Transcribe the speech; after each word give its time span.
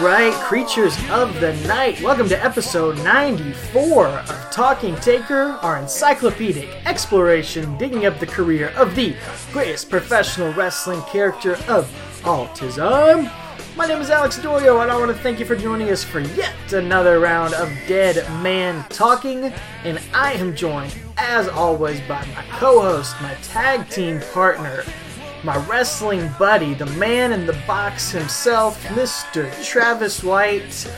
right, 0.00 0.32
creatures 0.32 0.96
of 1.10 1.38
the 1.40 1.52
night. 1.66 2.00
Welcome 2.00 2.26
to 2.30 2.44
episode 2.44 2.96
94 3.04 4.06
of 4.06 4.50
Talking 4.50 4.96
Taker, 4.96 5.58
our 5.60 5.76
encyclopedic 5.76 6.70
exploration 6.86 7.76
digging 7.76 8.06
up 8.06 8.18
the 8.18 8.26
career 8.26 8.72
of 8.76 8.94
the 8.94 9.14
greatest 9.52 9.90
professional 9.90 10.54
wrestling 10.54 11.02
character 11.02 11.58
of 11.68 11.86
all 12.24 12.46
time. 12.54 13.30
My 13.76 13.86
name 13.86 14.00
is 14.00 14.08
Alex 14.08 14.38
Dorio, 14.38 14.80
and 14.80 14.90
I 14.90 14.98
want 14.98 15.14
to 15.14 15.22
thank 15.22 15.38
you 15.38 15.44
for 15.44 15.54
joining 15.54 15.90
us 15.90 16.02
for 16.02 16.20
yet 16.20 16.72
another 16.72 17.20
round 17.20 17.52
of 17.52 17.68
Dead 17.86 18.16
Man 18.42 18.82
Talking. 18.88 19.52
And 19.84 20.00
I 20.14 20.32
am 20.32 20.56
joined, 20.56 20.96
as 21.18 21.46
always, 21.48 22.00
by 22.02 22.24
my 22.34 22.44
co 22.52 22.80
host, 22.80 23.14
my 23.20 23.34
tag 23.42 23.86
team 23.90 24.20
partner, 24.32 24.82
my 25.42 25.56
wrestling 25.66 26.30
buddy, 26.38 26.74
the 26.74 26.86
man 26.86 27.32
in 27.32 27.46
the 27.46 27.58
box 27.66 28.10
himself, 28.10 28.82
Mr. 28.84 29.50
Travis 29.64 30.22
White. 30.22 30.90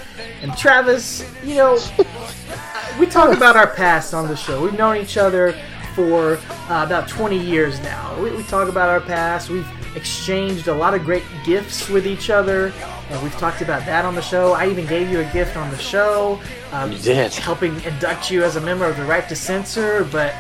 And 0.43 0.57
Travis, 0.57 1.25
you 1.45 1.55
know, 1.55 1.75
we 2.99 3.07
talk 3.07 3.37
about 3.37 3.57
our 3.57 3.69
past 3.69 4.15
on 4.15 4.29
the 4.29 4.37
show. 4.37 4.63
We've 4.63 4.77
known 4.77 4.97
each 4.97 5.17
other 5.17 5.53
for 5.95 6.39
uh, 6.69 6.85
about 6.85 7.09
20 7.09 7.39
years 7.39 7.81
now. 7.83 8.21
We, 8.21 8.31
we 8.35 8.43
talk 8.45 8.69
about 8.69 8.89
our 8.89 9.01
past. 9.01 9.51
We've 9.51 9.69
exchanged 9.95 10.69
a 10.69 10.75
lot 10.75 10.95
of 10.95 11.05
great 11.05 11.23
gifts 11.45 11.89
with 11.89 12.07
each 12.07 12.31
other, 12.31 12.73
and 13.11 13.23
we've 13.23 13.37
talked 13.37 13.61
about 13.61 13.85
that 13.87 14.05
on 14.05 14.15
the 14.15 14.23
show. 14.23 14.55
I 14.55 14.69
even 14.69 14.87
gave 14.87 15.11
you 15.11 15.21
a 15.21 15.33
gift 15.33 15.57
on 15.57 15.71
the 15.71 15.79
show. 15.79 16.41
Um, 16.73 16.93
You 16.93 16.99
did. 16.99 17.35
Helping 17.35 17.79
induct 17.85 18.31
you 18.31 18.43
as 18.43 18.57
a 18.57 18.61
member 18.61 18.87
of 18.87 18.97
the 18.97 19.05
Right 19.05 19.29
to 19.29 19.37
Censor, 19.37 20.05
but 20.11 20.35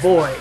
boy, 0.00 0.32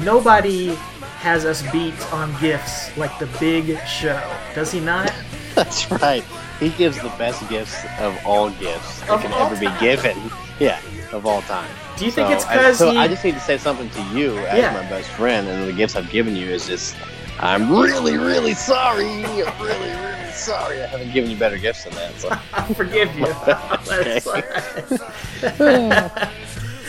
nobody 0.00 0.76
has 1.18 1.44
us 1.44 1.62
beat 1.72 1.94
on 2.12 2.32
gifts 2.40 2.96
like 2.96 3.16
the 3.18 3.26
Big 3.40 3.78
Show. 3.86 4.20
Does 4.54 4.70
he 4.72 4.80
not? 4.80 5.12
That's 5.54 5.90
right. 5.90 6.24
He 6.60 6.70
gives 6.70 6.96
the 7.00 7.08
best 7.18 7.48
gifts 7.48 7.84
of 8.00 8.16
all 8.24 8.50
gifts 8.50 9.00
that 9.00 9.10
Of 9.10 9.20
can 9.22 9.32
all 9.32 9.46
ever 9.50 9.56
be 9.58 9.70
given. 9.80 10.16
Yeah, 10.60 10.80
of 11.12 11.24
all 11.24 11.40
time. 11.42 11.70
Do 11.96 12.04
you 12.04 12.10
think 12.10 12.30
it's 12.30 12.44
'cause 12.44 12.78
so 12.78 12.90
he- 12.90 12.96
I 12.98 13.06
just 13.06 13.22
need 13.24 13.34
to 13.34 13.40
say 13.40 13.58
something 13.58 13.88
to 13.90 14.02
you 14.12 14.36
as 14.38 14.58
Yeah. 14.58 14.72
my 14.72 14.82
best 14.90 15.08
friend, 15.10 15.46
and 15.46 15.68
the 15.68 15.72
gifts 15.72 15.94
I've 15.94 16.10
given 16.10 16.34
you 16.34 16.46
is 16.46 16.66
just, 16.66 16.96
I'm 17.38 17.70
really, 17.70 18.16
really 18.18 18.54
sorry. 18.54 19.24
I'm 19.24 19.36
really, 19.62 19.90
really 19.90 20.32
sorry. 20.32 20.82
I 20.82 20.86
haven't 20.88 21.12
given 21.12 21.30
you 21.30 21.36
better 21.36 21.58
gifts 21.58 21.84
than 21.84 21.94
that. 21.94 22.18
So. 22.18 22.30
I 22.52 22.74
forgive 22.74 23.16
you. 23.16 23.26
That's 23.46 24.26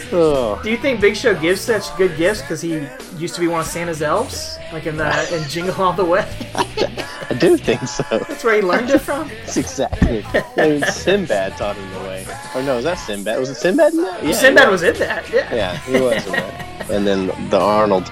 Do 0.10 0.70
you 0.70 0.78
think 0.78 1.02
Big 1.02 1.16
Show 1.16 1.40
gives 1.40 1.62
such 1.62 1.96
good 1.96 2.18
gifts 2.18 2.42
because 2.42 2.62
he 2.62 2.88
used 3.18 3.36
to 3.36 3.42
be 3.42 3.48
one 3.48 3.62
of 3.62 3.68
Santa's 3.68 4.02
elves, 4.02 4.58
like 4.74 4.86
in 4.86 4.98
the 4.98 5.36
in 5.36 5.48
Jingle 5.50 5.76
All 5.76 5.94
the 5.94 6.06
Way? 6.06 6.28
I 6.56 7.36
do 7.40 7.58
think 7.58 7.82
so. 7.82 8.04
That's 8.10 8.44
where 8.44 8.56
he 8.56 8.62
learned 8.62 8.90
it 8.90 9.00
from. 9.00 9.28
That's 9.28 9.58
exactly. 9.64 10.26
I 10.58 10.70
mean, 10.70 10.84
Sinbad 10.84 11.58
taught 11.58 11.76
him 11.76 11.90
the 11.92 12.00
way. 12.00 12.26
Or 12.56 12.64
no, 12.64 12.78
was 12.78 12.86
that 12.86 12.96
Sinbad? 12.96 13.40
Was 13.40 13.50
it 13.50 13.56
Sinbad 13.56 13.94
in 13.94 14.02
that? 14.02 14.24
Yeah, 14.24 14.32
Sinbad 14.32 14.66
he 14.66 14.72
was 14.72 14.84
in 14.84 14.96
that. 14.98 15.30
Yeah. 15.32 15.54
Yeah, 15.54 15.78
he 15.78 16.00
was 16.00 16.26
in 16.26 16.32
that. 16.32 16.90
And 16.90 17.06
then 17.06 17.28
the 17.50 17.60
Arnold. 17.60 18.12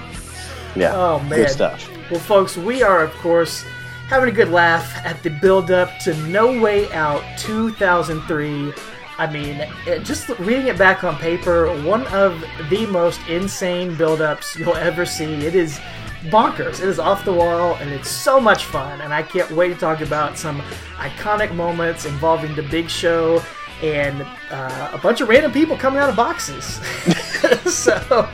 Yeah. 0.76 0.94
Oh 0.94 1.18
man. 1.20 1.30
Good 1.40 1.50
stuff. 1.50 1.90
Well, 2.10 2.20
folks, 2.20 2.56
we 2.56 2.82
are 2.82 3.02
of 3.02 3.12
course 3.14 3.64
having 4.08 4.28
a 4.28 4.32
good 4.32 4.48
laugh 4.50 5.04
at 5.04 5.22
the 5.22 5.30
build-up 5.30 5.98
to 5.98 6.14
No 6.28 6.58
Way 6.60 6.90
Out 6.92 7.22
2003. 7.38 8.72
I 9.18 9.30
mean, 9.30 9.66
it, 9.86 10.04
just 10.04 10.28
reading 10.38 10.68
it 10.68 10.78
back 10.78 11.02
on 11.02 11.16
paper, 11.16 11.66
one 11.82 12.06
of 12.06 12.40
the 12.70 12.86
most 12.86 13.20
insane 13.28 13.96
build-ups 13.96 14.56
you'll 14.56 14.76
ever 14.76 15.04
see. 15.04 15.44
It 15.44 15.56
is 15.56 15.80
bonkers. 16.24 16.74
It 16.74 16.88
is 16.88 17.00
off 17.00 17.24
the 17.24 17.32
wall, 17.32 17.74
and 17.76 17.90
it's 17.90 18.08
so 18.08 18.38
much 18.38 18.64
fun. 18.64 19.00
And 19.00 19.12
I 19.12 19.24
can't 19.24 19.50
wait 19.50 19.68
to 19.68 19.74
talk 19.74 20.00
about 20.02 20.38
some 20.38 20.60
iconic 20.98 21.52
moments 21.54 22.04
involving 22.04 22.54
the 22.54 22.62
Big 22.62 22.88
Show 22.88 23.42
and 23.82 24.22
uh, 24.50 24.90
a 24.92 24.98
bunch 24.98 25.20
of 25.20 25.28
random 25.28 25.52
people 25.52 25.76
coming 25.76 25.98
out 25.98 26.08
of 26.08 26.16
boxes. 26.16 26.64
so 27.72 28.28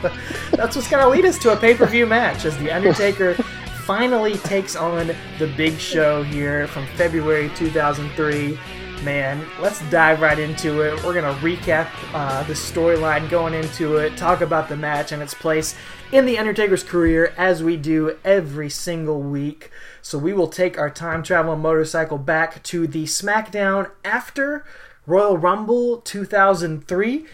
that's 0.51 0.75
what's 0.75 0.89
going 0.89 1.03
to 1.03 1.09
lead 1.09 1.25
us 1.25 1.37
to 1.39 1.51
a 1.51 1.57
pay-per-view 1.57 2.05
match 2.05 2.45
as 2.45 2.57
the 2.59 2.71
Undertaker 2.71 3.33
finally 3.85 4.35
takes 4.37 4.75
on 4.75 5.11
the 5.37 5.47
Big 5.55 5.77
Show 5.77 6.23
here 6.23 6.67
from 6.67 6.87
February 6.95 7.49
2003. 7.55 8.57
Man, 9.05 9.45
let's 9.61 9.87
dive 9.91 10.19
right 10.19 10.39
into 10.39 10.81
it. 10.81 11.03
We're 11.03 11.13
going 11.13 11.31
to 11.31 11.39
recap 11.41 11.91
uh, 12.11 12.41
the 12.41 12.53
storyline 12.53 13.29
going 13.29 13.53
into 13.53 13.97
it, 13.97 14.17
talk 14.17 14.41
about 14.41 14.67
the 14.67 14.75
match 14.75 15.11
and 15.11 15.21
its 15.21 15.35
place 15.35 15.75
in 16.11 16.25
The 16.25 16.39
Undertaker's 16.39 16.83
career 16.83 17.31
as 17.37 17.61
we 17.61 17.77
do 17.77 18.17
every 18.25 18.67
single 18.71 19.21
week. 19.21 19.69
So 20.01 20.17
we 20.17 20.33
will 20.33 20.47
take 20.47 20.79
our 20.79 20.89
time 20.89 21.21
travel 21.21 21.55
motorcycle 21.55 22.17
back 22.17 22.63
to 22.63 22.87
the 22.87 23.03
SmackDown 23.03 23.91
after 24.03 24.65
Royal 25.05 25.37
Rumble 25.37 25.97
2003 25.97 27.27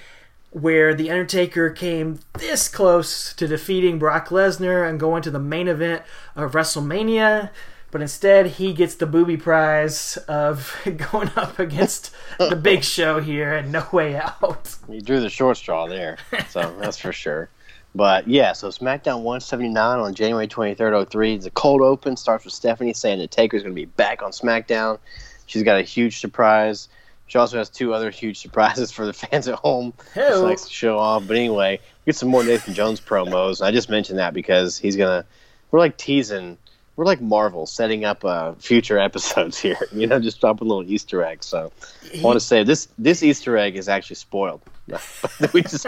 where 0.49 0.93
The 0.93 1.09
Undertaker 1.09 1.69
came 1.69 2.19
this 2.33 2.67
close 2.67 3.33
to 3.35 3.47
defeating 3.47 3.97
Brock 3.97 4.27
Lesnar 4.27 4.88
and 4.88 4.99
going 4.99 5.21
to 5.21 5.31
the 5.31 5.39
main 5.39 5.69
event 5.69 6.03
of 6.35 6.51
WrestleMania, 6.51 7.49
but 7.91 8.02
instead 8.02 8.47
he 8.47 8.74
gets 8.74 8.96
the 8.96 9.06
booby 9.06 9.38
prize 9.38 10.18
of 10.28 10.75
going 11.12 11.29
up 11.35 11.59
against 11.59 12.16
the 12.40 12.56
big 12.62 12.84
show 12.84 13.19
here 13.19 13.53
and 13.53 13.72
no 13.72 13.85
way 13.91 14.16
out. 14.16 14.75
He 14.90 15.02
drew 15.02 15.19
the 15.19 15.29
short 15.29 15.57
straw 15.57 15.88
there, 15.88 16.18
so 16.50 16.75
that's 16.80 16.97
for 16.97 17.12
sure. 17.13 17.50
But 17.94 18.28
yeah, 18.28 18.53
so 18.53 18.69
SmackDown 18.69 19.18
179 19.24 20.00
on 20.00 20.13
January 20.13 20.47
23rd, 20.47 21.09
03. 21.12 21.35
It's 21.35 21.46
a 21.46 21.51
cold 21.51 21.81
open. 21.81 22.16
Starts 22.16 22.46
with 22.46 22.53
Stephanie 22.53 22.94
saying 22.94 23.19
that 23.19 23.31
Taker's 23.31 23.63
going 23.63 23.75
to 23.75 23.80
be 23.80 23.85
back 23.85 24.24
on 24.24 24.31
SmackDown. 24.31 24.97
She's 25.46 25.63
got 25.63 25.78
a 25.78 25.84
huge 25.84 26.19
surprise. 26.22 26.88
She 27.28 27.38
also 27.38 27.57
has 27.57 27.69
two 27.69 27.94
other 27.94 28.09
huge 28.09 28.40
surprises 28.40 28.91
for 28.91 29.06
the 29.06 29.12
fans 29.13 29.47
at 29.50 29.56
home. 29.56 29.94
She 30.13 30.19
Hey-o. 30.22 30.41
likes 30.41 30.63
to 30.63 30.69
show 30.72 30.97
off. 30.97 31.28
But 31.28 31.35
anyway, 31.35 31.80
get 32.06 32.16
some 32.16 32.30
more 32.30 32.44
Nathan 32.46 32.74
Jones 32.74 33.01
promos. 33.01 33.62
I 33.62 33.72
just 33.72 33.90
mentioned 33.90 34.19
that 34.19 34.34
because 34.34 34.78
he's 34.78 34.96
gonna. 34.96 35.25
We're 35.72 35.80
like 35.80 35.97
teasing. 35.97 36.57
We're 36.96 37.06
like 37.06 37.22
Marvel 37.22 37.66
setting 37.66 38.03
up 38.06 38.24
uh, 38.25 38.53
future 38.53 38.97
episodes 39.07 39.57
here. 39.59 39.78
You 39.91 40.07
know, 40.07 40.19
just 40.19 40.40
dropping 40.41 40.68
little 40.68 40.84
Easter 40.84 41.24
eggs. 41.24 41.46
So 41.46 41.72
I 42.18 42.22
want 42.22 42.35
to 42.35 42.46
say 42.46 42.63
this 42.63 42.88
this 42.97 43.24
Easter 43.24 43.57
egg 43.57 43.75
is 43.75 43.88
actually 43.90 44.18
spoiled. 44.18 44.62
we 45.53 45.62
just 45.62 45.88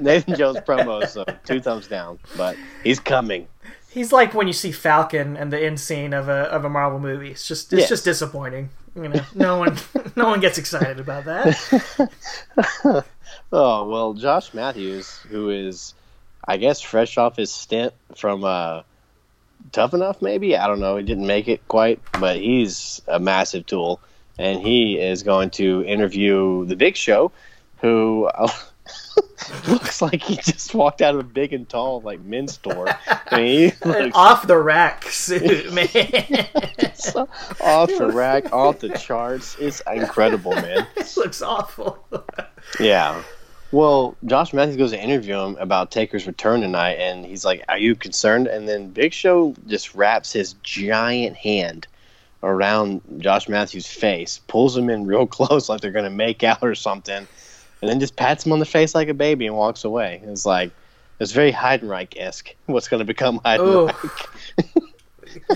Nathan 0.00 0.36
Jones 0.36 0.58
promos, 0.60 1.08
so 1.08 1.24
two 1.44 1.60
thumbs 1.60 1.88
down. 1.88 2.18
But 2.36 2.56
he's 2.84 3.00
coming. 3.00 3.48
He's 3.90 4.12
like 4.12 4.34
when 4.34 4.46
you 4.46 4.52
see 4.52 4.70
Falcon 4.70 5.36
and 5.36 5.52
the 5.52 5.60
end 5.60 5.80
scene 5.80 6.12
of 6.14 6.28
a 6.28 6.42
of 6.44 6.64
a 6.64 6.68
Marvel 6.68 7.00
movie. 7.00 7.32
It's 7.32 7.48
just 7.48 7.72
it's 7.72 7.80
Yes. 7.80 7.88
just 7.88 8.04
disappointing. 8.04 8.68
You 8.94 9.08
know, 9.08 9.22
no 9.34 9.58
one 9.58 9.76
no 10.16 10.26
one 10.26 10.40
gets 10.40 10.58
excited 10.58 11.00
about 11.00 11.24
that. 11.24 13.04
Oh 13.52 13.88
well, 13.88 14.14
Josh 14.14 14.54
Matthews, 14.54 15.16
who 15.28 15.50
is, 15.50 15.94
I 16.46 16.56
guess, 16.56 16.80
fresh 16.80 17.18
off 17.18 17.36
his 17.36 17.52
stint 17.52 17.92
from 18.16 18.44
uh, 18.44 18.82
Tough 19.72 19.94
Enough, 19.94 20.20
maybe 20.20 20.56
I 20.56 20.66
don't 20.66 20.80
know. 20.80 20.96
He 20.96 21.04
didn't 21.04 21.26
make 21.26 21.48
it 21.48 21.66
quite, 21.68 22.00
but 22.18 22.36
he's 22.36 23.00
a 23.06 23.20
massive 23.20 23.66
tool, 23.66 24.00
and 24.38 24.60
he 24.60 24.98
is 24.98 25.22
going 25.22 25.50
to 25.50 25.84
interview 25.84 26.64
the 26.66 26.76
Big 26.76 26.96
Show, 26.96 27.30
who 27.80 28.28
looks 29.68 30.02
like 30.02 30.22
he 30.22 30.36
just 30.36 30.74
walked 30.74 31.02
out 31.02 31.14
of 31.14 31.20
a 31.20 31.24
big 31.24 31.52
and 31.52 31.68
tall 31.68 32.00
like 32.00 32.20
men's 32.20 32.54
store. 32.54 32.88
I 33.30 33.36
mean, 33.40 33.46
he 33.70 33.72
looks 33.88 34.16
off 34.16 34.46
the 34.46 34.58
rack 34.58 35.04
suit, 35.04 35.72
man. 35.72 35.88
so 36.94 37.28
off 37.60 37.88
the 37.96 38.10
rack, 38.12 38.52
off 38.52 38.80
the 38.80 38.90
charts. 38.90 39.56
It's 39.58 39.82
incredible, 39.92 40.52
man. 40.52 40.86
this 40.94 41.16
looks 41.16 41.42
awful. 41.42 42.04
Yeah. 42.78 43.22
Well, 43.72 44.16
Josh 44.26 44.52
Matthews 44.52 44.76
goes 44.76 44.90
to 44.90 45.00
interview 45.00 45.38
him 45.38 45.56
about 45.60 45.92
Taker's 45.92 46.26
return 46.26 46.60
tonight, 46.60 46.94
and 46.94 47.24
he's 47.24 47.44
like, 47.44 47.64
"Are 47.68 47.78
you 47.78 47.94
concerned?" 47.94 48.48
And 48.48 48.68
then 48.68 48.88
Big 48.90 49.12
Show 49.12 49.54
just 49.68 49.94
wraps 49.94 50.32
his 50.32 50.54
giant 50.62 51.36
hand 51.36 51.86
around 52.42 53.00
Josh 53.18 53.48
Matthews' 53.48 53.86
face, 53.86 54.40
pulls 54.48 54.76
him 54.76 54.90
in 54.90 55.06
real 55.06 55.26
close, 55.38 55.68
like 55.68 55.80
they're 55.80 55.92
gonna 55.92 56.10
make 56.10 56.42
out 56.42 56.62
or 56.62 56.74
something, 56.74 57.28
and 57.80 57.90
then 57.90 58.00
just 58.00 58.16
pats 58.16 58.44
him 58.44 58.52
on 58.52 58.58
the 58.58 58.66
face 58.66 58.94
like 58.94 59.08
a 59.08 59.14
baby 59.14 59.46
and 59.46 59.56
walks 59.56 59.84
away. 59.84 60.20
It's 60.24 60.44
like 60.44 60.72
it's 61.20 61.32
very 61.32 61.52
Heidenreich 61.52 62.14
esque. 62.18 62.54
What's 62.66 62.88
gonna 62.88 63.04
become 63.04 63.38
Heidenreich? 63.40 64.26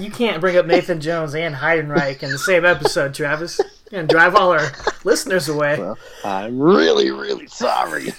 You 0.01 0.09
can't 0.09 0.41
bring 0.41 0.57
up 0.57 0.67
Nathan 0.67 1.01
Jones 1.01 1.35
and 1.35 1.53
Heidenreich 1.53 2.23
in 2.23 2.31
the 2.31 2.39
same 2.39 2.65
episode, 2.65 3.13
Travis. 3.13 3.61
And 3.94 4.08
drive 4.08 4.35
all 4.35 4.50
our 4.50 4.73
listeners 5.05 5.49
away. 5.49 5.79
Well, 5.79 5.96
I'm 6.25 6.58
really, 6.58 7.12
really 7.12 7.46
sorry. 7.46 8.12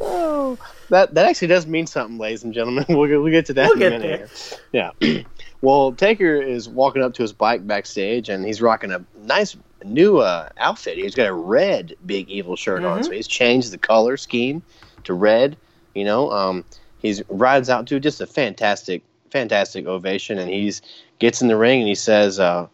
oh, 0.00 0.58
that 0.90 1.14
that 1.14 1.26
actually 1.26 1.48
does 1.48 1.66
mean 1.66 1.86
something, 1.86 2.18
ladies 2.18 2.44
and 2.44 2.52
gentlemen. 2.52 2.84
We'll 2.88 3.06
get, 3.06 3.16
we'll 3.22 3.32
get 3.32 3.46
to 3.46 3.54
that 3.54 3.70
We'll 3.74 3.82
in 3.82 3.92
a 3.94 3.98
minute. 3.98 4.30
Here. 4.72 4.92
Yeah. 5.00 5.22
well, 5.62 5.92
Taker 5.92 6.36
is 6.36 6.68
walking 6.68 7.02
up 7.02 7.14
to 7.14 7.22
his 7.22 7.32
bike 7.32 7.66
backstage, 7.66 8.28
and 8.28 8.44
he's 8.44 8.60
rocking 8.60 8.92
a 8.92 9.02
nice 9.22 9.56
new 9.84 10.18
uh, 10.18 10.48
outfit. 10.58 10.98
He's 10.98 11.14
got 11.14 11.28
a 11.28 11.32
red 11.32 11.94
Big 12.04 12.28
Evil 12.28 12.56
shirt 12.56 12.84
on, 12.84 13.00
Mhm. 13.00 13.04
so 13.06 13.10
he's 13.12 13.26
changed 13.28 13.70
the 13.72 13.78
color 13.78 14.16
scheme 14.18 14.62
to 15.04 15.14
red. 15.14 15.56
You 15.94 16.04
know, 16.04 16.30
um, 16.30 16.64
he's 16.98 17.22
rides 17.30 17.70
out 17.70 17.86
to 17.86 17.98
just 18.00 18.20
a 18.20 18.26
fantastic, 18.26 19.02
fantastic 19.30 19.86
ovation, 19.86 20.38
and 20.38 20.50
he's 20.50 20.82
gets 21.20 21.40
in 21.42 21.48
the 21.48 21.56
ring 21.56 21.80
and 21.80 21.88
he 21.88 21.94
says 21.96 22.38
uh, 22.38 22.68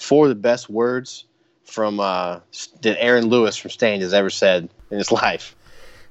four 0.00 0.26
of 0.26 0.28
the 0.30 0.34
best 0.34 0.68
words 0.68 1.24
from 1.64 2.00
uh, 2.00 2.40
that 2.82 3.00
Aaron 3.00 3.26
Lewis 3.26 3.56
from 3.56 3.70
Staind 3.70 4.02
has 4.02 4.12
ever 4.12 4.30
said 4.30 4.68
in 4.90 4.98
his 4.98 5.12
life. 5.12 5.54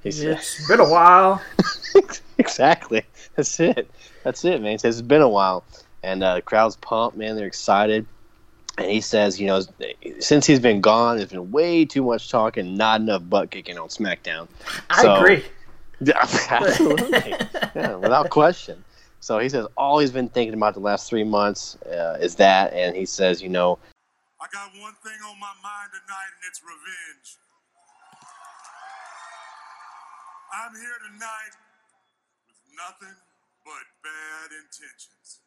He 0.03 0.11
says, 0.11 0.37
it's 0.37 0.67
been 0.67 0.79
a 0.79 0.89
while. 0.89 1.41
exactly. 2.37 3.03
That's 3.35 3.59
it. 3.59 3.89
That's 4.23 4.45
it, 4.45 4.61
man. 4.61 4.71
He 4.71 4.77
says 4.77 4.99
it's 4.99 5.07
been 5.07 5.21
a 5.21 5.29
while, 5.29 5.63
and 6.03 6.23
uh, 6.23 6.35
the 6.35 6.41
crowd's 6.41 6.77
pumped, 6.77 7.17
man. 7.17 7.35
They're 7.35 7.47
excited. 7.47 8.05
And 8.77 8.89
he 8.89 9.01
says, 9.01 9.41
you 9.41 9.47
know, 9.47 9.61
since 10.19 10.45
he's 10.45 10.61
been 10.61 10.79
gone, 10.79 11.17
there's 11.17 11.31
been 11.31 11.51
way 11.51 11.83
too 11.83 12.03
much 12.03 12.29
talking, 12.29 12.77
not 12.77 13.01
enough 13.01 13.23
butt 13.29 13.51
kicking 13.51 13.77
on 13.77 13.89
SmackDown. 13.89 14.47
I 14.89 15.01
so, 15.01 15.15
agree. 15.15 15.43
Absolutely, 16.15 17.35
yeah, 17.75 17.95
without 17.95 18.29
question. 18.29 18.85
So 19.19 19.39
he 19.39 19.49
says 19.49 19.67
all 19.75 19.99
he's 19.99 20.11
been 20.11 20.29
thinking 20.29 20.53
about 20.53 20.73
the 20.73 20.79
last 20.79 21.09
three 21.09 21.23
months 21.23 21.77
uh, 21.83 22.17
is 22.21 22.35
that, 22.35 22.73
and 22.73 22.95
he 22.95 23.05
says, 23.05 23.41
you 23.41 23.49
know, 23.49 23.77
I 24.41 24.45
got 24.53 24.71
one 24.79 24.93
thing 25.03 25.19
on 25.27 25.37
my 25.39 25.51
mind 25.61 25.91
tonight, 25.91 26.31
and 26.31 26.47
it's 26.47 26.61
revenge. 26.63 27.37
I'm 30.53 30.73
here 30.73 30.99
tonight 31.11 31.53
with 32.47 32.57
nothing 32.75 33.15
but 33.65 33.83
bad 34.01 34.51
intentions. 34.51 35.39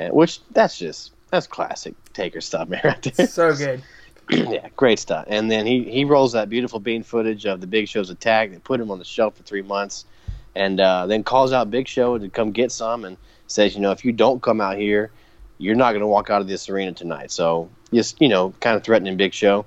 And, 0.00 0.12
which 0.12 0.40
that's 0.50 0.76
just 0.76 1.12
that's 1.30 1.46
classic 1.46 1.94
Taker 2.12 2.40
stuff, 2.40 2.68
man. 2.68 2.80
Right 2.84 3.14
there. 3.14 3.26
So 3.26 3.54
good. 3.54 3.82
yeah, 4.30 4.68
great 4.76 4.98
stuff. 4.98 5.26
And 5.28 5.50
then 5.50 5.66
he 5.66 5.84
he 5.84 6.04
rolls 6.04 6.32
that 6.32 6.48
beautiful 6.48 6.80
bean 6.80 7.02
footage 7.02 7.46
of 7.46 7.60
the 7.60 7.66
Big 7.66 7.88
Show's 7.88 8.10
attack. 8.10 8.50
They 8.50 8.58
put 8.58 8.80
him 8.80 8.90
on 8.90 8.98
the 8.98 9.04
shelf 9.04 9.36
for 9.36 9.42
three 9.44 9.62
months, 9.62 10.06
and 10.54 10.80
uh, 10.80 11.06
then 11.06 11.24
calls 11.24 11.52
out 11.52 11.70
Big 11.70 11.88
Show 11.88 12.18
to 12.18 12.28
come 12.28 12.52
get 12.52 12.72
some, 12.72 13.04
and 13.04 13.16
says, 13.46 13.74
you 13.74 13.80
know, 13.80 13.90
if 13.90 14.04
you 14.04 14.12
don't 14.12 14.42
come 14.42 14.60
out 14.60 14.76
here, 14.76 15.10
you're 15.58 15.74
not 15.74 15.92
going 15.92 16.00
to 16.00 16.06
walk 16.06 16.30
out 16.30 16.40
of 16.40 16.48
this 16.48 16.68
arena 16.68 16.92
tonight. 16.92 17.30
So 17.30 17.68
just 17.92 18.20
you 18.20 18.28
know, 18.28 18.54
kind 18.60 18.76
of 18.76 18.82
threatening 18.82 19.16
Big 19.16 19.32
Show. 19.32 19.66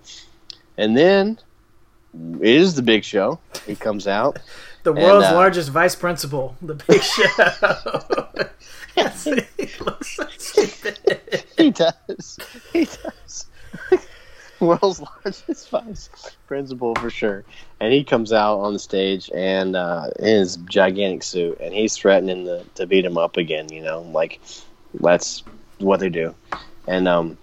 And 0.78 0.96
then 0.96 1.40
it 2.42 2.50
is 2.50 2.76
the 2.76 2.82
Big 2.82 3.04
Show. 3.04 3.40
He 3.66 3.76
comes 3.76 4.08
out. 4.08 4.40
the 4.84 4.94
world's 4.94 5.26
and, 5.26 5.36
uh, 5.36 5.40
largest 5.40 5.70
vice 5.70 5.96
principal, 5.96 6.56
the 6.62 6.76
Big 6.76 7.02
Show. 7.04 7.24
he 9.58 9.84
looks 9.84 10.16
so 10.16 10.28
stupid. 10.38 11.00
He 11.58 11.72
does. 11.72 12.40
He 12.74 12.86
does. 12.86 13.48
world's 14.66 15.02
largest 15.02 15.70
vice 15.70 16.10
principal 16.48 16.96
for 16.96 17.10
sure. 17.10 17.44
And 17.80 17.94
he 17.94 18.04
comes 18.04 18.34
out 18.34 18.60
on 18.60 18.74
the 18.74 18.80
stage 18.80 19.30
and 19.34 19.76
uh, 19.76 20.10
in 20.20 20.26
his 20.26 20.58
gigantic 20.58 21.24
suit, 21.24 21.60
and 21.60 21.74
he's 21.74 21.96
threatening 21.96 22.46
to, 22.46 22.64
to 22.76 22.86
beat 22.86 23.06
him 23.06 23.18
up 23.18 23.38
again. 23.38 23.72
You 23.72 23.82
know, 23.82 24.02
like 24.02 24.40
that's 24.94 25.44
what 25.80 26.00
they 26.00 26.10
do. 26.10 26.36
And 26.88 27.08
um, 27.08 27.38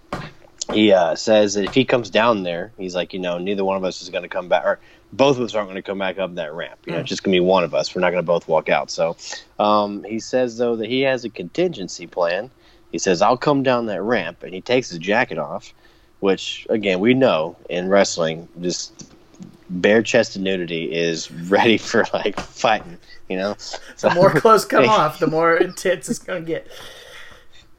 he 0.73 0.93
uh, 0.93 1.15
says 1.15 1.55
that 1.55 1.65
if 1.65 1.75
he 1.75 1.85
comes 1.85 2.11
down 2.11 2.43
there, 2.43 2.73
he's 2.79 2.95
like, 2.95 3.13
you 3.13 3.21
know, 3.21 3.39
neither 3.39 3.65
one 3.65 3.77
of 3.77 3.85
us 3.85 4.03
is 4.03 4.11
going 4.11 4.23
to 4.23 4.29
come 4.29 4.49
back, 4.49 4.65
or 4.65 4.81
both 5.13 5.37
of 5.37 5.43
us 5.43 5.55
aren't 5.55 5.69
going 5.69 5.77
to 5.77 5.83
come 5.83 5.99
back 5.99 6.19
up 6.19 6.35
that 6.35 6.53
ramp. 6.55 6.79
You 6.87 6.93
know, 6.93 6.99
mm. 6.99 7.01
it's 7.03 7.11
just 7.11 7.23
going 7.23 7.35
to 7.35 7.41
be 7.41 7.47
one 7.47 7.65
of 7.65 7.75
us. 7.75 7.95
We're 7.95 8.01
not 8.01 8.11
going 8.11 8.23
to 8.23 8.27
both 8.27 8.49
walk 8.49 8.69
out. 8.69 8.91
So 8.91 9.17
um, 9.59 10.05
he 10.05 10.19
says 10.19 10.57
though 10.57 10.77
that 10.77 10.89
he 10.89 11.03
has 11.03 11.25
a 11.25 11.31
contingency 11.31 12.07
plan. 12.07 12.51
He 12.91 12.99
says, 12.99 13.23
"I'll 13.23 13.37
come 13.37 13.65
down 13.65 13.87
that 13.87 14.03
ramp," 14.03 14.45
and 14.45 14.55
he 14.55 14.61
takes 14.61 14.89
his 14.89 14.99
jacket 14.99 15.37
off, 15.37 15.75
which 16.25 16.67
again 16.71 17.01
we 17.01 17.13
know 17.13 17.55
in 17.69 17.87
wrestling, 17.87 18.49
just 18.63 19.13
bare 19.69 20.03
chested 20.03 20.41
nudity 20.41 20.91
is 20.91 21.31
ready 21.31 21.77
for 21.77 22.07
like 22.15 22.41
fighting. 22.41 22.97
You 23.29 23.37
know, 23.37 23.55
so, 23.59 24.09
the 24.09 24.15
more 24.15 24.31
clothes 24.31 24.65
come 24.65 24.89
off, 24.89 25.19
the 25.19 25.27
more 25.27 25.55
intense 25.59 26.09
it's 26.09 26.19
going 26.19 26.47
to 26.47 26.47
get. 26.47 26.67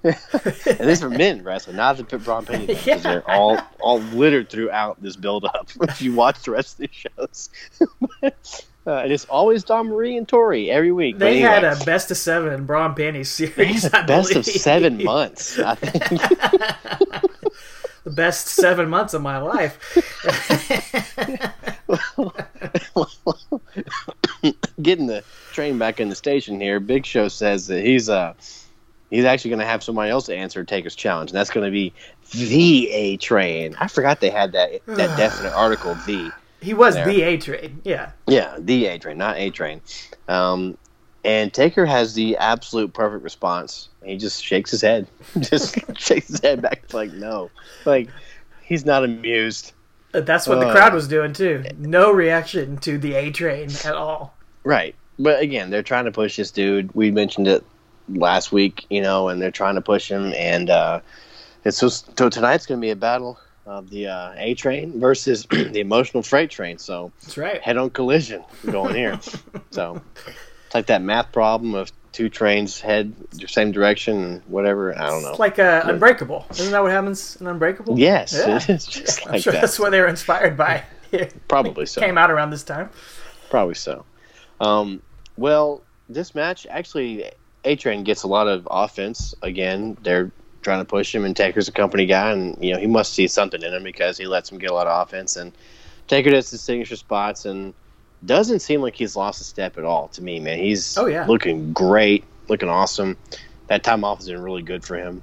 and 0.03 0.87
these 0.87 1.01
are 1.01 1.09
men 1.09 1.43
wrestling, 1.43 1.77
not 1.77 1.97
the 1.97 2.03
Bra 2.19 2.37
and 2.37 2.47
Panty 2.47 2.67
because 2.67 2.85
yeah. 2.85 2.97
they're 2.97 3.27
all 3.31 3.59
all 3.79 3.99
littered 3.99 4.51
throughout 4.51 5.01
this 5.01 5.15
build 5.15 5.45
up. 5.45 5.71
if 5.81 5.99
you 6.03 6.13
watch 6.13 6.43
the 6.43 6.51
rest 6.51 6.79
of 6.79 6.81
these 6.81 7.11
shows. 7.17 7.49
Uh, 8.87 8.97
and 8.97 9.11
it's 9.11 9.25
always 9.25 9.63
Dawn 9.63 9.87
Marie 9.87 10.15
and 10.15 10.27
Tori 10.27 10.69
every 10.69 10.91
week. 10.91 11.17
They 11.17 11.43
anyway. 11.43 11.49
had 11.49 11.63
a 11.63 11.83
best 11.85 12.11
of 12.11 12.17
seven 12.17 12.67
Bra 12.67 12.85
and 12.85 12.95
Panty 12.95 13.25
series. 13.25 13.89
best 13.89 14.35
of 14.35 14.45
seven 14.45 15.03
months, 15.03 15.57
I 15.57 15.73
think. 15.73 17.31
The 18.05 18.11
best 18.11 18.47
seven 18.47 18.87
months 18.87 19.13
of 19.13 19.21
my 19.21 19.39
life. 19.39 19.77
Getting 24.81 25.07
the 25.07 25.23
train 25.51 25.77
back 25.77 25.99
in 25.99 26.07
the 26.09 26.15
station 26.15 26.61
here, 26.61 26.79
Big 26.79 27.05
Show 27.05 27.27
says 27.27 27.67
that 27.67 27.83
he's 27.83 28.07
uh 28.07 28.33
he's 29.09 29.25
actually 29.25 29.49
going 29.49 29.59
to 29.59 29.65
have 29.65 29.83
somebody 29.83 30.11
else 30.11 30.29
answer 30.29 30.63
Taker's 30.63 30.95
challenge, 30.95 31.31
and 31.31 31.37
that's 31.37 31.49
going 31.49 31.65
to 31.65 31.71
be 31.71 31.91
the 32.31 32.89
A 32.91 33.17
Train. 33.17 33.75
I 33.79 33.87
forgot 33.87 34.21
they 34.21 34.29
had 34.29 34.51
that 34.53 34.85
that 34.85 35.17
definite 35.17 35.53
article. 35.53 35.95
The 36.05 36.31
he 36.61 36.73
was 36.73 36.93
there. 36.95 37.05
the 37.05 37.21
A 37.23 37.37
Train. 37.37 37.81
Yeah. 37.83 38.11
Yeah, 38.27 38.55
the 38.59 38.85
A 38.85 38.99
Train, 38.99 39.17
not 39.17 39.37
A 39.37 39.49
Train. 39.49 39.81
Um, 40.27 40.77
and 41.25 41.53
Taker 41.53 41.85
has 41.85 42.13
the 42.13 42.37
absolute 42.37 42.93
perfect 42.93 43.23
response. 43.23 43.89
He 44.03 44.17
just 44.17 44.43
shakes 44.43 44.71
his 44.71 44.81
head, 44.81 45.07
just 45.39 45.77
shakes 45.99 46.27
his 46.27 46.39
head 46.39 46.61
back, 46.61 46.93
like 46.93 47.11
no, 47.11 47.49
like 47.85 48.09
he's 48.61 48.85
not 48.85 49.03
amused. 49.03 49.73
That's 50.11 50.47
what 50.47 50.59
uh, 50.59 50.67
the 50.67 50.71
crowd 50.71 50.93
was 50.93 51.09
doing 51.09 51.33
too. 51.33 51.65
No 51.77 52.11
reaction 52.11 52.77
to 52.77 52.97
the 52.97 53.15
A 53.15 53.31
Train 53.31 53.69
at 53.83 53.95
all. 53.95 54.33
Right, 54.63 54.95
but 55.19 55.41
again, 55.41 55.69
they're 55.69 55.83
trying 55.83 56.05
to 56.05 56.11
push 56.11 56.37
this 56.37 56.51
dude. 56.51 56.93
We 56.95 57.11
mentioned 57.11 57.47
it 57.47 57.65
last 58.09 58.51
week, 58.51 58.85
you 58.89 59.01
know, 59.01 59.29
and 59.29 59.41
they're 59.41 59.51
trying 59.51 59.75
to 59.75 59.81
push 59.81 60.09
him. 60.09 60.33
And 60.33 60.69
uh, 60.69 61.01
it's 61.63 61.79
just 61.79 62.17
so 62.17 62.29
tonight's 62.29 62.65
going 62.65 62.79
to 62.79 62.85
be 62.85 62.91
a 62.91 62.95
battle 62.95 63.39
of 63.65 63.89
the 63.89 64.07
uh, 64.07 64.33
A 64.37 64.53
train 64.53 64.99
versus 64.99 65.45
the 65.49 65.79
emotional 65.79 66.23
freight 66.23 66.49
train. 66.49 66.77
So 66.77 67.11
that's 67.21 67.37
right. 67.37 67.61
Head 67.61 67.77
on 67.77 67.89
collision 67.89 68.43
going 68.65 68.95
here. 68.95 69.19
so 69.71 70.01
like 70.75 70.87
that 70.87 71.01
math 71.01 71.31
problem 71.31 71.73
of 71.73 71.91
two 72.11 72.29
trains 72.29 72.79
head 72.79 73.13
the 73.31 73.47
same 73.47 73.71
direction 73.71 74.23
and 74.23 74.41
whatever. 74.43 74.97
I 74.97 75.09
don't 75.09 75.23
know. 75.23 75.31
It's 75.31 75.39
like 75.39 75.57
uh, 75.57 75.83
Unbreakable. 75.85 76.45
Isn't 76.51 76.71
that 76.71 76.83
what 76.83 76.91
happens 76.91 77.37
in 77.37 77.47
Unbreakable? 77.47 77.97
Yes, 77.97 78.33
yeah. 78.33 78.57
it 78.57 78.69
is 78.69 78.85
just 78.85 79.19
yeah, 79.21 79.25
like 79.25 79.35
I'm 79.35 79.41
sure 79.41 79.53
that. 79.53 79.61
That's 79.61 79.79
what 79.79 79.91
they 79.91 80.01
were 80.01 80.07
inspired 80.07 80.57
by. 80.57 80.83
Probably 81.47 81.85
so. 81.85 82.01
Came 82.01 82.17
out 82.17 82.29
around 82.29 82.49
this 82.49 82.63
time. 82.63 82.89
Probably 83.49 83.75
so. 83.75 84.05
Um, 84.59 85.01
well, 85.37 85.81
this 86.09 86.35
match 86.35 86.67
actually 86.69 87.31
a 87.63 87.75
Train 87.75 88.03
gets 88.03 88.23
a 88.23 88.27
lot 88.27 88.47
of 88.47 88.67
offense. 88.69 89.33
Again, 89.41 89.97
they're 90.03 90.31
trying 90.61 90.79
to 90.79 90.85
push 90.85 91.13
him, 91.13 91.23
and 91.23 91.35
Taker's 91.35 91.67
a 91.67 91.71
company 91.71 92.05
guy, 92.05 92.31
and 92.31 92.61
you 92.63 92.73
know 92.73 92.79
he 92.79 92.87
must 92.87 93.13
see 93.13 93.27
something 93.27 93.61
in 93.61 93.73
him 93.73 93.83
because 93.83 94.17
he 94.17 94.27
lets 94.27 94.51
him 94.51 94.57
get 94.57 94.71
a 94.71 94.73
lot 94.73 94.87
of 94.87 95.07
offense. 95.07 95.35
And 95.37 95.53
Taker 96.07 96.31
does 96.31 96.49
his 96.51 96.61
signature 96.61 96.95
spots, 96.97 97.45
and 97.45 97.73
doesn't 98.25 98.59
seem 98.59 98.81
like 98.81 98.95
he's 98.95 99.15
lost 99.15 99.41
a 99.41 99.43
step 99.43 99.77
at 99.77 99.83
all 99.83 100.07
to 100.09 100.21
me, 100.21 100.39
man. 100.39 100.59
He's 100.59 100.97
oh, 100.97 101.05
yeah. 101.05 101.25
looking 101.25 101.73
great, 101.73 102.23
looking 102.47 102.69
awesome. 102.69 103.17
That 103.67 103.83
time 103.83 104.03
off 104.03 104.19
has 104.19 104.27
been 104.27 104.41
really 104.41 104.61
good 104.61 104.83
for 104.83 104.95
him. 104.95 105.21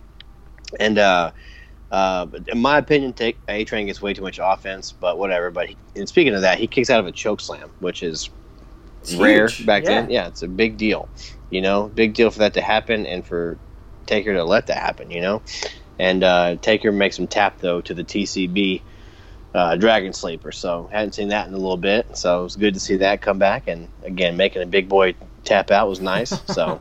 And 0.78 0.98
uh, 0.98 1.32
uh, 1.90 2.26
in 2.48 2.58
my 2.60 2.78
opinion, 2.78 3.12
take 3.12 3.36
A 3.48 3.64
Train 3.64 3.86
gets 3.86 4.00
way 4.00 4.14
too 4.14 4.22
much 4.22 4.40
offense, 4.42 4.92
but 4.92 5.18
whatever. 5.18 5.50
But 5.50 5.68
he, 5.68 5.76
and 5.94 6.08
speaking 6.08 6.34
of 6.34 6.40
that, 6.42 6.58
he 6.58 6.66
kicks 6.66 6.90
out 6.90 7.00
of 7.00 7.06
a 7.06 7.12
choke 7.12 7.40
slam, 7.40 7.70
which 7.80 8.02
is 8.02 8.30
it's 9.02 9.14
rare 9.14 9.48
huge. 9.48 9.66
back 9.66 9.84
yeah. 9.84 9.88
then. 9.88 10.10
Yeah, 10.10 10.28
it's 10.28 10.42
a 10.42 10.48
big 10.48 10.76
deal. 10.76 11.08
You 11.50 11.60
know, 11.60 11.88
big 11.88 12.14
deal 12.14 12.30
for 12.30 12.40
that 12.40 12.54
to 12.54 12.62
happen 12.62 13.06
and 13.06 13.24
for 13.24 13.58
Taker 14.06 14.32
to 14.32 14.44
let 14.44 14.68
that 14.68 14.78
happen. 14.78 15.10
You 15.10 15.20
know, 15.20 15.42
and 15.98 16.24
uh, 16.24 16.56
Taker 16.56 16.92
makes 16.92 17.18
him 17.18 17.26
tap 17.26 17.58
though 17.58 17.80
to 17.82 17.94
the 17.94 18.04
TCB 18.04 18.82
uh, 19.54 19.76
Dragon 19.76 20.12
Sleeper. 20.12 20.52
So 20.52 20.88
hadn't 20.92 21.14
seen 21.14 21.28
that 21.28 21.46
in 21.46 21.54
a 21.54 21.58
little 21.58 21.76
bit. 21.76 22.16
So 22.16 22.40
it 22.40 22.44
was 22.44 22.56
good 22.56 22.74
to 22.74 22.80
see 22.80 22.96
that 22.96 23.20
come 23.20 23.38
back. 23.38 23.68
And 23.68 23.88
again, 24.02 24.36
making 24.36 24.62
a 24.62 24.66
big 24.66 24.88
boy 24.88 25.14
tap 25.44 25.70
out 25.70 25.88
was 25.88 26.00
nice. 26.00 26.32
So, 26.52 26.80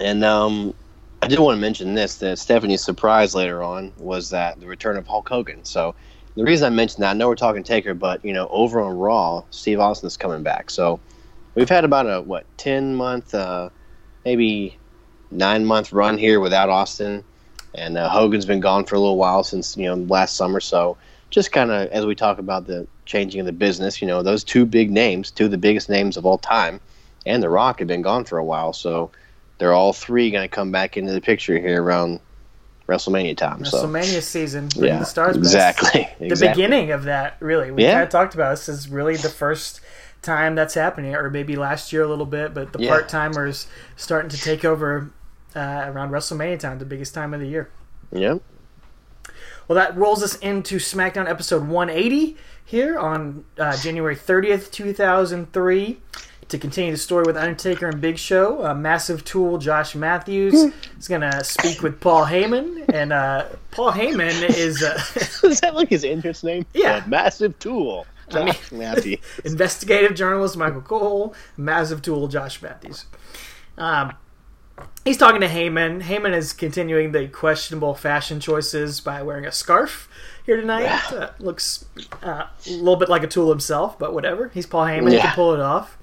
and 0.00 0.24
um, 0.24 0.74
I 1.22 1.28
did 1.28 1.38
want 1.38 1.56
to 1.56 1.60
mention 1.60 1.94
this 1.94 2.16
that 2.18 2.38
Stephanie's 2.38 2.84
surprise 2.84 3.34
later 3.34 3.62
on 3.62 3.92
was 3.98 4.30
that 4.30 4.60
the 4.60 4.66
return 4.66 4.96
of 4.96 5.06
Hulk 5.06 5.28
Hogan. 5.28 5.64
So 5.64 5.94
the 6.36 6.44
reason 6.44 6.66
I 6.66 6.74
mentioned 6.74 7.02
that, 7.02 7.10
I 7.10 7.12
know 7.14 7.28
we're 7.28 7.34
talking 7.34 7.62
Taker, 7.62 7.94
but 7.94 8.24
you 8.24 8.32
know, 8.32 8.46
over 8.48 8.80
on 8.80 8.96
Raw, 8.96 9.42
Steve 9.50 9.80
Austin 9.80 10.06
is 10.06 10.16
coming 10.16 10.42
back. 10.42 10.70
So 10.70 11.00
we've 11.54 11.68
had 11.68 11.84
about 11.84 12.06
a 12.06 12.20
what 12.20 12.44
ten 12.58 12.94
month, 12.94 13.34
uh, 13.34 13.70
maybe 14.24 14.78
nine 15.30 15.64
month 15.64 15.92
run 15.92 16.18
here 16.18 16.40
without 16.40 16.68
Austin, 16.68 17.24
and 17.74 17.96
uh, 17.96 18.08
Hogan's 18.10 18.46
been 18.46 18.60
gone 18.60 18.84
for 18.84 18.96
a 18.96 19.00
little 19.00 19.16
while 19.16 19.42
since 19.42 19.76
you 19.76 19.86
know 19.86 19.94
last 19.94 20.36
summer. 20.36 20.60
So 20.60 20.98
just 21.30 21.52
kind 21.52 21.70
of 21.70 21.88
as 21.88 22.06
we 22.06 22.14
talk 22.14 22.38
about 22.38 22.66
the 22.66 22.86
changing 23.04 23.40
of 23.40 23.46
the 23.46 23.52
business, 23.52 24.00
you 24.00 24.08
know, 24.08 24.22
those 24.22 24.44
two 24.44 24.66
big 24.66 24.90
names, 24.90 25.30
two 25.30 25.46
of 25.46 25.50
the 25.50 25.58
biggest 25.58 25.88
names 25.88 26.16
of 26.16 26.26
all 26.26 26.38
time, 26.38 26.80
and 27.24 27.42
The 27.42 27.48
Rock 27.48 27.78
have 27.80 27.88
been 27.88 28.02
gone 28.02 28.24
for 28.24 28.38
a 28.38 28.44
while. 28.44 28.72
So 28.72 29.10
they're 29.58 29.72
all 29.72 29.92
three 29.92 30.30
going 30.30 30.48
to 30.48 30.54
come 30.54 30.70
back 30.70 30.96
into 30.96 31.12
the 31.12 31.20
picture 31.20 31.58
here 31.58 31.82
around 31.82 32.20
WrestleMania 32.86 33.36
time. 33.36 33.60
WrestleMania 33.62 34.14
so. 34.14 34.20
season, 34.20 34.68
yeah, 34.76 34.98
the 34.98 35.04
stars. 35.04 35.36
Exactly. 35.36 36.08
The 36.18 36.26
exactly. 36.26 36.62
beginning 36.62 36.92
of 36.92 37.04
that, 37.04 37.36
really. 37.40 37.70
We 37.70 37.82
yeah. 37.82 37.92
kind 37.92 38.04
of 38.04 38.08
talked 38.08 38.34
about 38.34 38.50
this 38.50 38.68
is 38.70 38.88
really 38.88 39.16
the 39.16 39.28
first 39.28 39.80
time 40.22 40.54
that's 40.54 40.74
happening, 40.74 41.14
or 41.14 41.28
maybe 41.28 41.56
last 41.56 41.92
year 41.92 42.02
a 42.02 42.08
little 42.08 42.26
bit, 42.26 42.54
but 42.54 42.72
the 42.72 42.80
yeah. 42.80 42.88
part 42.88 43.08
timers 43.08 43.66
starting 43.96 44.30
to 44.30 44.38
take 44.38 44.64
over 44.64 45.10
uh, 45.54 45.84
around 45.86 46.10
WrestleMania 46.10 46.58
time, 46.58 46.78
the 46.78 46.86
biggest 46.86 47.12
time 47.12 47.34
of 47.34 47.40
the 47.40 47.46
year. 47.46 47.70
Yep. 48.12 48.40
Well, 49.68 49.76
that 49.76 49.96
rolls 49.96 50.22
us 50.22 50.36
into 50.38 50.76
SmackDown 50.76 51.28
episode 51.28 51.66
180 51.66 52.36
here 52.64 52.98
on 52.98 53.44
uh, 53.58 53.76
January 53.76 54.16
30th, 54.16 54.70
2003. 54.70 55.98
To 56.50 56.58
continue 56.58 56.92
the 56.92 56.96
story 56.96 57.24
with 57.26 57.36
Undertaker 57.36 57.88
and 57.88 58.00
Big 58.00 58.18
Show, 58.18 58.64
uh, 58.64 58.72
Massive 58.72 59.24
Tool 59.24 59.58
Josh 59.58 59.96
Matthews 59.96 60.54
is 60.96 61.08
going 61.08 61.22
to 61.22 61.42
speak 61.42 61.82
with 61.82 62.00
Paul 62.00 62.24
Heyman. 62.24 62.84
And 62.94 63.12
uh, 63.12 63.46
Paul 63.72 63.90
Heyman 63.90 64.48
is 64.56 64.80
uh, 64.80 64.94
Is 65.48 65.60
that 65.62 65.74
like 65.74 65.88
his 65.88 66.04
interest 66.04 66.44
name? 66.44 66.64
Yeah. 66.72 67.00
The 67.00 67.08
massive 67.08 67.58
tool. 67.58 68.06
I 68.30 68.44
mean- 68.44 68.54
Josh 68.54 68.70
Matthews. 68.70 69.18
investigative 69.44 70.16
journalist 70.16 70.56
Michael 70.56 70.82
Cole, 70.82 71.34
Massive 71.56 72.00
Tool 72.00 72.28
Josh 72.28 72.62
Matthews. 72.62 73.06
Um, 73.76 74.12
he's 75.04 75.16
talking 75.16 75.40
to 75.40 75.48
Heyman. 75.48 76.02
Heyman 76.02 76.34
is 76.34 76.52
continuing 76.52 77.12
the 77.12 77.28
questionable 77.28 77.94
fashion 77.94 78.40
choices 78.40 79.00
by 79.00 79.22
wearing 79.22 79.46
a 79.46 79.52
scarf 79.52 80.08
here 80.44 80.56
tonight. 80.56 81.12
Uh, 81.12 81.30
looks 81.38 81.84
uh, 82.22 82.46
a 82.66 82.70
little 82.70 82.96
bit 82.96 83.08
like 83.08 83.22
a 83.22 83.28
tool 83.28 83.50
himself, 83.50 83.98
but 83.98 84.12
whatever. 84.12 84.48
He's 84.48 84.66
Paul 84.66 84.86
Heyman. 84.86 85.12
He 85.12 85.18
can 85.18 85.34
pull 85.34 85.54
it 85.54 85.60
off. 85.60 85.98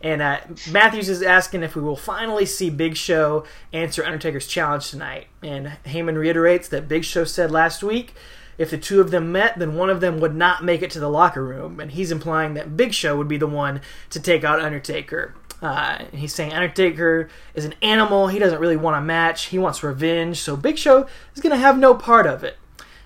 And 0.00 0.20
uh, 0.20 0.40
Matthews 0.70 1.08
is 1.08 1.22
asking 1.22 1.62
if 1.62 1.74
we 1.74 1.80
will 1.80 1.96
finally 1.96 2.44
see 2.44 2.68
Big 2.68 2.94
Show 2.96 3.44
answer 3.72 4.04
Undertaker's 4.04 4.46
challenge 4.46 4.90
tonight. 4.90 5.28
And 5.42 5.78
Heyman 5.86 6.18
reiterates 6.18 6.68
that 6.68 6.88
Big 6.88 7.04
Show 7.04 7.24
said 7.24 7.50
last 7.50 7.82
week 7.82 8.12
if 8.58 8.70
the 8.70 8.78
two 8.78 9.00
of 9.00 9.10
them 9.10 9.32
met, 9.32 9.58
then 9.58 9.74
one 9.74 9.90
of 9.90 10.00
them 10.00 10.20
would 10.20 10.34
not 10.34 10.62
make 10.62 10.82
it 10.82 10.90
to 10.92 11.00
the 11.00 11.08
locker 11.08 11.44
room. 11.44 11.80
And 11.80 11.90
he's 11.90 12.12
implying 12.12 12.54
that 12.54 12.76
Big 12.76 12.92
Show 12.92 13.16
would 13.16 13.28
be 13.28 13.36
the 13.36 13.46
one 13.46 13.80
to 14.10 14.20
take 14.20 14.44
out 14.44 14.60
Undertaker. 14.60 15.34
Uh, 15.62 15.96
and 16.00 16.14
he's 16.18 16.34
saying 16.34 16.52
Undertaker 16.52 17.28
is 17.54 17.64
an 17.64 17.74
animal. 17.82 18.28
He 18.28 18.38
doesn't 18.38 18.60
really 18.60 18.76
want 18.76 18.96
a 18.96 19.00
match. 19.00 19.46
He 19.46 19.58
wants 19.58 19.82
revenge. 19.82 20.40
So 20.40 20.56
Big 20.56 20.78
Show 20.78 21.06
is 21.34 21.40
going 21.42 21.52
to 21.54 21.58
have 21.58 21.78
no 21.78 21.94
part 21.94 22.26
of 22.26 22.44
it. 22.44 22.56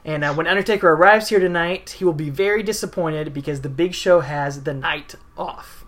And 0.05 0.25
uh, 0.25 0.35
when 0.35 0.47
Undertaker 0.47 0.91
arrives 0.91 1.29
here 1.29 1.39
tonight, 1.39 1.91
he 1.99 2.05
will 2.05 2.13
be 2.13 2.31
very 2.31 2.63
disappointed 2.63 3.35
because 3.35 3.61
the 3.61 3.69
Big 3.69 3.95
Show 3.95 4.21
has 4.21 4.63
the 4.65 4.75
night 4.75 5.15
off. 5.37 5.85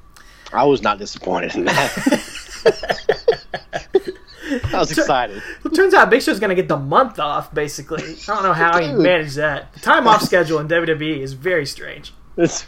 I 0.52 0.64
was 0.64 0.82
not 0.82 0.98
disappointed 0.98 1.54
in 1.54 1.64
that. 1.64 2.36
I 4.72 4.78
was 4.78 4.90
excited. 4.90 5.42
Well, 5.62 5.72
it 5.72 5.76
turns 5.76 5.94
out 5.94 6.10
Big 6.10 6.22
Show's 6.22 6.40
going 6.40 6.50
to 6.50 6.56
get 6.56 6.68
the 6.68 6.76
month 6.76 7.18
off, 7.18 7.54
basically. 7.54 8.02
I 8.02 8.34
don't 8.34 8.42
know 8.42 8.52
how 8.52 8.80
he 8.80 8.92
managed 8.92 9.36
that. 9.36 9.72
The 9.74 9.80
time 9.80 10.08
off 10.08 10.22
schedule 10.30 10.58
in 10.58 10.68
WWE 10.68 11.18
is 11.20 11.32
very 11.34 11.66
strange. 11.66 12.12
It's- 12.36 12.66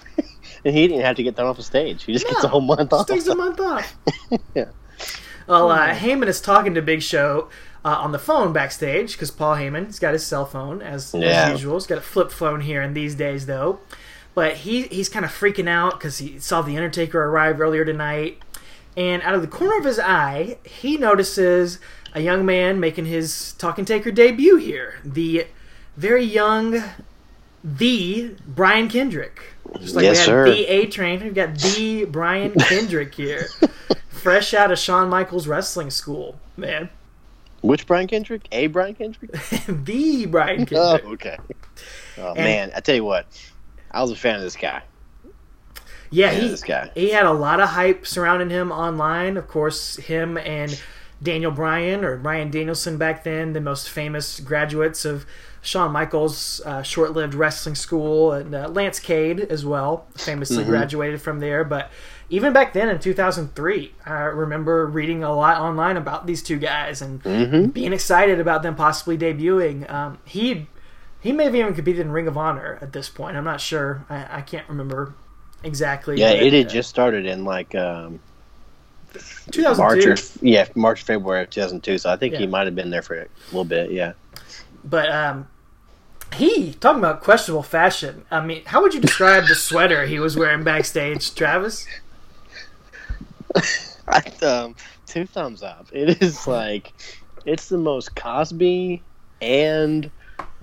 and 0.64 0.75
he 0.75 0.88
didn't 0.88 1.02
have 1.04 1.16
to 1.16 1.23
get 1.23 1.37
thrown 1.37 1.49
off 1.49 1.57
the 1.57 1.62
stage. 1.62 2.04
He 2.04 2.12
just 2.12 2.26
gets 2.26 2.45
a 2.45 2.49
whole 2.49 2.61
month 2.61 2.92
off. 2.92 3.07
Just 3.07 3.26
takes 3.26 3.26
a 3.28 3.35
month 3.35 3.61
off. 3.61 3.97
Yeah. 4.54 4.66
Well, 5.49 5.71
uh, 5.71 5.95
Heyman 5.95 6.28
is 6.28 6.40
talking 6.40 6.75
to 6.75 6.83
Big 6.83 7.02
Show 7.02 7.49
uh, 7.85 7.88
on 7.88 8.12
the 8.12 8.19
phone 8.19 8.52
backstage 8.52 9.12
because 9.12 9.31
Paul 9.33 9.57
Heyman 9.57 9.87
has 9.87 9.99
got 9.99 10.12
his 10.12 10.25
cell 10.25 10.47
phone 10.47 10.81
as, 10.81 11.12
Yeah. 11.14 11.47
as 11.47 11.50
usual. 11.52 11.75
He's 11.75 11.87
got 11.87 11.99
a 11.99 12.02
flip 12.02 12.31
phone 12.31 12.61
here 12.61 12.81
in 12.81 12.95
these 12.95 13.14
days, 13.16 13.47
though. 13.47 13.81
But 14.35 14.59
he 14.59 14.83
he's 14.85 15.09
kind 15.09 15.25
of 15.25 15.31
freaking 15.33 15.69
out 15.69 15.99
because 15.99 16.19
he 16.19 16.38
saw 16.38 16.62
the 16.62 16.76
Undertaker 16.76 17.23
arrive 17.25 17.61
earlier 17.61 17.85
tonight, 17.85 18.38
and 18.97 19.21
out 19.23 19.35
of 19.35 19.42
the 19.42 19.49
corner 19.49 19.76
of 19.78 19.85
his 19.85 19.99
eye, 19.99 20.57
he 20.64 20.97
notices 20.97 21.78
a 22.14 22.21
young 22.21 22.47
man 22.47 22.78
making 22.81 23.07
his 23.07 23.52
Talking 23.54 23.85
Taker 23.85 24.11
debut 24.11 24.57
here. 24.57 25.00
The 25.04 25.49
very 25.97 26.25
young, 26.25 26.83
the 27.62 28.35
Brian 28.47 28.88
Kendrick. 28.88 29.51
Just 29.81 29.95
like 29.95 30.02
Yes, 30.05 30.14
we 30.14 30.19
had 30.19 30.25
sir. 30.26 30.45
the 30.50 30.67
A 30.67 30.87
Train, 30.87 31.23
we've 31.23 31.35
got 31.35 31.57
the 31.59 32.05
Brian 32.07 32.52
Kendrick 32.55 33.14
here, 33.14 33.49
fresh 34.09 34.55
out 34.55 34.71
of 34.71 34.79
Shawn 34.79 35.09
Michaels 35.09 35.47
wrestling 35.47 35.91
school. 35.91 36.38
Man, 36.57 36.91
Which 37.62 37.87
Brian 37.87 38.07
Kendrick? 38.07 38.47
A 38.52 38.67
Brian 38.69 38.95
Kendrick? 38.95 39.33
the 39.67 40.26
Brian 40.26 40.67
Kendrick. 40.67 40.73
Oh, 40.81 41.17
Kendrick. 41.17 41.26
okay. 41.26 41.38
Oh 42.19 42.35
man, 42.35 42.71
I 42.76 42.81
tell 42.81 42.95
you 42.95 43.05
what, 43.05 43.26
I 43.91 44.02
was 44.02 44.11
a 44.11 44.17
fan 44.17 44.37
of 44.37 44.43
this 44.43 44.57
guy. 44.57 44.83
Yeah, 46.11 46.31
Yeah, 46.33 46.41
he 46.41 46.49
this 46.49 46.62
guy. 46.62 46.91
he 46.95 47.11
had 47.11 47.25
a 47.25 47.33
lot 47.33 47.59
of 47.61 47.71
hype 47.71 48.07
surrounding 48.07 48.50
him 48.50 48.71
online. 48.71 49.37
Of 49.38 49.49
course, 49.49 49.97
him 49.97 50.37
and 50.37 50.79
Daniel 51.23 51.50
Bryan 51.52 52.05
or 52.05 52.17
Bryan 52.17 52.50
Danielson 52.50 52.99
back 52.99 53.23
then, 53.25 53.52
the 53.52 53.61
most 53.61 53.88
famous 53.88 54.41
graduates 54.41 55.05
of 55.05 55.25
Shawn 55.61 55.93
Michaels' 55.93 56.61
uh, 56.67 56.83
short-lived 56.83 57.35
wrestling 57.35 57.76
school, 57.76 58.33
and 58.33 58.55
uh, 58.55 58.69
Lance 58.69 58.99
Cade 58.99 59.41
as 59.41 59.64
well, 59.64 60.07
famously 60.17 60.64
Mm-hmm. 60.64 60.71
graduated 60.71 61.23
from 61.23 61.38
there. 61.38 61.62
But 61.62 61.91
even 62.29 62.52
back 62.52 62.73
then 62.73 62.88
in 62.88 62.99
2003, 62.99 63.95
I 64.05 64.12
remember 64.23 64.87
reading 64.87 65.23
a 65.23 65.35
lot 65.35 65.61
online 65.61 65.97
about 65.97 66.26
these 66.26 66.43
two 66.43 66.59
guys 66.59 67.00
and 67.00 67.23
Mm-hmm. 67.23 67.67
being 67.67 67.93
excited 67.93 68.41
about 68.41 68.62
them 68.64 68.75
possibly 68.75 69.17
debuting. 69.17 69.88
Um, 69.91 70.19
he 70.25 70.67
he 71.21 71.31
may 71.31 71.45
have 71.45 71.55
even 71.55 71.73
competed 71.75 72.00
in 72.00 72.11
Ring 72.11 72.26
of 72.26 72.37
Honor 72.37 72.79
at 72.81 72.93
this 72.93 73.09
point. 73.09 73.37
I'm 73.37 73.45
not 73.45 73.61
sure. 73.61 74.05
I, 74.11 74.38
I 74.38 74.41
can't 74.41 74.69
remember 74.69 75.14
exactly. 75.62 76.19
Yeah, 76.19 76.31
it 76.33 76.52
had 76.52 76.67
uh, 76.67 76.71
just 76.71 76.91
started 76.91 77.26
in 77.26 77.45
like 77.45 77.75
um, 77.76 78.19
2002. 78.19 78.32
March 79.76 80.07
or 80.07 80.16
yeah, 80.40 80.66
March 80.75 81.02
February 81.02 81.42
of 81.42 81.50
2002. 81.50 81.99
So 81.99 82.11
I 82.11 82.16
think 82.16 82.35
he 82.35 82.47
might 82.47 82.66
have 82.66 82.75
been 82.75 82.90
there 82.90 83.02
for 83.02 83.21
a 83.21 83.28
little 83.47 83.64
bit. 83.64 83.90
Yeah. 83.90 84.12
But 84.85 85.11
um, 85.11 85.49
he 86.35 86.73
talking 86.75 86.99
about 86.99 87.23
questionable 87.23 87.62
fashion. 87.62 88.25
I 88.31 88.45
mean, 88.45 88.64
how 88.64 88.83
would 88.83 88.95
you 88.95 89.00
describe 89.00 89.47
the 89.47 89.54
sweater 89.54 90.07
he 90.07 90.19
was 90.19 90.37
wearing 90.37 90.64
backstage, 90.64 91.35
Travis? 91.35 91.87
I, 94.09 94.21
um, 94.45 94.75
two 95.07 95.26
thumbs 95.26 95.62
up. 95.62 95.87
It 95.92 96.23
is 96.23 96.47
like 96.47 96.92
it's 97.45 97.69
the 97.69 97.78
most 97.78 98.16
Cosby 98.16 99.02
and 99.40 100.11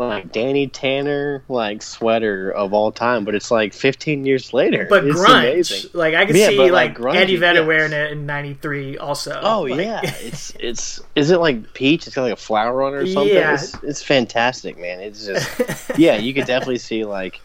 like 0.07 0.31
Danny 0.31 0.67
Tanner 0.67 1.43
like 1.49 1.81
sweater 1.81 2.49
of 2.51 2.73
all 2.73 2.91
time, 2.91 3.25
but 3.25 3.35
it's 3.35 3.51
like 3.51 3.73
15 3.73 4.25
years 4.25 4.53
later. 4.53 4.87
But 4.89 5.05
it's 5.05 5.19
grunge, 5.19 5.39
amazing. 5.51 5.89
like 5.93 6.13
I 6.15 6.25
can 6.25 6.35
Yeah, 6.35 6.47
see 6.49 6.57
but, 6.57 6.71
like, 6.71 6.97
like, 6.97 7.13
grungy, 7.13 7.17
Eddie 7.17 7.35
Vedder 7.35 7.61
yeah. 7.61 7.67
wearing 7.67 7.91
it 7.93 8.11
in 8.11 8.25
'93 8.25 8.97
also. 8.97 9.39
Oh 9.43 9.61
Like- 9.63 9.79
yeah, 9.79 10.01
it's 10.03 10.51
it's 10.59 11.01
is 11.15 11.31
it 11.31 11.39
like 11.39 11.73
peach? 11.73 12.07
It's 12.07 12.15
got 12.15 12.23
like 12.23 12.33
a 12.33 12.37
flower 12.37 12.81
on 12.83 12.93
it 12.93 12.97
or 12.97 13.07
something. 13.07 13.33
Yeah. 13.35 13.55
It's, 13.55 13.73
it's 13.83 14.01
fantastic, 14.03 14.77
man. 14.79 14.99
It's 15.01 15.25
just 15.25 15.97
yeah, 15.97 16.15
you 16.17 16.33
could 16.33 16.45
definitely 16.45 16.77
see 16.79 17.03
like 17.05 17.41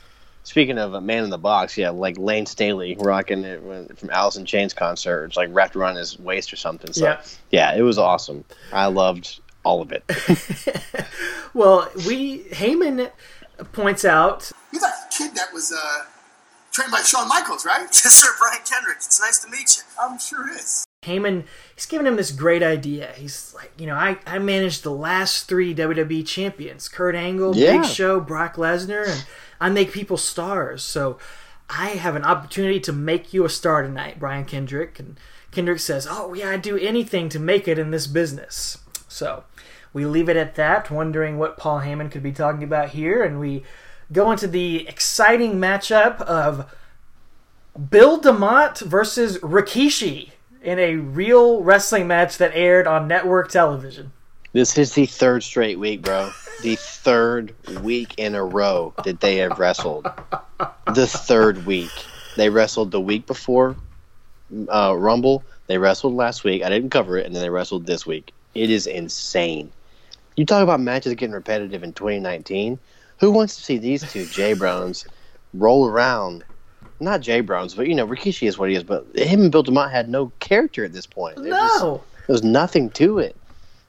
speaking 0.46 0.76
of 0.78 0.92
a 0.92 1.00
man 1.00 1.25
in 1.25 1.30
the 1.30 1.38
box, 1.38 1.78
yeah, 1.78 1.88
like 1.88 2.18
Layne 2.18 2.44
Staley 2.44 2.96
rocking 3.00 3.44
it 3.44 3.62
when- 3.62 3.88
from 3.88 4.11
Alice 4.11 4.37
in 4.37 4.44
Chains 4.44 4.75
concert, 4.75 5.25
it's 5.25 5.37
like 5.38 5.49
wrapped 5.52 5.75
around 5.75 5.96
his 5.96 6.18
waist 6.18 6.52
or 6.52 6.56
something. 6.56 6.92
So 6.92 7.04
Yeah. 7.06 7.20
yeah, 7.50 7.75
it 7.75 7.82
was 7.82 7.96
awesome. 7.99 8.44
I 8.73 8.87
loved 8.87 9.40
all 9.64 9.80
of 9.83 9.92
it. 9.92 10.04
Well, 11.54 11.88
we 12.06 12.40
Heyman 12.50 13.12
points 13.73 14.04
out 14.04 14.50
You're 14.73 14.80
that 14.80 15.11
kid 15.16 15.37
that 15.37 15.52
was 15.52 15.73
uh, 15.73 16.04
trained 16.73 16.90
by 16.90 17.00
Shawn 17.02 17.28
Michaels, 17.28 17.64
right? 17.64 17.83
Yes, 17.92 18.12
sir, 18.14 18.28
Brian 18.40 18.59
Kendrick. 18.64 18.97
It's 18.97 19.21
nice 19.21 19.38
to 19.38 19.49
meet 19.50 19.76
you. 19.76 19.83
I'm 20.00 20.18
sure 20.18 20.49
it 20.49 20.56
is. 20.56 20.85
Heyman, 21.04 21.44
he's 21.75 21.87
giving 21.87 22.06
him 22.06 22.16
this 22.16 22.33
great 22.33 22.62
idea. 22.62 23.12
He's 23.16 23.54
like, 23.54 23.71
you 23.78 23.87
know, 23.87 23.94
I, 23.94 24.18
I 24.26 24.38
managed 24.40 24.83
the 24.83 24.90
last 24.90 25.47
three 25.47 25.75
WWE 25.75 26.26
champions 26.26 26.88
Kurt 26.88 27.14
Angle, 27.14 27.54
Yeah. 27.56 27.83
Big 27.83 27.85
Show, 27.85 28.18
Brock 28.21 28.56
Lesnar, 28.56 29.06
and 29.06 29.25
I 29.61 29.68
make 29.68 29.92
people 29.92 30.16
stars. 30.16 30.83
So 30.83 31.18
I 31.71 31.90
have 31.90 32.16
an 32.16 32.25
opportunity 32.25 32.80
to 32.80 32.92
make 32.92 33.33
you 33.33 33.44
a 33.44 33.49
star 33.50 33.83
tonight, 33.83 34.18
Brian 34.18 34.44
Kendrick. 34.44 34.99
And 34.99 35.21
Kendrick 35.52 35.78
says, 35.78 36.09
Oh, 36.11 36.35
yeah, 36.35 36.50
I'd 36.50 36.62
do 36.62 36.76
anything 36.78 37.28
to 37.28 37.38
make 37.38 37.68
it 37.68 37.78
in 37.78 37.90
this 37.92 38.06
business. 38.09 38.78
So 39.06 39.44
we 39.94 40.04
leave 40.04 40.28
it 40.28 40.36
at 40.36 40.56
that, 40.56 40.90
wondering 40.90 41.38
what 41.38 41.56
Paul 41.56 41.80
Heyman 41.80 42.10
could 42.10 42.22
be 42.22 42.32
talking 42.32 42.64
about 42.64 42.90
here. 42.90 43.22
And 43.22 43.40
we 43.40 43.62
go 44.12 44.30
into 44.30 44.46
the 44.46 44.86
exciting 44.86 45.54
matchup 45.54 46.20
of 46.22 46.70
Bill 47.90 48.20
DeMott 48.20 48.80
versus 48.82 49.38
Rikishi 49.38 50.32
in 50.62 50.78
a 50.78 50.96
real 50.96 51.62
wrestling 51.62 52.06
match 52.06 52.38
that 52.38 52.50
aired 52.54 52.86
on 52.86 53.08
network 53.08 53.50
television. 53.50 54.12
This 54.52 54.76
is 54.78 54.94
the 54.94 55.06
third 55.06 55.42
straight 55.42 55.78
week, 55.78 56.02
bro. 56.02 56.30
The 56.62 56.76
third 56.76 57.54
week 57.82 58.14
in 58.18 58.34
a 58.34 58.44
row 58.44 58.94
that 59.04 59.20
they 59.20 59.36
have 59.36 59.58
wrestled. 59.58 60.06
The 60.94 61.06
third 61.06 61.66
week. 61.66 61.90
They 62.36 62.50
wrestled 62.50 62.90
the 62.90 63.00
week 63.00 63.26
before 63.26 63.76
uh, 64.68 64.94
Rumble. 64.96 65.44
They 65.66 65.78
wrestled 65.78 66.14
last 66.14 66.44
week. 66.44 66.62
I 66.62 66.68
didn't 66.68 66.90
cover 66.90 67.16
it, 67.18 67.26
and 67.26 67.34
then 67.34 67.42
they 67.42 67.50
wrestled 67.50 67.86
this 67.86 68.06
week. 68.06 68.32
It 68.54 68.70
is 68.70 68.86
insane. 68.86 69.72
You 70.36 70.44
talk 70.44 70.62
about 70.62 70.80
matches 70.80 71.14
getting 71.14 71.34
repetitive 71.34 71.82
in 71.82 71.92
2019. 71.92 72.78
Who 73.20 73.30
wants 73.30 73.56
to 73.56 73.62
see 73.62 73.78
these 73.78 74.10
two 74.10 74.26
J 74.26 74.54
Browns 74.54 75.06
roll 75.52 75.86
around? 75.88 76.44
Not 77.00 77.20
J 77.20 77.40
Browns, 77.40 77.74
but 77.74 77.86
you 77.86 77.94
know 77.94 78.06
Rikishi 78.06 78.48
is 78.48 78.58
what 78.58 78.70
he 78.70 78.76
is. 78.76 78.82
But 78.82 79.06
him 79.16 79.42
and 79.42 79.52
Bill 79.52 79.64
DeMott 79.64 79.90
had 79.90 80.08
no 80.08 80.32
character 80.40 80.84
at 80.84 80.92
this 80.92 81.06
point. 81.06 81.36
They're 81.36 81.50
just- 81.50 81.82
No. 81.82 82.02
there 82.26 82.34
was 82.34 82.42
nothing 82.42 82.90
to 82.90 83.18
it. 83.18 83.36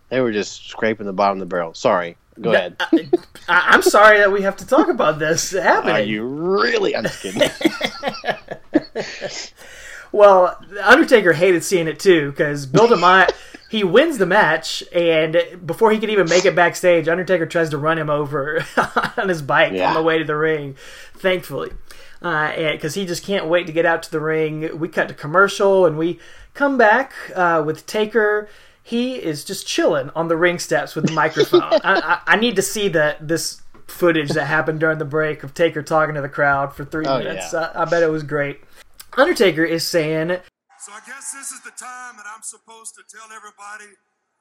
They 0.10 0.22
were 0.22 0.32
just 0.32 0.70
scraping 0.70 1.06
the 1.08 1.14
bottom 1.14 1.38
of 1.38 1.40
the 1.40 1.46
barrel. 1.54 1.74
Sorry. 1.74 2.16
Go 2.42 2.54
ahead. 2.54 2.76
I, 2.92 3.10
I'm 3.48 3.82
sorry 3.82 4.18
that 4.20 4.32
we 4.32 4.42
have 4.42 4.58
to 4.58 4.68
talk 4.68 4.90
about 4.90 5.20
this 5.20 5.52
happening. 5.52 5.96
Are 5.96 6.02
you 6.02 6.26
really? 6.26 6.96
I'm 6.96 7.04
just 7.04 7.22
kidding. 7.22 7.50
Well, 10.12 10.58
the 10.70 10.88
Undertaker 10.90 11.34
hated 11.34 11.62
seeing 11.66 11.88
it 11.88 12.00
too 12.00 12.30
because 12.32 12.66
Bill 12.66 12.88
DeMott 12.88 13.32
he 13.70 13.84
wins 13.84 14.18
the 14.18 14.26
match, 14.26 14.84
and 14.94 15.38
before 15.66 15.92
he 15.92 15.98
can 16.00 16.10
even 16.10 16.30
make 16.30 16.46
it 16.46 16.56
backstage, 16.56 17.08
Undertaker 17.08 17.46
tries 17.46 17.70
to 17.72 17.78
run 17.78 17.98
him 17.98 18.10
over 18.10 18.64
on 19.18 19.28
his 19.30 19.42
bike 19.42 19.74
Yeah. 19.74 19.90
on 19.90 19.94
the 19.96 20.04
way 20.04 20.18
to 20.20 20.24
the 20.24 20.36
ring. 20.36 20.76
Thankfully, 21.14 21.72
because 22.22 22.94
he 22.94 23.06
just 23.06 23.24
can't 23.24 23.48
wait 23.48 23.68
to 23.68 23.74
get 23.74 23.86
out 23.86 24.04
to 24.04 24.12
the 24.12 24.20
ring. 24.20 24.78
We 24.80 24.88
cut 24.88 25.08
to 25.08 25.14
commercial, 25.14 25.86
and 25.86 25.98
we 25.98 26.20
come 26.54 26.78
back 26.78 27.14
uh, 27.36 27.64
with 27.66 27.86
Taker. 27.86 28.48
He 28.84 29.16
is 29.16 29.44
just 29.44 29.66
chilling 29.66 30.12
on 30.16 30.28
the 30.28 30.38
ring 30.38 30.60
steps 30.60 30.96
with 30.96 31.08
the 31.08 31.14
microphone. 31.14 31.64
I, 31.64 31.80
I, 31.84 32.20
I 32.28 32.36
need 32.36 32.56
to 32.58 32.62
see 32.62 32.88
that 32.90 33.28
this 33.28 33.62
footage 33.88 34.30
that 34.32 34.46
happened 34.46 34.80
during 34.80 35.00
the 35.00 35.06
break 35.06 35.44
of 35.44 35.54
Taker 35.56 35.82
talking 35.82 36.14
to 36.16 36.22
the 36.22 36.30
crowd 36.30 36.74
for 36.74 36.86
three 36.86 37.06
Oh, 37.08 37.18
minutes. 37.18 37.52
yeah. 37.54 37.72
I, 37.74 37.82
I 37.82 37.86
bet 37.86 38.04
it 38.04 38.10
was 38.12 38.24
great. 38.24 38.60
Undertaker 39.18 39.64
is 39.64 39.86
saying 39.88 40.38
So 40.86 40.94
I 40.94 41.02
guess 41.02 41.34
this 41.34 41.50
is 41.50 41.66
the 41.66 41.74
time 41.74 42.14
that 42.22 42.30
I'm 42.30 42.46
supposed 42.46 42.94
to 42.94 43.02
tell 43.10 43.26
everybody 43.34 43.90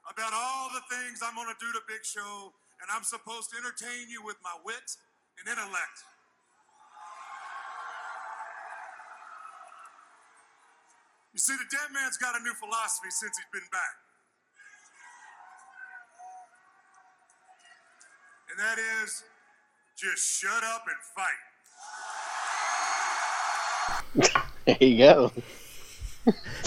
about 0.04 0.36
all 0.36 0.68
the 0.76 0.84
things 0.92 1.24
I'm 1.24 1.32
going 1.32 1.48
to 1.48 1.56
do 1.56 1.72
to 1.72 1.80
Big 1.88 2.04
Show, 2.04 2.52
and 2.84 2.92
I'm 2.92 3.00
supposed 3.00 3.48
to 3.48 3.56
entertain 3.56 4.12
you 4.12 4.20
with 4.20 4.36
my 4.44 4.52
wit 4.60 4.84
and 5.40 5.48
intellect. 5.48 6.04
You 11.32 11.40
see, 11.40 11.56
the 11.56 11.64
dead 11.72 11.88
man's 11.96 12.20
got 12.20 12.36
a 12.36 12.44
new 12.44 12.52
philosophy 12.60 13.08
since 13.08 13.40
he's 13.40 13.48
been 13.48 13.64
back. 13.72 13.96
And 18.52 18.60
that 18.60 18.76
is 19.00 19.24
just 19.96 20.20
shut 20.20 20.60
up 20.60 20.84
and 20.92 21.00
fight. 21.16 21.40
There 24.64 24.76
you 24.80 24.96
go. 24.96 25.30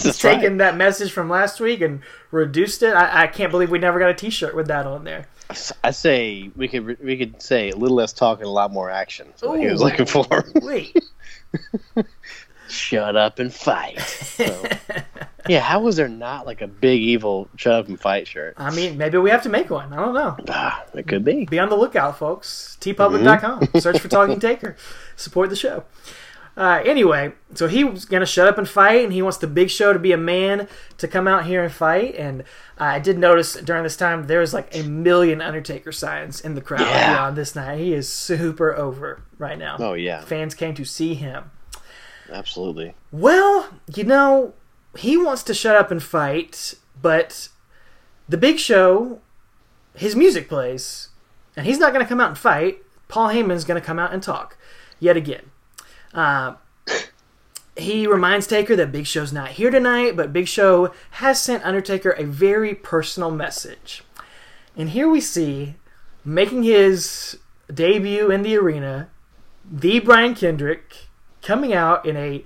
That's 0.02 0.18
taken 0.18 0.52
right. 0.52 0.58
that 0.58 0.76
message 0.76 1.12
from 1.12 1.28
last 1.28 1.60
week 1.60 1.80
and 1.80 2.00
reduced 2.30 2.82
it. 2.82 2.94
I, 2.94 3.24
I 3.24 3.26
can't 3.26 3.50
believe 3.50 3.70
we 3.70 3.78
never 3.78 3.98
got 3.98 4.10
a 4.10 4.14
T-shirt 4.14 4.54
with 4.54 4.68
that 4.68 4.86
on 4.86 5.04
there. 5.04 5.26
I 5.82 5.92
say 5.92 6.50
we 6.56 6.68
could 6.68 7.02
we 7.02 7.16
could 7.16 7.40
say 7.40 7.70
a 7.70 7.76
little 7.76 7.96
less 7.96 8.12
talk 8.12 8.38
and 8.38 8.46
a 8.46 8.50
lot 8.50 8.70
more 8.70 8.90
action. 8.90 9.28
That's 9.28 9.42
what 9.42 9.58
he 9.58 9.66
was 9.66 9.80
looking 9.80 10.04
for. 10.04 10.44
Wait, 10.56 10.94
shut 12.68 13.16
up 13.16 13.38
and 13.38 13.52
fight. 13.52 13.98
So, 14.00 14.68
yeah, 15.48 15.60
how 15.60 15.80
was 15.80 15.96
there 15.96 16.08
not 16.08 16.44
like 16.44 16.60
a 16.60 16.66
big 16.66 17.00
evil 17.00 17.48
shut 17.56 17.72
up 17.72 17.88
and 17.88 17.98
fight 17.98 18.28
shirt? 18.28 18.54
I 18.58 18.74
mean, 18.74 18.98
maybe 18.98 19.16
we 19.16 19.30
have 19.30 19.42
to 19.44 19.48
make 19.48 19.70
one. 19.70 19.90
I 19.92 19.96
don't 19.96 20.12
know. 20.12 20.36
Ah, 20.48 20.84
it 20.92 21.08
could 21.08 21.24
be. 21.24 21.46
Be 21.46 21.58
on 21.58 21.70
the 21.70 21.76
lookout, 21.76 22.18
folks. 22.18 22.76
teepublic.com. 22.82 23.80
Search 23.80 24.00
for 24.00 24.08
Talking 24.08 24.38
Taker. 24.40 24.76
Support 25.16 25.48
the 25.48 25.56
show. 25.56 25.84
Uh, 26.58 26.82
anyway, 26.84 27.32
so 27.54 27.68
he 27.68 27.84
was 27.84 28.04
going 28.04 28.18
to 28.20 28.26
shut 28.26 28.48
up 28.48 28.58
and 28.58 28.68
fight, 28.68 29.04
and 29.04 29.12
he 29.12 29.22
wants 29.22 29.38
the 29.38 29.46
big 29.46 29.70
show 29.70 29.92
to 29.92 29.98
be 30.00 30.10
a 30.10 30.16
man 30.18 30.66
to 30.96 31.06
come 31.06 31.28
out 31.28 31.46
here 31.46 31.62
and 31.62 31.72
fight. 31.72 32.16
And 32.16 32.42
uh, 32.80 32.84
I 32.84 32.98
did 32.98 33.16
notice 33.16 33.54
during 33.54 33.84
this 33.84 33.96
time 33.96 34.26
there 34.26 34.40
was 34.40 34.52
like 34.52 34.74
a 34.74 34.82
million 34.82 35.40
Undertaker 35.40 35.92
signs 35.92 36.40
in 36.40 36.56
the 36.56 36.60
crowd 36.60 36.80
Yeah. 36.80 37.24
on 37.24 37.36
this 37.36 37.54
night. 37.54 37.78
He 37.78 37.94
is 37.94 38.08
super 38.12 38.74
over 38.74 39.22
right 39.38 39.56
now. 39.56 39.76
Oh 39.78 39.92
yeah, 39.94 40.22
Fans 40.22 40.54
came 40.56 40.74
to 40.74 40.84
see 40.84 41.14
him. 41.14 41.52
absolutely. 42.32 42.94
Well, 43.12 43.68
you 43.94 44.02
know, 44.04 44.54
he 44.98 45.16
wants 45.16 45.44
to 45.44 45.54
shut 45.54 45.76
up 45.76 45.90
and 45.92 46.02
fight, 46.02 46.74
but 47.00 47.48
the 48.28 48.36
big 48.36 48.58
show, 48.58 49.20
his 49.94 50.16
music 50.16 50.48
plays, 50.48 51.10
and 51.56 51.66
he's 51.66 51.78
not 51.78 51.92
going 51.92 52.04
to 52.04 52.08
come 52.08 52.20
out 52.20 52.30
and 52.30 52.38
fight. 52.38 52.78
Paul 53.06 53.28
Heyman's 53.28 53.64
going 53.64 53.80
to 53.80 53.86
come 53.86 53.98
out 54.00 54.12
and 54.12 54.20
talk 54.22 54.58
yet 54.98 55.16
again. 55.16 55.50
Uh, 56.14 56.54
he 57.76 58.06
reminds 58.06 58.46
Taker 58.46 58.74
that 58.76 58.90
Big 58.92 59.06
Show's 59.06 59.32
not 59.32 59.50
here 59.50 59.70
tonight, 59.70 60.16
but 60.16 60.32
Big 60.32 60.48
Show 60.48 60.92
has 61.12 61.40
sent 61.40 61.64
Undertaker 61.64 62.10
a 62.10 62.24
very 62.24 62.74
personal 62.74 63.30
message. 63.30 64.02
And 64.76 64.90
here 64.90 65.08
we 65.08 65.20
see, 65.20 65.76
making 66.24 66.64
his 66.64 67.38
debut 67.72 68.30
in 68.30 68.42
the 68.42 68.56
arena, 68.56 69.08
the 69.70 70.00
Brian 70.00 70.34
Kendrick 70.34 71.08
coming 71.42 71.72
out 71.72 72.04
in 72.06 72.16
a 72.16 72.44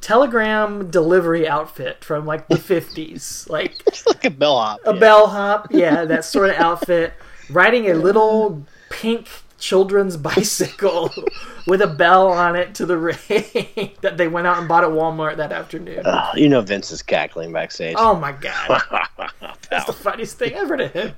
telegram 0.00 0.90
delivery 0.90 1.46
outfit 1.46 2.04
from 2.04 2.24
like 2.26 2.48
the 2.48 2.56
50s. 2.56 3.48
Like 3.52 3.74
It's 3.86 4.06
like 4.06 4.24
a 4.24 4.30
bellhop. 4.30 4.80
a 4.84 4.94
bellhop, 4.94 5.68
yeah, 5.70 6.04
that 6.06 6.24
sort 6.24 6.50
of 6.50 6.56
outfit, 6.56 7.12
riding 7.50 7.90
a 7.90 7.94
little 7.94 8.64
pink 8.90 9.28
children's 9.62 10.16
bicycle 10.16 11.14
with 11.68 11.80
a 11.80 11.86
bell 11.86 12.28
on 12.28 12.56
it 12.56 12.74
to 12.74 12.84
the 12.84 12.96
ring 12.98 13.92
that 14.02 14.16
they 14.16 14.26
went 14.28 14.46
out 14.46 14.58
and 14.58 14.68
bought 14.68 14.82
at 14.82 14.90
Walmart 14.90 15.36
that 15.36 15.52
afternoon. 15.52 16.02
Ah, 16.04 16.34
you 16.34 16.48
know 16.48 16.60
Vince 16.60 16.90
is 16.90 17.00
cackling 17.00 17.52
backstage. 17.52 17.94
Oh 17.96 18.16
my 18.16 18.32
god. 18.32 18.82
That's 19.70 19.86
the 19.86 19.92
funniest 19.92 20.36
thing 20.36 20.52
ever 20.54 20.76
to 20.76 20.88
him. 20.88 21.14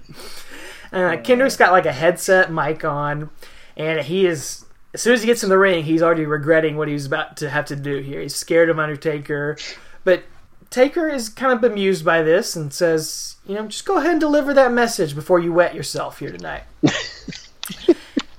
Uh, 0.92 1.16
Kendrick's 1.16 1.56
got 1.56 1.72
like 1.72 1.86
a 1.86 1.92
headset 1.92 2.52
mic 2.52 2.84
on, 2.84 3.30
and 3.76 4.00
he 4.02 4.26
is. 4.26 4.64
As 4.92 5.02
soon 5.02 5.14
as 5.14 5.22
he 5.22 5.26
gets 5.26 5.42
in 5.42 5.48
the 5.48 5.58
ring, 5.58 5.82
he's 5.82 6.02
already 6.02 6.24
regretting 6.24 6.76
what 6.76 6.86
he's 6.86 7.06
about 7.06 7.36
to 7.38 7.50
have 7.50 7.64
to 7.64 7.74
do 7.74 7.98
here. 7.98 8.20
He's 8.20 8.36
scared 8.36 8.68
of 8.68 8.78
Undertaker, 8.78 9.56
but 10.04 10.22
Taker 10.70 11.08
is 11.08 11.28
kind 11.28 11.52
of 11.52 11.60
bemused 11.60 12.04
by 12.04 12.22
this 12.22 12.54
and 12.54 12.72
says, 12.72 13.36
"You 13.44 13.56
know, 13.56 13.66
just 13.66 13.84
go 13.84 13.96
ahead 13.96 14.12
and 14.12 14.20
deliver 14.20 14.54
that 14.54 14.70
message 14.70 15.16
before 15.16 15.40
you 15.40 15.52
wet 15.52 15.74
yourself 15.74 16.20
here 16.20 16.30
tonight." 16.30 16.62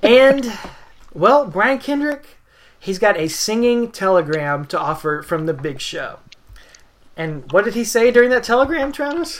And 0.06 0.52
well, 1.14 1.48
Brian 1.48 1.80
Kendrick, 1.80 2.38
he's 2.80 3.00
got 3.00 3.18
a 3.18 3.28
singing 3.28 3.92
telegram 3.92 4.66
to 4.68 4.80
offer 4.80 5.22
from 5.22 5.46
the 5.46 5.54
Big 5.54 5.80
Show. 5.82 6.20
And 7.18 7.50
what 7.52 7.66
did 7.66 7.74
he 7.74 7.84
say 7.84 8.12
during 8.12 8.30
that 8.32 8.44
telegram, 8.44 8.92
Travis? 8.92 9.40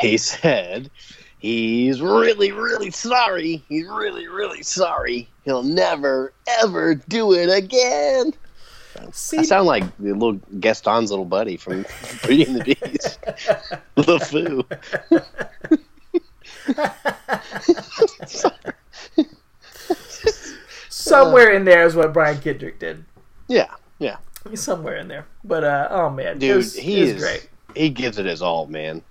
He 0.00 0.18
said 0.18 0.90
he's 1.38 2.00
really, 2.00 2.50
really 2.50 2.90
sorry. 2.90 3.62
He's 3.68 3.86
really, 3.86 4.26
really 4.26 4.62
sorry. 4.62 5.28
He'll 5.44 5.62
never, 5.62 6.32
ever 6.62 6.96
do 6.96 7.32
it 7.32 7.48
again. 7.48 8.32
See, 9.12 9.38
I 9.38 9.42
sound 9.42 9.66
like 9.66 9.84
the 9.98 10.14
little 10.14 10.40
Gaston's 10.58 11.10
little 11.10 11.26
buddy 11.26 11.56
from 11.56 11.84
Beauty 12.26 12.44
and 12.44 12.56
the 12.56 12.64
Beast. 12.64 13.20
LeFou. 13.96 14.64
somewhere 21.08 21.50
in 21.52 21.64
there 21.64 21.84
is 21.86 21.94
what 21.94 22.12
Brian 22.12 22.40
Kendrick 22.40 22.78
did. 22.78 23.04
Yeah, 23.48 23.70
yeah. 23.98 24.16
He's 24.50 24.62
somewhere 24.62 24.96
in 24.96 25.08
there. 25.08 25.26
But 25.44 25.64
uh, 25.64 25.88
oh 25.90 26.10
man, 26.10 26.38
Dude, 26.38 26.56
was, 26.56 26.74
he 26.76 27.00
is 27.00 27.22
great. 27.22 27.48
He 27.74 27.90
gives 27.90 28.18
it 28.18 28.26
his 28.26 28.42
all, 28.42 28.66
man. 28.66 29.02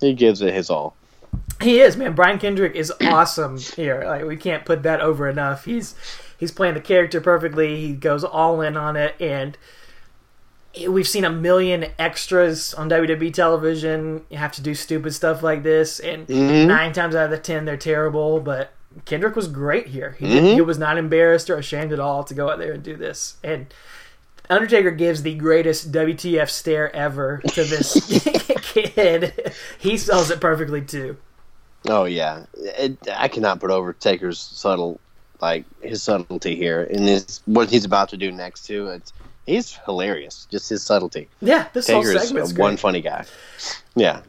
He 0.00 0.12
gives 0.14 0.40
it 0.42 0.52
his 0.54 0.70
all. 0.70 0.96
He 1.62 1.80
is 1.80 1.96
man. 1.96 2.14
Brian 2.14 2.38
Kendrick 2.38 2.74
is 2.74 2.92
awesome 3.02 3.58
here. 3.58 4.02
Like 4.04 4.24
we 4.24 4.36
can't 4.36 4.64
put 4.64 4.82
that 4.82 5.00
over 5.00 5.28
enough. 5.28 5.64
He's 5.64 5.94
he's 6.38 6.50
playing 6.52 6.74
the 6.74 6.80
character 6.80 7.20
perfectly. 7.20 7.80
He 7.80 7.92
goes 7.92 8.24
all 8.24 8.60
in 8.60 8.76
on 8.76 8.96
it, 8.96 9.14
and 9.20 9.56
we've 10.88 11.06
seen 11.08 11.24
a 11.24 11.30
million 11.30 11.86
extras 11.98 12.74
on 12.74 12.88
WWE 12.90 13.32
television. 13.32 14.24
You 14.30 14.38
have 14.38 14.52
to 14.52 14.62
do 14.62 14.74
stupid 14.74 15.14
stuff 15.14 15.42
like 15.42 15.62
this, 15.62 16.00
and 16.00 16.26
Mhm. 16.26 16.66
nine 16.66 16.92
times 16.92 17.14
out 17.14 17.26
of 17.26 17.30
the 17.30 17.38
ten 17.38 17.64
they're 17.64 17.76
terrible. 17.76 18.40
But 18.40 18.72
Kendrick 19.04 19.36
was 19.36 19.48
great 19.48 19.88
here. 19.88 20.16
He, 20.18 20.26
Mhm. 20.26 20.30
did, 20.30 20.44
he 20.54 20.60
was 20.60 20.78
not 20.78 20.98
embarrassed 20.98 21.50
or 21.50 21.56
ashamed 21.56 21.92
at 21.92 22.00
all 22.00 22.24
to 22.24 22.34
go 22.34 22.50
out 22.50 22.58
there 22.58 22.72
and 22.72 22.82
do 22.82 22.96
this. 22.96 23.36
And 23.42 23.66
Undertaker 24.50 24.90
gives 24.90 25.22
the 25.22 25.34
greatest 25.34 25.90
WTF 25.90 26.50
stare 26.50 26.94
ever 26.94 27.40
to 27.48 27.64
this 27.64 27.94
kid. 28.62 29.32
He 29.78 29.96
sells 29.96 30.30
it 30.30 30.40
perfectly 30.40 30.82
too. 30.82 31.16
Oh 31.88 32.04
yeah, 32.04 32.44
it, 32.54 32.96
I 33.14 33.28
cannot 33.28 33.60
put 33.60 33.70
over 33.70 33.92
Taker's 33.92 34.38
subtle, 34.38 35.00
like 35.40 35.64
his 35.82 36.02
subtlety 36.02 36.56
here, 36.56 36.84
and 36.84 37.06
his 37.08 37.40
what 37.46 37.68
he's 37.70 37.84
about 37.84 38.08
to 38.10 38.16
do 38.16 38.30
next 38.32 38.66
too. 38.66 38.88
It's 38.88 39.12
he's 39.46 39.78
hilarious, 39.84 40.46
just 40.50 40.68
his 40.70 40.82
subtlety. 40.82 41.28
Yeah, 41.42 41.66
this 41.72 41.88
whole 41.88 42.02
Taker 42.02 42.16
is 42.16 42.28
segment's 42.28 42.52
great. 42.52 42.62
one 42.62 42.76
funny 42.78 43.00
guy. 43.02 43.24
Yeah, 43.94 44.20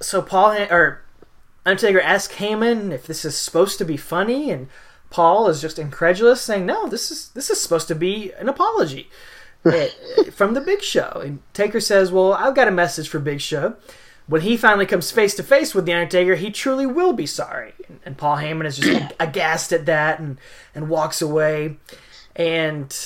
so 0.00 0.20
Paul 0.22 0.52
or 0.70 1.00
Undertaker 1.66 2.00
asks 2.00 2.36
Heyman 2.36 2.90
if 2.92 3.06
this 3.06 3.24
is 3.24 3.36
supposed 3.36 3.78
to 3.78 3.84
be 3.84 3.96
funny, 3.96 4.50
and 4.50 4.68
Paul 5.10 5.48
is 5.48 5.60
just 5.60 5.78
incredulous, 5.78 6.40
saying, 6.40 6.66
"No, 6.66 6.88
this 6.88 7.10
is 7.10 7.28
this 7.30 7.50
is 7.50 7.60
supposed 7.60 7.88
to 7.88 7.94
be 7.94 8.32
an 8.38 8.48
apology 8.48 9.10
eh, 9.64 9.88
from 10.30 10.54
the 10.54 10.60
Big 10.60 10.82
Show." 10.82 11.20
And 11.22 11.40
Taker 11.52 11.80
says, 11.80 12.10
"Well, 12.10 12.32
I've 12.32 12.54
got 12.54 12.68
a 12.68 12.72
message 12.72 13.08
for 13.08 13.18
Big 13.18 13.40
Show." 13.40 13.76
When 14.26 14.42
he 14.42 14.56
finally 14.56 14.86
comes 14.86 15.10
face 15.10 15.34
to 15.34 15.42
face 15.42 15.74
with 15.74 15.86
the 15.86 15.92
Undertaker, 15.92 16.36
he 16.36 16.52
truly 16.52 16.86
will 16.86 17.12
be 17.12 17.26
sorry. 17.26 17.72
And, 17.88 17.98
and 18.04 18.16
Paul 18.16 18.36
Heyman 18.36 18.64
is 18.64 18.78
just 18.78 19.12
aghast 19.20 19.72
at 19.72 19.86
that 19.86 20.20
and 20.20 20.38
and 20.74 20.88
walks 20.88 21.20
away. 21.20 21.78
And 22.36 22.96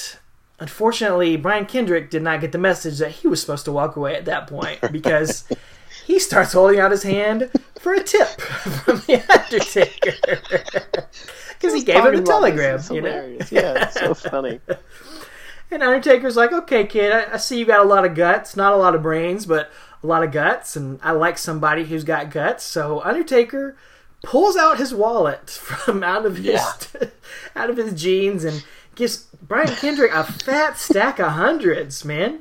unfortunately, 0.60 1.36
Brian 1.36 1.66
Kendrick 1.66 2.10
did 2.10 2.22
not 2.22 2.40
get 2.40 2.52
the 2.52 2.58
message 2.58 2.98
that 2.98 3.10
he 3.10 3.26
was 3.26 3.40
supposed 3.40 3.64
to 3.64 3.72
walk 3.72 3.96
away 3.96 4.14
at 4.14 4.26
that 4.26 4.46
point 4.46 4.80
because 4.92 5.44
he 6.04 6.18
starts 6.18 6.52
holding 6.52 6.78
out 6.80 6.90
his 6.90 7.02
hand 7.02 7.50
for 7.78 7.92
a 7.94 8.02
tip 8.02 8.28
from 8.40 8.96
the 9.06 9.22
Undertaker 9.32 10.12
because 11.58 11.74
he 11.74 11.82
gave 11.84 12.04
him 12.04 12.14
a 12.14 12.22
telegram. 12.22 12.80
You 12.90 13.00
know? 13.02 13.38
Yeah, 13.50 13.84
it's 13.86 13.94
so 13.94 14.14
funny. 14.14 14.60
And 15.70 15.82
Undertaker's 15.82 16.36
like, 16.36 16.52
okay, 16.52 16.86
kid, 16.86 17.10
I, 17.10 17.32
I 17.34 17.36
see 17.38 17.58
you 17.58 17.64
got 17.64 17.80
a 17.80 17.88
lot 17.88 18.04
of 18.04 18.14
guts, 18.14 18.54
not 18.54 18.72
a 18.74 18.76
lot 18.76 18.94
of 18.94 19.02
brains, 19.02 19.44
but 19.44 19.72
a 20.04 20.06
lot 20.06 20.22
of 20.22 20.30
guts, 20.30 20.76
and 20.76 21.00
I 21.02 21.10
like 21.12 21.36
somebody 21.36 21.84
who's 21.84 22.04
got 22.04 22.30
guts. 22.30 22.62
So 22.62 23.00
Undertaker 23.00 23.76
pulls 24.22 24.56
out 24.56 24.78
his 24.78 24.94
wallet 24.94 25.50
from 25.50 26.04
out 26.04 26.26
of 26.26 26.36
his 26.36 26.46
Yeah. 26.46 27.08
out 27.56 27.70
of 27.70 27.76
his 27.78 28.00
jeans 28.00 28.44
and 28.44 28.64
gives 28.94 29.24
Brian 29.42 29.66
Kendrick 29.74 30.12
a 30.14 30.22
fat 30.22 30.78
stack 30.78 31.18
of 31.18 31.32
hundreds. 31.32 32.04
Man, 32.04 32.40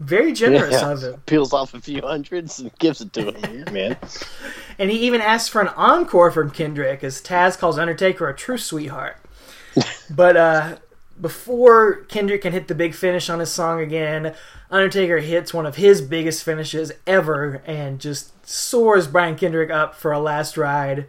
very 0.00 0.32
generous 0.32 0.72
Yeah. 0.72 0.90
of 0.92 1.02
him. 1.02 1.22
Peels 1.26 1.52
off 1.52 1.74
a 1.74 1.80
few 1.80 2.00
hundreds 2.02 2.58
and 2.58 2.76
gives 2.78 3.00
it 3.00 3.12
to 3.14 3.32
him, 3.32 3.64
man. 3.72 3.96
And 4.78 4.90
he 4.90 4.98
even 5.06 5.20
asks 5.20 5.48
for 5.48 5.60
an 5.60 5.68
encore 5.68 6.30
from 6.30 6.50
Kendrick, 6.50 7.04
as 7.04 7.20
Taz 7.22 7.58
calls 7.58 7.78
Undertaker 7.78 8.28
a 8.28 8.34
true 8.34 8.58
sweetheart. 8.58 9.16
but 10.10 10.36
uh, 10.36 10.76
before 11.20 12.02
Kendrick 12.08 12.42
can 12.42 12.52
hit 12.52 12.68
the 12.68 12.74
big 12.74 12.94
finish 12.94 13.28
on 13.30 13.38
his 13.38 13.50
song 13.50 13.80
again, 13.80 14.34
Undertaker 14.70 15.18
hits 15.18 15.54
one 15.54 15.66
of 15.66 15.76
his 15.76 16.00
biggest 16.00 16.42
finishes 16.42 16.90
ever 17.06 17.62
and 17.66 18.00
just 18.00 18.46
soars 18.46 19.06
Brian 19.06 19.36
Kendrick 19.36 19.70
up 19.70 19.94
for 19.94 20.10
a 20.12 20.18
last 20.18 20.56
ride. 20.56 21.06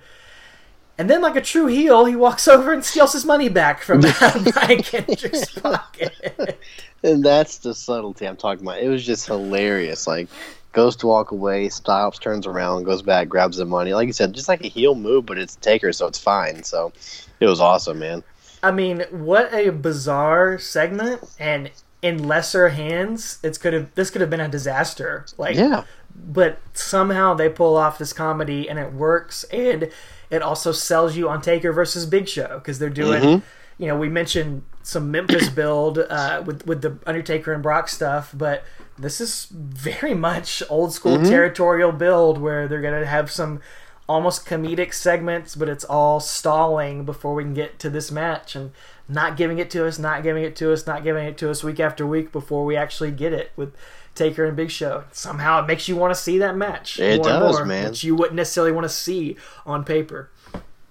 And 0.97 1.09
then, 1.09 1.21
like 1.21 1.35
a 1.35 1.41
true 1.41 1.67
heel, 1.67 2.05
he 2.05 2.15
walks 2.15 2.47
over 2.47 2.71
and 2.73 2.83
steals 2.83 3.13
his 3.13 3.25
money 3.25 3.49
back 3.49 3.81
from 3.81 4.01
Brian 4.53 4.81
Kendrick's 4.83 5.51
pocket. 5.59 6.59
And 7.03 7.23
that's 7.23 7.57
the 7.59 7.73
subtlety 7.75 8.25
I'm 8.27 8.37
talking 8.37 8.65
about. 8.65 8.79
It 8.79 8.89
was 8.89 9.05
just 9.05 9.25
hilarious. 9.27 10.07
Like, 10.07 10.27
goes 10.71 10.95
to 10.97 11.07
walk 11.07 11.31
away, 11.31 11.69
stops, 11.69 12.17
turns 12.19 12.47
around, 12.47 12.83
goes 12.83 13.01
back, 13.01 13.29
grabs 13.29 13.57
the 13.57 13.65
money. 13.65 13.93
Like 13.93 14.07
you 14.07 14.13
said, 14.13 14.33
just 14.33 14.47
like 14.49 14.63
a 14.63 14.67
heel 14.67 14.95
move, 14.95 15.25
but 15.25 15.37
it's 15.37 15.55
Taker, 15.57 15.91
so 15.93 16.07
it's 16.07 16.19
fine. 16.19 16.63
So 16.63 16.91
it 17.39 17.45
was 17.47 17.59
awesome, 17.61 17.99
man. 17.99 18.23
I 18.63 18.71
mean, 18.71 19.01
what 19.11 19.53
a 19.53 19.69
bizarre 19.71 20.57
segment, 20.57 21.21
and 21.39 21.69
in 22.01 22.27
lesser 22.27 22.69
hands, 22.69 23.37
it's 23.43 23.57
could 23.57 23.73
have 23.73 23.93
this 23.95 24.09
could 24.09 24.21
have 24.21 24.29
been 24.29 24.39
a 24.39 24.47
disaster. 24.47 25.25
Like, 25.37 25.55
Yeah. 25.55 25.83
but 26.15 26.57
somehow 26.73 27.35
they 27.35 27.47
pull 27.49 27.77
off 27.77 27.97
this 27.99 28.11
comedy 28.11 28.67
and 28.69 28.79
it 28.79 28.91
works, 28.91 29.43
and 29.45 29.89
it 30.29 30.41
also 30.41 30.71
sells 30.71 31.15
you 31.15 31.29
on 31.29 31.41
Taker 31.41 31.71
versus 31.71 32.05
Big 32.05 32.27
Show 32.27 32.59
because 32.59 32.79
they're 32.79 32.89
doing. 32.89 33.21
Mm-hmm. 33.21 33.45
You 33.77 33.87
know, 33.89 33.97
we 33.97 34.07
mentioned 34.07 34.63
some 34.83 35.11
Memphis 35.11 35.49
build 35.49 35.99
uh, 35.99 36.41
with 36.45 36.65
with 36.65 36.81
the 36.81 36.97
Undertaker 37.05 37.51
and 37.53 37.61
Brock 37.61 37.89
stuff, 37.89 38.31
but 38.33 38.63
this 38.97 39.19
is 39.19 39.47
very 39.51 40.13
much 40.13 40.63
old 40.69 40.93
school 40.93 41.17
Mm-hmm. 41.17 41.29
territorial 41.29 41.91
build 41.91 42.37
where 42.37 42.67
they're 42.67 42.81
gonna 42.81 43.05
have 43.05 43.29
some 43.29 43.59
almost 44.07 44.45
comedic 44.45 44.93
segments, 44.93 45.55
but 45.55 45.67
it's 45.67 45.83
all 45.83 46.19
stalling 46.19 47.05
before 47.05 47.33
we 47.33 47.43
can 47.43 47.53
get 47.53 47.79
to 47.79 47.89
this 47.89 48.11
match 48.11 48.55
and 48.55 48.71
not 49.09 49.35
giving 49.35 49.57
it 49.57 49.69
to 49.71 49.85
us, 49.85 49.97
not 49.99 50.23
giving 50.23 50.43
it 50.43 50.55
to 50.55 50.71
us, 50.71 50.85
not 50.87 51.03
giving 51.03 51.25
it 51.25 51.37
to 51.39 51.49
us 51.49 51.63
week 51.63 51.79
after 51.79 52.05
week 52.05 52.31
before 52.31 52.63
we 52.65 52.75
actually 52.75 53.11
get 53.11 53.33
it 53.33 53.51
with 53.55 53.73
Taker 54.15 54.45
and 54.45 54.55
Big 54.55 54.71
Show. 54.71 55.03
Somehow 55.11 55.63
it 55.63 55.67
makes 55.67 55.87
you 55.87 55.95
want 55.95 56.13
to 56.13 56.19
see 56.19 56.39
that 56.39 56.55
match. 56.55 56.99
It 56.99 57.23
does, 57.23 57.57
more, 57.57 57.65
man. 57.65 57.89
Which 57.89 58.03
you 58.03 58.15
wouldn't 58.15 58.35
necessarily 58.35 58.71
want 58.71 58.85
to 58.85 58.89
see 58.89 59.37
on 59.65 59.83
paper. 59.83 60.29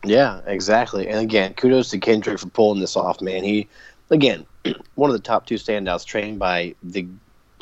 Yeah, 0.04 0.40
exactly. 0.46 1.08
And 1.08 1.18
again, 1.20 1.54
kudos 1.54 1.90
to 1.90 1.98
Kendrick 1.98 2.38
for 2.38 2.48
pulling 2.48 2.80
this 2.80 2.96
off, 2.96 3.20
man. 3.20 3.42
He, 3.42 3.68
again, 4.10 4.46
one 4.94 5.10
of 5.10 5.16
the 5.16 5.22
top 5.22 5.46
two 5.46 5.54
standouts, 5.54 6.04
trained 6.04 6.38
by 6.38 6.74
the 6.82 7.06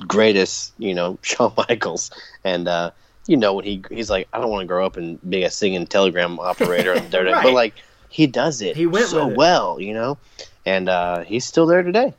greatest, 0.09 0.73
you 0.79 0.95
know, 0.95 1.19
Shawn 1.23 1.53
Michaels. 1.57 2.11
And, 2.45 2.67
uh, 2.67 2.91
you 3.27 3.37
know, 3.37 3.55
when 3.55 3.65
he 3.65 3.85
he's 3.91 4.11
like, 4.11 4.29
I 4.33 4.41
don't 4.41 4.51
want 4.51 4.63
to 4.63 4.67
grow 4.67 4.85
up 4.85 4.97
and 4.97 5.19
be 5.29 5.45
a 5.45 5.51
singing 5.51 5.87
telegram 5.87 6.41
operator, 6.41 6.93
and 6.93 7.13
Right. 7.15 7.43
but 7.43 7.53
like 7.53 7.75
he 8.09 8.27
does 8.27 8.61
it 8.61 8.77
He 8.77 8.87
went 8.87 9.07
so 9.07 9.29
well, 9.29 9.81
you 9.81 9.95
know, 9.95 10.19
and 10.67 10.89
uh, 10.89 11.23
he's 11.23 11.45
still 11.45 11.67
there 11.67 11.83
today, 11.83 12.15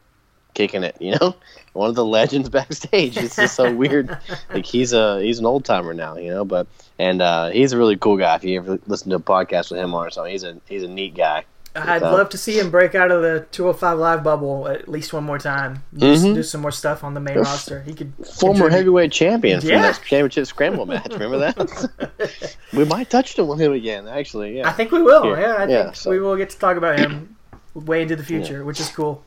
kicking 0.53 0.83
it, 0.83 0.95
you 0.99 1.15
know. 1.19 1.35
One 1.73 1.89
of 1.89 1.95
the 1.95 2.05
legends 2.05 2.49
backstage. 2.49 3.17
It's 3.17 3.35
just 3.35 3.55
so 3.55 3.73
weird. 3.73 4.15
Like 4.53 4.65
he's 4.65 4.93
a 4.93 5.19
he's 5.21 5.39
an 5.39 5.45
old 5.47 5.65
timer 5.65 5.93
now, 5.95 6.17
you 6.17 6.29
know. 6.29 6.45
But 6.45 6.67
and 6.99 7.21
uh, 7.21 7.49
he's 7.49 7.73
a 7.73 7.77
really 7.77 7.97
cool 7.97 8.17
guy. 8.17 8.35
If 8.35 8.43
you 8.43 8.59
ever 8.59 8.79
listen 8.85 9.09
to 9.09 9.15
a 9.15 9.19
podcast 9.19 9.71
with 9.71 9.79
him 9.79 9.93
on 9.95 10.05
or 10.05 10.09
something, 10.11 10.31
he's 10.31 10.43
a 10.43 10.57
he's 10.67 10.83
a 10.83 10.87
neat 10.87 11.15
guy. 11.15 11.45
I'd 11.75 12.01
So- 12.03 12.11
love 12.11 12.29
to 12.29 12.37
see 12.37 12.59
him 12.59 12.69
break 12.69 12.93
out 12.93 13.09
of 13.09 13.23
the 13.23 13.47
205 13.51 13.97
Live 13.97 14.23
bubble 14.23 14.67
at 14.67 14.87
least 14.87 15.11
one 15.11 15.23
more 15.23 15.39
time. 15.39 15.81
Just 15.97 16.23
Mhm. 16.23 16.35
do 16.35 16.43
some 16.43 16.61
more 16.61 16.69
stuff 16.71 17.03
on 17.03 17.15
the 17.15 17.19
main 17.19 17.35
roster. 17.39 17.81
He 17.81 17.95
could 17.95 18.13
Former 18.37 18.53
contribute. 18.65 18.71
heavyweight 18.77 19.11
champion 19.11 19.59
from 19.59 19.69
Yeah. 19.71 19.81
that 19.81 19.95
championship 20.05 20.45
scramble 20.45 20.85
match. 20.85 21.07
Remember 21.13 21.39
that? 21.39 22.55
we 22.73 22.85
might 22.85 23.09
touch 23.09 23.39
him 23.39 23.47
with 23.47 23.59
him 23.59 23.71
again. 23.73 24.07
Actually, 24.07 24.57
yeah. 24.57 24.69
I 24.69 24.73
think 24.73 24.91
we 24.91 25.01
will. 25.01 25.25
Yeah. 25.25 25.39
Yeah, 25.39 25.53
I 25.55 25.65
Yeah, 25.67 25.83
think 25.85 25.95
so- 25.95 26.11
we 26.11 26.19
will 26.19 26.35
get 26.37 26.51
to 26.51 26.59
talk 26.59 26.77
about 26.77 26.99
him 26.99 27.35
way 27.73 28.03
into 28.03 28.15
the 28.15 28.23
future, 28.23 28.63
which 28.63 28.79
is 28.79 28.89
cool. 28.89 29.23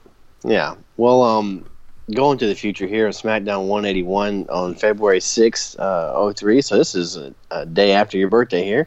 Yeah. 0.46 0.76
Well, 0.96 1.22
um, 1.22 1.66
going 2.14 2.38
to 2.38 2.46
the 2.46 2.54
future 2.54 2.86
here, 2.86 3.06
on 3.06 3.12
SmackDown 3.12 3.66
181 3.66 4.46
on 4.48 4.74
February 4.74 5.18
6th, 5.18 5.78
uh, 5.78 6.32
03. 6.32 6.62
So 6.62 6.78
this 6.78 6.94
is 6.94 7.16
a, 7.16 7.34
a 7.50 7.66
day 7.66 7.92
after 7.92 8.16
your 8.16 8.30
birthday 8.30 8.64
here. 8.64 8.86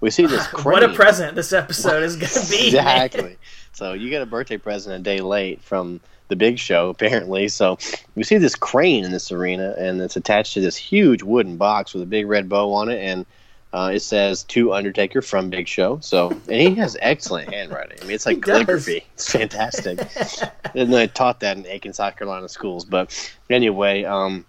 We 0.00 0.10
see 0.10 0.26
this 0.26 0.46
crane. 0.46 0.64
What 0.80 0.84
a 0.84 0.94
present 0.94 1.34
this 1.34 1.52
episode 1.52 2.02
is 2.02 2.16
going 2.16 2.30
to 2.30 2.50
be. 2.50 2.66
exactly. 2.66 3.36
So 3.72 3.94
you 3.94 4.10
get 4.10 4.22
a 4.22 4.26
birthday 4.26 4.58
present 4.58 4.94
a 4.94 4.98
day 4.98 5.20
late 5.20 5.62
from 5.62 6.00
the 6.28 6.36
big 6.36 6.58
show, 6.58 6.90
apparently. 6.90 7.48
So 7.48 7.78
we 8.14 8.22
see 8.22 8.36
this 8.36 8.54
crane 8.54 9.04
in 9.04 9.10
this 9.10 9.32
arena, 9.32 9.74
and 9.78 10.00
it's 10.00 10.16
attached 10.16 10.54
to 10.54 10.60
this 10.60 10.76
huge 10.76 11.22
wooden 11.22 11.56
box 11.56 11.94
with 11.94 12.02
a 12.02 12.06
big 12.06 12.26
red 12.26 12.48
bow 12.48 12.72
on 12.74 12.90
it, 12.90 13.00
and 13.00 13.24
uh, 13.72 13.90
it 13.94 14.00
says 14.00 14.44
"To 14.44 14.72
Undertaker 14.72 15.22
from 15.22 15.50
Big 15.50 15.68
Show." 15.68 15.98
So, 16.00 16.30
and 16.30 16.60
he 16.60 16.74
has 16.76 16.96
excellent 17.00 17.52
handwriting. 17.52 17.98
I 18.00 18.04
mean, 18.04 18.14
it's 18.14 18.26
like 18.26 18.42
calligraphy. 18.42 19.04
It's 19.14 19.30
fantastic. 19.30 20.00
and 20.74 20.94
I 20.94 21.06
taught 21.06 21.40
that 21.40 21.56
in 21.56 21.66
Aiken, 21.66 21.92
South 21.92 22.16
Carolina 22.16 22.48
schools. 22.48 22.84
But 22.84 23.34
anyway, 23.50 24.04
um, 24.04 24.44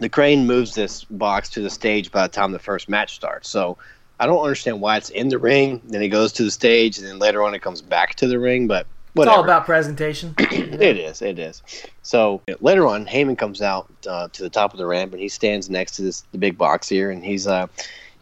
the 0.00 0.08
crane 0.08 0.46
moves 0.46 0.74
this 0.74 1.04
box 1.04 1.48
to 1.50 1.60
the 1.60 1.70
stage 1.70 2.10
by 2.10 2.26
the 2.26 2.32
time 2.32 2.52
the 2.52 2.58
first 2.58 2.88
match 2.88 3.14
starts. 3.14 3.48
So 3.48 3.78
I 4.18 4.26
don't 4.26 4.42
understand 4.42 4.80
why 4.80 4.96
it's 4.96 5.10
in 5.10 5.28
the 5.28 5.38
ring, 5.38 5.80
then 5.84 6.02
it 6.02 6.08
goes 6.08 6.32
to 6.34 6.44
the 6.44 6.50
stage, 6.50 6.98
and 6.98 7.06
then 7.06 7.18
later 7.18 7.42
on 7.42 7.54
it 7.54 7.62
comes 7.62 7.82
back 7.82 8.14
to 8.16 8.26
the 8.26 8.38
ring. 8.38 8.66
But 8.66 8.86
It's 9.16 9.26
all 9.26 9.42
about 9.42 9.64
presentation. 9.64 10.34
It 10.74 10.98
is. 10.98 11.22
It 11.22 11.38
is. 11.38 11.62
So 12.02 12.42
later 12.60 12.86
on, 12.86 13.06
Heyman 13.06 13.38
comes 13.38 13.62
out 13.62 13.88
uh, 14.08 14.28
to 14.32 14.42
the 14.42 14.50
top 14.50 14.72
of 14.72 14.78
the 14.78 14.86
ramp, 14.86 15.12
and 15.12 15.22
he 15.22 15.28
stands 15.28 15.70
next 15.70 15.92
to 15.96 16.02
this 16.02 16.24
the 16.32 16.38
big 16.38 16.58
box 16.58 16.88
here, 16.88 17.10
and 17.10 17.24
he's 17.24 17.46
uh, 17.46 17.68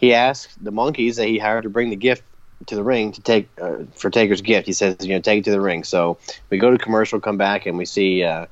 he 0.03 0.13
asks 0.15 0.55
the 0.57 0.73
monkeys 0.73 1.17
that 1.17 1.29
he 1.29 1.39
hired 1.39 1.63
to 1.63 1.71
bring 1.71 1.89
the 1.89 1.97
gift 1.97 2.25
to 2.67 2.75
the 2.75 2.83
ring 2.83 3.13
to 3.13 3.23
take 3.23 3.49
uh, 3.61 3.85
for 3.95 4.11
Taker's 4.11 4.41
gift. 4.41 4.67
He 4.67 4.73
says, 4.73 4.97
you 5.01 5.15
know, 5.15 5.21
take 5.21 5.39
it 5.39 5.45
to 5.45 5.53
the 5.53 5.61
ring. 5.61 5.85
So 5.85 6.19
we 6.51 6.59
go 6.59 6.73
to 6.73 6.77
commercial, 6.77 7.21
come 7.21 7.39
back, 7.39 7.67
and 7.67 7.79
we 7.79 7.85
see 7.85 8.25
uh, 8.25 8.47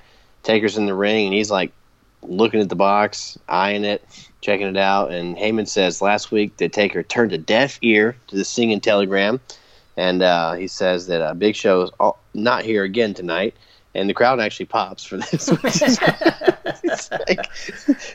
Taker's 0.44 0.78
in 0.78 0.86
the 0.86 0.94
ring, 0.94 1.26
and 1.26 1.34
he's 1.34 1.50
like 1.50 1.72
looking 2.22 2.60
at 2.60 2.68
the 2.68 2.76
box, 2.76 3.36
eyeing 3.48 3.84
it, 3.84 4.04
checking 4.40 4.68
it 4.68 4.76
out. 4.76 5.10
And 5.10 5.36
Heyman 5.36 5.66
says 5.66 6.00
last 6.00 6.30
week 6.30 6.56
that 6.58 6.72
Taker 6.72 7.02
turned 7.02 7.32
a 7.32 7.38
deaf 7.38 7.80
ear 7.82 8.16
to 8.28 8.36
the 8.36 8.44
singing 8.44 8.80
telegram, 8.80 9.40
and 9.96 10.22
uh, 10.22 10.52
he 10.52 10.68
says 10.68 11.08
that 11.08 11.20
uh, 11.20 11.34
Big 11.34 11.56
Show 11.56 11.82
is 11.82 11.90
all, 11.98 12.22
not 12.32 12.62
here 12.62 12.84
again 12.84 13.12
tonight. 13.12 13.56
And 13.94 14.08
the 14.08 14.14
crowd 14.14 14.38
actually 14.38 14.66
pops 14.66 15.04
for 15.04 15.16
this. 15.16 15.50
It's 16.82 17.10
like, 17.10 17.46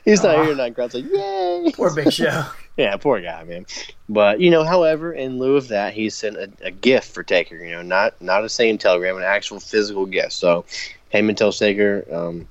he's 0.04 0.24
not 0.24 0.36
here 0.38 0.46
tonight. 0.46 0.76
Crowd's 0.76 0.94
like, 0.94 1.10
yay! 1.10 1.72
Poor 1.76 1.94
Big 1.94 2.12
Show. 2.12 2.46
Yeah, 2.78 2.98
poor 2.98 3.22
guy, 3.22 3.42
man. 3.46 3.66
But 4.10 4.42
you 4.42 4.50
know, 4.50 4.66
however, 4.66 5.14
in 5.14 5.40
lieu 5.40 5.56
of 5.56 5.70
that, 5.70 5.94
he 5.94 6.10
sent 6.10 6.36
a, 6.36 6.52
a 6.62 6.72
gift 6.72 7.14
for 7.14 7.24
Taker. 7.24 7.56
You 7.56 7.72
know, 7.72 7.82
not 7.82 8.22
not 8.22 8.44
a 8.44 8.50
same 8.50 8.78
telegram, 8.78 9.16
an 9.16 9.24
actual 9.24 9.62
physical 9.62 10.06
gift. 10.06 10.34
So 10.34 10.66
Heyman 11.14 11.38
tells 11.38 11.58
Taker 11.58 12.06
um, 12.12 12.50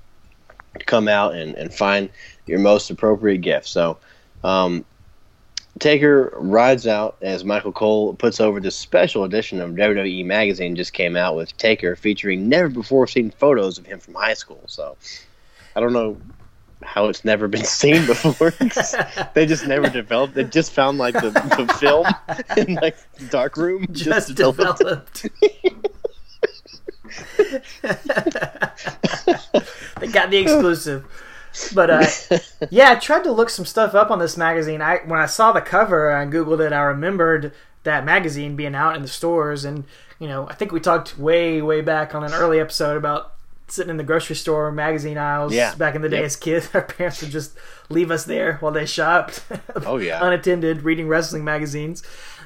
to 0.78 0.84
come 0.86 1.08
out 1.08 1.34
and, 1.34 1.54
and 1.56 1.74
find 1.74 2.08
your 2.46 2.58
most 2.58 2.88
appropriate 2.90 3.42
gift. 3.42 3.68
So 3.68 3.98
um, 4.42 4.86
Taker 5.80 6.32
rides 6.36 6.86
out 6.86 7.16
as 7.20 7.44
Michael 7.44 7.72
Cole 7.72 8.14
puts 8.14 8.40
over 8.40 8.60
the 8.60 8.70
special 8.70 9.24
edition 9.24 9.60
of 9.60 9.70
WWE 9.72 10.24
Magazine 10.24 10.76
just 10.76 10.92
came 10.92 11.16
out 11.16 11.34
with 11.34 11.56
Taker 11.56 11.96
featuring 11.96 12.48
never 12.48 12.68
before 12.68 13.06
seen 13.08 13.30
photos 13.32 13.76
of 13.78 13.86
him 13.86 13.98
from 13.98 14.14
high 14.14 14.34
school. 14.34 14.62
So 14.66 14.96
I 15.74 15.80
don't 15.80 15.92
know 15.92 16.16
how 16.84 17.08
it's 17.08 17.24
never 17.24 17.48
been 17.48 17.64
seen 17.64 18.06
before. 18.06 18.50
they 19.34 19.46
just 19.46 19.66
never 19.66 19.88
developed. 19.88 20.34
They 20.34 20.44
just 20.44 20.72
found 20.72 20.98
like 20.98 21.14
the, 21.14 21.30
the 21.30 21.76
film 21.80 22.06
in 22.56 22.74
like 22.76 22.96
the 23.14 23.26
dark 23.26 23.56
room. 23.56 23.86
Just 23.90 24.34
developed 24.36 24.80
it. 24.80 25.12
developed. 25.14 25.26
they 30.00 30.06
got 30.08 30.30
the 30.30 30.36
exclusive. 30.38 31.04
But 31.74 31.90
uh, 31.90 32.06
yeah, 32.70 32.90
I 32.92 32.94
tried 32.96 33.24
to 33.24 33.32
look 33.32 33.50
some 33.50 33.64
stuff 33.64 33.94
up 33.94 34.10
on 34.10 34.18
this 34.18 34.36
magazine. 34.36 34.82
I 34.82 34.98
when 35.06 35.20
I 35.20 35.26
saw 35.26 35.52
the 35.52 35.60
cover, 35.60 36.10
I 36.10 36.24
googled 36.26 36.64
it. 36.64 36.72
I 36.72 36.80
remembered 36.82 37.52
that 37.84 38.04
magazine 38.04 38.56
being 38.56 38.74
out 38.74 38.96
in 38.96 39.02
the 39.02 39.08
stores, 39.08 39.64
and 39.64 39.84
you 40.18 40.28
know, 40.28 40.48
I 40.48 40.54
think 40.54 40.72
we 40.72 40.80
talked 40.80 41.18
way, 41.18 41.60
way 41.62 41.80
back 41.80 42.14
on 42.14 42.24
an 42.24 42.32
early 42.32 42.58
episode 42.60 42.96
about 42.96 43.32
sitting 43.66 43.90
in 43.90 43.96
the 43.96 44.04
grocery 44.04 44.36
store 44.36 44.70
magazine 44.70 45.16
aisles 45.18 45.52
Yeah. 45.54 45.74
back 45.74 45.94
in 45.94 46.02
the 46.02 46.08
day 46.08 46.18
Yep. 46.18 46.24
as 46.26 46.36
kids. 46.36 46.68
Our 46.74 46.82
parents 46.82 47.20
would 47.22 47.30
just 47.30 47.52
leave 47.88 48.10
us 48.10 48.24
there 48.24 48.56
while 48.58 48.72
they 48.72 48.84
shopped. 48.86 49.42
Oh, 49.86 49.96
yeah. 49.96 50.20
unattended, 50.22 50.82
reading 50.82 51.08
wrestling 51.08 51.44
magazines. 51.44 52.02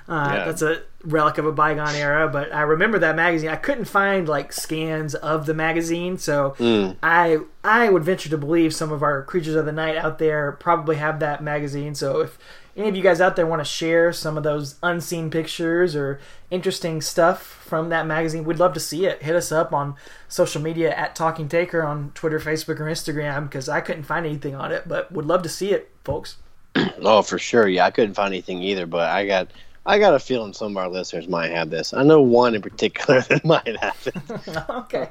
Uh, 0.09 0.31
Yeah. 0.33 0.45
That's 0.47 0.63
a 0.63 0.83
relic 1.05 1.39
of 1.39 1.47
a 1.47 1.53
bygone 1.53 1.95
era, 1.95 2.29
but 2.29 2.53
I 2.53 2.63
remember 2.63 2.99
that 2.99 3.15
magazine. 3.15 3.51
I 3.51 3.57
couldn't 3.57 3.85
find 3.85 4.29
like 4.29 4.53
scans 4.53 5.15
of 5.15 5.47
the 5.47 5.55
magazine, 5.55 6.19
so 6.19 6.57
Mm. 6.59 6.97
I 7.03 7.39
I 7.63 7.89
would 7.89 8.05
venture 8.05 8.29
to 8.31 8.39
believe 8.39 8.75
some 8.75 8.91
of 8.93 9.03
our 9.03 9.23
creatures 9.23 9.55
of 9.55 9.65
the 9.65 9.73
night 9.73 9.97
out 9.97 10.19
there 10.19 10.53
probably 10.53 10.97
have 10.97 11.21
that 11.21 11.43
magazine. 11.43 11.95
So 11.95 12.21
if 12.21 12.39
any 12.77 12.89
of 12.89 12.97
you 12.97 13.03
guys 13.03 13.21
out 13.21 13.35
there 13.37 13.47
want 13.47 13.61
to 13.61 13.65
share 13.65 14.13
some 14.13 14.37
of 14.37 14.43
those 14.45 14.77
unseen 14.83 15.31
pictures 15.31 15.97
or 15.97 16.21
interesting 16.51 17.01
stuff 17.01 17.43
from 17.43 17.89
that 17.91 18.07
magazine, 18.07 18.45
we'd 18.45 18.59
love 18.61 18.73
to 18.75 18.81
see 18.81 19.05
it. 19.07 19.23
Hit 19.23 19.35
us 19.37 19.51
up 19.53 19.73
on 19.73 19.95
social 20.29 20.63
media 20.63 20.95
at 20.95 21.15
Talking 21.17 21.49
Taker 21.49 21.83
on 21.83 22.13
Twitter, 22.15 22.39
Facebook, 22.39 22.79
or 22.81 22.85
Instagram 22.85 23.45
because 23.45 23.69
I 23.69 23.81
couldn't 23.81 24.05
find 24.05 24.25
anything 24.27 24.55
on 24.55 24.71
it, 24.73 24.87
but 24.89 25.11
would 25.13 25.27
love 25.27 25.43
to 25.43 25.49
see 25.49 25.73
it, 25.73 25.91
folks. 26.05 26.37
Oh, 27.01 27.23
for 27.23 27.39
sure. 27.39 27.69
Yeah, 27.69 27.87
I 27.87 27.91
couldn't 27.93 28.15
find 28.15 28.33
anything 28.35 28.61
either, 28.63 28.85
but 28.87 29.09
I 29.11 29.25
got 29.27 29.49
I 29.87 29.99
got 29.99 30.15
a 30.15 30.19
feeling 30.19 30.53
some 30.53 30.73
of 30.73 30.77
our 30.77 30.89
listeners 30.89 31.29
might 31.29 31.51
have 31.51 31.71
this. 31.71 31.95
I 31.95 32.03
know 32.03 32.21
one 32.21 32.55
in 32.55 32.63
particular 32.63 33.21
that 33.29 33.45
might 33.45 33.77
have 33.77 34.07
it. 34.07 34.59
okay. 34.71 35.09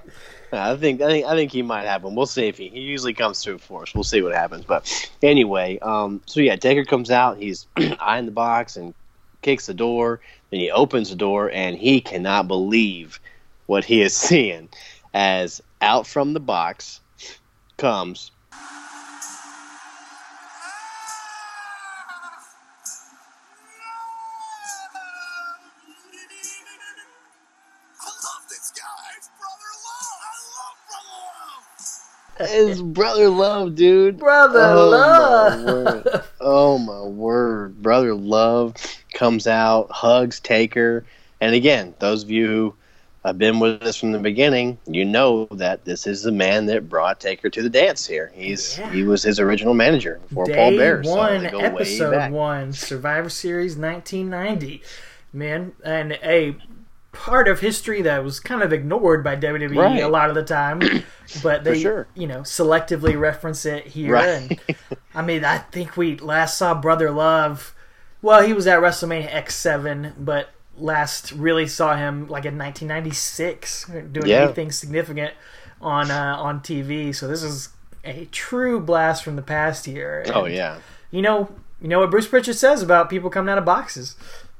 I 0.51 0.75
think 0.77 1.01
I 1.01 1.07
think 1.07 1.25
I 1.25 1.35
think 1.35 1.51
he 1.51 1.61
might 1.61 1.85
have 1.85 2.03
one. 2.03 2.15
We'll 2.15 2.25
see 2.25 2.47
if 2.47 2.57
he 2.57 2.69
he 2.69 2.79
usually 2.79 3.13
comes 3.13 3.43
through 3.43 3.57
for 3.57 3.83
us. 3.83 3.93
We'll 3.93 4.03
see 4.03 4.21
what 4.21 4.33
happens. 4.33 4.63
But 4.65 5.11
anyway, 5.21 5.79
um, 5.79 6.21
so 6.25 6.39
yeah, 6.39 6.55
Taker 6.55 6.85
comes 6.85 7.11
out. 7.11 7.37
He's 7.37 7.67
eyeing 7.99 8.25
the 8.25 8.31
box 8.31 8.77
and 8.77 8.93
kicks 9.41 9.65
the 9.65 9.73
door. 9.73 10.21
Then 10.49 10.59
he 10.59 10.71
opens 10.71 11.09
the 11.09 11.15
door 11.15 11.51
and 11.51 11.77
he 11.77 11.99
cannot 11.99 12.47
believe 12.47 13.19
what 13.65 13.83
he 13.83 14.01
is 14.01 14.15
seeing. 14.17 14.69
As 15.13 15.61
out 15.81 16.05
from 16.05 16.33
the 16.33 16.39
box 16.39 17.01
comes 17.77 18.31
Brother 32.37 32.49
Love. 32.49 32.49
I 32.49 32.49
love 32.49 32.53
Brother 32.53 32.69
Love. 32.69 32.69
his 32.69 32.81
brother 32.81 33.29
Love, 33.29 33.75
dude. 33.75 34.17
Brother 34.19 34.59
oh, 34.61 34.89
Love. 34.89 36.05
My. 36.05 36.21
Oh 36.41 36.77
my 36.77 37.01
word. 37.01 37.81
Brother 37.81 38.15
Love 38.15 38.75
comes 39.13 39.47
out, 39.47 39.91
hugs 39.91 40.39
Taker. 40.39 41.05
And 41.41 41.53
again, 41.55 41.93
those 41.99 42.23
of 42.23 42.31
you 42.31 42.47
who 42.47 42.75
have 43.25 43.37
been 43.37 43.59
with 43.59 43.81
us 43.83 43.97
from 43.97 44.11
the 44.11 44.19
beginning, 44.19 44.77
you 44.87 45.05
know 45.05 45.45
that 45.51 45.83
this 45.85 46.07
is 46.07 46.23
the 46.23 46.31
man 46.31 46.65
that 46.67 46.89
brought 46.89 47.19
Taker 47.19 47.49
to 47.49 47.61
the 47.61 47.69
dance 47.69 48.05
here. 48.05 48.31
He's 48.33 48.77
Yeah. 48.77 48.91
he 48.91 49.03
was 49.03 49.23
his 49.23 49.39
original 49.39 49.73
manager 49.73 50.19
before 50.29 50.45
Paul 50.45 50.77
Bearer. 50.77 51.03
so 51.03 51.15
one, 51.15 51.43
way 51.43 51.49
episode 51.49 52.31
one, 52.31 52.73
Survivor 52.73 53.29
Series 53.29 53.75
1990. 53.75 54.81
Man, 55.33 55.73
and 55.83 56.13
a 56.23 56.55
part 57.17 57.47
of 57.47 57.59
history 57.59 58.01
that 58.03 58.23
was 58.23 58.39
kind 58.39 58.61
of 58.61 58.71
ignored 58.71 59.23
by 59.23 59.35
WWE 59.35 59.75
Right. 59.75 60.01
a 60.01 60.07
lot 60.07 60.29
of 60.29 60.35
the 60.35 60.43
time, 60.43 60.81
but 61.43 61.63
they, 61.63 61.79
sure. 61.81 62.07
you 62.15 62.27
know, 62.27 62.39
selectively 62.41 63.19
reference 63.19 63.65
it 63.65 63.87
here. 63.87 64.13
Right. 64.13 64.25
And 64.27 64.59
I 65.15 65.21
mean, 65.21 65.43
I 65.43 65.57
think 65.57 65.97
we 65.97 66.17
last 66.17 66.57
saw 66.57 66.73
Brother 66.73 67.11
Love. 67.11 67.73
Well, 68.21 68.43
he 68.45 68.53
was 68.53 68.67
at 68.67 68.79
WrestleMania 68.79 69.29
X7, 69.29 70.13
but 70.17 70.49
last 70.77 71.31
really 71.31 71.65
saw 71.67 71.95
him 71.95 72.27
like 72.27 72.45
in 72.45 72.57
1996 72.57 73.85
doing 74.11 74.27
Yeah. 74.27 74.43
anything 74.43 74.71
significant 74.71 75.33
on 75.81 76.11
uh, 76.11 76.35
on 76.37 76.59
TV. 76.61 77.13
So 77.15 77.27
this 77.27 77.43
is 77.43 77.69
a 78.03 78.25
true 78.31 78.79
blast 78.79 79.23
from 79.23 79.35
the 79.35 79.41
past 79.41 79.85
here. 79.85 80.23
Oh 80.33 80.45
yeah. 80.45 80.77
You 81.11 81.21
know, 81.21 81.49
you 81.81 81.87
know 81.87 81.99
what 81.99 82.11
Bruce 82.11 82.27
Pritchard 82.27 82.55
says 82.55 82.81
about 82.83 83.09
people 83.09 83.29
coming 83.29 83.51
out 83.51 83.57
of 83.57 83.65
boxes. 83.65 84.15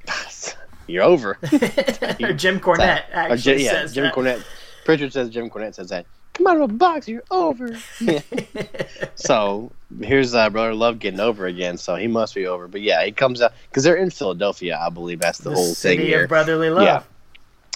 You're 0.88 1.04
over. 1.04 1.38
or 1.44 2.34
Jim 2.34 2.60
Cornette 2.60 3.10
Or 3.12 3.16
actually 3.16 3.38
Jim- 3.38 3.60
yeah, 3.60 3.72
says 3.72 3.94
Jim 3.94 4.04
that. 4.06 4.14
Cornette. 4.14 4.44
Pritchard 4.86 5.14
says 5.14 5.30
Jim 5.30 5.50
Cornette 5.50 5.76
says 5.76 5.90
that. 5.90 6.06
Come 6.34 6.48
out 6.48 6.56
of 6.58 6.62
a 6.70 6.74
box, 6.74 7.08
you're 7.08 7.24
over. 7.32 7.78
so 9.16 9.72
here's 10.02 10.34
uh, 10.36 10.50
brother 10.50 10.74
Love 10.74 11.00
getting 11.00 11.20
over 11.20 11.46
again. 11.48 11.78
So 11.78 11.96
he 11.96 12.08
must 12.08 12.36
be 12.36 12.46
over. 12.46 12.68
But 12.68 12.82
yeah, 12.82 13.04
he 13.04 13.12
comes 13.12 13.42
out 13.42 13.54
because 13.70 13.84
they're 13.84 13.96
in 13.96 14.12
Philadelphia, 14.12 14.78
I 14.80 14.90
believe. 14.90 15.20
That's 15.20 15.40
the, 15.40 15.50
the 15.50 15.56
whole 15.56 15.74
thing 15.74 16.00
here. 16.00 16.28
brotherly 16.28 16.70
love. 16.70 16.84
Yeah. 16.84 17.04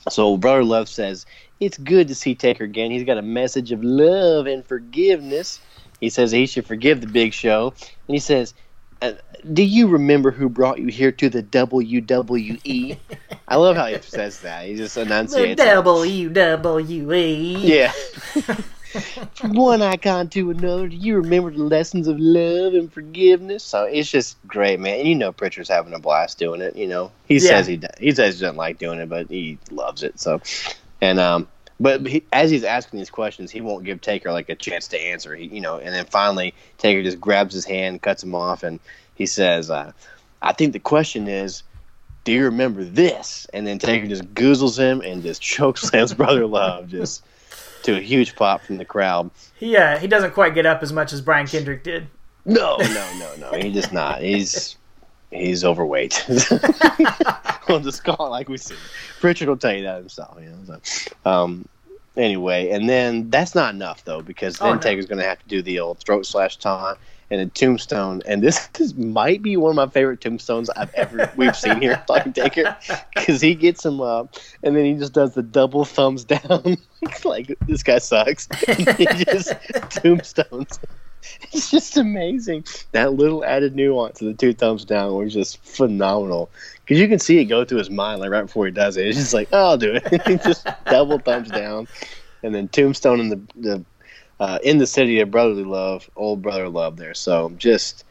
So 0.10 0.38
brother 0.38 0.64
Love 0.64 0.90
says 0.90 1.26
it's 1.60 1.78
good 1.78 2.08
to 2.08 2.16
see 2.16 2.36
Taker 2.36 2.64
again. 2.64 2.92
He's 2.92 3.04
got 3.04 3.18
a 3.18 3.24
message 3.24 3.72
of 3.72 3.84
love 3.84 4.46
and 4.46 4.66
forgiveness. 4.66 5.60
He 6.00 6.10
says 6.10 6.32
he 6.32 6.46
should 6.48 6.66
forgive 6.66 7.02
the 7.02 7.08
Big 7.08 7.34
Show, 7.34 7.74
and 8.08 8.16
he 8.16 8.20
says. 8.20 8.54
Uh, 9.02 9.14
do 9.54 9.64
you 9.64 9.88
remember 9.88 10.30
who 10.32 10.48
brought 10.50 10.78
you 10.80 10.88
here 10.88 11.12
to 11.14 11.30
the 11.30 11.42
WWE? 11.42 12.98
I 13.48 13.56
love 13.56 13.76
how 13.76 13.88
he 13.88 14.00
says 14.02 14.40
that. 14.42 14.66
He 14.68 14.76
just 14.76 14.96
enunciates. 14.98 15.60
it. 15.62 15.66
WWE. 15.66 17.64
Yeah. 17.64 17.92
From 19.36 19.54
one 19.54 19.82
icon 19.82 20.28
to 20.30 20.52
another, 20.52 20.90
do 20.90 20.96
you 20.98 21.16
remember 21.16 21.50
the 21.52 21.64
lessons 21.64 22.08
of 22.08 22.20
love 22.20 22.74
and 22.74 22.92
forgiveness? 22.92 23.64
So 23.64 23.86
it's 23.86 24.12
just 24.12 24.38
great, 24.46 24.80
man. 24.82 25.00
And 25.00 25.08
you 25.08 25.16
know, 25.16 25.32
Pritchard's 25.32 25.70
having 25.70 25.94
a 25.94 26.00
blast 26.00 26.38
doing 26.38 26.62
it. 26.62 26.76
You 26.76 26.88
know, 26.88 27.12
he 27.26 27.36
Yeah. 27.36 27.40
says 27.40 27.68
he 27.68 27.78
does, 27.78 27.92
he 28.00 28.12
says 28.12 28.36
he 28.36 28.42
doesn't 28.42 28.58
like 28.58 28.80
doing 28.80 29.00
it, 29.00 29.08
but 29.10 29.30
he 29.30 29.58
loves 29.72 30.04
it. 30.04 30.20
So, 30.20 30.42
and 31.00 31.20
um, 31.20 31.48
but 31.82 32.06
he, 32.06 32.24
as 32.32 32.52
he's 32.52 32.64
asking 32.64 33.00
these 33.00 33.10
questions, 33.10 33.50
he 33.50 33.60
won't 33.60 33.84
give 33.84 34.02
Taker 34.02 34.32
like 34.32 34.50
a 34.50 34.56
chance 34.56 34.88
to 34.90 35.02
answer. 35.02 35.36
He, 35.36 35.46
you 35.46 35.62
know, 35.62 35.78
and 35.78 35.94
then 35.94 36.06
finally 36.06 36.54
Taker 36.78 37.02
just 37.02 37.20
grabs 37.20 37.54
his 37.54 37.66
hand, 37.66 38.02
cuts 38.02 38.24
him 38.24 38.36
off, 38.36 38.64
and 38.64 38.80
he 39.16 39.26
says, 39.26 39.70
uh, 39.70 39.92
"I 40.42 40.54
think 40.54 40.74
the 40.74 40.80
question 40.80 41.28
is." 41.28 41.64
Do 42.24 42.32
you 42.32 42.44
remember 42.44 42.84
this? 42.84 43.48
And 43.52 43.66
then 43.66 43.80
Taker 43.80 44.06
just 44.06 44.32
goozles 44.36 44.78
him 44.78 45.02
and 45.02 45.24
just 45.24 45.42
chokes 45.42 45.90
chokeslams 45.90 46.16
Brother 46.16 46.46
Love 46.46 46.88
just 46.88 47.24
to 47.82 47.98
a 47.98 48.00
huge 48.00 48.36
pop 48.36 48.62
from 48.62 48.78
the 48.78 48.86
crowd. 48.86 49.32
He, 49.58 49.76
uh, 49.76 49.98
he 49.98 50.06
doesn't 50.06 50.36
quite 50.36 50.54
get 50.54 50.68
up 50.68 50.84
as 50.84 50.94
much 50.94 51.14
as 51.14 51.22
Brian 51.22 51.48
Kendrick 51.48 51.84
did. 51.84 52.06
No, 52.46 52.78
no, 52.78 53.14
no, 53.18 53.36
no. 53.40 53.52
He 53.58 53.72
just 53.72 53.92
not. 53.92 54.22
He's 54.22 54.78
he's 55.32 55.64
overweight. 55.64 56.26
we'll 57.68 57.80
just 57.80 58.04
call 58.04 58.28
it 58.28 58.30
like 58.30 58.50
we 58.50 58.58
see. 58.58 58.76
Pritchard 59.20 59.48
will 59.48 59.58
tell 59.58 59.74
you 59.74 59.84
that 59.84 59.98
himself. 59.98 60.38
You 60.42 60.50
know. 60.50 60.80
So, 60.82 61.30
um. 61.30 61.68
Anyway, 62.18 62.70
and 62.72 62.90
then 62.90 63.30
that's 63.30 63.56
not 63.56 63.74
enough 63.74 64.04
though, 64.04 64.22
because 64.22 64.58
then 64.58 64.68
Oh, 64.68 64.74
no. 64.74 64.80
Taker's 64.80 65.06
going 65.06 65.20
to 65.20 65.26
have 65.26 65.40
to 65.40 65.48
do 65.48 65.62
the 65.62 65.80
old 65.80 65.98
throat 66.00 66.26
slash 66.26 66.58
taunt 66.58 66.98
and 67.30 67.40
a 67.40 67.46
tombstone. 67.46 68.22
And 68.26 68.44
this, 68.44 68.68
this 68.74 68.94
might 68.96 69.42
be 69.42 69.56
one 69.56 69.70
of 69.70 69.76
my 69.78 69.88
favorite 69.88 70.20
tombstones 70.20 70.70
I've 70.72 70.94
ever 70.94 71.32
we've 71.38 71.56
seen 71.56 71.82
here, 71.82 72.04
like 72.10 72.34
Taker, 72.34 72.76
because 73.16 73.40
he 73.40 73.56
gets 73.56 73.86
him 73.86 74.02
up 74.02 74.36
and 74.62 74.76
then 74.76 74.84
he 74.84 74.94
just 74.96 75.14
does 75.14 75.34
the 75.34 75.42
double 75.42 75.86
thumbs 75.86 76.26
down, 76.26 76.78
like 77.24 77.58
this 77.66 77.82
guy 77.82 77.98
sucks. 78.00 78.50
He 78.98 79.06
just 79.06 79.54
tombstones. 79.90 80.80
It's 81.54 81.70
just 81.70 81.98
amazing. 81.98 82.66
That 82.94 83.14
little 83.14 83.44
added 83.44 83.76
nuance 83.76 84.22
of 84.22 84.28
the 84.28 84.34
two 84.34 84.54
thumbs 84.54 84.86
down 84.86 85.14
was 85.16 85.34
just 85.34 85.64
phenomenal. 85.66 86.50
Because 86.80 87.00
you 87.00 87.08
can 87.08 87.20
see 87.20 87.40
it 87.40 87.46
go 87.46 87.66
through 87.66 87.80
his 87.80 87.90
mind, 87.90 88.22
like 88.22 88.32
right 88.32 88.44
before 88.44 88.66
he 88.66 88.72
does 88.72 88.98
it. 88.98 89.08
It's 89.08 89.18
just 89.18 89.34
like, 89.34 89.50
oh, 89.52 89.72
I'll 89.72 89.78
do 89.78 90.00
it. 90.04 90.44
Just 90.44 90.66
double 90.86 91.20
thumbs 91.20 91.50
down. 91.50 91.88
And 92.44 92.56
then 92.56 92.68
Tombstone 92.70 93.20
in 93.20 93.30
the, 93.30 93.42
the 93.56 93.86
uh, 94.40 94.58
in 94.64 94.80
the 94.80 94.88
city 94.88 95.20
of 95.20 95.30
brotherly 95.30 95.64
love, 95.64 96.10
old 96.16 96.42
brother 96.42 96.68
love 96.68 96.98
there. 96.98 97.14
So 97.14 97.52
just 97.58 98.04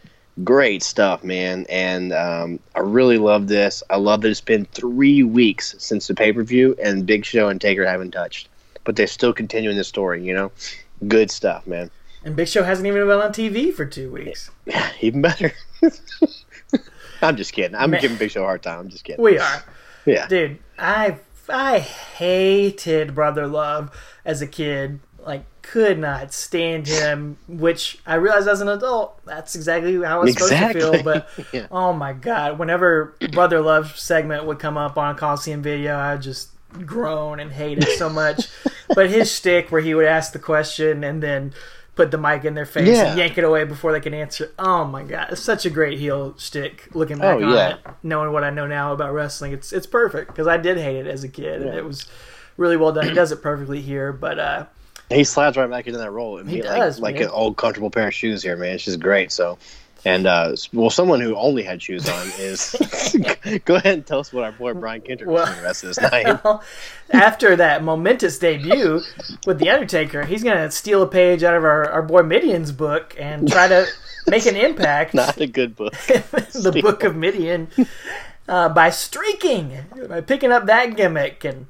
great 0.44 0.82
stuff, 0.82 1.24
man. 1.24 1.66
And 1.68 2.12
um, 2.12 2.60
I 2.74 2.80
really 2.80 3.18
love 3.18 3.48
this. 3.48 3.82
I 3.90 3.96
love 3.96 4.20
that 4.20 4.30
it's 4.30 4.40
been 4.40 4.64
three 4.66 5.24
weeks 5.24 5.74
since 5.78 6.06
the 6.06 6.14
pay 6.14 6.32
per 6.32 6.44
view, 6.44 6.76
and 6.82 7.04
Big 7.04 7.24
Show 7.24 7.48
and 7.48 7.60
Taker 7.60 7.84
haven't 7.84 8.12
touched. 8.12 8.48
But 8.84 8.96
they're 8.96 9.06
still 9.06 9.32
continuing 9.32 9.76
the 9.76 9.84
story, 9.84 10.24
you 10.24 10.32
know? 10.32 10.52
Good 11.06 11.30
stuff, 11.30 11.66
man. 11.66 11.90
And 12.24 12.36
Big 12.36 12.48
Show 12.48 12.62
hasn't 12.62 12.86
even 12.86 13.06
been 13.06 13.18
on 13.20 13.32
TV 13.32 13.72
for 13.72 13.86
two 13.86 14.10
weeks. 14.10 14.50
Yeah, 14.66 14.90
Even 15.00 15.22
better. 15.22 15.52
I'm 17.22 17.36
just 17.36 17.52
kidding. 17.52 17.74
I'm 17.76 17.90
Man. 17.90 18.00
giving 18.00 18.16
Big 18.16 18.30
Show 18.30 18.42
a 18.42 18.46
hard 18.46 18.62
time. 18.62 18.80
I'm 18.80 18.88
just 18.88 19.04
kidding. 19.04 19.22
We 19.22 19.38
are. 19.38 19.62
Yeah. 20.06 20.26
Dude, 20.26 20.58
I 20.78 21.18
I 21.48 21.78
hated 21.80 23.14
Brother 23.14 23.46
Love 23.46 23.90
as 24.24 24.40
a 24.42 24.46
kid. 24.46 25.00
Like, 25.18 25.44
could 25.60 25.98
not 25.98 26.32
stand 26.32 26.86
him. 26.86 27.36
Which 27.46 27.98
I 28.06 28.14
realized 28.14 28.48
as 28.48 28.62
an 28.62 28.68
adult, 28.68 29.22
that's 29.26 29.54
exactly 29.54 29.94
how 30.02 30.20
I 30.20 30.24
was 30.24 30.32
supposed 30.32 30.52
to 30.52 30.72
feel. 30.72 31.02
But 31.02 31.28
Yeah. 31.52 31.66
oh 31.70 31.92
my 31.92 32.14
god, 32.14 32.58
whenever 32.58 33.14
Brother 33.32 33.60
Love 33.60 33.98
segment 33.98 34.46
would 34.46 34.58
come 34.58 34.78
up 34.78 34.96
on 34.96 35.14
a 35.14 35.18
Coliseum 35.18 35.60
video, 35.62 35.98
I 35.98 36.16
just 36.16 36.50
groan 36.86 37.38
and 37.40 37.52
hate 37.52 37.78
it 37.78 37.98
so 37.98 38.08
much. 38.08 38.48
but 38.94 39.10
his 39.10 39.30
shtick, 39.34 39.70
where 39.70 39.82
he 39.82 39.94
would 39.94 40.06
ask 40.06 40.32
the 40.32 40.38
question 40.38 41.04
and 41.04 41.22
then 41.22 41.52
put 42.00 42.10
the 42.10 42.18
mic 42.18 42.44
in 42.44 42.54
their 42.54 42.64
face 42.66 42.88
Yeah. 42.88 43.10
and 43.10 43.18
yank 43.18 43.36
it 43.36 43.44
away 43.44 43.64
before 43.64 43.92
they 43.92 44.00
can 44.00 44.14
answer. 44.14 44.50
Oh 44.58 44.84
my 44.84 45.02
god, 45.02 45.28
it's 45.32 45.42
such 45.42 45.66
a 45.66 45.70
great 45.70 45.98
heel 45.98 46.34
stick. 46.38 46.88
Looking 46.94 47.18
back 47.18 47.38
Oh, 47.38 47.44
on 47.44 47.52
yeah. 47.54 47.68
it, 47.74 47.80
knowing 48.02 48.32
what 48.32 48.42
I 48.44 48.50
know 48.50 48.66
now 48.66 48.92
about 48.92 49.12
wrestling, 49.12 49.52
it's 49.52 49.72
it's 49.72 49.86
perfect 49.86 50.28
because 50.28 50.46
I 50.46 50.56
did 50.56 50.78
hate 50.78 50.96
it 50.96 51.06
as 51.06 51.24
a 51.24 51.28
kid, 51.28 51.60
and 51.62 51.74
it 51.74 51.84
was 51.84 52.06
really 52.56 52.76
well 52.78 52.92
done. 52.92 53.06
He 53.08 53.12
does 53.14 53.32
it 53.32 53.42
perfectly 53.42 53.80
here, 53.82 54.12
but 54.12 54.38
uh, 54.38 54.66
He 55.10 55.24
slides 55.24 55.56
right 55.56 55.68
back 55.68 55.86
into 55.86 55.98
that 55.98 56.10
role. 56.10 56.38
And 56.38 56.48
He 56.48 56.62
like, 56.62 56.70
does, 56.78 57.00
like 57.00 57.14
man. 57.16 57.24
an 57.24 57.30
old 57.30 57.56
comfortable 57.58 57.90
pair 57.90 58.08
of 58.08 58.14
shoes 58.14 58.42
here, 58.42 58.56
man. 58.56 58.74
It's 58.74 58.84
just 58.84 59.00
great. 59.00 59.30
So 59.32 59.58
And 60.04 60.26
uh, 60.26 60.56
well, 60.72 60.88
someone 60.90 61.20
who 61.20 61.36
only 61.36 61.62
had 61.62 61.82
shoes 61.82 62.08
on 62.08 62.26
is. 62.38 62.74
go 63.64 63.74
ahead 63.74 63.94
and 63.94 64.06
tell 64.06 64.20
us 64.20 64.32
what 64.32 64.44
our 64.44 64.52
boy 64.52 64.72
Brian 64.74 65.00
Kendrick 65.02 65.28
was 65.28 65.34
Well- 65.36 65.46
doing 65.46 65.58
the 65.58 65.64
rest 65.64 65.82
of 65.84 65.88
this 65.88 66.00
night. 66.00 66.26
Well, 66.44 66.62
after 67.10 67.56
that 67.56 67.82
momentous 67.82 68.38
debut 68.38 69.00
with 69.46 69.58
The 69.58 69.68
Undertaker, 69.70 70.24
he's 70.24 70.42
going 70.44 70.56
to 70.56 70.70
steal 70.70 71.02
a 71.02 71.06
page 71.08 71.42
out 71.42 71.54
of 71.54 71.64
our, 71.64 71.90
our 71.90 72.02
boy 72.02 72.22
Mideon's 72.22 72.72
book 72.72 73.14
and 73.18 73.50
try 73.50 73.66
to 73.68 73.86
make 74.28 74.46
an 74.46 74.56
impact 74.56 75.12
Not 75.14 75.36
a 75.38 75.46
good 75.46 75.74
book. 75.76 75.92
the 76.06 76.78
book 76.82 77.02
of 77.04 77.16
Midian 77.16 77.68
uh, 78.48 78.68
by 78.68 78.90
streaking, 78.90 79.78
by 80.08 80.20
picking 80.20 80.52
up 80.52 80.66
that 80.66 80.96
gimmick. 80.96 81.44
And 81.44 81.66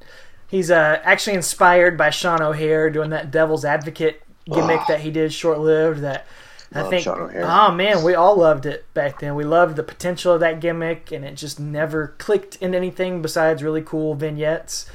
he's 0.48 0.70
uh, 0.70 1.00
actually 1.02 1.36
inspired 1.36 1.96
by 1.96 2.10
Sean 2.10 2.42
O'Haire 2.42 2.90
doing 2.90 3.10
that 3.10 3.30
Devil's 3.30 3.64
Advocate 3.64 4.22
gimmick 4.52 4.80
that 4.88 5.00
he 5.00 5.10
did 5.10 5.32
short 5.32 5.58
lived. 5.58 6.00
That 6.00 6.26
I 6.72 6.82
Love 6.82 6.90
think, 6.90 7.06
oh 7.08 7.72
man, 7.72 8.04
we 8.04 8.14
all 8.14 8.36
loved 8.36 8.64
it 8.64 8.92
back 8.94 9.18
then. 9.18 9.34
We 9.34 9.42
loved 9.44 9.74
the 9.74 9.82
potential 9.82 10.34
of 10.34 10.40
that 10.40 10.60
gimmick, 10.60 11.10
and 11.10 11.24
it 11.24 11.34
just 11.34 11.58
never 11.58 12.14
clicked 12.18 12.56
into 12.56 12.78
anything 12.78 13.22
besides 13.22 13.62
really 13.62 13.82
cool 13.82 14.14
vignettes. 14.14 14.88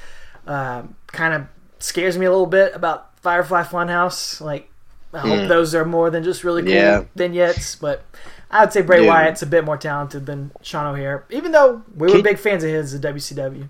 Um, 0.47 0.95
kind 1.07 1.33
of 1.33 1.47
scares 1.79 2.17
me 2.17 2.25
a 2.25 2.31
little 2.31 2.45
bit 2.45 2.73
about 2.73 3.19
Firefly 3.19 3.63
Funhouse. 3.63 4.39
Like, 4.39 4.71
I 5.11 5.19
hope 5.19 5.49
those 5.49 5.75
are 5.75 5.83
more 5.83 6.09
than 6.09 6.23
just 6.23 6.43
really 6.45 6.61
cool. 6.61 6.71
Yeah. 6.71 7.03
vignettes, 7.15 7.75
but. 7.75 8.03
I 8.51 8.61
would 8.63 8.71
say 8.71 8.83
Bray 8.83 8.99
Dude. 8.99 9.07
Wyatt's 9.07 9.41
a 9.41 9.47
bit 9.47 9.65
more 9.65 9.75
talented 9.75 10.27
than 10.27 10.51
Sean 10.61 10.85
O'Haire, 10.85 11.25
even 11.29 11.51
though 11.51 11.81
we 11.95 12.07
were 12.07 12.13
Kid- 12.13 12.23
big 12.23 12.37
fans 12.37 12.63
of 12.63 12.69
his 12.69 12.93
at 12.93 13.01
WCW. 13.01 13.67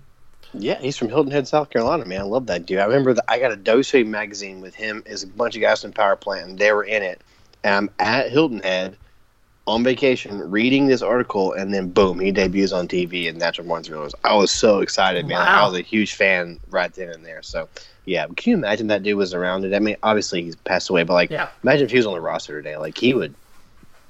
Yeah, 0.52 0.78
he's 0.78 0.96
from 0.96 1.08
Hilton 1.08 1.32
Head, 1.32 1.48
South 1.48 1.70
Carolina, 1.70 2.04
man. 2.04 2.20
I 2.20 2.24
love 2.24 2.46
that 2.46 2.66
dude. 2.66 2.78
I 2.78 2.84
remember 2.84 3.12
that 3.14 3.24
I 3.28 3.38
got 3.38 3.52
a 3.52 3.56
Dose 3.56 3.94
magazine 3.94 4.60
with 4.60 4.74
him 4.74 5.02
as 5.06 5.22
a 5.22 5.26
bunch 5.26 5.56
of 5.56 5.62
guys 5.62 5.82
from 5.82 5.92
Power 5.92 6.14
Plant, 6.14 6.50
and 6.50 6.58
they 6.58 6.72
were 6.72 6.84
in 6.84 7.02
it. 7.02 7.20
And 7.66 7.74
I'm 7.74 7.90
at 7.98 8.30
Hilton 8.30 8.60
Head 8.60 8.96
on 9.66 9.82
vacation 9.82 10.38
reading 10.52 10.86
this 10.86 11.02
article, 11.02 11.52
and 11.52 11.74
then 11.74 11.90
boom, 11.90 12.20
he 12.20 12.30
debuts 12.30 12.70
on 12.72 12.86
TV, 12.86 13.28
and 13.28 13.40
that's 13.40 13.58
what 13.58 13.66
Martin 13.66 13.98
was. 13.98 14.14
I 14.22 14.36
was 14.36 14.52
so 14.52 14.78
excited, 14.78 15.26
man. 15.26 15.38
Wow. 15.44 15.64
I 15.64 15.68
was 15.68 15.76
a 15.76 15.82
huge 15.82 16.14
fan 16.14 16.60
right 16.70 16.94
then 16.94 17.10
and 17.10 17.26
there. 17.26 17.42
So, 17.42 17.68
yeah, 18.04 18.26
can 18.36 18.52
you 18.52 18.56
imagine 18.56 18.86
that 18.86 19.02
dude 19.02 19.16
was 19.16 19.34
around 19.34 19.64
it? 19.64 19.74
I 19.74 19.80
mean, 19.80 19.96
obviously 20.04 20.44
he's 20.44 20.54
passed 20.54 20.90
away, 20.90 21.02
but 21.02 21.14
like, 21.14 21.30
Yeah. 21.30 21.48
imagine 21.64 21.86
if 21.86 21.90
he 21.90 21.96
was 21.96 22.06
on 22.06 22.14
the 22.14 22.20
roster 22.20 22.62
today. 22.62 22.76
Like, 22.76 22.96
he 22.96 23.12
would 23.14 23.34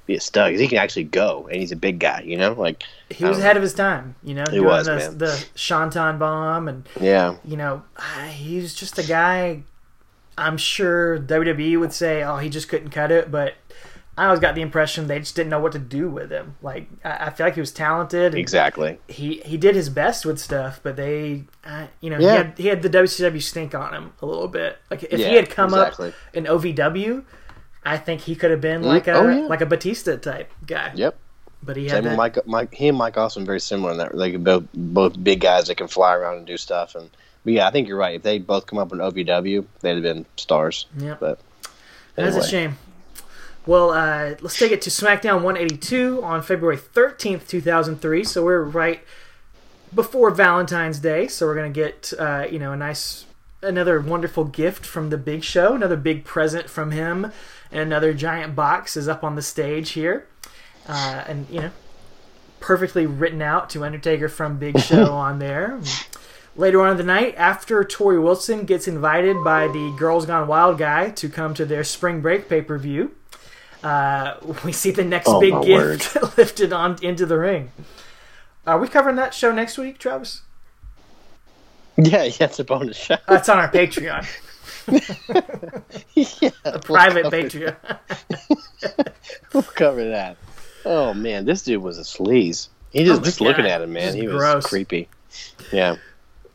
be 0.05 0.13
a 0.15 0.19
stud 0.21 0.51
'cause 0.51 0.59
he 0.59 0.67
can 0.67 0.77
actually 0.77 1.05
go, 1.05 1.47
and 1.51 1.59
he's 1.59 1.71
a 1.71 1.75
big 1.75 1.97
guy, 1.97 2.21
you 2.21 2.37
know? 2.37 2.53
Like, 2.53 2.83
He 3.09 3.25
was 3.25 3.37
Um, 3.37 3.41
ahead 3.41 3.57
of 3.57 3.63
his 3.63 3.73
time, 3.73 4.13
you 4.23 4.35
know, 4.35 4.43
He 4.51 4.59
was, 4.59 4.85
the, 4.85 4.95
man. 4.97 5.17
the 5.17 5.39
Seanton 5.55 6.19
bomb, 6.19 6.67
and 6.67 6.87
yeah, 7.01 7.37
you 7.43 7.57
know, 7.57 7.81
ah, 7.97 8.29
he's 8.31 8.75
just 8.75 8.99
a 8.99 9.03
guy. 9.03 9.63
I'm 10.37 10.57
sure 10.57 11.17
WWE 11.19 11.79
would 11.79 11.93
say, 11.93 12.23
"Oh, 12.23 12.37
he 12.37 12.49
just 12.49 12.69
couldn't 12.69 12.89
cut 12.91 13.11
it," 13.11 13.31
but 13.31 13.55
I 14.17 14.25
always 14.25 14.39
got 14.39 14.55
the 14.55 14.61
impression 14.61 15.07
they 15.07 15.19
just 15.19 15.35
didn't 15.35 15.49
know 15.51 15.59
what 15.59 15.73
to 15.73 15.79
do 15.79 16.09
with 16.09 16.31
him. 16.31 16.55
Like, 16.61 16.89
I, 17.05 17.27
I 17.27 17.29
feel 17.29 17.45
like 17.45 17.53
he 17.53 17.59
was 17.59 17.71
talented. 17.71 18.33
exactly. 18.35 18.99
He 19.07 19.41
he 19.45 19.57
did 19.57 19.75
his 19.75 19.89
best 19.89 20.25
with 20.25 20.39
stuff, 20.39 20.79
but 20.81 20.95
they, 20.95 21.43
uh, 21.63 21.87
you 22.01 22.09
know, 22.09 22.17
he 22.17 22.25
Yeah. 22.25 22.33
had 22.37 22.53
he 22.57 22.67
had 22.67 22.81
the 22.81 22.89
WCW 22.89 23.41
stink 23.41 23.75
on 23.75 23.93
him 23.93 24.13
a 24.21 24.25
little 24.25 24.47
bit. 24.47 24.77
Like 24.89 25.03
if 25.03 25.19
Yeah, 25.19 25.29
he 25.29 25.35
had 25.35 25.49
come 25.49 25.69
exactly. 25.73 26.09
up 26.09 26.13
in 26.33 26.45
OVW, 26.45 27.23
I 27.85 27.97
think 27.97 28.21
he 28.21 28.35
could 28.35 28.51
have 28.51 28.61
been 28.61 28.81
like 28.83 29.07
a 29.07 29.13
oh, 29.13 29.27
yeah. 29.29 29.47
like 29.47 29.61
a 29.61 29.65
Batista 29.65 30.17
type 30.17 30.51
guy. 30.65 30.91
Yep. 30.95 31.15
But 31.63 31.75
he 31.77 31.83
had 31.85 31.91
Same 31.91 32.03
that, 32.05 32.17
Mike, 32.17 32.37
Mike. 32.45 32.73
He 32.73 32.87
and 32.87 32.97
Mike 32.97 33.17
Awesome 33.17 33.45
very 33.45 33.59
similar 33.59 33.91
in 33.91 33.97
that. 33.97 34.15
Like 34.15 34.43
both 34.43 34.63
both 34.73 35.21
big 35.23 35.41
guys 35.41 35.67
that 35.67 35.75
can 35.75 35.87
fly 35.87 36.13
around 36.15 36.37
and 36.37 36.45
do 36.47 36.57
stuff. 36.57 36.95
And 36.95 37.09
but 37.47 37.53
yeah, 37.53 37.65
I 37.65 37.71
think 37.71 37.87
you're 37.87 37.95
right. 37.95 38.15
If 38.15 38.23
they 38.23 38.39
both 38.39 38.65
come 38.65 38.77
up 38.77 38.91
in 38.91 38.97
OVW, 38.97 39.65
they'd 39.79 39.93
have 39.93 40.03
been 40.03 40.25
stars. 40.35 40.85
Yeah. 40.97 41.15
But 41.17 41.39
That's 42.15 42.35
a 42.35 42.45
shame. 42.45 42.77
Well, 43.65 43.91
uh, 43.91 44.35
let's 44.41 44.59
take 44.59 44.73
it 44.73 44.81
to 44.81 44.89
SmackDown 44.89 45.43
182 45.43 46.21
on 46.25 46.41
February 46.41 46.75
13th, 46.75 47.47
2003. 47.47 48.25
So 48.25 48.43
we're 48.43 48.63
right 48.63 48.99
before 49.95 50.29
Valentine's 50.29 50.99
Day. 50.99 51.29
So 51.29 51.45
we're 51.45 51.55
gonna 51.55 51.69
get 51.69 52.11
uh, 52.19 52.47
you 52.51 52.59
know 52.59 52.73
a 52.73 52.75
nice 52.75 53.23
another 53.63 54.01
wonderful 54.01 54.43
gift 54.43 54.85
from 54.85 55.09
the 55.09 55.17
Big 55.17 55.41
Show, 55.41 55.73
another 55.73 55.95
big 55.95 56.25
present 56.25 56.69
from 56.69 56.91
him, 56.91 57.31
and 57.71 57.79
another 57.79 58.13
giant 58.13 58.57
box 58.57 58.97
is 58.97 59.07
up 59.07 59.23
on 59.23 59.37
the 59.37 59.41
stage 59.41 59.91
here, 59.91 60.27
uh, 60.85 61.23
and 61.25 61.47
you 61.49 61.61
know 61.61 61.71
perfectly 62.59 63.05
written 63.05 63.41
out 63.41 63.69
to 63.69 63.85
Undertaker 63.85 64.27
from 64.27 64.57
Big 64.57 64.77
Show 64.81 65.13
on 65.13 65.39
there. 65.39 65.79
Later 66.57 66.81
on 66.81 66.91
in 66.91 66.97
the 66.97 67.03
night, 67.03 67.35
after 67.37 67.83
Torrie 67.83 68.21
Wilson 68.21 68.65
gets 68.65 68.87
invited 68.87 69.43
by 69.43 69.67
the 69.67 69.95
Girls 69.97 70.25
Gone 70.25 70.47
Wild 70.47 70.77
guy 70.79 71.11
to 71.11 71.29
come 71.29 71.53
to 71.53 71.65
their 71.65 71.83
spring 71.83 72.19
break 72.21 72.49
pay 72.49 72.61
per 72.63 72.77
view, 72.79 73.11
uh, 73.83 74.35
we 74.65 74.71
see 74.71 74.89
the 74.89 75.03
next 75.03 75.27
Oh, 75.29 75.39
big 75.39 75.53
gift 75.63 76.15
lifted 76.37 76.73
on 76.73 76.97
into 77.03 77.27
the 77.27 77.37
ring. 77.37 77.71
Are 78.65 78.79
we 78.79 78.87
covering 78.87 79.15
that 79.17 79.33
show 79.35 79.51
next 79.51 79.77
week, 79.77 79.99
Travis? 79.99 80.41
yeah, 81.95 82.23
yeah, 82.23 82.33
it's 82.41 82.59
a 82.59 82.63
bonus 82.63 82.97
show. 82.97 83.17
That's 83.27 83.49
on 83.49 83.59
our 83.59 83.71
Patreon, 83.71 84.25
yeah, 86.41 86.49
a 86.65 86.79
private 86.79 87.23
we'll 87.23 87.31
Patreon. 87.31 87.75
We'll 89.53 89.63
cover 89.63 90.03
that. 90.09 90.37
Oh 90.85 91.13
man, 91.13 91.45
this 91.45 91.61
dude 91.63 91.81
was 91.83 91.97
a 91.97 92.01
sleaze. 92.01 92.69
He 92.91 93.03
just 93.03 93.21
Oh 93.21 93.23
just 93.23 93.41
looking 93.41 93.65
at 93.65 93.81
him, 93.81 93.93
man. 93.93 94.15
He 94.15 94.27
was 94.27 94.35
gross. 94.37 94.65
creepy. 94.65 95.07
Yeah. 95.71 95.97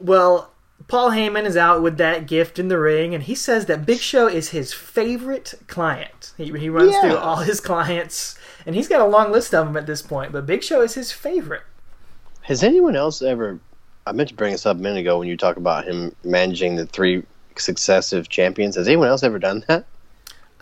Well, 0.02 0.50
Paul 0.88 1.10
Heyman 1.10 1.44
is 1.44 1.56
out 1.56 1.80
with 1.80 1.96
that 1.98 2.26
gift 2.26 2.58
in 2.58 2.68
the 2.68 2.78
ring, 2.78 3.14
and 3.14 3.22
he 3.22 3.34
says 3.34 3.66
that 3.66 3.86
Big 3.86 4.00
Show 4.00 4.26
is 4.26 4.50
his 4.50 4.72
favorite 4.72 5.54
client. 5.68 6.32
He, 6.36 6.46
he 6.58 6.68
runs 6.68 6.92
Yeah. 6.92 7.00
through 7.02 7.16
all 7.18 7.36
his 7.36 7.60
clients, 7.60 8.36
and 8.66 8.74
he's 8.74 8.88
got 8.88 9.00
a 9.00 9.06
long 9.06 9.30
list 9.30 9.54
of 9.54 9.66
them 9.66 9.76
at 9.76 9.86
this 9.86 10.02
point, 10.02 10.32
but 10.32 10.44
Big 10.44 10.62
Show 10.64 10.82
is 10.82 10.94
his 10.94 11.12
favorite. 11.12 11.62
Has 12.42 12.62
anyone 12.64 12.96
else 12.96 13.22
ever? 13.22 13.60
I 14.04 14.10
meant 14.12 14.30
to 14.30 14.34
bring 14.34 14.50
this 14.50 14.66
up 14.66 14.76
a 14.76 14.80
minute 14.80 14.98
ago 15.00 15.18
when 15.20 15.28
you 15.28 15.36
talk 15.36 15.56
about 15.56 15.84
him 15.84 16.14
managing 16.24 16.74
the 16.74 16.86
three 16.86 17.22
successive 17.56 18.28
champions. 18.28 18.74
Has 18.74 18.88
anyone 18.88 19.06
else 19.06 19.22
ever 19.22 19.38
done 19.38 19.64
that? 19.68 19.84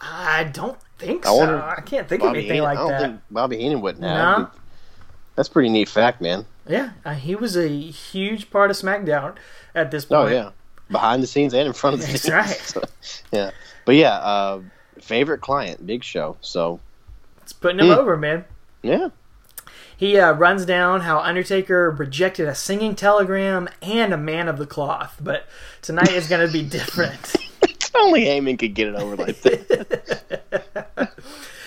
I 0.02 0.44
don't 0.52 0.78
think 0.98 1.26
I 1.26 1.30
so. 1.30 1.74
I 1.76 1.80
can't 1.80 2.06
think 2.06 2.22
of 2.22 2.30
anything 2.30 2.50
Heenan, 2.56 2.64
like 2.64 2.78
I 2.78 2.80
don't 2.82 2.90
that. 2.90 3.00
think 3.00 3.20
Bobby 3.30 3.56
Heenan 3.58 3.80
wouldn't 3.80 4.02
No. 4.02 4.08
have. 4.08 4.50
That's 5.36 5.48
a 5.48 5.52
pretty 5.52 5.70
neat 5.70 5.88
fact, 5.88 6.20
man. 6.20 6.44
Yeah, 6.68 6.90
uh, 7.04 7.14
he 7.14 7.34
was 7.34 7.56
a 7.56 7.68
huge 7.68 8.50
part 8.50 8.70
of 8.70 8.76
SmackDown 8.76 9.36
at 9.74 9.90
this 9.90 10.04
point. 10.04 10.20
Oh 10.20 10.26
yeah, 10.32 10.50
behind 10.90 11.22
the 11.22 11.26
scenes 11.26 11.54
and 11.54 11.66
in 11.66 11.72
front 11.72 11.94
of 11.94 12.00
the 12.00 12.06
That's 12.12 12.22
scenes. 12.22 12.34
right. 12.34 12.60
So, 12.62 12.82
yeah, 13.32 13.50
but 13.84 13.94
yeah, 13.96 14.14
uh, 14.18 14.60
favorite 15.00 15.40
client, 15.40 15.86
Big 15.86 16.04
Show. 16.04 16.36
So 16.40 16.80
It's 17.42 17.52
putting 17.52 17.80
him 17.80 17.86
Hmm. 17.86 17.92
over, 17.98 18.16
man. 18.16 18.44
yeah, 18.82 19.08
He 19.96 20.18
uh, 20.18 20.32
runs 20.32 20.64
down 20.64 21.00
how 21.02 21.18
Undertaker 21.20 21.90
rejected 21.90 22.46
a 22.46 22.54
singing 22.54 22.94
telegram 22.94 23.68
and 23.82 24.12
a 24.12 24.16
man 24.18 24.46
of 24.48 24.58
the 24.58 24.66
cloth, 24.66 25.16
but 25.20 25.46
tonight 25.82 26.12
is 26.12 26.28
going 26.28 26.46
to 26.46 26.52
be 26.52 26.62
different. 26.62 27.34
only 27.94 28.24
Heyman 28.26 28.58
could 28.58 28.74
get 28.74 28.86
it 28.88 28.94
over 28.94 29.16
like 29.16 29.40
that. 29.42 31.12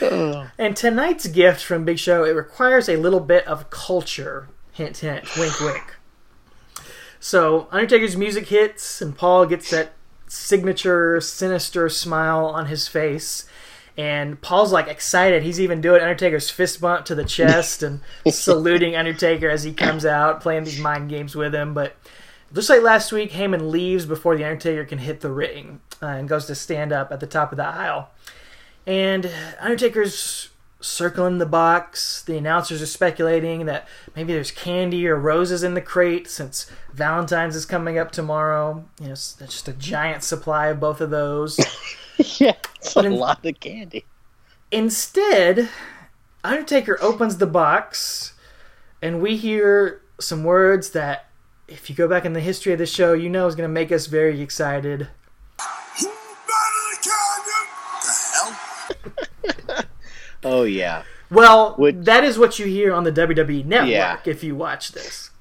Oh. 0.01 0.49
And 0.57 0.75
tonight's 0.75 1.27
gift 1.27 1.63
from 1.63 1.85
Big 1.85 1.99
Show, 1.99 2.23
it 2.25 2.31
requires 2.31 2.89
a 2.89 2.97
little 2.97 3.19
bit 3.19 3.45
of 3.47 3.69
culture. 3.69 4.47
Hint, 4.73 4.97
hint, 4.97 5.37
wink, 5.37 5.59
wink. 5.59 5.95
So 7.19 7.67
Undertaker's 7.71 8.17
music 8.17 8.47
hits, 8.47 9.01
and 9.01 9.17
Paul 9.17 9.45
gets 9.45 9.69
that 9.69 9.93
signature 10.27 11.21
sinister 11.21 11.87
smile 11.89 12.45
on 12.47 12.65
his 12.65 12.87
face. 12.87 13.45
And 13.95 14.41
Paul's 14.41 14.71
like 14.71 14.87
excited. 14.87 15.43
He's 15.43 15.61
even 15.61 15.79
doing 15.79 16.01
Undertaker's 16.01 16.49
fist 16.49 16.81
bump 16.81 17.05
to 17.05 17.15
the 17.15 17.23
chest 17.23 17.83
and 17.83 18.01
saluting 18.29 18.95
Undertaker 18.95 19.49
as 19.49 19.63
he 19.63 19.73
comes 19.73 20.05
out, 20.05 20.41
playing 20.41 20.63
these 20.63 20.79
mind 20.79 21.09
games 21.09 21.35
with 21.35 21.53
him. 21.53 21.75
But 21.75 21.95
just 22.51 22.69
like 22.69 22.81
last 22.81 23.11
week, 23.11 23.31
Heyman 23.31 23.69
leaves 23.69 24.05
before 24.05 24.35
the 24.35 24.43
Undertaker 24.43 24.85
can 24.85 24.97
hit 24.97 25.21
the 25.21 25.31
ring 25.31 25.81
uh, 26.01 26.07
and 26.07 26.27
goes 26.27 26.45
to 26.47 26.55
stand 26.55 26.91
up 26.91 27.11
at 27.11 27.19
the 27.19 27.27
top 27.27 27.51
of 27.51 27.57
the 27.57 27.65
aisle. 27.65 28.09
And 28.87 29.29
Undertaker's 29.59 30.49
circling 30.83 31.37
the 31.37 31.45
box. 31.45 32.21
The 32.21 32.37
announcers 32.37 32.81
are 32.81 32.87
speculating 32.87 33.65
that 33.65 33.87
maybe 34.15 34.33
there's 34.33 34.51
candy 34.51 35.07
or 35.07 35.15
roses 35.15 35.63
in 35.63 35.73
the 35.73 35.81
crate 35.81 36.29
since 36.29 36.69
Valentine's 36.93 37.55
is 37.55 37.65
coming 37.65 37.97
up 37.97 38.11
tomorrow. 38.11 38.85
You 38.99 39.07
know, 39.07 39.13
it's 39.13 39.39
it's 39.41 39.53
just 39.53 39.67
a 39.67 39.73
giant 39.73 40.23
supply 40.23 40.67
of 40.67 40.79
both 40.79 41.01
of 41.01 41.09
those. 41.09 41.57
yeah, 42.39 42.53
it's 42.75 42.95
a 42.95 42.99
in- 42.99 43.15
lot 43.15 43.45
of 43.45 43.59
candy. 43.59 44.05
Instead, 44.71 45.69
Undertaker 46.43 46.97
opens 47.01 47.37
the 47.37 47.45
box, 47.47 48.33
and 49.01 49.21
we 49.21 49.37
hear 49.37 50.01
some 50.19 50.43
words 50.43 50.89
that, 50.91 51.27
if 51.67 51.89
you 51.89 51.95
go 51.95 52.07
back 52.07 52.25
in 52.25 52.33
the 52.33 52.39
history 52.39 52.73
of 52.73 52.79
the 52.79 52.85
show, 52.85 53.13
you 53.13 53.29
know 53.29 53.47
is 53.47 53.55
going 53.55 53.69
to 53.69 53.73
make 53.73 53.91
us 53.91 54.07
very 54.07 54.41
excited. 54.41 55.07
Who 55.99 56.07
better 56.47 57.01
Kanyon? 57.01 57.67
The 58.01 59.75
hell? 59.75 59.85
Oh 60.45 60.63
yeah, 60.63 61.03
Well, 61.31 61.75
Would- 61.79 62.05
that 62.05 62.23
is 62.23 62.37
what 62.37 62.59
you 62.59 62.65
hear 62.67 62.93
on 62.93 63.03
the 63.03 63.11
WWE 63.11 63.63
Network 63.65 63.89
Yeah. 63.89 64.17
if 64.25 64.43
you 64.43 64.55
watch 64.55 64.91
this. 64.91 65.31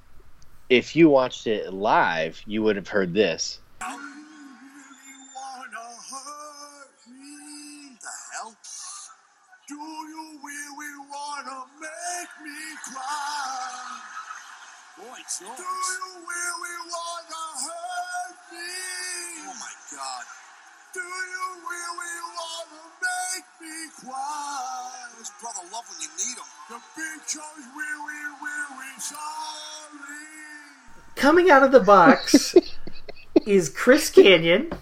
if 0.70 0.96
you 0.96 1.09
watched 1.11 1.46
it 1.46 1.72
live, 1.72 2.40
you 2.46 2.62
would 2.62 2.76
have 2.76 2.88
heard 2.88 3.12
this. 3.14 3.59
You 3.82 3.86
really 3.88 4.00
wanna 5.34 5.86
hurt 6.11 6.96
me? 7.09 7.96
The 8.00 8.09
hell? 8.32 8.57
Do 9.68 9.74
you 9.74 10.40
really 10.42 10.92
me 12.42 12.59
cry? 12.84 14.00
Boy, 14.98 15.05
Do 15.05 15.44
George. 15.44 15.59
you 15.59 16.05
really 16.24 16.78
wanna 16.88 17.44
hurt 17.64 18.38
me? 18.53 18.72
Oh 19.44 19.55
my 19.61 19.74
God. 19.92 20.24
Do 20.94 21.00
you 21.00 21.46
really 21.68 22.16
wanna 22.38 22.82
make 23.35 23.45
me 23.61 23.89
cry? 24.01 24.91
His 25.18 25.30
brother 25.41 25.61
love 25.72 25.85
when 25.89 26.01
you 26.01 26.09
need 26.18 26.37
him. 26.37 26.45
The 26.68 26.80
big 26.97 27.28
show's 27.28 27.66
really, 27.76 28.24
really 28.43 28.99
sorry. 28.99 30.18
Coming 31.16 31.51
out 31.51 31.62
of 31.62 31.72
the 31.72 31.80
box 31.80 32.55
is 33.47 33.68
Chris 33.68 34.11
Kanyon 34.11 34.72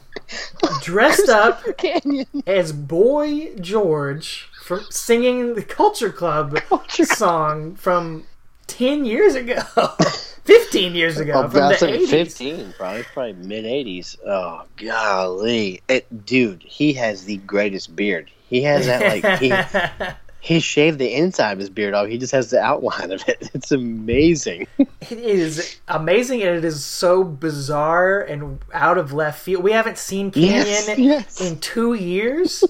dressed 0.82 1.28
up 1.28 1.62
Kanyon. 1.76 2.26
as 2.46 2.72
Boy 2.72 3.54
George 3.56 4.48
from 4.62 4.80
singing 4.90 5.54
the 5.54 5.62
Culture 5.78 6.10
Club 6.10 6.58
song 6.90 7.74
from 7.74 8.24
10 8.68 9.04
years 9.04 9.34
ago. 9.34 9.60
15 10.44 10.94
years 10.94 11.18
ago 11.18 11.32
Oh, 11.44 11.48
from 11.48 11.68
the 11.68 11.74
80s. 11.76 12.08
15, 12.08 12.74
probably, 12.76 13.02
probably 13.12 13.32
mid 13.34 13.64
80s. 13.64 14.16
Oh, 14.26 14.62
golly. 14.76 15.82
It, 15.88 16.24
dude, 16.24 16.62
he 16.62 16.94
has 16.94 17.24
the 17.24 17.36
greatest 17.38 17.94
beard. 17.94 18.30
He 18.50 18.62
has 18.64 18.86
that, 18.86 19.00
like, 19.22 19.38
he, 19.40 20.14
he 20.54 20.60
shaved 20.60 20.98
the 20.98 21.14
inside 21.14 21.52
of 21.52 21.58
his 21.60 21.70
beard 21.70 21.94
off. 21.94 22.08
He 22.08 22.18
just 22.18 22.32
has 22.32 22.50
the 22.50 22.60
outline 22.60 23.12
of 23.12 23.26
it. 23.28 23.48
It's 23.54 23.70
amazing. 23.72 24.66
It 24.78 25.12
is 25.12 25.78
amazing 25.88 26.42
and 26.42 26.56
it 26.56 26.64
is 26.64 26.84
so 26.84 27.22
bizarre 27.24 28.20
and 28.20 28.58
out 28.74 28.98
of 28.98 29.12
left 29.12 29.40
field. 29.40 29.62
We 29.62 29.72
haven't 29.72 29.98
seen 29.98 30.30
Kanyon 30.30 30.50
Yes, 30.66 30.98
yes. 30.98 31.40
in 31.40 31.58
two 31.60 31.94
years. 31.94 32.64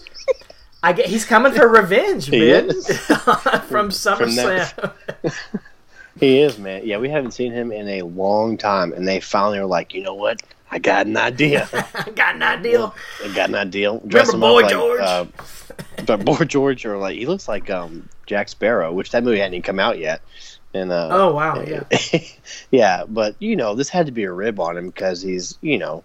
I 0.83 0.93
get 0.95 1.07
he's 1.07 1.25
coming 1.25 1.53
for 1.53 1.67
revenge, 1.69 2.31
man. 2.31 2.69
from 3.69 3.89
SummerSlam. 3.91 4.75
that- 5.23 5.35
He 6.19 6.41
is, 6.41 6.59
man. 6.59 6.83
Yeah, 6.85 6.99
we 6.99 7.09
haven't 7.09 7.31
seen 7.33 7.53
him 7.53 7.73
in 7.73 7.89
a 7.89 8.03
long 8.03 8.59
time. 8.59 8.93
And 8.93 9.07
they 9.09 9.21
finally 9.21 9.59
were 9.61 9.67
like, 9.67 9.95
you 9.95 10.03
know 10.03 10.15
what? 10.15 10.43
I 10.71 10.79
got 10.79 11.07
an 11.07 11.17
idea. 11.17 11.69
I 11.95 12.11
got 12.15 12.35
an 12.37 12.43
idea. 12.43 12.93
I 13.25 13.29
got 13.35 13.49
an 13.49 13.55
idea. 13.57 13.99
Dress 14.07 14.33
Remember 14.33 14.47
him 14.47 14.53
Boy 14.53 14.63
up 14.65 14.71
George? 14.71 15.01
like, 15.01 15.09
uh, 15.09 15.25
but 16.07 16.25
Boy 16.25 16.45
George, 16.45 16.85
or 16.87 16.97
like 16.99 17.17
he 17.17 17.27
looks 17.27 17.49
like 17.49 17.71
um, 17.71 18.09
Jack 18.27 18.49
Sparrow, 18.49 18.93
which 18.93 19.11
that 19.13 19.25
movie 19.25 19.39
hadn't 19.39 19.55
even 19.55 19.63
come 19.63 19.79
out 19.79 19.99
yet. 19.99 20.23
And 20.73 20.93
uh, 20.93 21.09
Oh 21.11 21.35
wow, 21.35 21.61
yeah. 21.67 21.85
yeah, 22.71 23.05
but 23.09 23.35
you 23.41 23.57
know, 23.57 23.75
this 23.75 23.89
had 23.89 24.07
to 24.07 24.13
be 24.13 24.25
a 24.25 24.33
rib 24.33 24.61
on 24.61 24.77
him 24.77 24.87
because 24.89 25.21
he's, 25.23 25.59
you 25.61 25.79
know, 25.79 26.05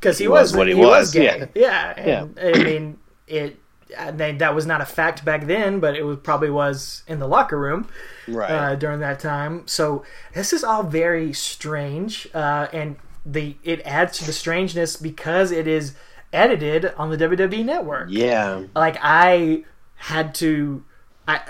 Because 0.00 0.18
he, 0.18 0.24
He 0.24 0.28
was, 0.28 0.52
was 0.52 0.56
what 0.56 0.68
he 0.68 0.74
he 0.74 0.80
was, 0.80 1.08
was, 1.08 1.12
gay. 1.12 1.48
Yeah, 1.54 1.94
and, 1.96 2.36
Yeah. 2.36 2.50
I 2.50 2.58
mean 2.58 2.98
it. 3.26 3.58
I 3.98 4.10
mean, 4.10 4.38
that 4.38 4.54
was 4.54 4.66
not 4.66 4.80
a 4.80 4.86
fact 4.86 5.24
back 5.24 5.46
then, 5.46 5.78
but 5.78 5.94
it 5.94 6.02
was 6.02 6.18
probably 6.18 6.50
was 6.50 7.02
in 7.06 7.18
the 7.20 7.28
locker 7.28 7.58
room 7.58 7.88
right? 8.26 8.50
uh, 8.50 8.74
during 8.74 9.00
that 9.00 9.20
time. 9.20 9.66
So 9.66 10.04
this 10.34 10.52
is 10.52 10.64
all 10.64 10.82
very 10.82 11.32
strange, 11.32 12.26
uh, 12.34 12.68
and 12.72 12.96
the 13.24 13.56
it 13.62 13.80
adds 13.84 14.18
to 14.18 14.24
the 14.24 14.32
strangeness 14.32 14.96
because 14.96 15.50
it 15.52 15.66
is 15.66 15.94
edited 16.34 16.92
on 16.96 17.10
the 17.10 17.16
WWE 17.16 17.64
network. 17.64 18.08
yeah, 18.10 18.62
Like 18.74 18.96
I 19.00 19.64
had 19.96 20.34
to, 20.36 20.84
I 21.28 21.40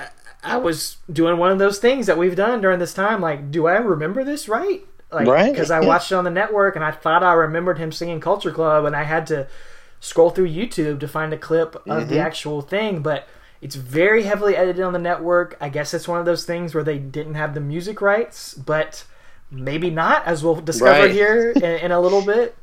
I 0.42 0.58
was 0.58 0.98
doing 1.12 1.38
one 1.38 1.50
of 1.50 1.58
those 1.58 1.78
things 1.78 2.06
that 2.06 2.18
we've 2.18 2.36
done 2.36 2.60
during 2.60 2.78
this 2.78 2.94
time. 2.94 3.20
Like, 3.20 3.50
do 3.50 3.66
I 3.66 3.76
remember 3.76 4.22
this 4.24 4.48
right? 4.48 4.82
Like, 5.10 5.26
Right. 5.26 5.52
Because 5.52 5.70
I 5.70 5.80
watched 5.80 6.12
it 6.12 6.16
on 6.16 6.24
the 6.24 6.30
network 6.30 6.76
and 6.76 6.84
I 6.84 6.90
thought 6.90 7.22
I 7.24 7.32
remembered 7.32 7.78
him 7.78 7.90
singing 7.92 8.20
Culture 8.20 8.50
Club, 8.52 8.84
and 8.84 8.94
I 8.94 9.04
had 9.04 9.26
to 9.28 9.46
scroll 10.00 10.30
through 10.30 10.48
YouTube 10.50 11.00
to 11.00 11.08
find 11.08 11.32
a 11.32 11.38
clip 11.38 11.76
of 11.88 12.08
the 12.08 12.18
actual 12.18 12.60
thing, 12.62 13.00
but. 13.02 13.26
It's 13.62 13.76
very 13.76 14.24
heavily 14.24 14.54
edited 14.58 14.82
on 14.84 14.92
the 14.92 14.98
network. 14.98 15.56
I 15.58 15.70
guess 15.70 15.94
it's 15.94 16.06
one 16.06 16.18
of 16.20 16.26
those 16.26 16.44
things 16.44 16.74
where 16.74 16.84
they 16.84 16.98
didn't 16.98 17.32
have 17.32 17.54
the 17.54 17.60
music 17.62 18.02
rights, 18.02 18.52
but 18.52 19.06
maybe 19.50 19.88
not, 19.88 20.26
as 20.26 20.44
we'll 20.44 20.56
discover 20.60 20.90
Right. 21.04 21.10
here 21.10 21.50
in, 21.52 21.62
in 21.62 21.90
a 21.90 21.98
little 21.98 22.20
bit. 22.20 22.54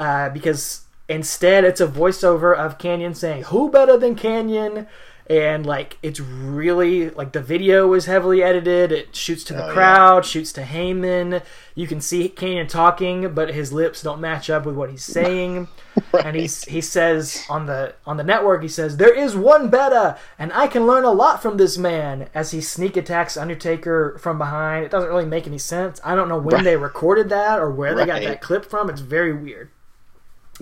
Uh, 0.00 0.30
because 0.30 0.80
instead, 1.08 1.64
it's 1.64 1.80
a 1.80 1.86
voiceover 1.86 2.56
of 2.56 2.78
Kanyon 2.78 3.14
saying, 3.14 3.44
Who 3.44 3.70
better 3.70 3.96
than 3.96 4.16
Kanyon? 4.16 4.86
And 5.30 5.64
like, 5.64 5.98
it's 6.02 6.18
really 6.18 7.08
like 7.10 7.30
the 7.32 7.40
video 7.40 7.92
is 7.94 8.06
heavily 8.06 8.42
edited. 8.42 8.90
It 8.90 9.14
shoots 9.14 9.44
to 9.44 9.54
the 9.54 9.64
Oh, 9.64 9.68
yeah. 9.68 9.72
crowd, 9.72 10.26
shoots 10.26 10.52
to 10.54 10.62
Heyman. 10.62 11.42
You 11.76 11.86
can 11.86 12.00
see 12.00 12.28
Kanyon 12.28 12.66
talking, 12.68 13.32
but 13.32 13.54
his 13.54 13.72
lips 13.72 14.02
don't 14.02 14.20
match 14.20 14.50
up 14.50 14.66
with 14.66 14.74
what 14.74 14.90
he's 14.90 15.04
saying. 15.04 15.68
And 16.24 16.36
he's 16.36 16.64
he 16.64 16.80
says 16.80 17.44
on 17.50 17.66
the 17.66 17.94
on 18.06 18.16
the 18.16 18.24
network, 18.24 18.62
he 18.62 18.68
says, 18.68 18.96
There 18.96 19.14
is 19.14 19.36
one 19.36 19.68
better, 19.70 20.16
and 20.38 20.52
I 20.52 20.66
can 20.66 20.86
learn 20.86 21.04
a 21.04 21.10
lot 21.12 21.40
from 21.42 21.56
this 21.56 21.76
man 21.78 22.28
as 22.34 22.50
he 22.50 22.60
sneak 22.60 22.96
attacks 22.96 23.36
Undertaker 23.36 24.18
from 24.18 24.38
behind. 24.38 24.84
It 24.84 24.90
doesn't 24.90 25.08
really 25.08 25.26
make 25.26 25.46
any 25.46 25.58
sense. 25.58 26.00
I 26.04 26.14
don't 26.14 26.28
know 26.28 26.38
when 26.38 26.56
Right. 26.56 26.64
they 26.64 26.76
recorded 26.76 27.28
that 27.30 27.58
or 27.60 27.70
where 27.70 27.94
they 27.94 28.06
got 28.06 28.22
that 28.22 28.40
clip 28.42 28.64
from. 28.64 28.88
It's 28.90 29.00
very 29.02 29.32
weird. 29.34 29.70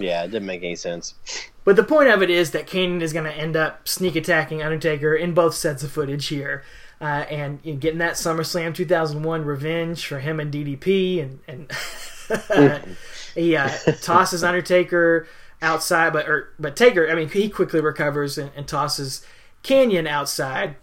Yeah, 0.01 0.25
it 0.25 0.31
didn't 0.31 0.47
make 0.47 0.63
any 0.63 0.77
sense. 0.77 1.15
But 1.65 1.77
the 1.77 1.85
point 1.85 2.09
of 2.09 2.23
it 2.23 2.31
is 2.31 2.53
that 2.53 2.67
Kane 2.67 3.03
is 3.03 3.13
going 3.13 3.27
to 3.27 3.37
end 3.37 3.57
up 3.57 3.87
sneak 3.87 4.17
attacking 4.17 4.63
Undertaker 4.63 5.15
in 5.15 5.35
both 5.35 5.55
sets 5.55 5.83
of 5.83 5.93
footage 5.93 6.29
here. 6.29 6.65
Uh, 7.01 7.25
and 7.31 7.61
you 7.63 7.75
know, 7.75 7.79
getting 7.79 7.99
that 7.99 8.15
SummerSlam 8.15 8.75
2001 8.75 9.45
revenge 9.45 10.07
for 10.07 10.21
him 10.21 10.41
and 10.41 10.53
DDP. 10.53 11.23
And, 11.23 11.71
and 12.69 12.97
he 13.35 13.57
uh, 13.57 13.71
tosses 14.03 14.45
Undertaker 14.45 15.27
outside, 15.63 16.13
but 16.13 16.29
or, 16.29 16.53
but 16.59 16.77
Taker, 16.77 17.09
I 17.11 17.15
mean, 17.15 17.29
he 17.29 17.49
quickly 17.49 17.81
recovers 17.81 18.39
and, 18.39 18.51
and 18.57 18.67
tosses 18.67 19.25
Kanyon 19.63 20.07
outside. 20.07 20.77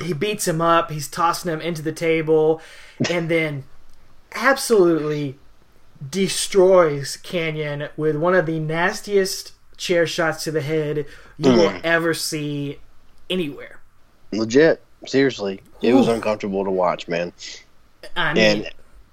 He 0.00 0.12
beats 0.12 0.46
him 0.46 0.60
up. 0.60 0.90
He's 0.90 1.08
tossing 1.08 1.52
him 1.52 1.60
into 1.60 1.82
the 1.82 1.92
table. 1.92 2.60
And 3.10 3.28
then 3.28 3.64
absolutely 4.34 5.38
destroys 6.10 7.16
Kanyon 7.22 7.88
with 7.96 8.16
one 8.16 8.34
of 8.34 8.46
the 8.46 8.58
nastiest 8.60 9.52
chair 9.76 10.06
shots 10.06 10.44
to 10.44 10.50
the 10.50 10.60
head 10.60 11.06
you 11.38 11.52
will 11.52 11.72
ever 11.84 12.14
see 12.14 12.78
anywhere. 13.30 13.80
Legit, 14.32 14.82
seriously, 15.06 15.60
it 15.82 15.94
was 15.94 16.08
uncomfortable 16.08 16.64
to 16.64 16.70
watch, 16.70 17.08
man. 17.08 17.32
I 18.16 18.34
mean, 18.34 18.44
And 18.44 18.70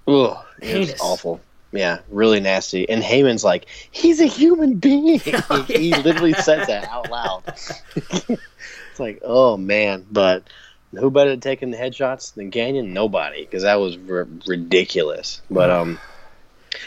ugh, 0.08 0.44
it 0.60 0.66
Heinous. 0.66 0.92
was 0.92 1.00
awful. 1.00 1.40
Yeah, 1.72 1.98
really 2.08 2.40
nasty. 2.40 2.88
And 2.88 3.02
Heyman's 3.02 3.44
like, 3.44 3.66
he's 3.90 4.20
a 4.20 4.26
human 4.26 4.74
being. 4.74 5.18
he, 5.66 5.90
he 5.90 5.94
literally 5.94 6.32
says 6.34 6.66
that 6.68 6.88
out 6.88 7.10
loud. 7.10 7.42
it's 7.96 9.00
like, 9.00 9.20
oh 9.22 9.56
man, 9.56 10.06
but 10.10 10.44
who 10.92 11.10
better 11.10 11.32
at 11.32 11.42
taking 11.42 11.70
the 11.70 11.76
headshots 11.76 12.34
than 12.34 12.50
Kanyon? 12.50 12.92
Nobody, 12.92 13.42
because 13.44 13.64
that 13.64 13.74
was 13.76 13.98
r- 14.08 14.28
ridiculous. 14.46 15.42
But 15.50 15.70
um, 15.70 15.98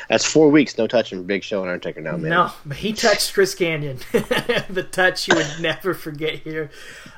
that's 0.08 0.26
four 0.26 0.50
weeks 0.50 0.78
no 0.78 0.88
touching 0.88 1.24
Big 1.24 1.44
Show 1.44 1.62
and 1.62 1.70
Undertaker 1.70 2.02
now, 2.02 2.18
man. 2.18 2.30
no, 2.30 2.52
but 2.66 2.78
he 2.78 2.94
touched 2.94 3.34
Chris 3.34 3.56
Kanyon. 3.56 3.98
the 4.70 4.84
touch 4.84 5.28
you 5.28 5.36
would 5.36 5.60
never 5.60 5.94
forget 5.94 6.36
here. 6.36 6.70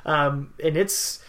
Um, 0.04 0.54
and 0.62 0.76
it's 0.76 1.22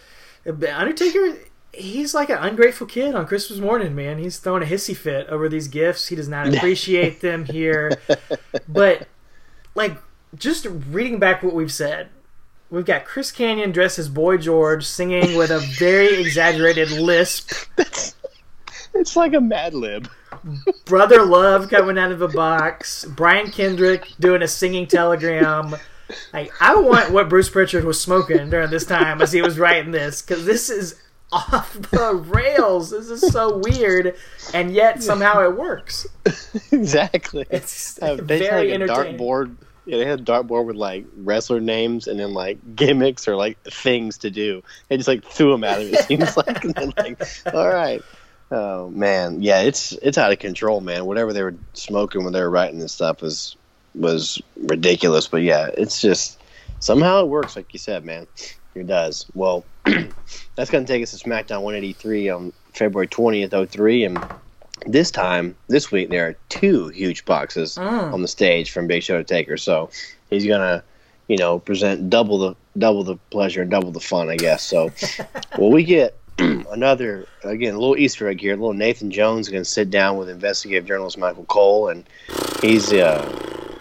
Undertaker. 0.46 1.36
He's 1.72 2.14
like 2.14 2.30
an 2.30 2.38
ungrateful 2.38 2.86
kid 2.86 3.14
on 3.14 3.26
Christmas 3.26 3.58
morning, 3.58 3.94
man. 3.94 4.18
He's 4.18 4.38
throwing 4.38 4.62
a 4.62 4.66
hissy 4.66 4.96
fit 4.96 5.26
over 5.28 5.48
these 5.48 5.66
gifts. 5.68 6.08
He 6.08 6.16
does 6.16 6.28
not 6.28 6.54
appreciate 6.54 7.20
them 7.20 7.44
here. 7.46 8.00
But 8.68 9.08
like 9.74 9.96
just 10.36 10.66
reading 10.66 11.18
back 11.18 11.42
what 11.42 11.54
we've 11.54 11.72
said, 11.72 12.08
we've 12.70 12.84
got 12.84 13.04
Chris 13.04 13.32
Kanyon 13.32 13.72
dressed 13.72 13.98
as 13.98 14.08
Boy 14.08 14.36
George 14.36 14.84
singing 14.84 15.36
with 15.36 15.50
a 15.50 15.58
very 15.78 16.20
exaggerated 16.20 16.90
lisp. 16.90 17.52
It's 18.94 19.16
like 19.16 19.34
a 19.34 19.40
Mad 19.40 19.74
Lib. 19.74 20.08
Brother 20.84 21.24
Love 21.24 21.68
coming 21.70 21.98
out 21.98 22.12
of 22.12 22.22
a 22.22 22.28
box. 22.28 23.04
Brian 23.04 23.50
Kendrick 23.50 24.08
doing 24.20 24.42
a 24.42 24.48
singing 24.48 24.86
telegram. 24.86 25.74
Like 26.32 26.52
I 26.60 26.76
want 26.76 27.12
what 27.12 27.28
Bruce 27.28 27.48
Prichard 27.48 27.84
was 27.84 28.00
smoking 28.00 28.50
during 28.50 28.70
this 28.70 28.84
time 28.84 29.22
as 29.22 29.32
he 29.32 29.42
was 29.42 29.58
writing 29.58 29.90
this 29.90 30.20
because 30.22 30.44
this 30.44 30.68
is 30.68 31.00
off 31.32 31.72
the 31.90 32.14
rails. 32.14 32.90
This 32.90 33.10
is 33.10 33.32
so 33.32 33.58
weird, 33.58 34.14
and 34.52 34.72
yet 34.72 35.02
somehow 35.02 35.42
it 35.42 35.56
works. 35.56 36.06
exactly. 36.72 37.46
It's 37.50 38.00
Uh, 38.00 38.16
they 38.22 38.38
very 38.38 38.70
had 38.70 38.80
like 38.80 38.90
a 38.90 38.92
dartboard. 38.92 39.56
Yeah, 39.86 39.98
they 39.98 40.06
had 40.06 40.20
a 40.20 40.22
dartboard 40.22 40.66
with 40.66 40.76
like 40.76 41.04
wrestler 41.16 41.60
names 41.60 42.06
and 42.06 42.18
then 42.18 42.32
like 42.32 42.58
gimmicks 42.74 43.28
or 43.28 43.36
like 43.36 43.58
things 43.64 44.18
to 44.18 44.30
do. 44.30 44.62
They 44.88 44.96
just 44.96 45.08
like 45.08 45.24
threw 45.24 45.50
them 45.52 45.64
at 45.64 45.80
him. 45.82 45.92
It 45.92 46.04
seems 46.04 46.36
like, 46.36 46.64
and 46.64 46.74
then 46.74 46.92
like, 46.96 47.22
all 47.52 47.68
right. 47.68 48.02
Oh 48.50 48.90
man, 48.90 49.42
yeah, 49.42 49.60
it's 49.60 49.92
it's 50.02 50.18
out 50.18 50.32
of 50.32 50.38
control, 50.38 50.80
man. 50.80 51.06
Whatever 51.06 51.32
they 51.32 51.42
were 51.42 51.56
smoking 51.72 52.24
when 52.24 52.32
they 52.32 52.40
were 52.40 52.50
writing 52.50 52.78
this 52.78 52.92
stuff 52.92 53.22
was 53.22 53.56
was 53.94 54.40
ridiculous. 54.56 55.28
But 55.28 55.42
yeah, 55.42 55.70
it's 55.76 56.00
just 56.00 56.40
somehow 56.78 57.20
it 57.22 57.28
works, 57.28 57.56
like 57.56 57.72
you 57.72 57.78
said, 57.78 58.04
man. 58.04 58.26
It 58.74 58.86
does. 58.86 59.30
Well, 59.34 59.66
that's 60.56 60.70
gonna 60.70 60.86
take 60.86 61.02
us 61.02 61.12
to 61.12 61.24
SmackDown 61.28 61.62
183 61.62 62.28
on 62.28 62.52
February 62.74 63.08
20th, 63.08 63.70
03, 63.70 64.04
and 64.04 64.24
this 64.86 65.10
time, 65.10 65.56
this 65.68 65.90
week, 65.92 66.10
there 66.10 66.26
are 66.28 66.34
two 66.48 66.88
huge 66.88 67.24
boxes 67.24 67.76
Mm. 67.76 68.12
on 68.12 68.22
the 68.22 68.28
stage 68.28 68.72
from 68.72 68.86
Big 68.86 69.02
Show 69.02 69.16
to 69.16 69.24
Taker. 69.24 69.56
So 69.56 69.90
he's 70.30 70.46
gonna 70.46 70.84
you 71.28 71.38
know, 71.38 71.58
present 71.58 72.10
double 72.10 72.38
the 72.38 72.54
double 72.76 73.02
the 73.02 73.16
pleasure 73.30 73.62
and 73.62 73.70
double 73.70 73.90
the 73.92 74.00
fun, 74.00 74.28
I 74.28 74.36
guess. 74.36 74.62
So, 74.62 74.92
well, 75.58 75.70
we 75.70 75.84
get 75.84 76.20
another 76.38 77.26
again 77.44 77.74
a 77.74 77.78
little 77.78 77.96
Easter 77.96 78.28
egg 78.28 78.40
here. 78.40 78.52
Little 78.52 78.72
Nathan 78.72 79.10
Jones 79.10 79.48
going 79.48 79.62
to 79.62 79.68
sit 79.68 79.90
down 79.90 80.16
with 80.16 80.28
investigative 80.28 80.86
journalist 80.86 81.18
Michael 81.18 81.44
Cole, 81.44 81.88
and 81.88 82.04
he's 82.60 82.92
uh, 82.92 83.78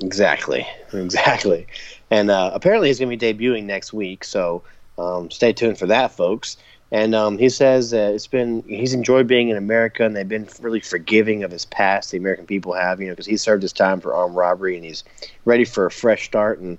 exactly, 0.00 0.66
exactly, 0.92 1.66
and 2.10 2.30
uh, 2.30 2.50
apparently 2.52 2.88
he's 2.88 2.98
going 2.98 3.16
to 3.16 3.16
be 3.16 3.34
debuting 3.34 3.64
next 3.64 3.92
week. 3.92 4.24
So 4.24 4.62
um, 4.98 5.30
stay 5.30 5.52
tuned 5.52 5.78
for 5.78 5.86
that, 5.86 6.12
folks. 6.12 6.56
And 6.92 7.14
um, 7.14 7.38
he 7.38 7.48
says 7.48 7.94
uh, 7.94 8.10
it's 8.14 8.26
been 8.26 8.64
he's 8.66 8.94
enjoyed 8.94 9.28
being 9.28 9.48
in 9.48 9.56
America, 9.56 10.04
and 10.04 10.16
they've 10.16 10.28
been 10.28 10.48
really 10.60 10.80
forgiving 10.80 11.44
of 11.44 11.52
his 11.52 11.64
past. 11.66 12.10
The 12.10 12.16
American 12.16 12.46
people 12.46 12.72
have, 12.72 13.00
you 13.00 13.06
know, 13.06 13.12
because 13.12 13.26
he 13.26 13.36
served 13.36 13.62
his 13.62 13.72
time 13.72 14.00
for 14.00 14.12
armed 14.12 14.34
robbery, 14.34 14.74
and 14.74 14.84
he's 14.84 15.04
ready 15.44 15.64
for 15.64 15.86
a 15.86 15.90
fresh 15.90 16.24
start. 16.24 16.58
And 16.58 16.78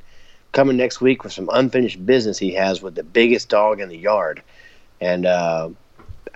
coming 0.52 0.76
next 0.76 1.00
week 1.00 1.24
with 1.24 1.32
some 1.32 1.50
unfinished 1.54 2.06
business 2.06 2.38
he 2.38 2.54
has 2.56 2.82
with 2.82 2.96
the 2.96 3.04
biggest 3.04 3.48
dog 3.48 3.80
in 3.80 3.88
the 3.88 3.98
yard. 3.98 4.44
And 5.02 5.26
uh, 5.26 5.70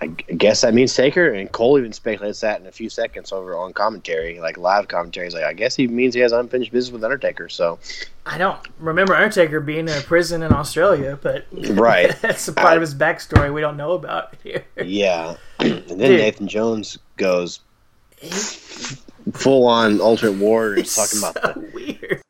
I 0.00 0.08
guess 0.08 0.60
that 0.60 0.74
means 0.74 0.94
Taker. 0.94 1.32
And 1.32 1.50
Cole 1.50 1.78
even 1.78 1.92
speculates 1.92 2.40
that 2.40 2.60
in 2.60 2.66
a 2.66 2.72
few 2.72 2.90
seconds 2.90 3.32
over 3.32 3.56
on 3.56 3.72
commentary, 3.72 4.40
like 4.40 4.58
live 4.58 4.88
commentary. 4.88 5.26
He's 5.26 5.34
like, 5.34 5.44
I 5.44 5.54
guess 5.54 5.74
he 5.74 5.86
means 5.86 6.14
he 6.14 6.20
has 6.20 6.32
unfinished 6.32 6.72
business 6.72 6.92
with 6.92 7.04
Undertaker. 7.04 7.48
So 7.48 7.78
I 8.26 8.36
don't 8.36 8.60
remember 8.78 9.14
Undertaker 9.14 9.60
being 9.60 9.88
in 9.88 9.96
a 9.96 10.02
prison 10.02 10.42
in 10.42 10.52
Australia, 10.52 11.18
but 11.22 11.46
right, 11.52 12.14
that's 12.20 12.48
a 12.48 12.52
part 12.52 12.72
I, 12.72 12.74
of 12.74 12.80
his 12.82 12.94
backstory 12.94 13.52
we 13.52 13.60
don't 13.60 13.76
know 13.76 13.92
about 13.92 14.34
here. 14.42 14.64
Yeah, 14.84 15.36
and 15.60 15.88
then 15.88 15.98
Dude, 15.98 16.20
Nathan 16.20 16.48
Jones 16.48 16.98
goes 17.16 17.60
full 19.32 19.66
on 19.66 20.00
Ultimate 20.00 20.38
Warrior, 20.38 20.76
talking 20.76 20.84
so 20.86 21.30
about 21.30 21.54
the 21.54 21.70
weird. 21.72 22.22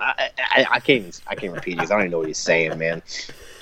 I, 0.00 0.30
I, 0.38 0.66
I 0.70 0.80
can't 0.80 1.20
I 1.26 1.34
can't 1.34 1.52
repeat 1.52 1.78
it. 1.78 1.80
I 1.80 1.84
don't 1.86 2.00
even 2.00 2.10
know 2.10 2.18
what 2.18 2.26
he's 2.26 2.38
saying, 2.38 2.78
man. 2.78 3.02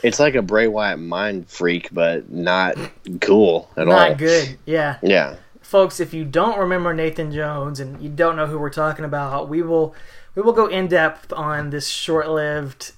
It's 0.02 0.20
like 0.20 0.34
a 0.34 0.42
Bray 0.42 0.68
Wyatt 0.68 0.98
mind 0.98 1.48
freak, 1.48 1.88
but 1.92 2.30
not 2.30 2.76
cool 3.20 3.70
at 3.76 3.86
not 3.86 3.98
all. 3.98 4.08
Not 4.10 4.18
good. 4.18 4.58
Yeah. 4.64 4.98
Yeah. 5.02 5.36
Folks, 5.60 6.00
if 6.00 6.14
you 6.14 6.24
don't 6.24 6.58
remember 6.58 6.94
Nathan 6.94 7.30
Jones 7.32 7.80
and 7.80 8.00
you 8.00 8.08
don't 8.08 8.36
know 8.36 8.46
who 8.46 8.58
we're 8.58 8.70
talking 8.70 9.04
about, 9.04 9.48
we 9.48 9.62
will 9.62 9.94
we 10.34 10.42
will 10.42 10.52
go 10.52 10.66
in 10.66 10.86
depth 10.86 11.32
on 11.32 11.70
this 11.70 11.88
short-lived 11.88 12.92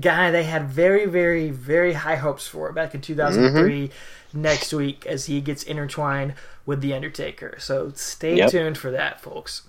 guy 0.00 0.30
they 0.30 0.44
had 0.44 0.68
very, 0.68 1.06
very, 1.06 1.50
very 1.50 1.94
high 1.94 2.16
hopes 2.16 2.46
for 2.46 2.72
back 2.72 2.94
in 2.94 3.00
2003 3.00 3.88
mm-hmm. 3.88 4.42
next 4.42 4.72
week 4.72 5.06
as 5.06 5.26
he 5.26 5.40
gets 5.40 5.62
intertwined 5.62 6.34
with 6.66 6.80
The 6.80 6.92
Undertaker. 6.94 7.56
So 7.58 7.92
stay 7.94 8.36
yep. 8.36 8.50
tuned 8.50 8.78
for 8.78 8.90
that, 8.90 9.20
folks. 9.20 9.62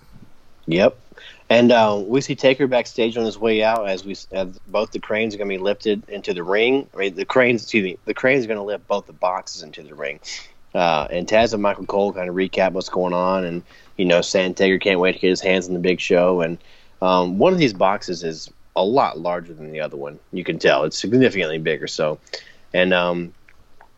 Yep. 0.66 0.98
And 1.50 1.72
uh, 1.72 2.00
we 2.06 2.20
see 2.20 2.36
Taker 2.36 2.68
backstage 2.68 3.16
on 3.16 3.24
his 3.24 3.36
way 3.36 3.64
out 3.64 3.88
as 3.88 4.04
we 4.04 4.16
as 4.30 4.56
both 4.68 4.92
the 4.92 5.00
cranes 5.00 5.34
are 5.34 5.38
going 5.38 5.50
to 5.50 5.58
be 5.58 5.62
lifted 5.62 6.08
into 6.08 6.32
the 6.32 6.44
ring. 6.44 6.88
I 6.94 6.96
mean, 6.96 7.14
the 7.16 7.24
cranes, 7.24 7.64
excuse 7.64 7.82
me, 7.82 7.98
the 8.04 8.14
cranes 8.14 8.44
are 8.44 8.48
going 8.48 8.60
to 8.60 8.64
lift 8.64 8.86
both 8.86 9.06
the 9.06 9.12
boxes 9.12 9.64
into 9.64 9.82
the 9.82 9.96
ring. 9.96 10.20
Uh, 10.72 11.08
and 11.10 11.26
Taz 11.26 11.52
and 11.52 11.60
Michael 11.60 11.86
Cole 11.86 12.12
kind 12.12 12.28
of 12.28 12.36
recap 12.36 12.70
what's 12.70 12.88
going 12.88 13.12
on, 13.12 13.44
and 13.44 13.64
you 13.96 14.04
know, 14.04 14.20
saying 14.20 14.54
Taker 14.54 14.78
can't 14.78 15.00
wait 15.00 15.14
to 15.14 15.18
get 15.18 15.30
his 15.30 15.40
hands 15.40 15.66
on 15.66 15.74
the 15.74 15.80
big 15.80 16.00
show. 16.00 16.40
And 16.40 16.58
um, 17.02 17.38
one 17.38 17.52
of 17.52 17.58
these 17.58 17.72
boxes 17.72 18.22
is 18.22 18.48
a 18.76 18.84
lot 18.84 19.18
larger 19.18 19.52
than 19.52 19.72
the 19.72 19.80
other 19.80 19.96
one. 19.96 20.20
You 20.32 20.44
can 20.44 20.60
tell 20.60 20.84
it's 20.84 20.98
significantly 20.98 21.58
bigger. 21.58 21.88
So, 21.88 22.20
and 22.72 22.94
um, 22.94 23.34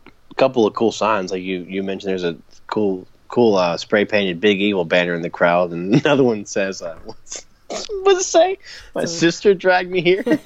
a 0.06 0.34
couple 0.36 0.66
of 0.66 0.72
cool 0.72 0.90
signs, 0.90 1.30
like 1.30 1.42
you 1.42 1.58
you 1.68 1.82
mentioned, 1.82 2.12
there's 2.12 2.24
a 2.24 2.38
cool 2.68 3.06
cool 3.32 3.56
uh, 3.56 3.76
spray 3.76 4.04
painted 4.04 4.40
Big 4.40 4.60
Evil 4.60 4.84
banner 4.84 5.14
in 5.14 5.22
the 5.22 5.30
crowd, 5.30 5.72
and 5.72 5.94
another 6.04 6.22
one 6.22 6.46
says, 6.46 6.80
uh, 6.80 6.96
what's, 7.04 7.44
"What's 7.68 8.20
it 8.20 8.24
say? 8.24 8.58
My 8.94 9.06
sister 9.06 9.54
dragged 9.54 9.90
me 9.90 10.02
here." 10.02 10.22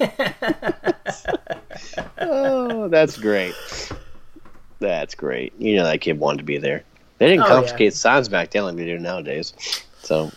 oh, 2.17 2.87
that's 2.87 3.17
great. 3.17 3.53
That's 4.79 5.13
great. 5.13 5.53
You 5.59 5.75
know 5.75 5.83
that 5.83 6.01
kid 6.01 6.19
wanted 6.19 6.39
to 6.39 6.43
be 6.43 6.57
there. 6.57 6.83
They 7.19 7.27
didn't 7.27 7.43
oh, 7.43 7.47
confiscate 7.47 7.93
yeah. 7.93 7.97
signs 7.97 8.29
back 8.29 8.51
then 8.51 8.63
like 8.63 8.75
they 8.75 8.85
do 8.85 8.97
nowadays. 8.97 9.53
So, 10.01 10.31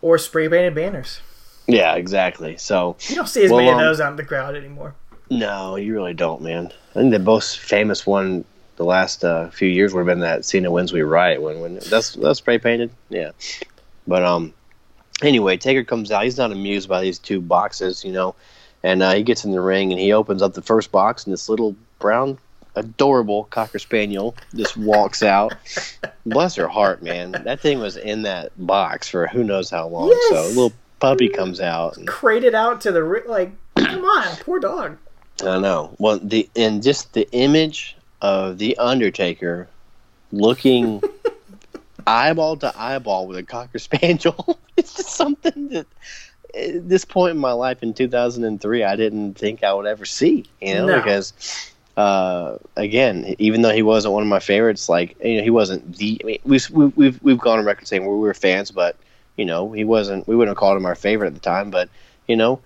or 0.00 0.16
spray 0.16 0.48
painted 0.48 0.74
banners. 0.74 1.20
Yeah, 1.66 1.94
exactly. 1.94 2.56
So 2.56 2.96
you 3.08 3.16
don't 3.16 3.28
see 3.28 3.44
as 3.44 3.50
well, 3.50 3.58
many 3.58 3.70
of 3.70 3.76
um, 3.76 3.82
those 3.82 4.00
out 4.00 4.10
in 4.10 4.16
the 4.16 4.24
crowd 4.24 4.56
anymore. 4.56 4.94
No, 5.30 5.76
you 5.76 5.94
really 5.94 6.14
don't, 6.14 6.42
man. 6.42 6.72
I 6.90 6.94
think 6.94 7.12
the 7.12 7.20
most 7.20 7.58
famous 7.60 8.04
one 8.04 8.44
the 8.80 8.86
last 8.86 9.26
uh, 9.26 9.50
few 9.50 9.68
years 9.68 9.92
would 9.92 10.00
have 10.00 10.06
been 10.06 10.20
that 10.20 10.42
Cena 10.42 10.70
wins 10.70 10.90
we 10.90 11.02
riot 11.02 11.42
when 11.42 11.60
when 11.60 11.74
that's 11.90 12.14
that's 12.14 12.38
spray 12.38 12.56
painted. 12.56 12.90
Yeah, 13.10 13.32
but 14.06 14.24
um, 14.24 14.54
anyway, 15.20 15.58
Taker 15.58 15.84
comes 15.84 16.10
out. 16.10 16.24
He's 16.24 16.38
not 16.38 16.50
amused 16.50 16.88
by 16.88 17.02
these 17.02 17.18
two 17.18 17.42
boxes, 17.42 18.02
you 18.06 18.10
know, 18.10 18.34
and 18.82 19.02
uh, 19.02 19.12
he 19.12 19.22
gets 19.22 19.44
in 19.44 19.50
the 19.50 19.60
ring 19.60 19.92
and 19.92 20.00
he 20.00 20.14
opens 20.14 20.40
up 20.40 20.54
the 20.54 20.62
first 20.62 20.90
box 20.90 21.26
and 21.26 21.32
this 21.34 21.50
little 21.50 21.76
brown, 21.98 22.38
adorable 22.74 23.44
cocker 23.44 23.78
spaniel 23.78 24.34
just 24.54 24.78
walks 24.78 25.22
out. 25.22 25.54
Bless 26.24 26.54
her 26.54 26.66
heart, 26.66 27.02
man. 27.02 27.32
That 27.32 27.60
thing 27.60 27.80
was 27.80 27.98
in 27.98 28.22
that 28.22 28.50
box 28.56 29.08
for 29.08 29.26
who 29.26 29.44
knows 29.44 29.68
how 29.68 29.88
long. 29.88 30.08
Yes. 30.08 30.28
So 30.30 30.46
a 30.46 30.48
little 30.48 30.72
puppy 31.00 31.28
comes 31.28 31.60
out, 31.60 31.98
and, 31.98 32.08
crated 32.08 32.54
out 32.54 32.80
to 32.80 32.92
the 32.92 33.02
like. 33.28 33.52
Come 33.76 34.04
on, 34.04 34.36
poor 34.38 34.58
dog. 34.58 34.96
I 35.42 35.58
know. 35.58 35.94
Well, 35.98 36.18
the 36.18 36.48
and 36.56 36.82
just 36.82 37.12
the 37.12 37.30
image 37.32 37.98
of 38.20 38.58
the 38.58 38.76
Undertaker 38.78 39.68
looking 40.32 41.02
eyeball 42.06 42.56
to 42.58 42.72
eyeball 42.80 43.26
with 43.26 43.38
a 43.38 43.42
cocker 43.42 43.78
spaniel. 43.78 44.58
it's 44.76 44.94
just 44.94 45.10
something 45.10 45.68
that 45.68 45.86
at 46.54 46.88
this 46.88 47.04
point 47.04 47.32
in 47.32 47.38
my 47.38 47.52
life 47.52 47.82
in 47.82 47.94
2003 47.94 48.82
I 48.82 48.96
didn't 48.96 49.34
think 49.34 49.62
I 49.62 49.72
would 49.72 49.86
ever 49.86 50.04
see, 50.04 50.46
you 50.60 50.74
know, 50.74 50.86
no. 50.86 50.96
because 50.96 51.32
uh, 51.96 52.56
again, 52.76 53.34
even 53.38 53.62
though 53.62 53.72
he 53.72 53.82
wasn't 53.82 54.14
one 54.14 54.22
of 54.22 54.28
my 54.28 54.38
favorites, 54.40 54.88
like 54.88 55.16
you 55.22 55.36
know, 55.36 55.42
he 55.42 55.50
wasn't 55.50 55.96
the. 55.96 56.20
I 56.22 56.26
mean, 56.26 56.38
we've 56.44 56.70
we've 56.70 57.22
we've 57.22 57.38
gone 57.38 57.58
on 57.58 57.64
record 57.64 57.86
saying 57.86 58.02
we 58.02 58.16
were 58.16 58.32
fans, 58.32 58.70
but 58.70 58.96
you 59.36 59.44
know, 59.44 59.72
he 59.72 59.84
wasn't. 59.84 60.26
We 60.26 60.34
wouldn't 60.34 60.56
have 60.56 60.58
called 60.58 60.76
him 60.76 60.86
our 60.86 60.94
favorite 60.94 61.28
at 61.28 61.34
the 61.34 61.40
time, 61.40 61.70
but 61.70 61.88
you 62.26 62.36
know, 62.36 62.60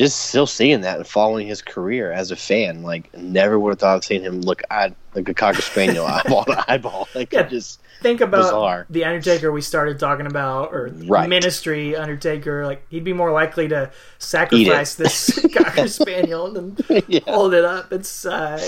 just 0.00 0.28
still 0.28 0.46
seeing 0.46 0.80
that 0.80 0.96
and 0.96 1.06
following 1.06 1.46
his 1.46 1.60
career 1.60 2.10
as 2.10 2.30
a 2.30 2.36
fan. 2.36 2.82
Like, 2.82 3.14
never 3.14 3.58
would 3.58 3.72
have 3.72 3.78
thought 3.78 3.96
of 3.98 4.04
seeing 4.04 4.22
him 4.22 4.40
look 4.40 4.62
like 4.70 5.28
a 5.28 5.34
cocker 5.34 5.60
spaniel 5.60 6.06
eyeball 6.08 6.46
to 6.46 6.64
eyeball. 6.72 7.06
Like, 7.14 7.34
yeah, 7.34 7.42
just 7.42 7.82
think 8.00 8.22
about 8.22 8.44
bizarre. 8.44 8.86
the 8.88 9.04
Undertaker 9.04 9.52
we 9.52 9.60
started 9.60 9.98
talking 9.98 10.24
about, 10.24 10.72
or 10.72 10.90
right. 11.04 11.28
Ministry 11.28 11.94
Undertaker. 11.94 12.64
Like, 12.64 12.82
he'd 12.88 13.04
be 13.04 13.12
more 13.12 13.30
likely 13.30 13.68
to 13.68 13.90
sacrifice 14.18 14.94
this 14.94 15.38
cocker 15.54 15.86
spaniel 15.86 16.50
than 16.50 16.78
yeah. 17.06 17.20
hold 17.26 17.52
it 17.52 17.66
up. 17.66 17.92
It's, 17.92 18.24
uh, 18.24 18.58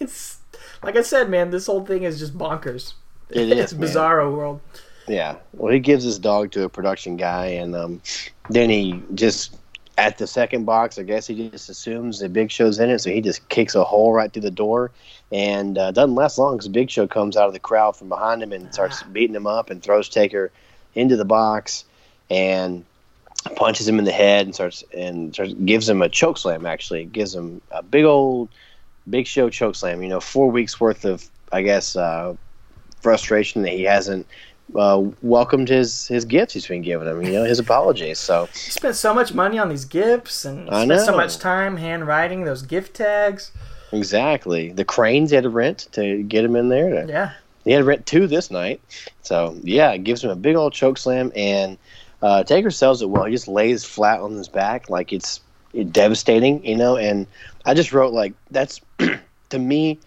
it's 0.00 0.40
like 0.82 0.96
I 0.96 1.02
said, 1.02 1.30
man. 1.30 1.50
This 1.50 1.66
whole 1.66 1.86
thing 1.86 2.02
is 2.02 2.18
just 2.18 2.36
bonkers. 2.36 2.94
It 3.30 3.52
is 3.52 3.72
it's 3.72 3.72
bizarro 3.72 4.36
world. 4.36 4.60
Yeah. 5.06 5.36
Well, 5.52 5.72
he 5.72 5.78
gives 5.78 6.02
his 6.02 6.18
dog 6.18 6.50
to 6.52 6.64
a 6.64 6.68
production 6.68 7.16
guy, 7.16 7.46
and 7.46 7.76
um, 7.76 8.02
then 8.50 8.68
he 8.68 9.00
just 9.14 9.56
at 9.98 10.18
the 10.18 10.26
second 10.26 10.64
box, 10.64 10.98
I 10.98 11.02
guess 11.02 11.26
he 11.26 11.50
just 11.50 11.68
assumes 11.68 12.20
the 12.20 12.28
Big 12.28 12.50
Show's 12.50 12.78
in 12.78 12.90
it, 12.90 13.00
so 13.00 13.10
he 13.10 13.20
just 13.20 13.48
kicks 13.48 13.74
a 13.74 13.84
hole 13.84 14.12
right 14.12 14.32
through 14.32 14.42
the 14.42 14.50
door, 14.50 14.90
and 15.30 15.76
uh, 15.76 15.90
doesn't 15.92 16.14
last 16.14 16.38
long 16.38 16.56
because 16.56 16.68
Big 16.68 16.90
Show 16.90 17.06
comes 17.06 17.36
out 17.36 17.46
of 17.46 17.52
the 17.52 17.60
crowd 17.60 17.96
from 17.96 18.08
behind 18.08 18.42
him 18.42 18.52
and 18.52 18.72
starts 18.72 19.02
beating 19.02 19.36
him 19.36 19.46
up 19.46 19.70
and 19.70 19.82
throws 19.82 20.08
Taker 20.08 20.50
into 20.94 21.16
the 21.16 21.24
box 21.24 21.84
and 22.30 22.84
punches 23.56 23.88
him 23.88 23.98
in 23.98 24.04
the 24.04 24.12
head 24.12 24.46
and 24.46 24.54
starts 24.54 24.84
and 24.96 25.34
starts, 25.34 25.52
gives 25.54 25.88
him 25.88 26.00
a 26.00 26.08
choke 26.08 26.38
slam. 26.38 26.66
Actually, 26.66 27.04
gives 27.04 27.34
him 27.34 27.60
a 27.70 27.82
big 27.82 28.04
old 28.04 28.48
Big 29.08 29.26
Show 29.26 29.50
choke 29.50 29.74
slam. 29.74 30.02
You 30.02 30.08
know, 30.08 30.20
four 30.20 30.50
weeks 30.50 30.80
worth 30.80 31.04
of 31.04 31.28
I 31.52 31.62
guess 31.62 31.96
uh, 31.96 32.34
frustration 33.00 33.62
that 33.62 33.72
he 33.72 33.82
hasn't 33.82 34.26
uh, 34.74 35.02
welcomed 35.22 35.68
his 35.68 36.06
his 36.06 36.24
gifts 36.24 36.54
he's 36.54 36.66
been 36.66 36.82
giving 36.82 37.06
him. 37.06 37.22
You 37.22 37.32
know, 37.32 37.44
his 37.44 37.58
apologies. 37.58 38.18
So 38.18 38.46
he 38.46 38.70
spent 38.70 38.96
so 38.96 39.14
much 39.14 39.34
money 39.34 39.58
on 39.58 39.68
these 39.68 39.84
gifts 39.84 40.44
and 40.44 40.66
spent 40.68 41.00
so 41.00 41.16
much 41.16 41.38
time 41.38 41.76
handwriting 41.76 42.44
those 42.44 42.62
gift 42.62 42.94
tags. 42.96 43.52
Exactly. 43.92 44.72
The 44.72 44.84
cranes 44.84 45.30
he 45.30 45.34
had 45.36 45.44
to 45.44 45.50
rent 45.50 45.88
to 45.92 46.22
get 46.22 46.44
him 46.44 46.56
in 46.56 46.68
there. 46.68 47.04
To, 47.04 47.12
yeah. 47.12 47.32
He 47.64 47.72
had 47.72 47.78
to 47.78 47.84
rent 47.84 48.06
two 48.06 48.26
this 48.26 48.50
night. 48.50 48.80
So 49.22 49.58
yeah, 49.62 49.92
it 49.92 50.04
gives 50.04 50.24
him 50.24 50.30
a 50.30 50.36
big 50.36 50.56
old 50.56 50.72
choke 50.72 50.98
slam 50.98 51.30
and 51.36 51.78
uh, 52.22 52.44
Taker 52.44 52.70
sells 52.70 53.02
it 53.02 53.10
well. 53.10 53.24
He 53.24 53.32
just 53.32 53.48
lays 53.48 53.84
flat 53.84 54.20
on 54.20 54.32
his 54.32 54.48
back 54.48 54.88
like 54.88 55.12
it's 55.12 55.40
devastating, 55.90 56.64
you 56.64 56.76
know. 56.76 56.96
And 56.96 57.26
I 57.66 57.74
just 57.74 57.92
wrote 57.92 58.12
like 58.12 58.32
that's 58.50 58.80
to 59.50 59.58
me 59.58 59.98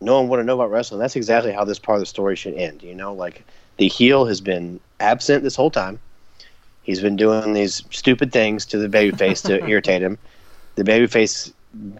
no 0.00 0.20
one 0.20 0.28
want 0.28 0.40
to 0.40 0.44
know 0.44 0.54
about 0.54 0.70
wrestling. 0.70 1.00
That's 1.00 1.16
exactly 1.16 1.52
how 1.52 1.64
this 1.64 1.78
part 1.78 1.96
of 1.96 2.00
the 2.00 2.06
story 2.06 2.36
should 2.36 2.54
end. 2.54 2.82
You 2.82 2.94
know, 2.94 3.14
like 3.14 3.44
the 3.76 3.88
heel 3.88 4.26
has 4.26 4.40
been 4.40 4.80
absent 5.00 5.42
this 5.42 5.56
whole 5.56 5.70
time. 5.70 5.98
He's 6.82 7.00
been 7.00 7.16
doing 7.16 7.54
these 7.54 7.82
stupid 7.90 8.32
things 8.32 8.66
to 8.66 8.78
the 8.78 8.88
babyface 8.88 9.44
to 9.46 9.64
irritate 9.68 10.02
him. 10.02 10.18
The 10.76 10.84
babyface 10.84 11.52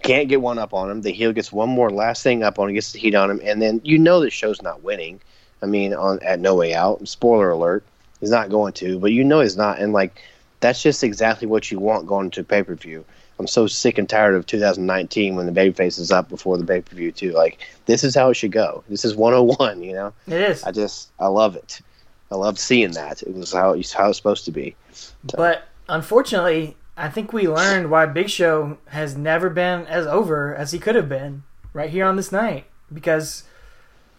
can't 0.03 0.29
get 0.29 0.41
one 0.41 0.59
up 0.59 0.75
on 0.75 0.91
him. 0.91 1.03
The 1.03 1.13
heel 1.13 1.33
gets 1.33 1.53
one 1.53 1.69
more 1.69 1.91
last 1.91 2.23
thing 2.23 2.43
up 2.43 2.59
on 2.59 2.69
him, 2.69 2.75
gets 2.75 2.93
the 2.93 2.99
heat 2.99 3.15
on 3.15 3.31
him, 3.31 3.41
and 3.43 3.61
then 3.61 3.81
you 3.85 3.99
know 3.99 4.21
the 4.21 4.31
show's 4.31 4.63
not 4.63 4.83
winning. 4.83 5.21
I 5.63 5.67
mean, 5.67 5.95
on 5.95 6.21
at 6.23 6.41
No 6.41 6.55
Way 6.55 6.75
Out, 6.75 7.07
spoiler 7.09 7.51
alert, 7.51 7.85
he's 8.21 8.31
not 8.31 8.51
going 8.51 8.75
to, 8.75 8.99
but 8.99 9.13
you 9.13 9.25
know 9.25 9.41
he's 9.41 9.57
not, 9.57 9.79
and 9.79 9.93
like 9.93 10.23
that's 10.61 10.83
just 10.83 11.03
exactly 11.03 11.47
what 11.47 11.71
you 11.71 11.79
want 11.79 12.07
going 12.07 12.31
to 12.31 12.45
pay 12.45 12.63
per 12.63 12.75
view. 12.75 13.05
I'm 13.39 13.47
so 13.47 13.67
sick 13.67 13.99
and 13.99 14.09
tired 14.09 14.35
of 14.35 14.47
2019 14.47 15.35
when 15.35 15.47
the 15.47 15.53
babyface 15.53 15.99
is 15.99 16.11
up 16.13 16.29
before 16.29 16.57
the 16.57 16.65
pay 16.65 16.81
per 16.81 16.95
view 16.95 17.11
too. 17.13 17.33
Like 17.33 17.59
this 17.87 18.05
is 18.05 18.15
how 18.15 18.31
it 18.31 18.35
should 18.35 18.53
go. 18.53 18.85
This 18.89 19.05
is 19.05 19.17
101. 19.17 19.83
You 19.83 19.93
know, 19.93 20.13
It 20.27 20.35
is. 20.35 20.63
I 20.65 20.71
just 20.71 21.11
I 21.19 21.27
love 21.27 21.57
it. 21.57 21.81
I 22.31 22.37
love 22.37 22.59
seeing 22.59 22.93
that. 22.93 23.23
It 23.23 23.35
was 23.35 23.53
how 23.53 23.73
it's 23.73 23.93
how 23.93 24.09
it's 24.09 24.19
supposed 24.19 24.45
to 24.47 24.53
be. 24.53 24.77
But 25.37 25.69
unfortunately, 25.89 26.77
I 26.97 27.09
think 27.09 27.33
we 27.33 27.49
learned 27.49 27.91
why 27.91 28.07
Big 28.07 28.31
Show 28.31 28.79
has 28.89 29.17
never 29.17 29.51
been 29.51 29.87
as 29.87 30.07
over 30.07 30.55
as 30.55 30.73
he 30.73 30.79
could 30.79 30.95
have 30.95 31.09
been 31.09 31.43
right 31.73 31.91
here 31.91 32.07
on 32.07 32.17
this 32.17 32.31
night 32.31 32.67
because 32.93 33.45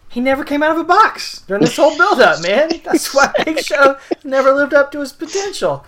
he 0.08 0.20
never 0.20 0.44
came 0.44 0.62
out 0.62 0.70
of 0.72 0.78
a 0.78 0.84
box 0.84 1.40
during 1.46 1.62
this 1.62 1.76
whole 1.76 1.96
build-up, 1.96 2.40
man. 2.42 2.70
That's 2.84 3.12
why 3.14 3.32
Big 3.44 3.58
Show 3.60 3.96
never 4.24 4.52
lived 4.52 4.72
up 4.74 4.92
to 4.92 5.00
his 5.00 5.12
potential. 5.12 5.84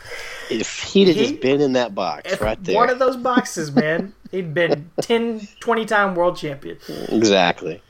If 0.50 0.80
he'd 0.82 1.08
have 1.08 1.16
He- 1.16 1.22
just 1.28 1.40
been 1.40 1.60
in 1.60 1.72
that 1.74 1.94
box 1.94 2.32
If 2.32 2.40
right 2.40 2.62
there, 2.64 2.74
one 2.74 2.90
of 2.90 2.98
those 2.98 3.16
boxes, 3.16 3.70
man, 3.74 4.12
he'd 4.30 4.52
been 4.54 4.90
10, 5.00 5.46
20 5.60 5.84
time 5.86 6.14
world 6.14 6.36
champion. 6.36 6.78
exactly, 7.08 7.82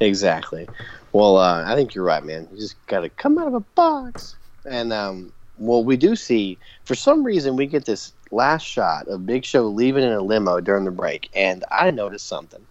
exactly. 0.00 0.68
Well, 1.12 1.36
uh, 1.38 1.64
I 1.66 1.74
think 1.74 1.94
you're 1.94 2.04
right, 2.04 2.24
man. 2.24 2.48
You 2.52 2.58
just 2.58 2.76
got 2.88 3.00
to 3.00 3.08
come 3.08 3.38
out 3.38 3.46
of 3.46 3.54
a 3.54 3.60
box. 3.60 4.36
And 4.66 4.92
um, 4.92 5.32
well, 5.58 5.82
we 5.84 5.96
do 5.96 6.16
see 6.16 6.58
for 6.84 6.94
some 6.94 7.22
reason 7.24 7.56
we 7.56 7.66
get 7.66 7.84
this 7.86 8.12
last 8.30 8.64
shot 8.66 9.08
of 9.08 9.24
Big 9.24 9.44
Show 9.44 9.62
leaving 9.68 10.02
in 10.04 10.12
a 10.12 10.20
limo 10.20 10.60
during 10.60 10.84
the 10.84 10.90
break, 10.90 11.30
and 11.34 11.64
I 11.70 11.90
noticed 11.92 12.26
something, 12.26 12.66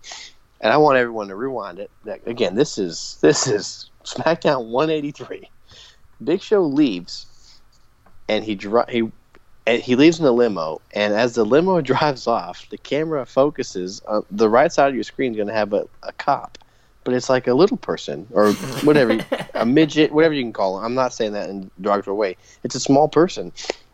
and 0.66 0.74
I 0.74 0.78
want 0.78 0.98
everyone 0.98 1.28
to 1.28 1.36
rewind 1.36 1.78
it. 1.78 1.92
Again, 2.26 2.56
this 2.56 2.80
is 2.80 3.20
this 3.22 3.46
is 3.46 3.92
SmackDown 4.04 4.66
183. 4.66 5.48
Big 6.24 6.42
Show 6.42 6.64
leaves, 6.64 7.62
and 8.28 8.44
he 8.44 8.56
dri- 8.56 8.82
he 8.90 9.12
and 9.68 9.80
he 9.80 9.96
leaves 9.96 10.18
in 10.18 10.26
the 10.26 10.32
limo, 10.32 10.82
and 10.96 11.14
as 11.14 11.36
the 11.36 11.46
limo 11.46 11.82
drives 11.94 12.26
off, 12.26 12.68
the 12.70 12.80
camera 12.80 13.28
focuses 13.28 14.02
on 14.08 14.26
the 14.32 14.50
right 14.50 14.72
side 14.72 14.90
of 14.90 14.96
your 14.96 15.04
screen 15.04 15.34
is 15.34 15.38
going 15.38 15.50
to 15.50 15.54
have 15.54 15.72
a, 15.72 15.88
a 16.02 16.12
cop, 16.14 16.58
but 17.04 17.14
it's 17.14 17.30
like 17.30 17.46
a 17.46 17.54
little 17.54 17.78
person 17.78 18.26
or 18.32 18.54
whatever, 18.86 19.24
a 19.54 19.68
midget, 19.68 20.12
whatever 20.14 20.34
you 20.34 20.42
can 20.42 20.52
call 20.52 20.80
it. 20.80 20.84
I'm 20.84 20.96
not 20.96 21.14
saying 21.14 21.34
that 21.34 21.48
in 21.48 21.70
a 21.78 21.82
derogatory 21.84 22.18
way. 22.18 22.38
It's 22.64 22.74
a 22.74 22.80
small 22.80 23.08
person, 23.08 23.52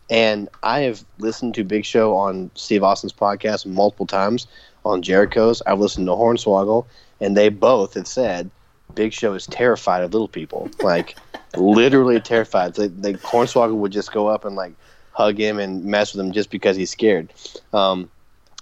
and 0.09 0.47
I 0.63 0.79
have 0.81 1.03
listened 1.17 1.53
to 1.55 1.65
Big 1.65 1.83
Show 1.83 2.15
on 2.15 2.49
Steve 2.55 2.81
Austin's 2.81 3.11
podcast 3.11 3.65
multiple 3.65 4.07
times. 4.07 4.47
On 4.83 5.01
Jericho's, 5.01 5.61
I've 5.67 5.79
listened 5.79 6.07
to 6.07 6.13
Hornswoggle, 6.13 6.85
and 7.19 7.37
they 7.37 7.49
both 7.49 7.93
have 7.93 8.07
said 8.07 8.49
Big 8.95 9.13
Show 9.13 9.33
is 9.33 9.45
terrified 9.47 10.03
of 10.03 10.13
little 10.13 10.27
people, 10.27 10.69
like 10.81 11.17
literally 11.55 12.19
terrified. 12.19 12.73
They, 12.75 12.87
they 12.87 13.13
Hornswoggle 13.13 13.75
would 13.75 13.91
just 13.91 14.11
go 14.11 14.27
up 14.27 14.45
and 14.45 14.55
like 14.55 14.73
hug 15.13 15.37
him 15.37 15.59
and 15.59 15.83
mess 15.85 16.13
with 16.13 16.25
him 16.25 16.31
just 16.31 16.49
because 16.49 16.75
he's 16.75 16.89
scared. 16.89 17.31
Um, 17.73 18.09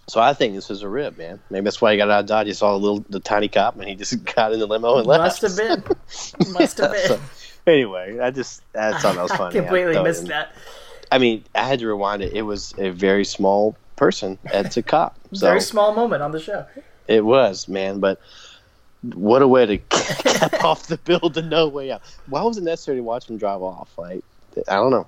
so 0.07 0.19
I 0.19 0.33
think 0.33 0.55
this 0.55 0.71
is 0.71 0.81
a 0.81 0.89
rib, 0.89 1.17
man. 1.17 1.39
Maybe 1.49 1.65
that's 1.65 1.79
why 1.79 1.91
he 1.91 1.97
got 1.97 2.09
out 2.09 2.21
of 2.21 2.25
Dodge. 2.25 2.47
He 2.47 2.53
saw 2.53 2.71
the 2.71 2.79
little 2.79 3.05
the 3.09 3.19
tiny 3.19 3.47
cop, 3.47 3.75
and 3.75 3.87
he 3.87 3.95
just 3.95 4.23
got 4.35 4.51
in 4.51 4.59
the 4.59 4.67
limo 4.67 4.97
and 4.97 5.07
left. 5.07 5.41
Must 5.41 5.57
have 5.57 5.57
been. 5.57 6.53
Must 6.53 6.77
have 6.79 6.91
been. 6.91 7.07
So, 7.07 7.19
anyway, 7.67 8.19
I 8.19 8.31
just 8.31 8.63
I 8.75 8.97
thought 8.99 9.15
that 9.15 9.21
was 9.21 9.31
funny. 9.31 9.59
I 9.59 9.61
completely 9.61 9.95
it 9.95 10.03
missed 10.03 10.25
that. 10.27 10.53
I 11.11 11.17
mean, 11.17 11.43
I 11.55 11.67
had 11.67 11.79
to 11.79 11.87
rewind 11.87 12.21
it. 12.21 12.33
It 12.33 12.43
was 12.43 12.73
a 12.77 12.89
very 12.89 13.25
small 13.25 13.75
person. 13.99 14.39
It's 14.45 14.77
a 14.77 14.81
cop. 14.83 15.15
So 15.33 15.45
Very 15.45 15.61
small 15.61 15.93
moment 15.93 16.23
on 16.23 16.31
the 16.31 16.39
show. 16.39 16.65
it 17.07 17.23
was, 17.23 17.67
man. 17.67 17.99
But 17.99 18.19
what 19.13 19.43
a 19.43 19.47
way 19.47 19.65
to 19.67 19.77
cap 19.89 20.63
off 20.63 20.87
the 20.87 20.97
build 20.97 21.35
to 21.35 21.43
no 21.43 21.67
way 21.67 21.91
out. 21.91 22.01
Why 22.27 22.41
was 22.41 22.57
it 22.57 22.63
necessary 22.63 22.97
to 22.97 23.03
watch 23.03 23.29
him 23.29 23.37
drive 23.37 23.61
off? 23.61 23.89
Like, 23.95 24.23
I 24.67 24.75
don't 24.77 24.89
know. 24.89 25.05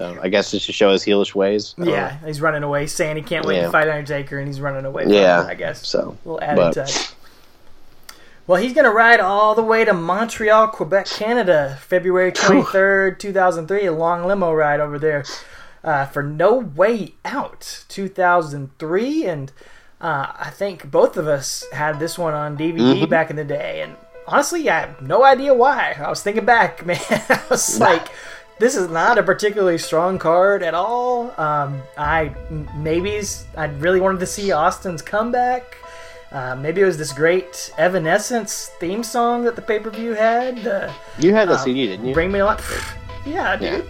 Um, 0.00 0.18
I 0.22 0.28
guess 0.28 0.50
just 0.50 0.66
to 0.66 0.72
show 0.72 0.90
his 0.90 1.04
heelish 1.04 1.34
ways. 1.34 1.74
Yeah, 1.78 2.16
he's 2.26 2.40
running 2.40 2.62
away, 2.64 2.86
saying 2.88 3.16
he 3.16 3.22
can't 3.22 3.44
wait 3.46 3.56
Yeah. 3.58 3.66
to 3.66 3.70
fight 3.70 3.88
Undertaker, 3.88 4.38
and 4.38 4.48
he's 4.48 4.60
running 4.60 4.84
away. 4.84 5.04
From 5.04 5.12
Yeah. 5.12 5.42
him, 5.42 5.46
I 5.50 5.54
guess. 5.54 5.86
So, 5.86 6.16
a 6.24 6.28
little 6.28 6.42
added 6.42 6.56
but 6.56 6.72
touch. 6.72 7.10
Well, 8.48 8.60
he's 8.60 8.72
going 8.74 8.84
to 8.86 8.90
ride 8.90 9.20
all 9.20 9.54
the 9.54 9.62
way 9.62 9.84
to 9.84 9.92
Montreal, 9.92 10.68
Quebec, 10.68 11.06
Canada, 11.06 11.78
February 11.82 12.32
23rd, 12.32 13.18
2003. 13.20 13.86
A 13.86 13.92
long 13.92 14.26
limo 14.26 14.52
ride 14.52 14.80
over 14.80 14.98
there 14.98 15.24
uh, 15.84 16.06
for 16.06 16.22
No 16.22 16.54
Way 16.58 17.14
Out 17.24 17.84
2003. 17.88 19.26
And 19.26 19.52
uh, 20.00 20.32
I 20.38 20.50
think 20.50 20.90
both 20.90 21.16
of 21.16 21.26
us 21.28 21.64
had 21.72 21.98
this 21.98 22.18
one 22.18 22.34
on 22.34 22.56
DVD 22.56 22.78
Mm-hmm. 22.96 23.10
back 23.10 23.30
in 23.30 23.36
the 23.36 23.44
day. 23.44 23.82
And 23.82 23.96
honestly, 24.26 24.68
I 24.68 24.80
have 24.80 25.02
no 25.02 25.24
idea 25.24 25.54
why. 25.54 25.96
I 25.98 26.08
was 26.08 26.22
thinking 26.22 26.44
back, 26.44 26.84
man. 26.86 26.98
I 27.10 27.40
was 27.50 27.78
like, 27.80 28.08
this 28.58 28.76
is 28.76 28.88
not 28.90 29.18
a 29.18 29.22
particularly 29.22 29.78
strong 29.78 30.18
card 30.18 30.62
at 30.62 30.74
all. 30.74 31.32
Um, 31.40 31.82
I 31.98 32.32
maybe 32.76 33.20
I 33.56 33.66
really 33.66 34.00
wanted 34.00 34.20
to 34.20 34.26
see 34.26 34.52
Austin's 34.52 35.02
comeback. 35.02 35.76
Uh, 36.30 36.56
maybe 36.56 36.80
it 36.80 36.84
was 36.86 36.96
this 36.96 37.12
great 37.12 37.70
Evanescence 37.76 38.70
theme 38.80 39.02
song 39.02 39.44
that 39.44 39.54
the 39.56 39.60
pay 39.62 39.78
per 39.80 39.90
view 39.90 40.14
had. 40.14 40.66
Uh, 40.66 40.92
you 41.18 41.34
had 41.34 41.48
that 41.48 41.60
CD, 41.60 41.86
didn't 41.88 42.06
you? 42.06 42.14
Bring 42.14 42.30
me 42.32 42.38
a 42.38 42.44
lot. 42.44 42.62
Yeah, 43.26 43.54
dude. 43.56 43.84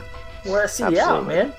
Wore 0.44 0.64
a 0.64 0.68
CD 0.68 0.98
out, 0.98 1.26
man. 1.26 1.54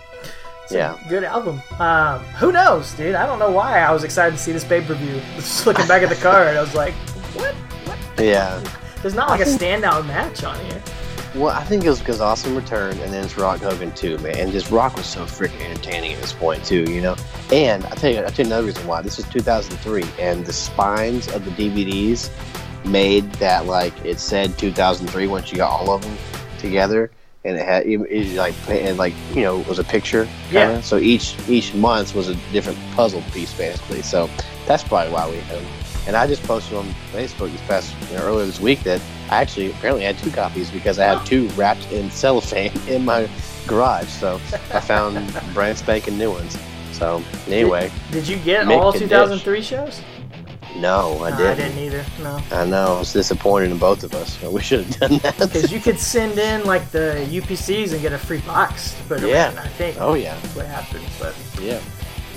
It's 0.64 0.72
a 0.72 0.78
Yeah. 0.78 0.96
good 1.10 1.24
album. 1.24 1.62
Um, 1.80 2.20
who 2.40 2.52
knows, 2.52 2.94
dude? 2.94 3.16
I 3.16 3.26
don't 3.26 3.40
know 3.40 3.50
why 3.52 3.80
I 3.80 3.92
was 3.92 4.04
excited 4.04 4.38
to 4.38 4.42
see 4.42 4.52
this 4.52 4.64
pay 4.64 4.82
per 4.82 4.94
view. 4.94 5.22
Just 5.36 5.66
looking 5.66 5.88
back 5.88 6.04
at 6.04 6.10
the 6.10 6.16
card, 6.16 6.56
I 6.56 6.62
was 6.62 6.74
like, 6.76 6.94
what? 7.36 7.54
What? 7.86 7.98
Yeah. 8.24 8.62
There's 9.02 9.16
not 9.16 9.30
like 9.30 9.42
a 9.42 9.46
standout 9.46 10.06
match 10.08 10.44
on 10.44 10.58
here. 10.66 10.82
Well, 11.36 11.50
I 11.50 11.64
think 11.64 11.84
it 11.84 11.90
was 11.90 11.98
because 12.00 12.22
Austin 12.22 12.56
returned, 12.56 13.00
and 13.00 13.12
then 13.12 13.26
it's 13.26 13.38
Rock 13.38 13.60
Hogan 13.60 13.92
too, 13.94 14.20
man. 14.20 14.38
And 14.38 14.52
just 14.52 14.70
Rock 14.70 14.96
was 14.96 15.08
so 15.08 15.26
freaking 15.26 15.62
entertaining 15.68 16.14
at 16.14 16.22
this 16.22 16.32
point 16.32 16.64
too, 16.64 16.84
you 16.84 17.02
know. 17.02 17.16
And 17.52 17.84
I 17.88 17.90
tell 17.96 18.12
you, 18.14 18.20
I 18.20 18.30
tell 18.30 18.46
you 18.46 18.52
another 18.54 18.68
reason 18.68 18.86
why. 18.86 19.02
This 19.02 19.18
is 19.18 19.28
2003, 19.30 20.06
and 20.20 20.46
the 20.46 20.54
spines 20.54 21.28
of 21.30 21.44
the 21.44 21.52
DVDs 21.52 22.30
made 22.86 23.30
that 23.34 23.66
like 23.66 23.94
it 24.06 24.20
said 24.20 24.58
2003 24.60 25.26
once 25.28 25.52
you 25.52 25.58
got 25.58 25.72
all 25.72 25.90
of 25.92 26.04
them 26.04 26.16
together, 26.60 27.10
and 27.46 27.58
it 27.58 27.66
had 27.66 27.86
it, 27.86 28.00
it 28.10 28.36
like 28.36 28.56
and 28.70 28.98
like 28.98 29.14
you 29.34 29.42
know 29.42 29.60
it 29.60 29.68
was 29.68 29.80
a 29.80 29.84
picture. 29.84 30.28
Yeah. 30.52 30.68
Kinda. 30.68 30.84
So 30.84 30.98
each 30.98 31.36
each 31.48 31.74
month 31.74 32.16
was 32.16 32.30
a 32.30 32.36
different 32.52 32.80
puzzle 32.96 33.22
piece 33.34 33.54
basically. 33.54 34.02
So 34.02 34.30
that's 34.66 34.84
probably 34.84 35.12
why 35.12 35.30
we 35.30 35.38
had 35.38 35.60
them. 35.60 35.72
And 36.06 36.16
I 36.18 36.28
just 36.28 36.44
posted 36.44 36.78
on 36.78 36.86
Facebook 37.14 37.52
this 37.52 37.62
past 37.62 37.96
you 38.10 38.18
know, 38.18 38.24
earlier 38.24 38.46
this 38.46 38.60
week 38.60 38.82
that 38.84 39.02
I 39.30 39.42
actually 39.42 39.72
apparently 39.72 40.04
had 40.04 40.18
two 40.18 40.32
copies 40.32 40.70
because 40.70 41.00
I 41.00 41.06
had 41.06 41.26
two 41.26 41.48
wrapped 41.50 41.90
in 41.92 42.12
cellophane 42.12 42.74
in 42.88 43.06
my 43.06 43.30
garage. 43.68 44.08
So 44.10 44.36
I 44.74 44.80
found 44.82 45.34
brand 45.54 45.78
spanking 45.78 46.18
new 46.18 46.32
ones. 46.32 46.58
So 46.92 47.24
anyway, 47.48 47.92
Did 48.12 48.28
you 48.28 48.38
get 48.38 48.68
all 48.68 48.90
a 48.90 49.00
2003 49.00 49.62
shows? 49.62 50.02
No, 50.78 51.24
I 51.24 51.30
No, 51.32 51.38
didn't. 51.38 51.52
I 51.52 51.56
didn't 51.56 51.78
either. 51.80 52.06
No. 52.22 52.40
I 52.52 52.66
know. 52.66 52.96
I 52.96 53.00
was 53.00 53.14
disappointed 53.14 53.72
in 53.72 53.78
both 53.78 54.04
of 54.04 54.14
us. 54.14 54.42
We 54.52 54.62
should 54.62 54.86
have 54.86 55.00
done 55.00 55.18
that. 55.20 55.38
Because 55.38 55.72
you 55.72 55.80
could 55.80 56.00
send 56.00 56.38
in 56.38 56.64
like 56.66 56.90
the 56.92 57.28
UPCs 57.30 57.92
and 57.94 58.02
get 58.02 58.14
a 58.14 58.18
free 58.18 58.40
box 58.42 58.94
them 59.08 59.26
Yeah. 59.28 59.54
I 59.58 59.68
think. 59.70 59.98
Oh, 60.00 60.14
yeah. 60.16 60.36
That's 60.42 60.56
what 60.56 60.66
happened. 60.66 61.06
But 61.20 61.36
yeah. 61.62 61.80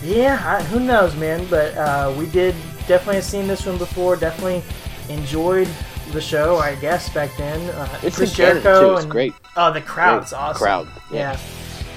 yeah, 0.03 0.41
I, 0.59 0.63
who 0.65 0.81
knows, 0.81 1.15
man? 1.17 1.47
But 1.49 1.77
uh, 1.77 2.15
we 2.19 2.27
did 2.27 2.55
definitely 2.87 3.17
have 3.17 3.25
seen 3.25 3.47
this 3.49 3.65
one 3.67 3.79
before. 3.79 4.17
Definitely 4.17 4.63
enjoyed 5.09 5.69
the 6.13 6.21
show. 6.21 6.57
I 6.59 6.75
guess 6.77 7.09
back 7.13 7.31
then. 7.37 7.59
Uh, 7.71 7.99
It's 8.03 8.17
Chris 8.17 8.33
Jericho 8.35 8.81
too. 8.89 8.93
It's 8.95 9.03
and 9.03 9.11
great. 9.11 9.35
oh, 9.57 9.73
the 9.73 9.81
crowd's 9.81 10.31
Great 10.31 10.39
awesome. 10.41 10.59
crowd, 10.63 10.89
Yeah. 11.11 11.39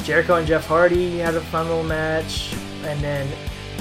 Jericho 0.03 0.35
and 0.35 0.47
Jeff 0.47 0.65
Hardy 0.65 1.17
had 1.19 1.35
a 1.35 1.41
fun 1.41 1.67
little 1.67 1.83
match, 1.83 2.53
and 2.83 2.99
then 3.01 3.27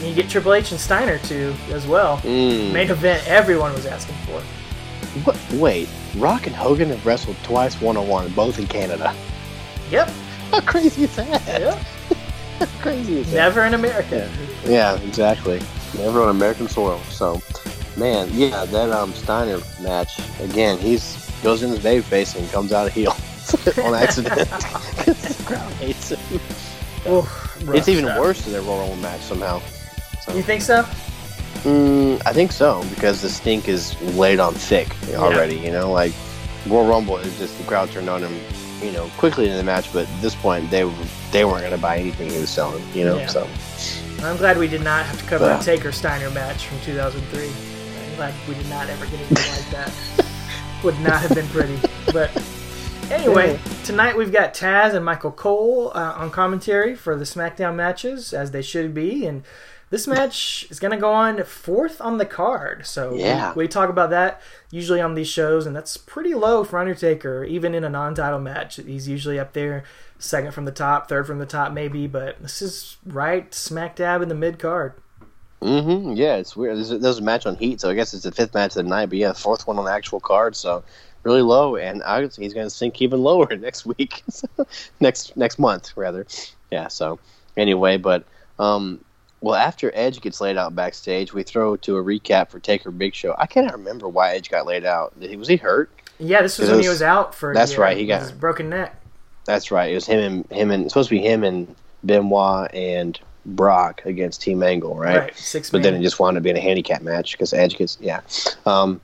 you 0.02 0.14
get 0.14 0.28
Triple 0.28 0.54
H 0.54 0.70
and 0.72 0.80
Steiner 0.80 1.18
too 1.18 1.54
as 1.70 1.86
well. 1.86 2.18
Mm. 2.18 2.72
Main 2.72 2.90
event 2.90 3.26
everyone 3.26 3.72
was 3.72 3.86
asking 3.86 4.14
for. 4.26 4.40
What? 5.24 5.38
Wait, 5.54 5.88
Rock 6.16 6.46
and 6.46 6.54
Hogan 6.54 6.90
have 6.90 7.04
wrestled 7.06 7.36
twice 7.42 7.80
one 7.80 7.96
on 7.96 8.06
one, 8.08 8.28
both 8.32 8.58
in 8.58 8.66
Canada. 8.66 9.14
Yep. 9.90 10.08
How 10.50 10.60
crazy 10.60 11.04
is 11.04 11.16
that? 11.16 11.46
Yep. 11.46 11.78
How 12.58 12.66
crazy 12.80 13.18
is 13.20 13.30
that? 13.30 13.36
Never 13.36 13.64
in 13.64 13.74
America. 13.74 14.30
Yeah, 14.64 14.98
exactly. 15.00 15.60
Never 15.96 16.22
on 16.22 16.28
American 16.30 16.68
soil. 16.68 16.98
So, 17.10 17.40
man, 17.96 18.28
yeah, 18.32 18.64
that 18.66 18.90
um 18.90 19.12
Steiner 19.14 19.58
match 19.80 20.20
again. 20.40 20.78
He's 20.78 21.24
goes 21.42 21.62
in 21.62 21.70
his 21.70 21.78
baby 21.80 22.02
face 22.02 22.34
and 22.34 22.48
comes 22.50 22.72
out 22.72 22.86
a 22.88 22.90
heel 22.90 23.12
on 23.84 23.94
accident. 23.94 24.34
the 24.50 25.42
crowd 25.46 25.72
hates 25.74 26.10
him. 26.10 26.40
Oof, 27.10 27.56
It's 27.74 27.88
even 27.88 28.04
stuff. 28.04 28.18
worse 28.18 28.42
than 28.42 28.52
their 28.52 28.62
Royal 28.62 28.80
Rumble 28.80 28.96
match 28.96 29.20
somehow. 29.22 29.62
You 30.34 30.42
think 30.42 30.62
so? 30.62 30.82
Mm, 31.64 32.22
I 32.26 32.32
think 32.32 32.52
so 32.52 32.84
because 32.90 33.20
the 33.22 33.28
stink 33.28 33.68
is 33.68 34.00
laid 34.16 34.38
on 34.38 34.54
thick 34.54 34.88
already. 35.14 35.56
You 35.56 35.72
know, 35.72 35.90
like 35.90 36.12
Royal 36.66 36.86
Rumble 36.88 37.16
is 37.18 37.36
just 37.38 37.56
the 37.58 37.64
crowd 37.64 37.90
turned 37.90 38.08
on 38.08 38.22
him, 38.22 38.38
you 38.82 38.92
know, 38.92 39.10
quickly 39.16 39.48
in 39.48 39.56
the 39.56 39.62
match. 39.64 39.92
But 39.92 40.08
at 40.08 40.22
this 40.22 40.34
point, 40.36 40.70
they 40.70 40.88
they 41.32 41.44
weren't 41.44 41.60
going 41.60 41.72
to 41.72 41.78
buy 41.78 41.98
anything 41.98 42.30
he 42.30 42.38
was 42.38 42.50
selling. 42.50 42.84
You 42.94 43.06
know, 43.06 43.18
Yeah. 43.18 43.26
so 43.26 43.48
I'm 44.22 44.36
glad 44.36 44.58
we 44.58 44.68
did 44.68 44.82
not 44.82 45.04
have 45.06 45.18
to 45.20 45.26
cover 45.26 45.46
Yeah. 45.46 45.60
a 45.60 45.62
Taker 45.62 45.90
Steiner 45.92 46.30
match 46.30 46.66
from 46.66 46.78
2003. 46.80 47.46
I'm 47.48 48.16
glad 48.16 48.34
we 48.48 48.54
did 48.54 48.68
not 48.68 48.88
ever 48.88 49.04
get 49.06 49.14
anything 49.20 49.52
like 49.52 49.70
that. 49.70 49.92
Would 50.84 51.00
not 51.00 51.20
have 51.22 51.34
been 51.34 51.48
pretty. 51.48 51.76
But 52.12 52.30
anyway, 53.10 53.58
tonight 53.84 54.16
we've 54.16 54.32
got 54.32 54.54
Taz 54.54 54.94
and 54.94 55.04
Michael 55.04 55.32
Cole 55.32 55.90
uh, 55.92 56.12
on 56.16 56.30
commentary 56.30 56.94
for 56.94 57.16
the 57.16 57.24
SmackDown 57.24 57.74
matches, 57.74 58.32
as 58.32 58.52
they 58.52 58.62
should 58.62 58.94
be. 58.94 59.26
And 59.26 59.42
this 59.90 60.06
match 60.06 60.66
is 60.70 60.78
going 60.80 60.90
to 60.90 60.96
go 60.98 61.12
on 61.12 61.42
fourth 61.44 62.00
on 62.00 62.18
the 62.18 62.26
card. 62.26 62.86
So 62.86 63.14
Yeah. 63.14 63.52
we, 63.54 63.66
talk 63.68 63.88
about 63.90 64.10
that 64.10 64.40
usually 64.70 65.00
on 65.00 65.14
these 65.14 65.28
shows, 65.28 65.66
and 65.66 65.74
that's 65.74 65.96
pretty 65.96 66.34
low 66.34 66.64
for 66.64 66.78
Undertaker, 66.78 67.44
even 67.44 67.74
in 67.74 67.84
a 67.84 67.88
non 67.88 68.14
title 68.14 68.38
match. 68.40 68.76
He's 68.76 69.08
usually 69.08 69.38
up 69.38 69.52
there, 69.54 69.84
second 70.18 70.52
from 70.52 70.64
the 70.66 70.72
top, 70.72 71.08
third 71.08 71.26
from 71.26 71.38
the 71.38 71.46
top, 71.46 71.72
maybe. 71.72 72.06
But 72.06 72.40
this 72.42 72.60
is 72.62 72.96
right 73.06 73.52
smack 73.54 73.96
dab 73.96 74.20
in 74.22 74.28
the 74.28 74.34
mid 74.34 74.58
card. 74.58 74.92
hmm 75.62 76.12
yeah, 76.12 76.36
it's 76.36 76.54
weird. 76.56 76.76
There's, 76.76 76.90
a- 76.90 76.98
there's 76.98 77.18
a 77.18 77.22
match 77.22 77.46
on 77.46 77.56
Heat, 77.56 77.80
so 77.80 77.90
I 77.90 77.94
guess 77.94 78.14
it's 78.14 78.24
the 78.24 78.32
fifth 78.32 78.54
match 78.54 78.76
of 78.76 78.84
the 78.84 78.90
night. 78.90 79.06
But 79.06 79.18
yeah, 79.18 79.32
fourth 79.32 79.66
one 79.66 79.78
on 79.78 79.84
the 79.84 79.92
actual 79.92 80.20
card, 80.20 80.54
so 80.54 80.84
really 81.24 81.42
low. 81.42 81.76
And 81.76 82.02
I, 82.02 82.20
he's 82.22 82.54
going 82.54 82.66
to 82.66 82.70
sink 82.70 83.00
even 83.02 83.22
lower 83.30 83.48
next 83.56 83.86
week, 83.86 84.22
next 85.00 85.36
next 85.36 85.58
month 85.58 85.92
rather. 85.96 86.26
Yeah. 86.70 86.88
So 86.88 87.18
anyway, 87.56 87.96
but 87.96 88.24
um, 88.58 89.00
well, 89.40 89.54
after 89.54 89.90
Edge 89.94 90.20
gets 90.20 90.40
laid 90.40 90.56
out 90.56 90.74
backstage, 90.74 91.32
we 91.32 91.42
throw 91.42 91.76
to 91.76 91.96
a 91.96 92.02
recap 92.02 92.50
for 92.50 92.58
Taker 92.60 92.90
Big 92.90 93.14
Show. 93.14 93.34
I 93.38 93.46
cannot 93.46 93.72
remember 93.72 94.08
why 94.08 94.34
Edge 94.34 94.50
got 94.50 94.66
laid 94.66 94.84
out. 94.84 95.18
Did 95.20 95.30
he, 95.30 95.36
was 95.36 95.48
he 95.48 95.56
hurt? 95.56 95.90
Yeah, 96.18 96.42
this 96.42 96.58
was 96.58 96.68
when 96.68 96.80
he 96.80 96.88
was- 96.88 96.96
was 96.96 97.02
out 97.02 97.34
for. 97.34 97.54
that's 97.54 97.76
right, 97.78 97.96
he 97.96 98.06
got- 98.06 98.22
his 98.22 98.32
broken 98.32 98.68
neck. 98.68 98.94
That's 99.44 99.70
right. 99.70 99.90
It 99.92 99.94
was 99.94 100.04
him 100.06 100.18
and 100.20 100.52
him 100.52 100.70
and 100.70 100.90
supposed 100.90 101.08
to 101.08 101.14
be 101.14 101.22
him 101.22 101.42
and 101.44 101.74
Benoit 102.04 102.70
and 102.74 103.18
Brock 103.46 104.02
against 104.04 104.42
Team 104.42 104.62
Angle, 104.62 104.94
right? 104.94 105.18
Right, 105.20 105.36
six 105.38 105.70
But 105.70 105.82
then 105.82 105.94
man. 105.94 106.02
it 106.02 106.04
just 106.04 106.20
wound 106.20 106.36
up 106.36 106.42
being 106.42 106.56
a 106.56 106.60
handicap 106.60 107.00
match 107.00 107.32
because 107.32 107.54
Edge 107.54 107.78
gets 107.78 107.96
yeah. 108.00 108.20
Um, 108.66 109.00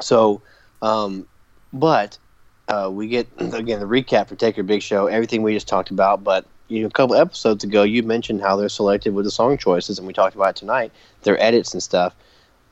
so, 0.00 0.42
um, 0.82 1.26
but 1.72 2.18
uh, 2.66 2.90
we 2.92 3.06
get 3.06 3.28
again 3.38 3.78
the 3.78 3.86
recap 3.86 4.26
for 4.28 4.34
Taker 4.34 4.62
Big 4.64 4.82
Show, 4.82 5.06
everything 5.06 5.42
we 5.42 5.54
just 5.54 5.68
talked 5.68 5.90
about. 5.90 6.24
But 6.24 6.44
you 6.68 6.82
know, 6.82 6.86
a 6.86 6.90
couple 6.90 7.16
episodes 7.16 7.64
ago, 7.64 7.82
you 7.82 8.02
mentioned 8.02 8.40
how 8.40 8.56
they're 8.56 8.68
selected 8.68 9.14
with 9.14 9.24
the 9.24 9.30
song 9.30 9.56
choices, 9.58 9.98
and 9.98 10.06
we 10.06 10.12
talked 10.12 10.34
about 10.36 10.50
it 10.50 10.56
tonight. 10.56 10.92
Their 11.22 11.42
edits 11.42 11.72
and 11.72 11.82
stuff. 11.82 12.14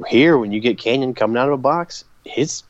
Here, 0.06 0.36
when 0.36 0.52
you 0.52 0.60
get 0.60 0.78
Kanyon 0.78 1.14
coming 1.16 1.38
out 1.38 1.48
of 1.48 1.54
a 1.54 1.58
box, 1.58 2.04
his 2.24 2.62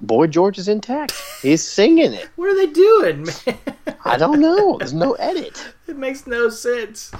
boy 0.00 0.26
George 0.28 0.58
is 0.58 0.68
intact. 0.68 1.12
He's 1.42 1.66
singing 1.66 2.12
it. 2.12 2.28
What 2.36 2.50
are 2.50 2.56
they 2.56 2.72
doing, 2.72 3.24
man? 3.24 3.58
I 4.04 4.16
don't 4.16 4.40
know. 4.40 4.78
There's 4.78 4.92
no 4.92 5.12
edit. 5.18 5.64
it 5.86 5.96
makes 5.96 6.26
no 6.26 6.48
sense. 6.48 7.10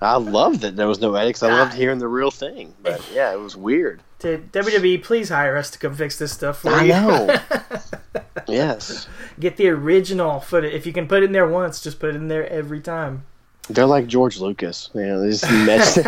I 0.00 0.16
love 0.16 0.60
that 0.60 0.76
there 0.76 0.86
was 0.86 1.00
no 1.00 1.14
edit 1.14 1.34
'cause 1.34 1.42
I 1.42 1.50
ah. 1.50 1.56
loved 1.56 1.74
hearing 1.74 1.98
the 1.98 2.08
real 2.08 2.30
thing. 2.30 2.74
But 2.82 3.02
yeah, 3.12 3.32
it 3.32 3.38
was 3.40 3.56
weird. 3.56 4.00
To 4.20 4.38
WWE, 4.52 5.02
please 5.02 5.30
hire 5.30 5.56
us 5.56 5.70
to 5.70 5.78
come 5.78 5.94
fix 5.94 6.18
this 6.18 6.32
stuff 6.32 6.60
for 6.60 6.70
I 6.70 6.82
you. 6.84 6.88
know. 6.92 7.36
yes. 8.48 9.08
Get 9.38 9.56
the 9.56 9.68
original 9.68 10.40
footage. 10.40 10.74
If 10.74 10.86
you 10.86 10.92
can 10.92 11.08
put 11.08 11.22
it 11.22 11.26
in 11.26 11.32
there 11.32 11.48
once, 11.48 11.80
just 11.80 11.98
put 11.98 12.10
it 12.10 12.16
in 12.16 12.28
there 12.28 12.46
every 12.48 12.80
time. 12.80 13.24
They're 13.70 13.86
like 13.86 14.06
George 14.08 14.38
Lucas. 14.38 14.90
You 14.94 15.06
know, 15.06 15.20
they 15.20 15.30
just 15.30 15.50
mess, 15.50 15.98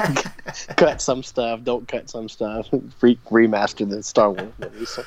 cut 0.76 1.00
some 1.00 1.22
stuff, 1.22 1.62
don't 1.62 1.86
cut 1.88 2.10
some 2.10 2.28
stuff, 2.28 2.68
re- 3.00 3.18
remaster 3.30 3.88
the 3.88 4.02
Star 4.02 4.30
Wars 4.32 4.52
movies. 4.58 4.90
So, 4.90 5.04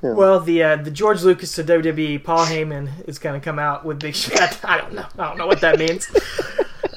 Well, 0.00 0.40
the 0.40 0.62
uh, 0.62 0.76
the 0.76 0.90
George 0.90 1.22
Lucas 1.22 1.54
to 1.56 1.64
WWE, 1.64 2.24
Paul 2.24 2.46
Heyman 2.46 3.06
is 3.06 3.18
going 3.18 3.38
to 3.40 3.44
come 3.44 3.58
out 3.58 3.84
with 3.84 4.00
Big 4.00 4.14
Show. 4.16 4.34
I 4.64 4.78
don't 4.78 4.94
know. 4.94 5.06
I 5.18 5.28
don't 5.28 5.38
know 5.38 5.46
what 5.46 5.60
that 5.60 5.78
means. 5.78 6.10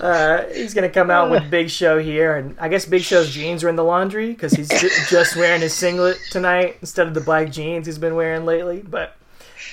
Uh, 0.05 0.47
he's 0.53 0.75
going 0.75 0.87
to 0.87 0.93
come 0.93 1.09
out 1.09 1.31
with 1.31 1.49
Big 1.49 1.67
Show 1.67 1.97
here, 1.97 2.35
and 2.35 2.55
I 2.59 2.69
guess 2.69 2.85
Big 2.85 3.01
Show's 3.01 3.31
jeans 3.31 3.63
are 3.63 3.69
in 3.69 3.75
the 3.75 3.83
laundry 3.83 4.27
because 4.29 4.53
he's 4.53 4.69
ju- 4.69 4.89
just 5.09 5.35
wearing 5.35 5.61
his 5.61 5.73
singlet 5.73 6.19
tonight 6.29 6.77
instead 6.81 7.07
of 7.07 7.15
the 7.15 7.21
black 7.21 7.51
jeans 7.51 7.87
he's 7.87 7.97
been 7.97 8.13
wearing 8.15 8.45
lately. 8.45 8.83
But 8.87 9.15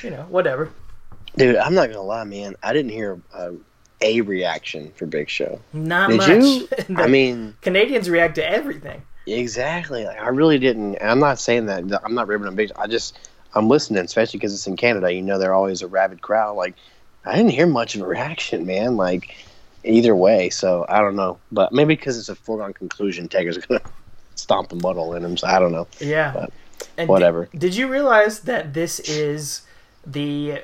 you 0.02 0.08
know, 0.08 0.22
whatever. 0.30 0.70
Dude, 1.36 1.56
I'm 1.56 1.74
not 1.74 1.88
gonna 1.88 2.00
lie, 2.02 2.24
man. 2.24 2.56
I 2.62 2.72
didn't 2.72 2.92
hear 2.92 3.20
uh, 3.34 3.50
a 4.00 4.22
reaction 4.22 4.90
for 4.96 5.04
Big 5.04 5.28
Show. 5.28 5.60
Not 5.74 6.08
Did 6.08 6.16
much. 6.16 6.28
you? 6.28 6.68
I 6.96 7.08
mean, 7.08 7.54
Canadians 7.60 8.08
react 8.08 8.36
to 8.36 8.50
everything. 8.50 9.02
exactly. 9.26 10.06
Like, 10.06 10.18
I 10.18 10.28
really 10.28 10.58
didn't. 10.58 10.94
And 10.96 11.10
I'm 11.10 11.20
not 11.20 11.40
saying 11.40 11.66
that. 11.66 11.84
I'm 12.02 12.14
not 12.14 12.26
ripping 12.26 12.46
on 12.46 12.56
Big. 12.56 12.70
Show. 12.70 12.74
I 12.78 12.86
just 12.86 13.18
I'm 13.54 13.68
listening, 13.68 14.02
especially 14.02 14.38
because 14.38 14.54
it's 14.54 14.66
in 14.66 14.76
Canada. 14.76 15.12
You 15.12 15.20
know, 15.20 15.38
they're 15.38 15.54
always 15.54 15.82
a 15.82 15.86
rabid 15.88 16.22
crowd. 16.22 16.56
Like, 16.56 16.74
I 17.26 17.36
didn't 17.36 17.50
hear 17.52 17.66
much 17.66 17.94
of 17.94 18.00
a 18.00 18.06
reaction, 18.06 18.64
man. 18.64 18.96
Like, 18.96 19.36
either 19.84 20.14
way. 20.14 20.50
So 20.50 20.84
I 20.88 20.98
don't 21.00 21.16
know, 21.16 21.38
but 21.50 21.72
maybe 21.72 21.94
because 21.96 22.18
it's 22.18 22.28
a 22.28 22.34
foregone 22.34 22.72
conclusion, 22.72 23.28
Taker's 23.28 23.58
gonna 23.58 23.80
stomp 24.34 24.68
the 24.68 24.76
muddle 24.76 25.14
in 25.14 25.24
him. 25.24 25.36
So 25.36 25.46
I 25.46 25.58
don't 25.58 25.72
know. 25.72 25.86
Yeah. 26.00 26.32
But 26.32 26.52
And 26.98 27.08
whatever. 27.08 27.46
Did, 27.52 27.60
did 27.60 27.76
you 27.76 27.88
realize 27.88 28.40
that 28.40 28.74
this 28.74 29.00
is 29.00 29.62
the? 30.06 30.62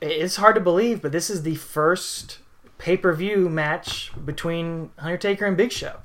It's 0.00 0.36
hard 0.36 0.54
to 0.56 0.60
believe, 0.60 1.00
but 1.02 1.10
this 1.12 1.30
is 1.30 1.42
the 1.42 1.54
first 1.54 2.38
pay 2.78 2.96
per 2.96 3.12
view 3.14 3.48
match 3.48 4.12
between 4.24 4.90
Undertaker 4.98 5.46
and 5.46 5.56
Big 5.56 5.72
Show. 5.72 5.96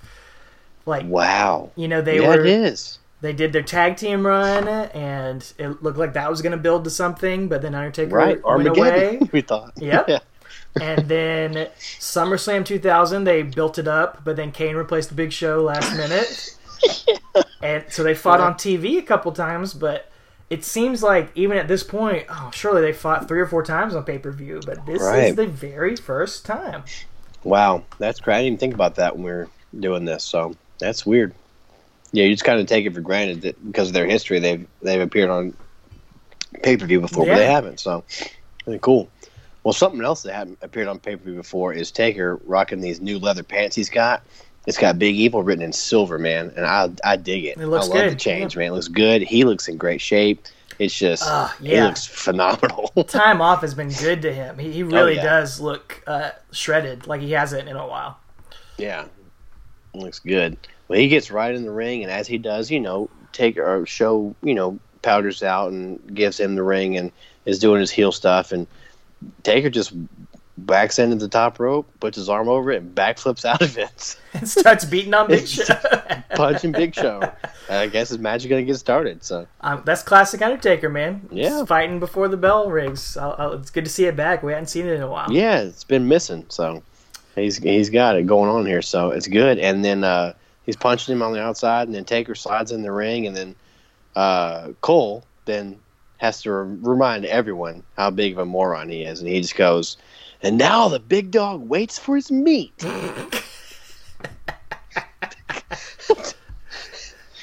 Like 0.85 1.05
Wow. 1.05 1.71
you 1.75 1.87
know, 1.87 2.01
they 2.01 2.21
yeah, 2.21 2.27
were 2.29 2.39
it 2.39 2.45
is. 2.47 2.97
they 3.19 3.33
did 3.33 3.51
their 3.53 3.61
tag 3.61 3.97
team 3.97 4.25
run, 4.25 4.67
and 4.67 5.53
it 5.59 5.83
looked 5.83 5.97
like 5.97 6.13
that 6.13 6.29
was 6.29 6.41
going 6.41 6.53
to 6.53 6.57
build 6.57 6.85
to 6.85 6.89
something, 6.89 7.49
but 7.49 7.61
then 7.61 7.75
Undertaker 7.75 8.15
Right. 8.15 8.43
went 8.43 8.67
away. 8.67 8.89
Armageddon. 8.89 9.29
we 9.33 9.41
thought. 9.41 9.73
Yep. 9.77 10.05
Yeah. 10.09 10.19
And 10.79 11.07
then 11.07 11.69
SummerSlam 11.79 12.65
2000, 12.65 13.23
they 13.23 13.43
built 13.43 13.77
it 13.77 13.87
up, 13.87 14.23
but 14.23 14.35
then 14.35 14.51
Kane 14.51 14.75
replaced 14.75 15.09
the 15.09 15.15
Big 15.15 15.31
Show 15.31 15.61
last 15.61 15.95
minute. 15.95 16.57
And 17.61 17.85
so 17.89 18.03
they 18.03 18.15
fought 18.15 18.39
on 18.39 18.55
TV 18.55 18.97
a 18.97 19.01
couple 19.03 19.31
times, 19.31 19.73
but 19.73 20.11
it 20.49 20.65
seems 20.65 21.03
like 21.03 21.31
even 21.35 21.57
at 21.57 21.67
this 21.67 21.83
point, 21.83 22.25
oh, 22.29 22.49
surely 22.53 22.81
they 22.81 22.93
fought 22.93 23.27
three 23.27 23.39
or 23.39 23.45
four 23.45 23.63
times 23.63 23.95
on 23.95 24.03
pay 24.03 24.17
per 24.17 24.31
view, 24.31 24.61
but 24.65 24.85
this 24.85 25.01
is 25.01 25.35
the 25.35 25.45
very 25.45 25.95
first 25.95 26.45
time. 26.45 26.83
Wow, 27.43 27.83
that's 27.99 28.19
great. 28.19 28.35
I 28.35 28.37
didn't 28.39 28.47
even 28.47 28.57
think 28.59 28.73
about 28.73 28.95
that 28.95 29.15
when 29.15 29.23
we 29.23 29.31
were 29.31 29.49
doing 29.79 30.05
this. 30.05 30.23
So 30.23 30.55
that's 30.79 31.05
weird. 31.05 31.33
Yeah, 32.11 32.25
you 32.25 32.33
just 32.33 32.43
kind 32.43 32.59
of 32.59 32.67
take 32.67 32.85
it 32.85 32.93
for 32.93 33.01
granted 33.01 33.41
that 33.43 33.63
because 33.71 33.87
of 33.87 33.93
their 33.93 34.07
history, 34.07 34.39
they've 34.39 34.67
they've 34.81 35.01
appeared 35.01 35.29
on 35.29 35.55
pay 36.63 36.77
per 36.77 36.85
view 36.85 36.99
before, 36.99 37.25
but 37.25 37.35
they 37.35 37.45
haven't. 37.45 37.79
So 37.79 38.03
cool. 38.81 39.07
Well, 39.63 39.73
something 39.73 40.03
else 40.03 40.23
that 40.23 40.33
hadn't 40.33 40.57
appeared 40.61 40.87
on 40.87 40.99
pay 40.99 41.15
per 41.15 41.23
view 41.23 41.35
before 41.35 41.73
is 41.73 41.91
Taker 41.91 42.37
rocking 42.45 42.81
these 42.81 42.99
new 42.99 43.19
leather 43.19 43.43
pants 43.43 43.75
he's 43.75 43.89
got. 43.89 44.23
It's 44.67 44.77
got 44.77 44.99
Big 44.99 45.15
Evil 45.15 45.43
written 45.43 45.63
in 45.63 45.73
silver, 45.73 46.19
man, 46.19 46.51
and 46.55 46.65
I 46.65 46.89
I 47.03 47.15
dig 47.15 47.45
it. 47.45 47.57
It 47.57 47.67
looks 47.67 47.85
I 47.85 47.89
love 47.89 47.97
the 47.97 48.09
good, 48.09 48.19
change, 48.19 48.55
yeah. 48.55 48.59
man. 48.59 48.67
It 48.69 48.75
looks 48.75 48.87
good. 48.87 49.21
He 49.21 49.43
looks 49.43 49.67
in 49.67 49.77
great 49.77 50.01
shape. 50.01 50.45
It's 50.79 50.97
just 50.97 51.23
he 51.59 51.73
yeah. 51.73 51.85
looks 51.85 52.05
phenomenal. 52.05 52.87
Time 53.07 53.41
off 53.41 53.61
has 53.61 53.75
been 53.75 53.89
good 53.89 54.21
to 54.23 54.33
him. 54.33 54.57
He, 54.57 54.71
he 54.71 54.83
really 54.83 55.15
yeah. 55.15 55.23
does 55.23 55.59
look 55.59 56.01
uh, 56.07 56.31
shredded, 56.51 57.05
like 57.05 57.21
he 57.21 57.31
hasn't 57.31 57.67
in 57.67 57.75
a 57.75 57.85
while. 57.85 58.19
Yeah, 58.77 59.05
looks 59.93 60.19
good. 60.19 60.57
Well, 60.87 60.99
he 60.99 61.07
gets 61.07 61.29
right 61.29 61.53
in 61.53 61.63
the 61.63 61.71
ring, 61.71 62.03
and 62.03 62.11
as 62.11 62.27
he 62.27 62.37
does, 62.37 62.71
you 62.71 62.79
know, 62.79 63.09
take 63.31 63.57
or 63.57 63.85
show, 63.85 64.35
you 64.41 64.55
know, 64.55 64.79
powders 65.01 65.43
out 65.43 65.71
and 65.71 66.15
gives 66.15 66.39
him 66.39 66.55
the 66.55 66.63
ring 66.63 66.97
and 66.97 67.11
is 67.45 67.59
doing 67.59 67.79
his 67.79 67.91
heel 67.91 68.11
stuff, 68.11 68.51
and 68.51 68.65
Taker 69.43 69.69
just 69.69 69.93
backs 70.57 70.99
into 70.99 71.15
the 71.15 71.27
top 71.27 71.59
rope, 71.59 71.89
puts 71.99 72.15
his 72.17 72.29
arm 72.29 72.47
over 72.47 72.71
it, 72.71 72.81
and 72.81 72.93
backflips 72.95 73.45
out 73.45 73.61
of 73.61 73.77
it, 73.77 74.15
And 74.33 74.47
starts 74.47 74.85
beating 74.85 75.13
on 75.13 75.27
Big 75.27 75.47
Show. 75.47 75.75
punching 76.35 76.71
Big 76.71 76.93
Show. 76.93 77.21
I 77.69 77.87
guess 77.87 78.09
his 78.09 78.19
match 78.19 78.41
is 78.41 78.47
gonna 78.47 78.63
get 78.63 78.75
started. 78.77 79.23
So 79.23 79.47
Um, 79.61 79.81
that's 79.85 80.03
classic 80.03 80.41
Undertaker, 80.41 80.89
man. 80.89 81.27
Yeah. 81.31 81.49
Just 81.49 81.67
fighting 81.67 81.99
before 81.99 82.27
the 82.27 82.37
bell 82.37 82.69
rings. 82.69 83.17
I'll, 83.17 83.35
I'll, 83.37 83.53
it's 83.53 83.71
good 83.71 83.85
to 83.85 83.91
see 83.91 84.05
it 84.05 84.15
back. 84.15 84.43
We 84.43 84.51
hadn't 84.51 84.67
seen 84.67 84.85
it 84.87 84.93
in 84.93 85.01
a 85.01 85.07
while. 85.07 85.31
yeah, 85.31 85.61
it's 85.61 85.83
been 85.83 86.07
missing. 86.07 86.45
So 86.49 86.83
he's 87.35 87.57
he's 87.57 87.89
got 87.89 88.15
it 88.17 88.27
going 88.27 88.49
on 88.49 88.65
here. 88.65 88.81
So 88.81 89.11
it's 89.11 89.27
good. 89.27 89.57
And 89.57 89.83
then 89.85 90.03
uh, 90.03 90.33
he's 90.65 90.75
punching 90.75 91.13
him 91.13 91.21
on 91.23 91.31
the 91.33 91.41
outside, 91.41 91.87
and 91.87 91.95
then 91.95 92.05
Taker 92.05 92.35
slides 92.35 92.71
in 92.71 92.81
the 92.83 92.91
ring, 92.91 93.25
and 93.25 93.35
then 93.35 93.55
uh, 94.15 94.69
Cole 94.81 95.23
then 95.45 95.79
has 96.21 96.41
to 96.43 96.51
re- 96.53 96.77
remind 96.81 97.25
everyone 97.25 97.83
how 97.97 98.11
big 98.11 98.33
of 98.33 98.37
a 98.37 98.45
moron 98.45 98.89
he 98.89 99.01
is, 99.01 99.19
and 99.19 99.27
he 99.27 99.41
just 99.41 99.55
goes, 99.55 99.97
"And 100.43 100.57
now 100.57 100.87
the 100.87 100.99
big 100.99 101.31
dog 101.31 101.67
waits 101.67 101.97
for 101.99 102.15
his 102.15 102.31
meat." 102.31 102.71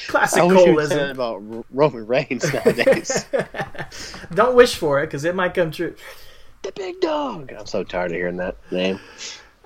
Classic 0.07 0.43
I 0.43 0.47
wish 0.47 0.65
you 0.65 0.75
would 0.75 0.89
say 0.89 0.95
Coleism. 0.95 0.99
that 0.99 1.11
about 1.11 1.43
R- 1.53 1.65
Roman 1.71 2.07
Reigns 2.07 2.51
nowadays. 2.53 3.27
Don't 4.35 4.55
wish 4.57 4.77
for 4.77 5.03
it 5.03 5.07
because 5.09 5.25
it 5.25 5.35
might 5.35 5.53
come 5.55 5.71
true. 5.71 5.95
the 6.63 6.73
big 6.73 6.99
dog. 7.01 7.53
I'm 7.53 7.67
so 7.67 7.85
tired 7.85 8.13
of 8.13 8.17
hearing 8.17 8.37
that 8.39 8.57
name. 8.71 8.99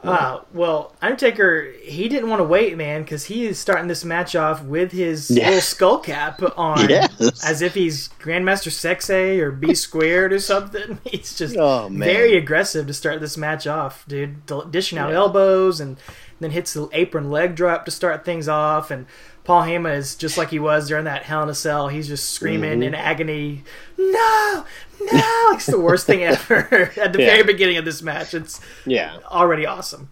Uh, 0.04 0.40
well, 0.52 0.94
Undertaker, 1.00 1.72
he 1.82 2.08
didn't 2.08 2.28
want 2.28 2.40
to 2.40 2.44
wait, 2.44 2.76
man, 2.76 3.02
because 3.02 3.24
he 3.26 3.46
is 3.46 3.58
starting 3.58 3.86
this 3.86 4.04
match 4.04 4.34
off 4.34 4.62
with 4.64 4.90
his 4.90 5.30
Yeah. 5.30 5.46
little 5.46 5.60
skull 5.60 5.98
cap 6.00 6.42
on, 6.56 6.88
Yes. 6.88 7.44
as 7.44 7.62
if 7.62 7.74
he's 7.74 8.08
Grandmaster 8.20 8.70
Sexay 8.70 9.38
or 9.38 9.52
B 9.52 9.74
squared 9.76 10.32
or 10.32 10.40
something. 10.40 10.98
He's 11.04 11.36
just 11.36 11.56
Oh, 11.56 11.88
very 11.92 12.36
aggressive 12.36 12.86
to 12.88 12.92
start 12.94 13.20
this 13.20 13.36
match 13.36 13.66
off, 13.68 14.04
dude. 14.08 14.44
Dishing 14.72 14.98
out 14.98 15.10
Yeah. 15.10 15.16
elbows 15.16 15.80
and 15.80 15.96
then 16.40 16.50
hits 16.50 16.72
the 16.72 16.88
apron 16.92 17.30
leg 17.30 17.54
drop 17.54 17.84
to 17.84 17.90
start 17.92 18.24
things 18.24 18.48
off. 18.48 18.90
And 18.90 19.06
Paul 19.44 19.62
Heyman 19.62 19.96
is 19.96 20.14
just 20.14 20.38
like 20.38 20.50
he 20.50 20.58
was 20.60 20.86
during 20.88 21.04
that 21.06 21.24
Hell 21.24 21.42
in 21.42 21.48
a 21.48 21.54
Cell. 21.54 21.88
He's 21.88 22.06
just 22.08 22.30
screaming 22.30 22.74
Mm-hmm. 22.74 22.82
in 22.82 22.94
agony, 22.94 23.64
"No, 23.98 24.64
no!" 25.00 25.48
It's 25.54 25.66
the 25.66 25.80
worst 25.80 26.06
thing 26.06 26.22
ever. 26.24 26.92
At 27.00 27.12
the 27.12 27.20
Yeah. 27.20 27.26
very 27.26 27.42
beginning 27.42 27.76
of 27.76 27.84
this 27.84 28.02
match, 28.02 28.34
it's 28.34 28.60
Yeah. 28.86 29.16
already 29.26 29.66
awesome. 29.66 30.10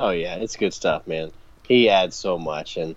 Oh 0.00 0.10
yeah, 0.10 0.34
it's 0.36 0.56
good 0.56 0.74
stuff, 0.74 1.06
man. 1.06 1.30
He 1.68 1.88
adds 1.88 2.16
so 2.16 2.36
much, 2.36 2.76
and 2.76 2.96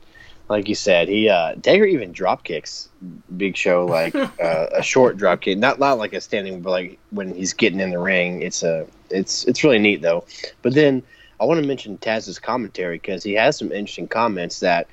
like 0.50 0.68
you 0.68 0.74
said, 0.76 1.08
he 1.10 1.30
uh 1.30 1.54
Taker 1.62 1.86
even 1.86 2.12
drop 2.12 2.44
kicks 2.44 2.90
Big 3.38 3.56
Show 3.56 3.86
like 3.86 4.16
uh, 4.16 4.30
a 4.74 4.82
short 4.82 5.18
drop 5.18 5.42
kick, 5.42 5.60
not 5.60 5.78
not 5.80 6.00
like 6.00 6.14
a 6.14 6.22
standing, 6.22 6.62
but 6.62 6.72
like 6.72 6.98
when 7.12 7.34
he's 7.36 7.54
getting 7.54 7.80
in 7.80 7.92
the 7.92 8.00
ring. 8.00 8.42
It's 8.42 8.64
a 8.64 8.88
it's 9.12 9.44
it's 9.46 9.64
really 9.64 9.78
neat 9.80 10.02
though. 10.02 10.26
But 10.64 10.74
then 10.74 11.04
I 11.40 11.46
want 11.46 11.62
to 11.62 11.68
mention 11.68 12.00
Taz's 12.00 12.40
commentary 12.40 12.98
because 12.98 13.24
he 13.24 13.34
has 13.36 13.56
some 13.58 13.72
interesting 13.72 14.08
comments 14.08 14.60
that 14.62 14.88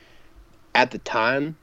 at 0.75 0.91
the 0.91 0.99
time 0.99 1.57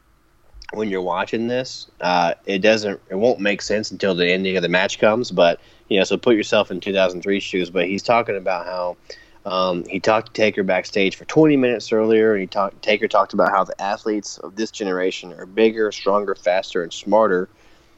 when 0.74 0.90
you're 0.90 1.02
watching 1.02 1.48
this, 1.48 1.90
uh, 2.00 2.34
it 2.46 2.60
doesn't 2.60 3.00
it 3.10 3.16
won't 3.16 3.40
make 3.40 3.62
sense 3.62 3.92
until 3.92 4.16
the 4.16 4.32
ending 4.32 4.56
of 4.56 4.64
the 4.64 4.70
match 4.70 5.00
comes. 5.00 5.32
But 5.32 5.60
you 5.90 5.98
know, 5.98 6.04
so 6.04 6.18
put 6.18 6.36
yourself 6.36 6.72
in 6.72 6.80
2003 6.80 7.40
shoes. 7.40 7.70
But 7.70 7.88
he's 7.88 8.04
talking 8.04 8.38
about 8.38 8.66
how 8.66 8.98
um, 9.46 9.84
he 9.86 10.00
talked 10.00 10.28
to 10.28 10.34
Taker 10.34 10.64
backstage 10.64 11.16
for 11.16 11.26
20 11.26 11.58
minutes 11.58 11.92
earlier, 11.92 12.34
and 12.34 12.42
he 12.42 12.48
talked. 12.48 12.82
Taker 12.82 13.08
talked 13.08 13.34
about 13.34 13.52
how 13.52 13.64
the 13.64 13.80
athletes 13.82 14.38
of 14.40 14.56
this 14.56 14.72
generation 14.72 15.34
are 15.34 15.46
bigger, 15.46 15.92
stronger, 15.92 16.36
faster, 16.36 16.84
and 16.84 16.94
smarter. 16.94 17.50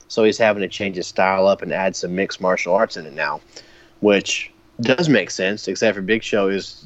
So 0.08 0.24
he's 0.24 0.38
having 0.38 0.62
to 0.62 0.68
change 0.68 0.96
his 0.96 1.08
style 1.08 1.48
up 1.48 1.62
and 1.62 1.74
add 1.74 1.96
some 1.96 2.16
mixed 2.16 2.40
martial 2.40 2.76
arts 2.76 2.98
in 2.98 3.06
it 3.06 3.14
now, 3.14 3.42
which 4.00 4.53
does 4.82 5.10
make 5.10 5.30
sense. 5.30 5.68
Except 5.68 5.96
for 5.96 6.02
Big 6.02 6.24
Show 6.24 6.50
is 6.50 6.86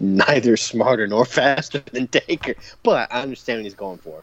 neither 0.00 0.56
smarter 0.56 1.06
nor 1.06 1.24
faster 1.24 1.82
than 1.92 2.08
Taker, 2.08 2.54
but 2.82 3.12
I 3.12 3.22
understand 3.22 3.58
what 3.58 3.64
he's 3.64 3.74
going 3.74 3.98
for. 3.98 4.22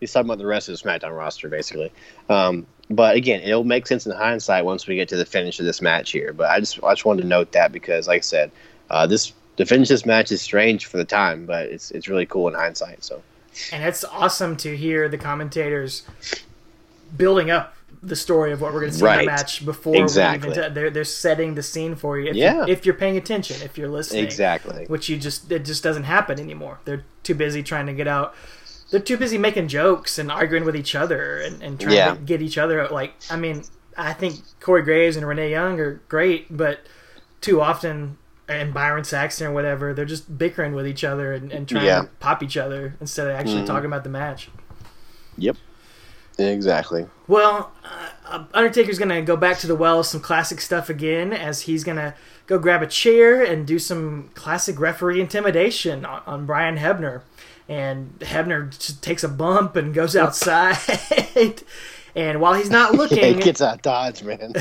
He's 0.00 0.12
talking 0.12 0.28
about 0.28 0.38
the 0.38 0.46
rest 0.46 0.68
of 0.68 0.80
the 0.80 0.88
SmackDown 0.88 1.16
roster, 1.16 1.48
basically. 1.48 1.92
Um, 2.30 2.66
but 2.90 3.16
again, 3.16 3.42
it'll 3.42 3.64
make 3.64 3.86
sense 3.86 4.06
in 4.06 4.12
hindsight 4.12 4.64
once 4.64 4.86
we 4.86 4.96
get 4.96 5.08
to 5.10 5.16
the 5.16 5.26
finish 5.26 5.60
of 5.60 5.66
this 5.66 5.80
match 5.80 6.10
here. 6.10 6.32
But 6.32 6.50
I 6.50 6.58
just 6.58 6.82
I 6.82 6.92
just 6.92 7.04
wanted 7.04 7.22
to 7.22 7.28
note 7.28 7.52
that 7.52 7.70
because, 7.70 8.08
like 8.08 8.18
I 8.18 8.20
said, 8.20 8.50
uh, 8.88 9.06
this 9.06 9.32
to 9.56 9.66
finish 9.66 9.88
this 9.88 10.06
match 10.06 10.32
is 10.32 10.42
strange 10.42 10.86
for 10.86 10.96
the 10.96 11.04
time, 11.04 11.46
but 11.46 11.66
it's 11.66 11.90
it's 11.90 12.08
really 12.08 12.26
cool 12.26 12.48
in 12.48 12.54
hindsight. 12.54 13.04
So 13.04 13.22
And 13.72 13.84
it's 13.84 14.04
awesome 14.04 14.56
to 14.58 14.76
hear 14.76 15.08
the 15.08 15.18
commentators 15.18 16.02
building 17.16 17.50
up 17.50 17.74
the 18.02 18.16
story 18.16 18.50
of 18.52 18.60
what 18.62 18.72
we're 18.72 18.80
going 18.80 18.92
to 18.92 18.98
see 18.98 19.06
in 19.06 19.18
the 19.18 19.24
match 19.26 19.64
before 19.64 19.94
Exactly. 19.96 20.50
even 20.50 20.62
t- 20.62 20.68
they're 20.74 20.90
they're 20.90 21.04
setting 21.04 21.54
the 21.54 21.62
scene 21.62 21.94
for 21.96 22.18
you. 22.18 22.30
If 22.30 22.36
Yeah. 22.36 22.64
you, 22.66 22.72
if 22.72 22.86
you're 22.86 22.94
paying 22.94 23.16
attention, 23.18 23.60
if 23.62 23.76
you're 23.76 23.88
listening, 23.90 24.24
exactly, 24.24 24.86
which 24.86 25.08
you 25.10 25.18
just 25.18 25.52
it 25.52 25.64
just 25.66 25.82
doesn't 25.82 26.04
happen 26.04 26.40
anymore. 26.40 26.78
They're 26.86 27.04
too 27.22 27.34
busy 27.34 27.62
trying 27.62 27.86
to 27.86 27.92
get 27.92 28.08
out. 28.08 28.34
They're 28.90 29.00
too 29.00 29.16
busy 29.18 29.36
making 29.38 29.68
jokes 29.68 30.18
and 30.18 30.32
arguing 30.32 30.64
with 30.64 30.74
each 30.76 30.94
other 30.94 31.38
and, 31.40 31.62
and 31.62 31.78
trying 31.78 31.94
Yeah. 31.94 32.14
to 32.14 32.20
get 32.20 32.40
each 32.42 32.56
other 32.58 32.88
like. 32.88 33.12
I 33.30 33.36
mean, 33.36 33.64
I 33.98 34.14
think 34.14 34.36
Corey 34.60 34.82
Graves 34.82 35.16
and 35.16 35.26
Renee 35.28 35.50
Young 35.50 35.78
are 35.78 36.00
great, 36.08 36.46
but 36.56 36.80
too 37.42 37.60
often 37.60 38.16
and 38.48 38.72
Byron 38.74 39.04
Saxton 39.04 39.46
or 39.46 39.52
whatever, 39.52 39.92
they're 39.94 40.04
just 40.06 40.36
bickering 40.38 40.74
with 40.74 40.86
each 40.86 41.04
other 41.04 41.32
and, 41.34 41.52
and 41.52 41.68
trying 41.68 41.84
Yeah. 41.84 41.98
Mm-hmm. 41.98 42.06
to 42.06 42.12
pop 42.18 42.42
each 42.42 42.56
other 42.56 42.94
instead 43.00 43.26
of 43.28 43.34
actually 43.36 43.64
talking 43.66 43.86
about 43.86 44.02
the 44.04 44.10
match. 44.10 44.48
yep, 45.38 45.56
exactly. 46.48 47.06
Well, 47.26 47.72
uh, 48.26 48.44
Undertaker's 48.54 48.98
gonna 48.98 49.22
go 49.22 49.36
back 49.36 49.58
to 49.58 49.66
the 49.66 49.74
well, 49.74 50.02
some 50.02 50.20
classic 50.20 50.60
stuff 50.60 50.88
again, 50.88 51.32
as 51.32 51.62
he's 51.62 51.84
gonna 51.84 52.14
go 52.46 52.58
grab 52.58 52.82
a 52.82 52.86
chair 52.86 53.42
and 53.42 53.66
do 53.66 53.78
some 53.78 54.30
classic 54.34 54.78
referee 54.80 55.20
intimidation 55.20 56.04
on, 56.04 56.22
on 56.26 56.46
Brian 56.46 56.76
Hebner. 56.78 57.22
And 57.68 58.18
Hebner 58.18 58.70
just 58.76 59.02
takes 59.02 59.22
a 59.22 59.28
bump 59.28 59.76
and 59.76 59.94
goes 59.94 60.16
outside. 60.16 60.76
and 62.16 62.40
while 62.40 62.54
he's 62.54 62.70
not 62.70 62.90
He 62.92 62.96
looking, 62.96 63.38
gets 63.38 63.60
out 63.60 63.82
dodge, 63.82 64.22
man. 64.24 64.54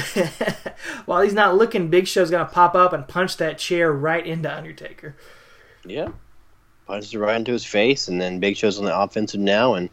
while 1.06 1.22
he's 1.22 1.34
not 1.34 1.56
looking, 1.56 1.90
Big 1.90 2.08
Show's 2.08 2.30
gonna 2.30 2.46
pop 2.46 2.76
up 2.76 2.94
and 2.94 3.08
punch 3.08 3.38
that 3.38 3.58
chair 3.58 3.92
right 3.92 4.26
into 4.26 4.56
Undertaker. 4.56 5.16
yeah, 5.86 6.10
punches 6.86 7.14
it 7.14 7.18
right 7.18 7.36
into 7.36 7.52
his 7.52 7.66
face, 7.66 8.08
and 8.08 8.22
then 8.22 8.40
Big 8.40 8.56
Show's 8.58 8.78
on 8.78 8.86
the 8.86 8.96
offensive 8.98 9.40
now, 9.40 9.74
and 9.74 9.90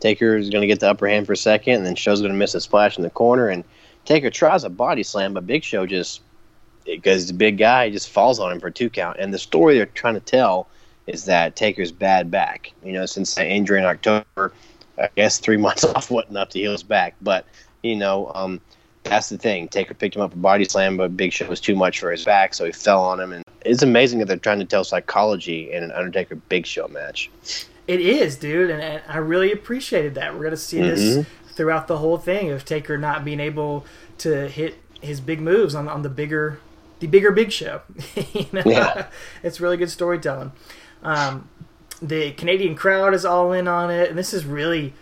Taker 0.00 0.36
is 0.36 0.50
going 0.50 0.62
to 0.62 0.66
get 0.66 0.80
the 0.80 0.90
upper 0.90 1.08
hand 1.08 1.26
for 1.26 1.32
a 1.32 1.36
second, 1.36 1.74
and 1.74 1.86
then 1.86 1.94
Show's 1.94 2.20
going 2.20 2.32
to 2.32 2.38
miss 2.38 2.54
a 2.54 2.60
splash 2.60 2.96
in 2.96 3.02
the 3.02 3.10
corner, 3.10 3.48
and 3.48 3.64
Taker 4.04 4.30
tries 4.30 4.64
a 4.64 4.70
body 4.70 5.02
slam, 5.02 5.34
but 5.34 5.46
Big 5.46 5.64
Show 5.64 5.86
just 5.86 6.22
because 6.86 7.28
a 7.28 7.34
big 7.34 7.58
guy, 7.58 7.90
just 7.90 8.08
falls 8.08 8.40
on 8.40 8.52
him 8.52 8.60
for 8.60 8.68
a 8.68 8.72
two 8.72 8.88
count. 8.88 9.18
And 9.18 9.32
the 9.32 9.38
story 9.38 9.76
they're 9.76 9.86
trying 9.86 10.14
to 10.14 10.20
tell 10.20 10.68
is 11.06 11.26
that 11.26 11.56
Taker's 11.56 11.92
bad 11.92 12.30
back. 12.30 12.72
You 12.82 12.92
know, 12.92 13.06
since 13.06 13.34
that 13.34 13.46
injury 13.46 13.78
in 13.78 13.84
October, 13.84 14.52
I 14.98 15.08
guess 15.16 15.38
three 15.38 15.56
months 15.66 15.84
off 15.84 16.10
wasn't 16.10 16.30
enough 16.30 16.50
to 16.50 16.58
heal 16.58 16.72
his 16.72 16.82
back. 16.82 17.14
But 17.20 17.46
you 17.82 17.96
know, 17.96 18.32
um, 18.34 18.60
that's 19.04 19.28
the 19.28 19.38
thing. 19.38 19.68
Taker 19.68 19.94
picked 19.94 20.16
him 20.16 20.22
up 20.22 20.32
a 20.32 20.36
body 20.36 20.64
slam, 20.64 20.96
but 20.96 21.16
Big 21.16 21.32
Show 21.32 21.46
was 21.46 21.60
too 21.60 21.76
much 21.76 22.00
for 22.00 22.10
his 22.10 22.24
back, 22.24 22.54
so 22.54 22.64
he 22.64 22.72
fell 22.72 23.02
on 23.02 23.20
him. 23.20 23.32
And 23.32 23.44
it's 23.64 23.82
amazing 23.82 24.18
that 24.20 24.26
they're 24.26 24.36
trying 24.36 24.58
to 24.58 24.64
tell 24.64 24.84
psychology 24.84 25.72
in 25.72 25.82
an 25.82 25.92
Undertaker 25.92 26.34
Big 26.34 26.66
Show 26.66 26.88
match. 26.88 27.30
It 27.88 28.00
is, 28.00 28.36
dude, 28.36 28.70
and, 28.70 28.80
and 28.80 29.02
I 29.08 29.16
really 29.16 29.50
appreciated 29.50 30.14
that. 30.14 30.34
We're 30.34 30.44
gonna 30.44 30.56
see 30.56 30.80
this 30.80 31.26
throughout 31.54 31.88
the 31.88 31.98
whole 31.98 32.18
thing 32.18 32.50
of 32.50 32.64
Taker 32.64 32.96
not 32.98 33.24
being 33.24 33.40
able 33.40 33.84
to 34.18 34.46
hit 34.48 34.76
his 35.00 35.20
big 35.20 35.40
moves 35.40 35.74
on 35.74 35.88
on 35.88 36.02
the 36.02 36.08
bigger, 36.08 36.60
the 37.00 37.06
bigger 37.08 37.32
Big 37.32 37.50
Show. 37.50 37.80
you 38.32 38.46
know? 38.52 38.62
Yeah. 38.64 39.06
it's 39.42 39.58
really 39.60 39.76
good 39.76 39.90
storytelling. 39.90 40.52
Um, 41.02 41.48
the 42.02 42.30
Canadian 42.32 42.76
crowd 42.76 43.14
is 43.14 43.24
all 43.24 43.52
in 43.52 43.66
on 43.66 43.90
it, 43.90 44.10
and 44.10 44.18
this 44.18 44.32
is 44.34 44.44
really. 44.44 44.94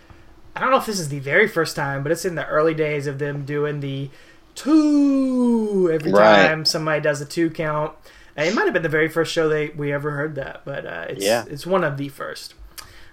I 0.55 0.61
don't 0.61 0.70
know 0.70 0.78
if 0.78 0.87
this 0.87 0.99
is 0.99 1.11
the 1.11 1.18
very 1.18 1.49
first 1.49 1.76
time, 1.76 2.03
but 2.03 2.11
it's 2.12 2.24
in 2.24 2.34
the 2.37 2.47
early 2.47 2.72
days 2.72 3.07
of 3.07 3.18
them 3.18 3.45
doing 3.45 3.80
the 3.80 4.09
two 4.55 5.91
every 5.93 6.12
Right. 6.12 6.47
time 6.49 6.64
somebody 6.64 7.01
does 7.01 7.20
a 7.20 7.24
two 7.26 7.51
count. 7.51 7.93
It 8.37 8.55
might 8.55 8.64
have 8.64 8.72
been 8.74 8.82
the 8.82 8.89
very 8.89 9.09
first 9.09 9.32
show 9.32 9.49
they 9.49 9.68
we 9.70 9.93
ever 9.93 10.12
heard 10.12 10.34
that, 10.37 10.62
but 10.64 10.87
uh, 10.87 11.07
it's 11.09 11.24
Yeah. 11.24 11.45
it's 11.49 11.66
one 11.66 11.84
of 11.84 11.97
the 11.97 12.09
first. 12.09 12.55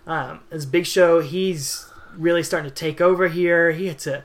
Um, 0.06 0.42
this 0.50 0.66
Big 0.66 0.86
Show, 0.86 1.22
he's 1.22 1.86
really 2.18 2.44
starting 2.44 2.70
to 2.70 2.76
take 2.76 3.02
over 3.02 3.28
here. 3.28 3.72
He 3.72 3.88
hits 3.88 4.06
a 4.08 4.24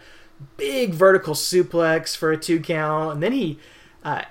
big 0.56 0.94
vertical 0.94 1.34
suplex 1.34 2.16
for 2.16 2.32
a 2.32 2.36
two 2.36 2.60
count, 2.60 3.14
and 3.14 3.22
then 3.22 3.32
he 3.32 3.58
uh, 4.04 4.22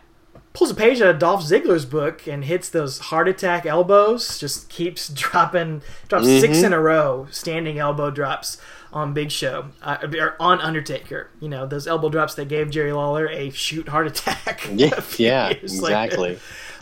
pulls 0.54 0.72
a 0.72 0.76
page 0.76 1.02
out 1.02 1.10
of 1.10 1.20
Dolph 1.20 1.44
Ziggler's 1.44 1.86
book 1.86 2.28
and 2.28 2.46
hits 2.46 2.70
those 2.70 3.00
heart 3.00 3.28
attack 3.28 3.66
elbows. 3.66 4.38
Just 4.40 4.70
keeps 4.70 5.10
dropping, 5.14 5.82
drops 6.08 6.26
six 6.26 6.64
in 6.64 6.74
a 6.74 6.80
row, 6.80 7.28
standing 7.32 7.78
elbow 7.80 8.12
drops 8.12 8.58
on 8.94 9.14
Big 9.14 9.32
Show 9.32 9.68
uh, 9.84 9.98
or 10.18 10.36
on 10.40 10.60
Undertaker. 10.62 11.30
You 11.40 11.50
know 11.50 11.68
those 11.68 11.88
elbow 11.88 12.10
drops 12.10 12.36
that 12.36 12.48
gave 12.48 12.72
Jerry 12.72 12.92
Lawler 12.94 13.28
a 13.28 13.50
shoot 13.52 13.88
heart 13.90 14.08
attack. 14.08 14.68
Yeah, 14.74 15.02
yeah, 15.18 15.50
years 15.50 15.82
later. 15.82 15.96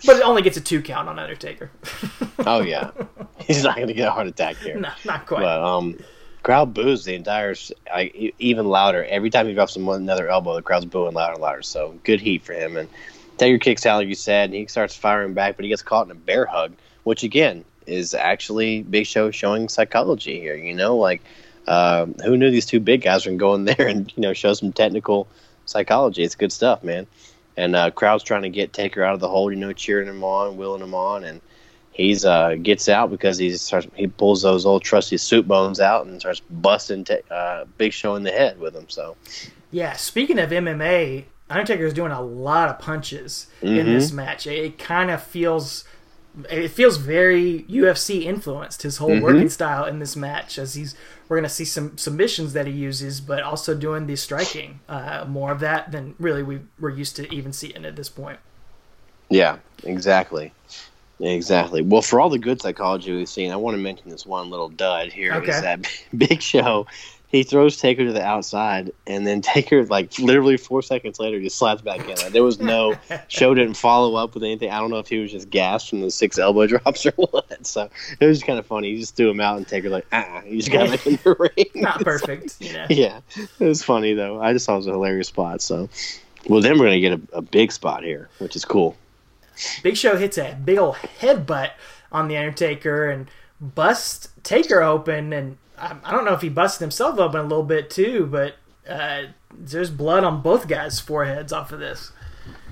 But 0.05 0.17
it 0.17 0.23
only 0.23 0.41
gets 0.41 0.57
a 0.57 0.61
two 0.61 0.81
count 0.81 1.09
on 1.09 1.19
Undertaker. 1.19 1.71
Oh 2.47 2.61
yeah, 2.61 2.91
he's 3.39 3.63
not 3.63 3.75
going 3.75 3.87
to 3.87 3.93
get 3.93 4.07
a 4.07 4.11
heart 4.11 4.27
attack 4.27 4.57
here. 4.57 4.77
no, 4.77 4.91
not 5.03 5.25
quite. 5.25 5.39
But 5.41 5.63
um, 5.63 5.97
crowd 6.43 6.75
boos 6.75 7.03
the 7.03 7.15
entire, 7.15 7.55
like, 7.91 8.15
even 8.37 8.67
louder 8.67 9.03
every 9.05 9.31
time 9.31 9.47
he 9.47 9.55
drops 9.55 9.75
him 9.75 9.87
another 9.89 10.29
elbow. 10.29 10.53
The 10.55 10.61
crowd's 10.61 10.85
booing 10.85 11.15
louder 11.15 11.33
and 11.33 11.41
louder. 11.41 11.63
So 11.63 11.97
good 12.03 12.21
heat 12.21 12.43
for 12.43 12.53
him. 12.53 12.77
And 12.77 12.87
Taker 13.37 13.57
kicks 13.57 13.85
out, 13.87 13.97
like 13.97 14.09
you 14.09 14.15
said, 14.15 14.49
and 14.49 14.53
he 14.53 14.67
starts 14.67 14.95
firing 14.95 15.33
back, 15.33 15.55
but 15.55 15.63
he 15.65 15.69
gets 15.69 15.81
caught 15.81 16.05
in 16.05 16.11
a 16.11 16.15
bear 16.15 16.45
hug, 16.45 16.73
which 17.03 17.23
again 17.23 17.65
is 17.87 18.13
actually 18.13 18.83
Big 18.83 19.07
Show 19.07 19.31
showing 19.31 19.67
psychology 19.67 20.39
here. 20.39 20.55
You 20.55 20.75
know, 20.75 20.97
like 20.97 21.23
um, 21.67 22.13
who 22.23 22.37
knew 22.37 22.51
these 22.51 22.65
two 22.67 22.79
big 22.79 23.01
guys 23.01 23.25
were 23.25 23.31
going 23.31 23.39
to 23.39 23.43
go 23.43 23.55
in 23.55 23.65
there 23.77 23.87
and 23.87 24.13
you 24.15 24.21
know 24.21 24.33
show 24.33 24.53
some 24.53 24.71
technical 24.71 25.27
psychology. 25.65 26.21
It's 26.21 26.35
good 26.35 26.51
stuff, 26.51 26.83
man. 26.83 27.07
And 27.57 27.75
uh, 27.75 27.91
crowd's 27.91 28.23
trying 28.23 28.43
to 28.43 28.49
get 28.49 28.73
Taker 28.73 29.03
out 29.03 29.13
of 29.13 29.19
the 29.21 29.29
hole, 29.29 29.49
you 29.51 29.57
know, 29.57 29.73
cheering 29.73 30.07
him 30.09 30.23
on, 30.23 30.57
willing 30.57 30.81
him 30.81 30.93
on, 30.93 31.23
and 31.23 31.41
he's 31.91 32.25
uh, 32.25 32.55
gets 32.61 32.89
out 32.89 33.09
because 33.11 33.37
he 33.37 33.51
starts 33.57 33.87
he 33.95 34.07
pulls 34.07 34.41
those 34.41 34.65
old 34.65 34.83
trusty 34.83 35.17
soup 35.17 35.47
bones 35.47 35.79
out 35.79 36.05
and 36.05 36.19
starts 36.19 36.41
busting 36.49 37.05
ta 37.05 37.15
uh, 37.31 37.65
Big 37.77 37.93
Show 37.93 38.15
in 38.15 38.23
the 38.23 38.31
head 38.31 38.59
with 38.59 38.75
him. 38.75 38.89
So 38.89 39.17
Yeah, 39.71 39.93
speaking 39.93 40.39
of 40.39 40.51
MMA, 40.51 41.25
Undertaker 41.49 41.85
is 41.85 41.93
doing 41.93 42.11
a 42.11 42.21
lot 42.21 42.69
of 42.69 42.79
punches 42.79 43.47
in 43.73 43.91
Mm-hmm. 43.91 43.91
this 43.91 44.11
match. 44.11 44.47
It, 44.47 44.57
it 44.63 44.77
kind 44.79 45.11
of 45.11 45.21
feels 45.23 45.83
it 46.49 46.69
feels 46.69 46.97
very 46.97 47.65
UFC 47.69 48.23
influenced 48.23 48.81
his 48.81 48.97
whole 48.97 49.15
Mm-hmm. 49.15 49.17
working 49.17 49.49
style 49.49 49.85
in 49.85 49.99
this 49.99 50.15
match 50.15 50.57
as 50.57 50.73
he's 50.75 50.95
we're 51.27 51.37
going 51.37 51.43
to 51.43 51.49
see 51.49 51.65
some 51.65 51.97
submissions 51.97 52.53
that 52.53 52.67
he 52.67 52.73
uses 52.73 53.21
but 53.21 53.41
also 53.43 53.75
doing 53.75 54.07
the 54.07 54.15
striking 54.15 54.79
uh, 54.87 55.25
more 55.27 55.51
of 55.51 55.59
that 55.59 55.91
than 55.91 56.15
really 56.19 56.43
we 56.43 56.59
we're 56.79 56.89
used 56.89 57.15
to 57.15 57.33
even 57.33 57.51
seeing 57.53 57.85
at 57.85 57.95
this 57.95 58.09
point. 58.09 58.39
yeah, 59.29 59.57
exactly. 59.83 60.53
Exactly. 61.19 61.81
Well, 61.81 62.01
for 62.01 62.19
all 62.19 62.29
the 62.29 62.39
good 62.39 62.61
psychology 62.61 63.15
we've 63.15 63.29
seen, 63.29 63.51
I 63.51 63.55
want 63.55 63.75
to 63.75 63.81
mention 63.81 64.09
this 64.09 64.25
one 64.25 64.49
little 64.49 64.67
dud 64.69 65.13
here. 65.13 65.33
Okay. 65.35 65.51
Is 65.51 65.61
that 65.61 65.87
Big 66.17 66.41
Show? 66.41 66.87
He 67.35 67.43
throws 67.43 67.75
Taker 67.75 68.05
to 68.05 68.13
the 68.13 68.23
outside, 68.23 68.93
and 69.05 69.27
then 69.27 69.41
Taker, 69.41 69.83
like 69.87 70.17
literally 70.19 70.55
four 70.55 70.81
seconds 70.81 71.19
later, 71.19 71.41
just 71.41 71.57
slides 71.57 71.81
back 71.81 71.99
in. 71.99 72.15
Like, 72.15 72.29
there 72.31 72.43
was 72.45 72.61
no 72.61 72.95
show 73.27 73.53
didn't 73.53 73.73
follow 73.73 74.15
up 74.15 74.35
with 74.35 74.43
anything. 74.43 74.69
I 74.71 74.79
don't 74.79 74.89
know 74.89 74.99
if 74.99 75.09
he 75.09 75.17
was 75.19 75.33
just 75.33 75.49
gassed 75.49 75.89
from 75.89 75.99
the 75.99 76.09
six 76.09 76.39
elbow 76.39 76.65
drops 76.67 77.05
or 77.05 77.11
what. 77.17 77.67
So 77.67 77.89
it 78.21 78.25
was 78.25 78.41
kind 78.41 78.57
of 78.57 78.65
funny. 78.65 78.93
He 78.93 79.01
just 79.01 79.17
threw 79.17 79.29
him 79.29 79.41
out, 79.41 79.57
and 79.57 79.67
Taker 79.67 79.89
like, 79.89 80.05
ah, 80.13 80.43
he 80.45 80.55
just 80.55 80.71
got 80.71 80.89
back 80.89 81.05
in 81.05 81.19
the 81.25 81.35
ring. 81.57 81.65
Not 81.75 81.95
It's 81.95 82.03
perfect. 82.05 82.61
Like- 82.61 82.89
yeah, 82.91 83.19
it 83.37 83.65
was 83.65 83.83
funny 83.83 84.13
though. 84.13 84.41
I 84.41 84.53
just 84.53 84.65
thought 84.65 84.75
it 84.75 84.77
was 84.77 84.87
a 84.87 84.91
hilarious 84.91 85.27
spot. 85.27 85.61
So, 85.61 85.89
well, 86.47 86.61
then 86.61 86.79
we're 86.79 86.85
gonna 86.85 87.01
get 87.01 87.19
a, 87.19 87.37
a 87.39 87.41
big 87.41 87.73
spot 87.73 88.05
here, 88.05 88.29
which 88.39 88.55
is 88.55 88.63
cool. 88.63 88.95
Big 89.83 89.97
Show 89.97 90.15
hits 90.15 90.37
a 90.37 90.57
big 90.63 90.77
old 90.77 90.95
headbutt 91.19 91.71
on 92.13 92.29
the 92.29 92.37
Undertaker 92.37 93.09
and 93.09 93.29
busts 93.59 94.29
Taker 94.43 94.81
open, 94.81 95.33
and 95.33 95.57
I, 95.77 95.95
I 96.03 96.11
don't 96.11 96.25
know 96.25 96.33
if 96.33 96.41
he 96.41 96.49
busted 96.49 96.81
himself 96.81 97.19
open 97.19 97.39
a 97.39 97.43
little 97.43 97.63
bit 97.63 97.89
too, 97.89 98.27
but 98.27 98.55
uh, 98.89 99.23
there's 99.57 99.89
blood 99.89 100.23
on 100.23 100.41
both 100.41 100.67
guys' 100.67 100.99
foreheads 100.99 101.51
off 101.53 101.71
of 101.71 101.79
this. 101.79 102.11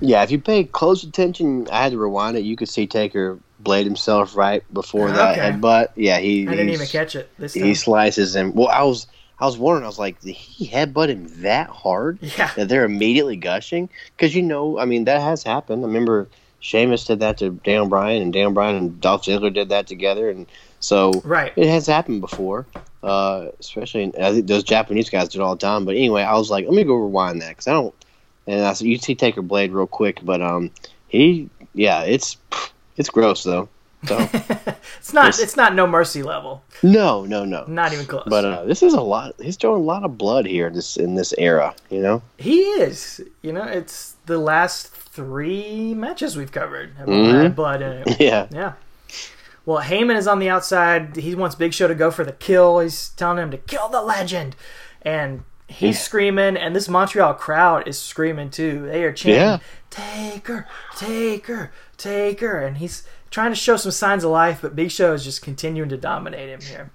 Yeah, 0.00 0.22
if 0.22 0.30
you 0.30 0.38
pay 0.40 0.64
close 0.64 1.02
attention, 1.02 1.66
I 1.70 1.82
had 1.82 1.92
to 1.92 1.98
rewind 1.98 2.36
it. 2.36 2.44
You 2.44 2.56
could 2.56 2.68
see 2.68 2.86
Taker 2.86 3.38
blade 3.60 3.86
himself 3.86 4.36
right 4.36 4.62
before 4.72 5.10
that 5.10 5.38
Okay. 5.38 5.40
headbutt. 5.52 5.88
Yeah, 5.96 6.18
he 6.18 6.46
I 6.46 6.50
didn't 6.50 6.68
even 6.70 6.86
catch 6.86 7.16
it 7.16 7.30
this 7.38 7.54
time. 7.54 7.62
He 7.64 7.74
slices 7.74 8.36
him. 8.36 8.54
Well, 8.54 8.68
I 8.68 8.82
was 8.82 9.06
I 9.40 9.46
was 9.46 9.56
wondering. 9.58 9.84
I 9.84 9.88
was 9.88 9.98
like, 9.98 10.20
did 10.20 10.34
he 10.34 10.68
headbutt 10.68 11.08
him 11.08 11.42
that 11.42 11.68
hard 11.70 12.18
Yeah. 12.20 12.50
that 12.56 12.68
they're 12.68 12.84
immediately 12.84 13.36
gushing? 13.36 13.88
Because 14.16 14.34
you 14.34 14.42
know, 14.42 14.78
I 14.78 14.84
mean, 14.84 15.04
that 15.04 15.20
has 15.20 15.42
happened. 15.42 15.82
I 15.84 15.86
remember 15.88 16.28
Sheamus 16.60 17.04
did 17.04 17.20
that 17.20 17.38
to 17.38 17.50
Dan 17.50 17.88
Bryan, 17.88 18.22
and 18.22 18.32
Dan 18.32 18.54
Bryan 18.54 18.76
and 18.76 19.00
Dolph 19.00 19.24
Ziggler 19.24 19.52
did 19.52 19.70
that 19.70 19.86
together, 19.86 20.30
and 20.30 20.46
so 20.84 21.12
Right. 21.24 21.52
it 21.56 21.68
has 21.68 21.86
happened 21.86 22.20
before. 22.20 22.66
Uh, 23.02 23.48
especially, 23.60 24.04
in, 24.04 24.12
I 24.18 24.32
think 24.32 24.46
those 24.46 24.62
Japanese 24.64 25.10
guys 25.10 25.28
do 25.28 25.40
it 25.40 25.42
all 25.44 25.54
the 25.56 25.60
time. 25.60 25.84
But 25.84 25.94
anyway, 25.96 26.22
I 26.22 26.34
was 26.34 26.50
like, 26.50 26.64
let 26.64 26.74
me 26.74 26.84
go 26.84 26.94
rewind 26.94 27.42
that 27.42 27.50
because 27.50 27.66
I 27.66 27.72
don't. 27.72 27.94
And 28.46 28.64
I 28.64 28.72
said, 28.72 28.86
you 28.86 28.96
see 28.98 29.14
Taker 29.14 29.42
Blade 29.42 29.72
real 29.72 29.86
quick, 29.86 30.20
but 30.22 30.40
um, 30.40 30.70
he, 31.08 31.50
yeah, 31.74 32.02
it's 32.02 32.36
it's 32.96 33.10
gross 33.10 33.42
though. 33.42 33.68
So 34.06 34.18
It's 34.98 35.12
not. 35.14 35.26
This- 35.26 35.40
It's 35.40 35.56
not 35.56 35.74
no 35.74 35.86
mercy 35.86 36.22
level. 36.22 36.62
no, 36.82 37.24
no, 37.24 37.44
no. 37.44 37.64
Not 37.66 37.92
even 37.92 38.04
close. 38.06 38.24
But 38.26 38.44
uh, 38.44 38.64
this 38.64 38.82
is 38.82 38.92
a 38.94 39.00
lot. 39.00 39.34
He's 39.40 39.56
throwing 39.56 39.80
a 39.82 39.84
lot 39.84 40.04
of 40.04 40.16
blood 40.18 40.46
here 40.46 40.66
in 40.68 40.74
this 40.74 40.96
in 40.96 41.14
this 41.14 41.32
era. 41.38 41.74
You 41.90 42.00
know. 42.00 42.22
he 42.38 42.60
is. 42.60 43.20
You 43.42 43.52
know, 43.52 43.64
it's 43.64 44.16
the 44.26 44.38
last 44.38 44.88
three 44.88 45.94
matches 45.94 46.36
we've 46.36 46.52
covered 46.52 46.94
have 46.98 47.08
Mhm. 47.08 47.54
blood 47.54 47.82
in 47.82 47.92
it. 47.92 48.16
Yeah. 48.20 48.46
Yeah. 48.50 48.72
Well, 49.66 49.82
Heyman 49.82 50.16
is 50.16 50.26
on 50.26 50.38
the 50.38 50.48
outside. 50.50 51.16
He 51.16 51.34
wants 51.34 51.54
Big 51.54 51.72
Show 51.72 51.88
to 51.88 51.94
go 51.94 52.10
for 52.10 52.24
the 52.24 52.32
kill. 52.32 52.80
He's 52.80 53.10
telling 53.10 53.38
him 53.38 53.50
to 53.50 53.56
kill 53.56 53.88
the 53.88 54.02
legend. 54.02 54.56
And 55.02 55.44
he's 55.68 55.96
Yeah. 55.96 56.02
screaming, 56.02 56.56
and 56.56 56.76
this 56.76 56.88
Montreal 56.88 57.34
crowd 57.34 57.88
is 57.88 57.98
screaming 57.98 58.50
too. 58.50 58.86
They 58.86 59.04
are 59.04 59.12
chanting, 59.12 59.40
Yeah. 59.40 59.58
Taker, 59.90 60.66
Taker, 60.96 61.70
Taker. 61.96 62.58
And 62.58 62.76
he's 62.78 63.04
trying 63.30 63.50
to 63.52 63.56
show 63.56 63.76
some 63.76 63.92
signs 63.92 64.24
of 64.24 64.30
life, 64.30 64.58
but 64.60 64.76
Big 64.76 64.90
Show 64.90 65.12
is 65.14 65.24
just 65.24 65.40
continuing 65.42 65.88
to 65.88 65.96
dominate 65.96 66.48
him 66.50 66.60
here. 66.60 66.90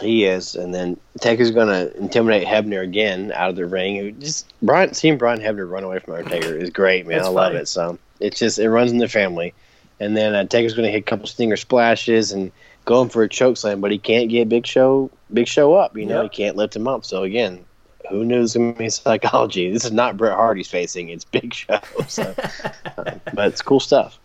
He 0.00 0.24
is, 0.24 0.54
and 0.54 0.74
then 0.74 0.96
Taker's 1.20 1.50
going 1.50 1.68
to 1.68 1.94
intimidate 1.98 2.46
Hebner 2.46 2.82
again 2.82 3.32
out 3.34 3.50
of 3.50 3.56
the 3.56 3.66
ring. 3.66 4.16
Just 4.18 4.50
Brian, 4.62 4.94
seeing 4.94 5.18
Brian 5.18 5.40
Hebner 5.40 5.68
run 5.68 5.84
away 5.84 5.98
from 5.98 6.14
Undertaker 6.14 6.54
is 6.56 6.70
great, 6.70 7.06
man. 7.06 7.20
I 7.20 7.28
love 7.28 7.54
it. 7.54 7.68
So 7.68 7.98
it's 8.18 8.38
just 8.38 8.58
it 8.58 8.70
runs 8.70 8.92
in 8.92 8.98
the 8.98 9.08
family. 9.08 9.52
And 10.00 10.16
then 10.16 10.34
uh, 10.34 10.44
Taker's 10.44 10.74
going 10.74 10.86
to 10.86 10.90
hit 10.92 10.98
a 10.98 11.02
couple 11.02 11.26
stinger 11.26 11.56
splashes 11.56 12.32
and 12.32 12.50
going 12.86 13.10
for 13.10 13.22
a 13.22 13.28
choke 13.28 13.56
slam, 13.58 13.80
but 13.80 13.90
he 13.90 13.98
can't 13.98 14.30
get 14.30 14.48
Big 14.48 14.66
Show 14.66 15.10
Big 15.32 15.46
Show 15.46 15.74
up. 15.74 15.96
You 15.96 16.06
know, 16.06 16.22
Yep. 16.22 16.32
he 16.32 16.36
can't 16.44 16.56
lift 16.56 16.74
him 16.74 16.88
up. 16.88 17.04
So 17.04 17.22
again, 17.22 17.64
who 18.08 18.24
knows 18.24 18.56
be 18.56 18.88
psychology? 18.90 19.70
This 19.70 19.84
is 19.84 19.92
not 19.92 20.16
Bret 20.16 20.34
Hardy's 20.34 20.68
facing; 20.68 21.10
it's 21.10 21.24
Big 21.24 21.52
Show. 21.54 21.78
So, 22.08 22.34
uh, 22.96 23.14
but 23.34 23.48
it's 23.48 23.62
cool 23.62 23.80
stuff. 23.80 24.18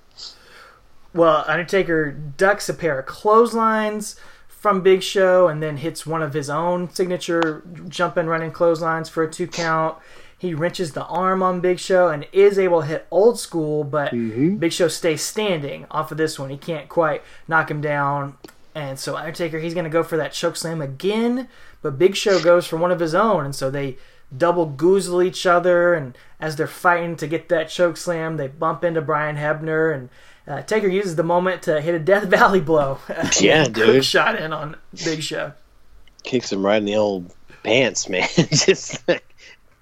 Well, 1.14 1.46
Undertaker 1.48 2.12
ducks 2.12 2.68
a 2.68 2.74
pair 2.74 3.00
of 3.00 3.06
clotheslines 3.06 4.18
from 4.48 4.82
Big 4.82 5.02
Show 5.04 5.48
and 5.48 5.62
then 5.62 5.78
hits 5.78 6.06
one 6.06 6.22
of 6.22 6.34
his 6.34 6.50
own 6.50 6.90
signature 6.90 7.64
jumping 7.88 8.26
running 8.28 8.52
clotheslines 8.52 9.08
for 9.10 9.24
a 9.24 9.32
two 9.32 9.48
count. 9.48 9.98
He 10.46 10.54
wrenches 10.54 10.94
the 10.94 11.06
arm 11.06 11.42
on 11.44 11.60
Big 11.62 11.80
Show 11.80 12.10
and 12.10 12.28
is 12.32 12.58
able 12.60 12.82
to 12.82 12.88
hit 12.88 13.08
old 13.12 13.40
school, 13.40 13.84
but 13.84 14.12
Big 14.12 14.72
Show 14.72 14.88
stays 14.88 15.22
standing 15.22 15.86
off 15.92 16.12
of 16.12 16.18
this 16.18 16.38
one. 16.40 16.50
He 16.50 16.58
can't 16.58 16.88
quite 16.90 17.24
knock 17.48 17.70
him 17.72 17.82
down. 17.82 18.38
And 18.74 19.00
so 19.00 19.16
Undertaker, 19.16 19.60
he's 19.60 19.74
going 19.74 19.86
to 19.86 19.90
go 19.90 20.04
for 20.04 20.18
that 20.18 20.34
choke 20.34 20.56
slam 20.58 20.82
again, 20.82 21.48
but 21.82 21.98
Big 21.98 22.16
Show 22.16 22.42
goes 22.44 22.68
for 22.68 22.78
one 22.78 22.92
of 22.92 23.00
his 23.00 23.16
own. 23.16 23.46
And 23.46 23.56
so 23.56 23.70
they 23.72 23.98
double 24.36 24.70
goozle 24.70 25.26
each 25.26 25.46
other. 25.46 25.94
And 25.94 26.18
as 26.40 26.56
they're 26.58 26.68
fighting 26.68 27.16
to 27.18 27.28
get 27.28 27.48
that 27.50 27.70
choke 27.70 27.96
slam, 27.98 28.38
they 28.38 28.48
bump 28.48 28.84
into 28.84 29.02
Brian 29.02 29.38
Hebner. 29.38 29.94
And 29.96 30.10
uh, 30.48 30.62
Taker 30.64 30.88
uses 30.90 31.16
the 31.16 31.24
moment 31.24 31.62
to 31.64 31.80
hit 31.82 31.96
a 31.96 32.00
Death 32.00 32.24
Valley 32.28 32.60
blow. 32.60 33.00
Yeah, 33.40 33.68
dude. 33.70 34.04
shot 34.04 34.36
in 34.40 34.52
on 34.54 34.76
Big 35.06 35.24
Show. 35.24 35.54
kicks 36.24 36.52
him 36.52 36.66
right 36.66 36.78
in 36.78 36.86
the 36.86 36.96
old 36.98 37.34
pants, 37.64 38.10
man. 38.10 38.28
Just 38.36 39.04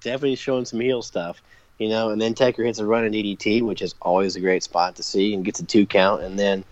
definitely 0.04 0.36
showing 0.36 0.64
some 0.64 0.80
heel 0.80 1.02
stuff, 1.02 1.42
you 1.78 1.88
know. 1.88 2.10
And 2.10 2.20
then 2.20 2.34
Taker 2.34 2.62
hits 2.62 2.78
a 2.78 2.86
running 2.86 3.12
DDT, 3.12 3.62
which 3.62 3.82
is 3.82 3.94
always 4.00 4.36
a 4.36 4.40
great 4.40 4.62
spot 4.62 4.96
to 4.96 5.02
see, 5.02 5.34
and 5.34 5.44
gets 5.44 5.60
a 5.60 5.64
two 5.64 5.86
count. 5.86 6.22
And 6.22 6.38
then 6.38 6.64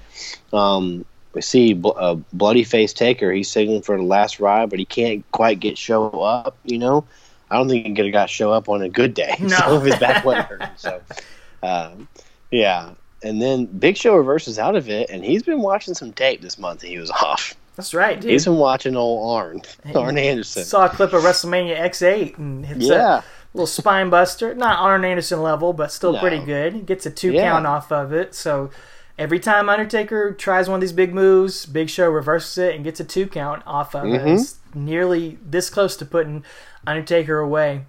um, 0.52 1.04
we 1.34 1.42
see 1.42 1.72
bl- 1.74 1.96
uh, 1.96 2.14
bloody 2.32 2.64
face 2.64 2.92
Taker. 2.92 3.32
He's 3.32 3.50
signaling 3.50 3.82
for 3.82 3.96
the 3.96 4.02
last 4.04 4.38
ride, 4.38 4.70
but 4.70 4.78
he 4.78 4.84
can't 4.84 5.28
quite 5.32 5.58
get 5.58 5.76
show 5.76 6.08
up. 6.08 6.56
You 6.64 6.78
know, 6.78 7.04
I 7.50 7.56
don't 7.56 7.68
think 7.68 7.86
he 7.86 7.94
could 7.94 8.06
have 8.06 8.12
got 8.12 8.30
show 8.30 8.52
up 8.52 8.68
on 8.68 8.82
a 8.82 8.88
good 8.88 9.14
day. 9.14 9.34
No. 9.40 9.56
so 9.56 9.80
his 9.80 9.96
back 9.96 10.24
wasn't 10.24 10.46
hurting. 10.46 10.68
So, 10.76 11.02
um, 11.62 12.08
yeah. 12.50 12.92
And 13.24 13.40
then 13.40 13.66
Big 13.66 13.96
Show 13.96 14.16
reverses 14.16 14.58
out 14.58 14.74
of 14.74 14.88
it, 14.88 15.08
and 15.08 15.24
he's 15.24 15.44
been 15.44 15.60
watching 15.60 15.94
some 15.94 16.12
tape 16.12 16.40
this 16.40 16.58
month. 16.58 16.80
That 16.80 16.88
he 16.88 16.98
was 16.98 17.10
off. 17.10 17.54
That's 17.76 17.94
right, 17.94 18.20
dude. 18.20 18.30
He's 18.30 18.44
been 18.44 18.56
watching 18.56 18.96
old 18.96 19.30
Arn, 19.36 19.62
Arn 19.94 20.18
Anderson. 20.18 20.64
Saw 20.64 20.86
a 20.86 20.88
clip 20.88 21.12
of 21.12 21.22
WrestleMania 21.22 21.78
X8 21.80 22.38
and 22.38 22.66
hits 22.66 22.80
Yeah. 22.84 22.96
that 22.98 23.24
little 23.54 23.66
spine 23.66 24.10
buster. 24.10 24.54
Not 24.54 24.78
Arn 24.78 25.04
Anderson 25.04 25.42
level, 25.42 25.72
but 25.72 25.90
still 25.90 26.12
No. 26.12 26.20
pretty 26.20 26.38
good. 26.40 26.74
He 26.74 26.80
gets 26.80 27.06
a 27.06 27.10
two 27.10 27.32
Yeah. 27.32 27.50
count 27.50 27.66
off 27.66 27.90
of 27.90 28.12
it. 28.12 28.34
So 28.34 28.70
every 29.18 29.38
time 29.38 29.68
Undertaker 29.70 30.32
tries 30.32 30.68
one 30.68 30.76
of 30.76 30.80
these 30.82 30.92
big 30.92 31.14
moves, 31.14 31.64
Big 31.66 31.88
Show 31.88 32.08
reverses 32.10 32.58
it 32.58 32.74
and 32.74 32.84
gets 32.84 33.00
a 33.00 33.04
two 33.04 33.26
count 33.26 33.62
off 33.66 33.94
of 33.94 34.04
it. 34.06 34.20
Mhm. 34.22 34.34
It's 34.40 34.56
nearly 34.74 35.38
this 35.44 35.70
close 35.70 35.96
to 35.96 36.04
putting 36.04 36.44
Undertaker 36.86 37.38
away. 37.38 37.86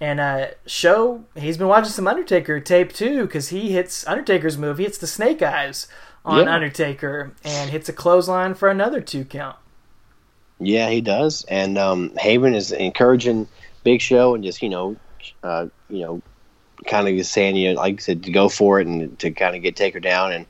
And 0.00 0.20
uh, 0.20 0.48
Show, 0.66 1.24
he's 1.34 1.56
been 1.56 1.68
watching 1.68 1.90
some 1.90 2.06
Undertaker 2.06 2.60
tape 2.60 2.92
too 2.92 3.22
because 3.22 3.48
he 3.48 3.72
hits 3.72 4.06
Undertaker's 4.06 4.58
move. 4.58 4.78
He 4.78 4.84
hits 4.84 4.98
the 4.98 5.06
snake 5.06 5.40
eyes 5.42 5.88
on 6.26 6.44
Yeah. 6.44 6.54
Undertaker 6.54 7.32
and 7.44 7.70
hits 7.70 7.88
a 7.88 7.92
clothesline 7.92 8.54
for 8.54 8.68
another 8.68 9.00
two 9.00 9.24
count. 9.24 9.56
Yeah, 10.58 10.88
he 10.90 11.00
does. 11.00 11.44
And 11.48 11.78
um, 11.78 12.10
Heyman 12.10 12.54
is 12.54 12.72
encouraging 12.72 13.46
Big 13.84 14.00
Show 14.00 14.34
and 14.34 14.42
just 14.44 14.60
you 14.62 14.68
know, 14.68 14.96
uh, 15.42 15.66
you 15.88 16.00
know, 16.00 16.22
kind 16.86 17.08
of 17.08 17.14
just 17.14 17.32
saying 17.32 17.56
you 17.56 17.72
know, 17.74 17.80
like 17.80 17.94
I 17.94 18.02
said, 18.02 18.22
to 18.24 18.30
go 18.30 18.48
for 18.48 18.80
it 18.80 18.86
and 18.86 19.18
to 19.20 19.30
kind 19.30 19.54
of 19.56 19.62
get 19.62 19.76
Taker 19.76 20.00
down. 20.00 20.32
And 20.32 20.46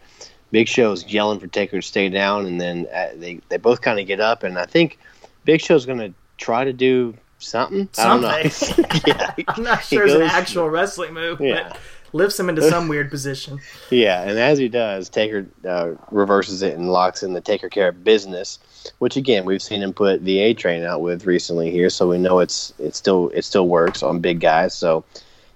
Big 0.52 0.68
Show 0.68 0.92
is 0.92 1.04
yelling 1.06 1.40
for 1.40 1.48
Taker 1.48 1.80
to 1.80 1.86
stay 1.86 2.08
down, 2.08 2.46
and 2.46 2.60
then 2.60 2.86
uh, 2.94 3.08
they 3.16 3.40
they 3.48 3.56
both 3.56 3.80
kind 3.82 3.98
of 4.00 4.06
get 4.06 4.20
up, 4.20 4.42
and 4.44 4.58
I 4.58 4.66
think 4.66 4.98
Big 5.44 5.60
Show's 5.60 5.86
going 5.86 5.98
to 5.98 6.14
try 6.38 6.64
to 6.64 6.72
do 6.72 7.14
something. 7.38 7.88
I 7.98 8.04
don't 8.04 8.22
know. 8.22 8.42
Yeah, 9.06 9.34
I'm 9.48 9.62
not 9.64 9.84
sure 9.84 10.04
it's 10.06 10.14
an 10.14 10.22
actual 10.22 10.70
wrestling 10.70 11.14
move, 11.14 11.40
Yeah. 11.40 11.70
but 11.70 11.78
lifts 12.16 12.40
him 12.40 12.48
into 12.48 12.62
some 12.62 12.88
weird 12.88 13.10
position. 13.10 13.60
Yeah, 13.90 14.22
and 14.22 14.38
as 14.38 14.58
he 14.58 14.68
does, 14.68 15.08
Taker 15.08 15.46
uh, 15.66 15.92
reverses 16.10 16.62
it 16.62 16.74
and 16.74 16.90
locks 16.90 17.22
in 17.22 17.34
the 17.34 17.40
Taker 17.40 17.68
care 17.68 17.88
of 17.88 18.02
business, 18.02 18.58
which 18.98 19.16
again 19.16 19.44
we've 19.44 19.62
seen 19.62 19.82
him 19.82 19.92
put 19.92 20.24
the 20.24 20.38
A 20.40 20.54
train 20.54 20.82
out 20.82 21.02
with 21.02 21.24
recently 21.24 21.70
here, 21.70 21.88
so 21.88 22.08
we 22.08 22.18
know 22.18 22.40
it's 22.40 22.72
it 22.78 22.96
still 22.96 23.28
it 23.30 23.42
still 23.42 23.68
works 23.68 24.02
on 24.02 24.20
big 24.20 24.40
guys. 24.40 24.74
So 24.74 25.04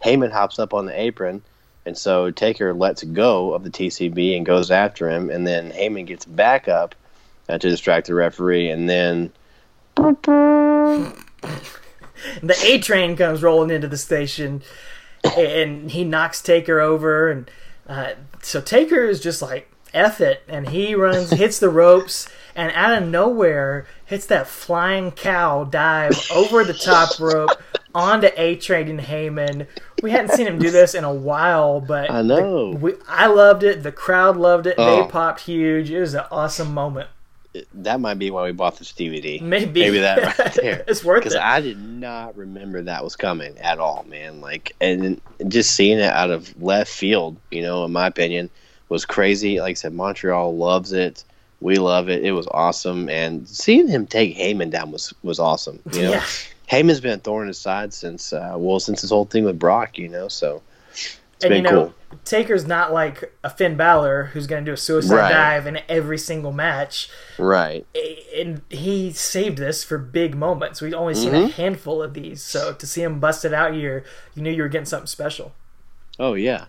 Heyman 0.04 0.30
hops 0.30 0.58
up 0.58 0.72
on 0.72 0.86
the 0.86 0.98
apron, 0.98 1.42
and 1.86 1.98
so 1.98 2.30
Taker 2.30 2.72
lets 2.72 3.02
go 3.02 3.52
of 3.52 3.64
the 3.64 3.70
TCB 3.70 4.36
and 4.36 4.46
goes 4.46 4.70
after 4.70 5.10
him, 5.10 5.30
and 5.30 5.46
then 5.46 5.72
Heyman 5.72 6.06
gets 6.06 6.24
back 6.24 6.68
up 6.68 6.94
uh, 7.48 7.58
to 7.58 7.68
distract 7.68 8.06
the 8.06 8.14
referee, 8.14 8.70
and 8.70 8.88
then 8.88 9.32
The 12.42 12.56
A 12.64 12.78
train 12.78 13.16
comes 13.16 13.42
rolling 13.42 13.70
into 13.70 13.88
the 13.88 13.96
station, 13.96 14.62
and 15.24 15.90
he 15.90 16.04
knocks 16.04 16.40
Taker 16.42 16.80
over, 16.80 17.30
and 17.30 17.50
uh, 17.88 18.12
so 18.42 18.60
Taker 18.60 19.04
is 19.04 19.20
just 19.20 19.42
like 19.42 19.70
F 19.92 20.20
it, 20.20 20.42
and 20.48 20.68
he 20.68 20.94
runs, 20.94 21.30
hits 21.30 21.58
the 21.58 21.68
ropes, 21.68 22.28
and 22.54 22.72
out 22.74 23.00
of 23.02 23.08
nowhere 23.08 23.86
hits 24.06 24.26
that 24.26 24.46
flying 24.46 25.10
cow 25.12 25.64
dive 25.64 26.12
over 26.32 26.64
the 26.64 26.74
top 26.74 27.18
rope 27.20 27.50
onto 27.94 28.28
A 28.36 28.56
Train 28.56 28.88
and 28.88 29.00
Heyman. 29.00 29.66
We 30.02 30.10
hadn't 30.12 30.32
seen 30.32 30.46
him 30.46 30.58
do 30.58 30.70
this 30.70 30.94
in 30.94 31.04
a 31.04 31.12
while, 31.12 31.80
but 31.80 32.10
I 32.10 32.22
know. 32.22 32.72
the- 32.72 32.76
we, 32.78 32.92
I 33.08 33.26
loved 33.26 33.62
it. 33.64 33.82
The 33.82 33.92
crowd 33.92 34.36
loved 34.36 34.66
it. 34.66 34.76
Oh. 34.78 35.02
They 35.02 35.08
popped 35.10 35.40
huge. 35.42 35.90
It 35.90 36.00
was 36.00 36.14
an 36.14 36.24
awesome 36.30 36.72
moment. 36.72 37.08
That 37.74 38.00
might 38.00 38.14
be 38.14 38.30
why 38.30 38.44
we 38.44 38.52
bought 38.52 38.78
this 38.78 38.92
DVD. 38.92 39.40
Maybe. 39.40 39.80
Maybe 39.80 39.98
that 39.98 40.38
right 40.38 40.54
there. 40.60 40.84
It's 40.86 41.04
worth 41.04 41.24
Because. 41.24 41.34
I 41.34 41.60
did 41.60 41.78
not 41.80 42.36
remember 42.36 42.80
that 42.82 43.02
was 43.02 43.16
coming 43.16 43.58
at 43.58 43.78
all, 43.78 44.04
man. 44.08 44.40
Like, 44.40 44.72
and 44.80 45.20
just 45.48 45.74
seeing 45.74 45.98
it 45.98 46.04
out 46.04 46.30
of 46.30 46.60
left 46.62 46.92
field, 46.92 47.36
you 47.50 47.62
know, 47.62 47.84
in 47.84 47.92
my 47.92 48.06
opinion, 48.06 48.50
was 48.88 49.04
crazy. 49.04 49.60
Like 49.60 49.70
I 49.72 49.74
said, 49.74 49.94
Montreal 49.94 50.56
loves 50.56 50.92
it. 50.92 51.24
We 51.60 51.76
love 51.76 52.08
it. 52.08 52.24
It 52.24 52.32
was 52.32 52.46
awesome, 52.52 53.08
and 53.10 53.46
seeing 53.46 53.86
him 53.86 54.06
take 54.06 54.36
Heyman 54.36 54.70
down 54.70 54.92
was 54.92 55.12
was 55.22 55.38
awesome. 55.38 55.78
You 55.92 56.02
know, 56.02 56.10
Yeah. 56.12 56.24
Heyman's 56.70 57.00
been 57.00 57.12
a 57.12 57.18
thorn 57.18 57.42
in 57.42 57.48
his 57.48 57.58
side 57.58 57.92
since 57.92 58.32
uh, 58.32 58.54
well 58.56 58.80
since 58.80 59.00
his 59.02 59.10
whole 59.10 59.24
thing 59.26 59.44
with 59.44 59.58
Brock. 59.58 59.98
You 59.98 60.08
know, 60.08 60.28
so 60.28 60.62
it's 61.40 61.44
and 61.44 61.52
been 61.52 61.64
you 61.64 61.70
know, 61.70 61.84
cool. 61.86 61.94
Taker's 62.24 62.66
not 62.66 62.92
like 62.92 63.32
a 63.44 63.48
Finn 63.50 63.76
Balor 63.76 64.24
who's 64.32 64.46
going 64.46 64.64
to 64.64 64.68
do 64.70 64.74
a 64.74 64.76
suicide 64.76 65.14
Right. 65.16 65.32
dive 65.32 65.66
in 65.66 65.78
every 65.88 66.18
single 66.18 66.52
match. 66.52 67.08
Right. 67.38 67.86
and 68.36 68.62
he 68.68 69.12
saved 69.12 69.58
this 69.58 69.84
for 69.84 69.96
big 69.98 70.34
moments. 70.36 70.80
We've 70.80 70.92
only 70.94 71.14
seen 71.14 71.34
a 71.34 71.38
Mm-hmm. 71.38 71.50
handful 71.52 72.02
of 72.02 72.14
these, 72.14 72.42
so 72.42 72.72
to 72.74 72.86
see 72.86 73.02
him 73.02 73.20
busted 73.20 73.52
out 73.54 73.74
here, 73.74 74.04
you 74.34 74.42
knew 74.42 74.50
you 74.50 74.62
were 74.62 74.68
getting 74.68 74.86
something 74.86 75.06
special. 75.06 75.52
Oh 76.18 76.34
yeah, 76.34 76.66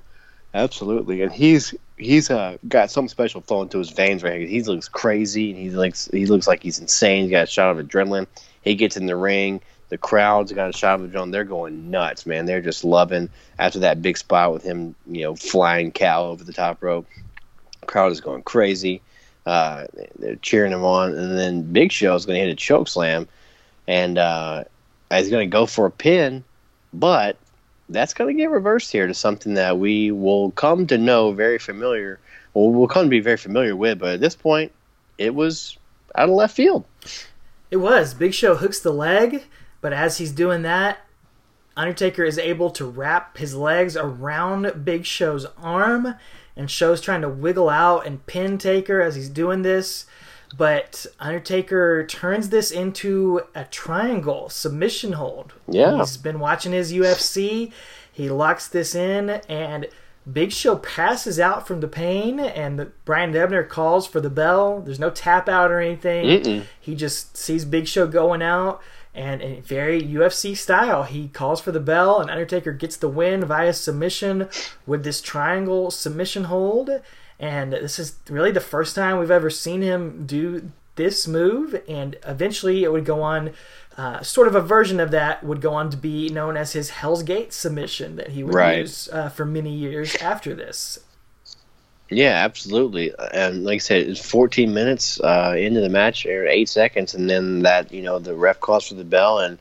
absolutely. 0.54 1.22
And 1.22 1.32
he's 1.32 1.74
he's 1.98 2.30
uh, 2.30 2.58
got 2.68 2.90
something 2.92 3.10
special 3.10 3.42
flowing 3.42 3.70
through 3.70 3.80
his 3.82 3.92
veins 3.92 4.24
right 4.24 4.40
here. 4.40 4.48
He 4.48 4.62
looks 4.64 4.88
crazy 4.88 5.52
and 5.52 5.60
he 5.60 5.70
looks 5.70 6.10
he 6.14 6.26
looks 6.26 6.48
like 6.48 6.64
he's 6.64 6.80
insane. 6.80 7.24
He's 7.24 7.32
got 7.32 7.44
a 7.44 7.48
shot 7.48 7.78
of 7.78 7.86
adrenaline. 7.86 8.28
He 8.62 8.76
gets 8.76 8.96
in 8.98 9.06
the 9.08 9.16
ring. 9.16 9.62
The 9.92 9.98
crowd's 9.98 10.54
got 10.54 10.70
a 10.70 10.74
shot 10.74 11.02
of 11.02 11.12
adrenaline. 11.12 11.34
They're 11.34 11.44
going 11.44 11.92
nuts, 11.92 12.26
man. 12.26 12.46
They're 12.46 12.62
just 12.62 12.86
loving 12.86 13.30
after 13.60 13.80
that 13.80 14.02
big 14.02 14.18
spot 14.18 14.54
with 14.54 14.64
him, 14.64 14.96
you 15.06 15.24
know, 15.24 15.36
flying 15.36 15.92
cow 15.92 16.28
over 16.28 16.46
the 16.46 16.54
top 16.54 16.82
rope. 16.82 17.06
Crowd 17.88 18.14
is 18.14 18.22
going 18.22 18.44
crazy. 18.44 19.02
Uh, 19.46 19.88
they're 20.18 20.38
cheering 20.38 20.72
him 20.72 20.86
on, 20.86 21.14
and 21.14 21.38
then 21.38 21.74
Big 21.74 21.92
Show 21.92 22.16
is 22.16 22.26
going 22.26 22.40
to 22.40 22.46
hit 22.46 22.54
a 22.54 22.56
choke 22.56 22.88
slam, 22.88 23.28
and 23.86 24.18
uh, 24.18 24.64
he's 25.12 25.30
going 25.30 25.50
to 25.50 25.52
go 25.52 25.66
for 25.66 25.88
a 25.88 25.92
pin, 25.92 26.46
but 26.94 27.36
that's 27.90 28.14
going 28.14 28.34
to 28.34 28.42
get 28.42 28.50
reversed 28.50 28.94
here 28.94 29.08
to 29.08 29.14
something 29.14 29.56
that 29.56 29.78
we 29.78 30.12
will 30.12 30.52
come 30.52 30.88
to 30.88 30.98
know 30.98 31.34
very 31.34 31.60
familiar, 31.60 32.18
well, 32.54 32.72
we'll 32.72 32.88
come 32.88 33.08
to 33.08 33.10
be 33.10 33.20
very 33.20 33.36
familiar 33.36 33.76
with. 33.76 34.00
But 34.00 34.14
at 34.14 34.20
this 34.22 34.36
point, 34.36 34.72
it 35.18 35.36
was 35.36 35.78
out 36.16 36.30
of 36.30 36.36
left 36.36 36.56
field. 36.56 36.86
It 37.72 37.78
was 37.78 38.14
Big 38.14 38.34
Show 38.34 38.56
hooks 38.56 38.80
the 38.80 38.94
leg, 38.94 39.44
but 39.82 39.94
as 39.94 40.18
he's 40.18 40.32
doing 40.32 40.62
that, 40.62 41.00
Undertaker 41.76 42.24
is 42.24 42.38
able 42.38 42.70
to 42.72 42.86
wrap 42.86 43.38
his 43.38 43.56
legs 43.56 43.98
around 43.98 44.86
Big 44.86 45.06
Show's 45.06 45.46
arm, 45.58 46.16
and 46.56 46.70
Show's 46.70 47.02
trying 47.02 47.22
to 47.22 47.30
wiggle 47.30 47.70
out 47.70 48.06
and 48.06 48.26
pin 48.26 48.58
Taker 48.58 49.02
as 49.02 49.16
he's 49.16 49.30
doing 49.30 49.62
this. 49.62 50.06
But 50.58 51.06
Undertaker 51.20 52.06
turns 52.06 52.50
this 52.50 52.72
into 52.72 53.42
a 53.56 53.64
triangle 53.66 54.50
submission 54.50 55.14
hold. 55.14 55.54
Yeah. 55.68 55.98
He's 55.98 56.18
been 56.18 56.40
watching 56.40 56.74
his 56.74 56.92
UFC. 56.92 57.72
He 58.12 58.30
locks 58.30 58.68
this 58.68 58.94
in, 58.94 59.30
and 59.48 59.88
Big 60.32 60.52
Show 60.52 60.76
passes 60.76 61.40
out 61.40 61.66
from 61.66 61.80
the 61.80 61.88
pain, 61.88 62.40
and 62.40 62.78
the, 62.78 62.92
Brian 63.06 63.32
Hebner 63.32 63.68
calls 63.68 64.06
for 64.06 64.20
the 64.20 64.30
bell. 64.30 64.82
There's 64.82 65.00
no 65.00 65.10
tap 65.10 65.48
out 65.48 65.72
or 65.72 65.80
anything. 65.80 66.26
Mm-mm. 66.26 66.64
He 66.80 66.96
just 66.96 67.38
sees 67.38 67.64
Big 67.64 67.88
Show 67.88 68.06
going 68.06 68.42
out, 68.42 68.82
and 69.14 69.42
in 69.42 69.62
very 69.62 70.02
UFC 70.02 70.56
style, 70.56 71.04
he 71.04 71.28
calls 71.28 71.60
for 71.62 71.72
the 71.72 71.80
bell, 71.80 72.20
and 72.22 72.30
Undertaker 72.30 72.72
gets 72.72 72.96
the 72.98 73.10
win 73.10 73.44
via 73.46 73.74
submission 73.74 74.48
with 74.86 75.04
this 75.04 75.22
triangle 75.22 75.92
submission 75.92 76.46
hold. 76.46 76.90
And 77.40 77.74
this 77.74 77.98
is 78.00 78.16
really 78.30 78.52
the 78.52 78.60
first 78.62 78.96
time 78.96 79.18
we've 79.20 79.32
ever 79.32 79.50
seen 79.50 79.82
him 79.82 80.26
do 80.26 80.72
this 80.96 81.28
move, 81.28 81.82
and 81.88 82.18
eventually 82.26 82.84
it 82.84 82.92
would 82.92 83.06
go 83.06 83.22
on. 83.22 83.54
Uh, 83.98 84.22
sort 84.22 84.48
of 84.48 84.56
a 84.56 84.62
version 84.62 85.02
of 85.02 85.12
that 85.12 85.44
would 85.44 85.60
go 85.60 85.74
on 85.74 85.90
to 85.90 85.98
be 85.98 86.30
known 86.30 86.56
as 86.56 86.72
his 86.72 86.90
Hell's 86.92 87.24
Gate 87.24 87.52
submission 87.52 88.16
that 88.16 88.30
he 88.30 88.42
would 88.42 88.54
Right. 88.56 88.80
use 88.80 89.10
uh, 89.12 89.28
for 89.28 89.44
many 89.44 89.70
years 89.76 90.16
after 90.16 90.56
this. 90.56 90.98
Yeah, 92.12 92.44
absolutely. 92.44 93.14
And 93.34 93.64
like 93.64 93.76
I 93.76 93.80
said, 93.80 94.08
it's 94.08 94.30
14 94.30 94.74
minutes 94.74 95.20
uh, 95.22 95.56
into 95.58 95.80
the 95.80 95.90
match, 95.90 96.26
or 96.26 96.46
eight 96.46 96.68
seconds, 96.68 97.16
and 97.16 97.30
then 97.30 97.62
that 97.62 97.92
you 97.94 98.02
know 98.02 98.20
the 98.20 98.36
ref 98.36 98.60
calls 98.60 98.90
for 98.90 98.96
the 98.96 99.06
bell, 99.06 99.40
and 99.40 99.58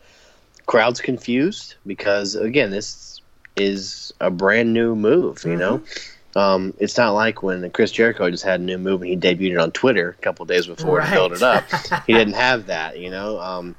crowd's 0.66 1.00
confused 1.00 1.76
because 1.86 2.34
again, 2.34 2.70
this 2.70 3.20
is 3.56 4.12
a 4.20 4.30
brand 4.30 4.74
new 4.74 4.96
move. 4.96 5.44
You 5.44 5.56
know, 5.56 5.82
um, 6.34 6.74
it's 6.78 6.96
not 6.96 7.10
like 7.10 7.42
when 7.42 7.70
Chris 7.70 7.92
Jericho 7.92 8.28
just 8.30 8.42
had 8.42 8.60
a 8.60 8.62
new 8.64 8.78
move 8.78 9.00
and 9.02 9.10
he 9.10 9.16
debuted 9.16 9.52
it 9.52 9.58
on 9.58 9.70
Twitter 9.70 10.10
a 10.10 10.22
couple 10.22 10.44
days 10.44 10.66
before 10.66 11.00
to 11.00 11.10
build 11.10 11.32
it 11.32 11.42
up. 11.42 11.64
he 12.06 12.12
didn't 12.12 12.34
have 12.34 12.66
that. 12.66 12.98
You 12.98 13.10
know, 13.10 13.38
um, 13.38 13.76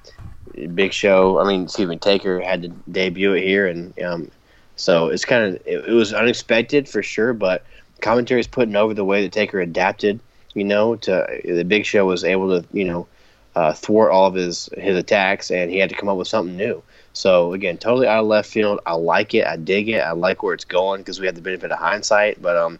Big 0.74 0.93
Show. 0.93 1.39
I 1.39 1.47
mean, 1.47 1.63
excuse 1.63 1.89
me, 1.89 1.97
Taker 1.97 2.39
had 2.39 2.61
to 2.61 2.69
debut 2.89 3.34
it 3.34 3.43
here, 3.43 3.67
and 3.67 3.99
um, 3.99 4.32
so 4.78 5.07
it's 5.07 5.26
kind 5.26 5.43
of 5.43 5.67
it, 5.67 5.89
it 5.89 5.93
was 5.93 6.13
unexpected 6.13 6.88
for 6.88 7.03
sure, 7.03 7.34
but 7.34 7.65
commentary 8.01 8.39
is 8.39 8.47
putting 8.47 8.75
over 8.75 8.93
the 8.93 9.05
way 9.05 9.21
that 9.23 9.31
Taker 9.31 9.59
adapted. 9.59 10.19
You 10.53 10.65
know, 10.65 10.97
to 10.97 11.41
the 11.45 11.63
Big 11.63 11.85
Show 11.85 12.05
was 12.05 12.25
able 12.25 12.61
to 12.61 12.67
you 12.73 12.83
know 12.83 13.07
uh, 13.55 13.73
thwart 13.73 14.11
all 14.11 14.27
of 14.27 14.33
his 14.33 14.69
his 14.77 14.97
attacks, 14.97 15.51
and 15.51 15.71
he 15.71 15.77
had 15.77 15.89
to 15.89 15.95
come 15.95 16.09
up 16.09 16.17
with 16.17 16.27
something 16.27 16.57
new. 16.57 16.83
So 17.13 17.53
again, 17.53 17.77
totally 17.77 18.07
out 18.07 18.21
of 18.21 18.27
left 18.27 18.49
field. 18.49 18.79
I 18.85 18.93
like 18.93 19.33
it. 19.33 19.45
I 19.45 19.57
dig 19.57 19.89
it. 19.89 19.99
I 19.99 20.11
like 20.11 20.43
where 20.43 20.53
it's 20.53 20.65
going 20.65 21.01
because 21.01 21.19
we 21.19 21.25
have 21.25 21.35
the 21.35 21.41
benefit 21.41 21.71
of 21.71 21.79
hindsight. 21.79 22.41
But 22.41 22.57
um, 22.57 22.79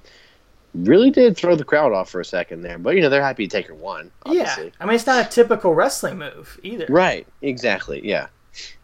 really 0.74 1.12
did 1.12 1.36
throw 1.36 1.56
the 1.56 1.64
crowd 1.64 1.94
off 1.94 2.10
for 2.10 2.22
a 2.22 2.26
second 2.26 2.62
there. 2.62 2.78
But 2.78 2.96
you 2.96 3.02
know 3.02 3.10
they're 3.10 3.22
happy 3.22 3.48
Taker 3.48 3.76
won. 3.76 4.12
Obviously. 4.26 4.66
Yeah, 4.66 4.72
I 4.80 4.86
mean 4.86 4.96
it's 4.96 5.06
not 5.06 5.26
a 5.26 5.30
typical 5.30 5.74
wrestling 5.74 6.18
move 6.18 6.60
either. 6.64 6.88
Right. 6.90 7.28
Exactly. 7.42 8.02
Yeah. 8.04 8.28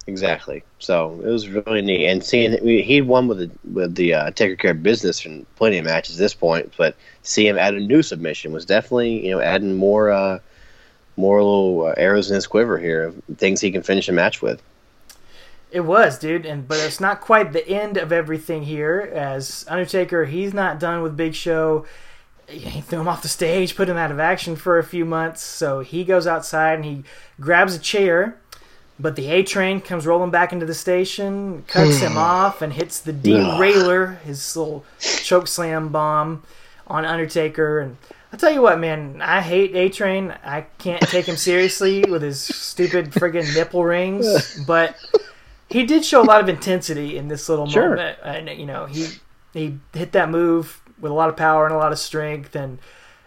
Exactly. 0.07 0.63
So 0.79 1.19
it 1.23 1.29
was 1.29 1.49
really 1.49 1.81
neat, 1.81 2.07
and 2.07 2.23
seeing 2.23 2.65
he 2.65 3.01
won 3.01 3.27
with 3.27 3.39
the 3.39 3.51
with 3.73 3.95
the 3.95 4.13
uh, 4.13 4.31
Taker 4.31 4.55
Care 4.55 4.73
business 4.73 5.25
in 5.25 5.45
plenty 5.57 5.77
of 5.77 5.85
matches 5.85 6.15
at 6.15 6.23
this 6.23 6.33
point, 6.33 6.73
but 6.77 6.95
see 7.23 7.45
him 7.45 7.57
add 7.57 7.73
a 7.73 7.79
new 7.81 8.01
submission 8.01 8.53
was 8.53 8.65
definitely 8.65 9.25
you 9.25 9.31
know 9.31 9.41
adding 9.41 9.75
more 9.75 10.09
uh, 10.09 10.39
more 11.17 11.43
little 11.43 11.87
uh, 11.87 11.93
arrows 11.97 12.29
in 12.31 12.35
his 12.35 12.47
quiver 12.47 12.77
here 12.77 13.03
of 13.03 13.21
things 13.37 13.59
he 13.59 13.69
can 13.69 13.83
finish 13.83 14.07
a 14.07 14.13
match 14.13 14.41
with. 14.41 14.61
It 15.71 15.81
was, 15.81 16.17
dude, 16.17 16.45
and 16.45 16.65
but 16.65 16.79
it's 16.79 17.01
not 17.01 17.19
quite 17.19 17.51
the 17.51 17.67
end 17.67 17.97
of 17.97 18.13
everything 18.13 18.63
here. 18.63 19.11
As 19.13 19.65
Undertaker, 19.67 20.23
he's 20.23 20.53
not 20.53 20.79
done 20.79 21.01
with 21.01 21.17
Big 21.17 21.35
Show. 21.35 21.85
He 22.47 22.79
threw 22.79 23.01
him 23.01 23.09
off 23.09 23.21
the 23.21 23.27
stage, 23.27 23.75
put 23.75 23.89
him 23.89 23.97
out 23.97 24.09
of 24.09 24.21
action 24.21 24.55
for 24.55 24.79
a 24.79 24.83
few 24.85 25.03
months. 25.03 25.43
So 25.43 25.81
he 25.81 26.05
goes 26.05 26.25
outside 26.25 26.75
and 26.75 26.85
he 26.85 27.03
grabs 27.41 27.75
a 27.75 27.79
chair, 27.79 28.39
but 28.99 29.15
the 29.15 29.27
A 29.27 29.43
train 29.43 29.79
comes 29.81 30.07
rolling 30.07 30.31
back 30.31 30.51
into 30.51 30.65
the 30.65 30.73
station, 30.73 31.63
cuts 31.67 31.99
him 31.99 32.13
hmm. 32.13 32.17
off, 32.17 32.61
and 32.61 32.73
hits 32.73 32.99
the 32.99 33.13
derailer, 33.13 34.13
his 34.25 34.55
little 34.55 34.85
choke 34.99 35.47
slam 35.47 35.89
bomb 35.89 36.43
on 36.87 37.05
Undertaker. 37.05 37.79
And 37.79 37.97
I 38.33 38.37
tell 38.37 38.51
you 38.51 38.61
what, 38.61 38.79
man, 38.79 39.21
I 39.21 39.41
hate 39.41 39.75
A 39.75 39.89
Train. 39.89 40.33
I 40.43 40.61
can't 40.79 41.01
take 41.01 41.27
him 41.27 41.37
seriously 41.37 42.03
with 42.09 42.23
his 42.23 42.41
stupid 42.41 43.11
friggin' 43.11 43.53
nipple 43.53 43.83
rings, 43.83 44.63
but 44.65 44.95
he 45.69 45.85
did 45.85 46.03
show 46.03 46.21
a 46.21 46.25
lot 46.25 46.41
of 46.41 46.49
intensity 46.49 47.17
in 47.17 47.27
this 47.27 47.49
little 47.49 47.67
Sure. 47.67 47.89
moment, 47.89 48.17
and 48.23 48.49
you 48.49 48.65
know 48.65 48.85
he 48.85 49.07
he 49.53 49.77
hit 49.93 50.11
that 50.13 50.29
move 50.29 50.81
with 50.99 51.11
a 51.11 51.15
lot 51.15 51.29
of 51.29 51.37
power 51.37 51.65
and 51.65 51.75
a 51.75 51.77
lot 51.77 51.91
of 51.91 51.99
strength, 51.99 52.55
and 52.55 52.79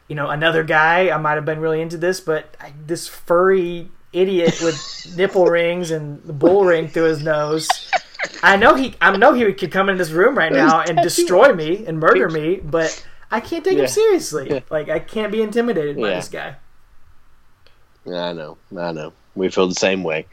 you 0.09 0.17
know 0.17 0.29
another 0.29 0.65
guy 0.65 1.11
I 1.11 1.17
might 1.17 1.35
have 1.35 1.45
been 1.45 1.61
really 1.61 1.81
into 1.81 1.97
this, 1.97 2.21
but 2.21 2.57
I, 2.61 2.73
this 2.87 3.07
furry 3.07 3.89
idiot 4.13 4.61
with 4.61 4.87
nipple 5.05 5.49
rings 5.49 5.91
and 5.91 6.23
the 6.25 6.33
bull 6.33 6.65
ring 6.65 6.89
through 6.89 7.05
his 7.05 7.23
nose. 7.23 7.83
I 8.43 8.57
know 8.57 8.75
he 8.75 8.97
I 9.01 9.17
know 9.17 9.35
he 9.35 9.53
could 9.55 9.73
come 9.73 9.89
in 9.89 9.99
this 9.99 10.11
room 10.13 10.37
right 10.39 10.53
now 10.53 10.81
and 10.81 11.03
destroy 11.03 11.53
me 11.55 11.87
and 11.87 12.01
murder 12.01 12.29
me, 12.31 12.57
but 12.57 13.05
I 13.31 13.41
can't 13.41 13.65
take 13.65 13.79
Yeah. 13.79 13.81
him 13.81 13.87
seriously. 13.89 14.63
Like 14.71 14.89
I 14.89 14.99
can't 15.01 15.33
be 15.33 15.43
intimidated 15.43 16.01
by 16.01 16.13
this 16.13 16.29
guy. 16.29 16.57
I 18.07 18.33
know, 18.33 18.59
I 18.77 18.93
know. 18.93 19.15
We 19.35 19.49
feel 19.51 19.69
the 19.69 19.75
same 19.75 20.03
way. 20.03 20.27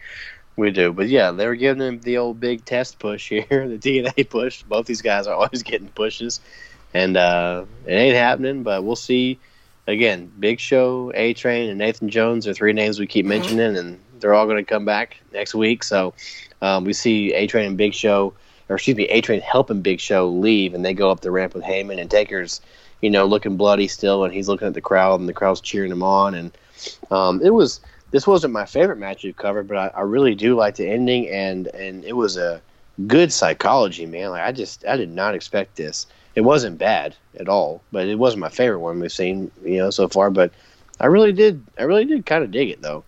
We 0.56 0.72
do, 0.72 0.94
but 0.94 1.08
yeah, 1.10 1.32
they 1.32 1.48
were 1.48 1.56
giving 1.56 1.82
him 1.84 2.00
the 2.02 2.18
old 2.18 2.40
big 2.40 2.66
test 2.66 3.00
push 3.00 3.30
here, 3.30 3.46
the 3.50 3.78
DNA 3.78 4.30
push. 4.30 4.64
Both 4.64 4.88
these 4.88 5.02
guys 5.02 5.28
are 5.28 5.36
always 5.36 5.64
getting 5.64 5.90
pushes, 5.90 6.42
and 6.94 7.18
uh, 7.18 7.66
it 7.86 7.94
ain't 7.94 8.16
happening. 8.16 8.64
But 8.64 8.84
we'll 8.84 8.96
see. 8.96 9.40
Again, 9.88 10.32
Big 10.40 10.60
Show, 10.60 11.14
A 11.16 11.34
Train, 11.34 11.70
and 11.70 11.78
Nathan 11.78 12.10
Jones 12.10 12.46
are 12.46 12.54
three 12.54 12.74
names 12.74 13.00
we 13.00 13.08
keep 13.08 13.26
mentioning, 13.26 13.78
and 13.78 14.00
they're 14.20 14.34
all 14.34 14.46
going 14.46 14.58
to 14.58 14.64
come 14.64 14.84
back 14.84 15.18
next 15.32 15.56
week. 15.56 15.82
So 15.82 16.14
um, 16.62 16.84
we 16.84 16.92
see 16.92 17.34
A 17.34 17.48
Train 17.48 17.66
and 17.66 17.78
Big 17.78 17.94
Show, 17.94 18.34
or 18.68 18.76
excuse 18.76 18.98
me, 18.98 19.06
A 19.06 19.22
Train 19.22 19.40
helping 19.40 19.82
Big 19.82 20.02
Show 20.02 20.28
leave, 20.28 20.74
and 20.74 20.84
they 20.84 20.94
go 20.94 21.10
up 21.10 21.22
the 21.22 21.32
ramp 21.32 21.54
with 21.56 21.64
Heyman 21.64 22.02
and 22.02 22.12
Taker's, 22.12 22.60
you 23.02 23.10
know, 23.10 23.26
looking 23.26 23.56
bloody 23.56 23.88
still, 23.88 24.26
and 24.26 24.34
he's 24.34 24.50
looking 24.50 24.68
at 24.68 24.74
the 24.74 24.82
crowd, 24.82 25.22
and 25.22 25.30
the 25.30 25.34
crowd's 25.34 25.62
cheering 25.62 25.92
him 25.92 26.04
on, 26.04 26.36
and 26.36 26.52
um, 27.10 27.42
it 27.42 27.52
was 27.52 27.80
this 28.12 28.28
wasn't 28.28 28.54
my 28.54 28.66
favorite 28.66 28.98
match 28.98 29.24
we've 29.24 29.36
covered, 29.38 29.68
but 29.68 29.78
I, 29.78 29.88
I 30.00 30.02
really 30.02 30.36
do 30.36 30.56
like 30.56 30.76
the 30.76 30.88
ending, 30.88 31.30
and 31.30 31.68
and 31.68 32.04
it 32.04 32.14
was 32.14 32.36
a 32.36 32.62
good 33.06 33.32
psychology, 33.32 34.06
man. 34.06 34.32
Like 34.32 34.44
I 34.44 34.52
just 34.52 34.86
I 34.86 34.98
did 34.98 35.12
not 35.12 35.36
expect 35.36 35.76
this. 35.76 36.08
It 36.38 36.44
wasn't 36.44 36.78
bad 36.78 37.16
at 37.40 37.50
all, 37.50 37.82
but 37.92 38.08
it 38.08 38.14
wasn't 38.14 38.42
my 38.42 38.50
favorite 38.50 38.78
one 38.78 39.00
we've 39.00 39.12
seen, 39.12 39.50
you 39.66 39.80
know, 39.80 39.90
so 39.90 40.08
far. 40.08 40.30
But 40.30 40.52
I 41.00 41.08
really 41.08 41.34
did, 41.34 41.66
I 41.80 41.82
really 41.82 42.06
did 42.06 42.28
kind 42.28 42.44
of 42.44 42.52
dig 42.52 42.70
it 42.70 42.84
though. 42.84 43.04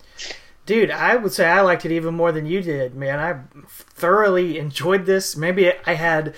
Dude, 0.65 0.89
I 0.89 1.15
would 1.15 1.31
say 1.31 1.47
I 1.47 1.61
liked 1.61 1.85
it 1.85 1.91
even 1.91 2.15
more 2.15 2.31
than 2.31 2.47
you 2.47 2.63
did, 2.63 2.95
man. 2.95 3.19
I 3.19 3.41
thoroughly 3.67 4.57
enjoyed 4.57 5.05
this. 5.05 5.37
Maybe 5.37 5.71
I 5.85 5.93
had 5.93 6.33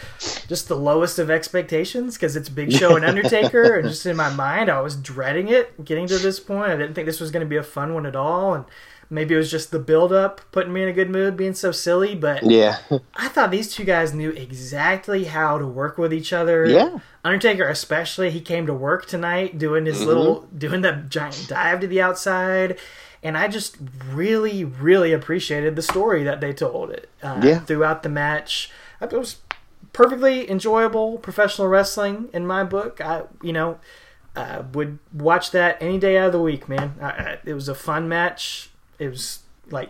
just 0.50 0.68
the 0.68 0.76
lowest 0.76 1.18
of 1.18 1.30
expectations 1.30 2.16
because 2.16 2.36
it's 2.36 2.50
Big 2.50 2.74
Show 2.74 2.98
and 2.98 3.06
Undertaker, 3.14 3.76
and 3.76 3.88
just 3.88 4.06
in 4.06 4.18
my 4.18 4.30
mind, 4.30 4.70
I 4.70 4.82
was 4.82 4.98
dreading 4.98 5.48
it 5.48 5.86
getting 5.86 6.08
to 6.08 6.18
this 6.18 6.42
point. 6.42 6.72
I 6.72 6.76
didn't 6.76 6.96
think 6.96 7.06
this 7.06 7.22
was 7.22 7.32
going 7.32 7.46
to 7.46 7.50
be 7.50 7.56
a 7.56 7.64
fun 7.64 7.94
one 7.94 8.06
at 8.06 8.18
all, 8.18 8.54
and 8.54 8.66
maybe 9.12 9.36
it 9.36 9.38
was 9.38 9.52
just 9.52 9.70
the 9.72 9.78
build 9.80 10.12
up 10.14 10.42
putting 10.52 10.74
me 10.74 10.82
in 10.82 10.90
a 10.90 10.94
good 10.94 11.10
mood, 11.10 11.38
being 11.38 11.54
so 11.54 11.72
silly. 11.72 12.16
But 12.16 12.44
Yeah, 12.50 12.78
I 13.16 13.28
thought 13.28 13.52
these 13.52 13.72
two 13.72 13.84
guys 13.84 14.14
knew 14.14 14.32
exactly 14.32 15.26
how 15.26 15.58
to 15.60 15.68
work 15.68 15.98
with 15.98 16.14
each 16.14 16.34
other. 16.34 16.66
Yeah. 16.66 17.00
Undertaker 17.24 17.68
especially, 17.68 18.32
he 18.32 18.42
came 18.42 18.66
to 18.66 18.74
work 18.74 19.06
tonight 19.06 19.58
doing 19.60 19.86
his 19.86 20.04
little 20.04 20.48
doing 20.58 20.82
that 20.82 21.10
giant 21.10 21.46
dive 21.48 21.82
to 21.82 21.88
the 21.88 22.02
outside. 22.02 22.80
And 23.22 23.38
I 23.38 23.48
just 23.50 23.78
really, 24.12 24.64
really 24.66 25.14
appreciated 25.14 25.76
the 25.76 25.84
story 25.84 26.24
that 26.24 26.42
they 26.42 26.54
told 26.54 26.92
uh, 27.22 27.40
Yeah. 27.44 27.60
throughout 27.60 28.02
the 28.02 28.10
match. 28.10 28.72
It 29.00 29.12
was 29.12 29.38
perfectly 29.94 30.50
enjoyable 30.50 31.18
professional 31.20 31.68
wrestling 31.68 32.30
in 32.34 32.48
my 32.48 32.64
book. 32.64 33.00
I, 33.02 33.24
you 33.44 33.54
know, 33.54 33.78
uh, 34.36 34.64
would 34.74 34.98
watch 35.14 35.52
that 35.52 35.78
any 35.82 36.00
day 36.00 36.18
out 36.18 36.28
of 36.28 36.32
the 36.32 36.42
week, 36.42 36.68
man. 36.70 36.96
I, 37.02 37.06
I, 37.10 37.38
it 37.46 37.54
was 37.54 37.68
a 37.68 37.76
fun 37.76 38.08
match. 38.10 38.71
It 39.02 39.10
was 39.10 39.40
like 39.70 39.90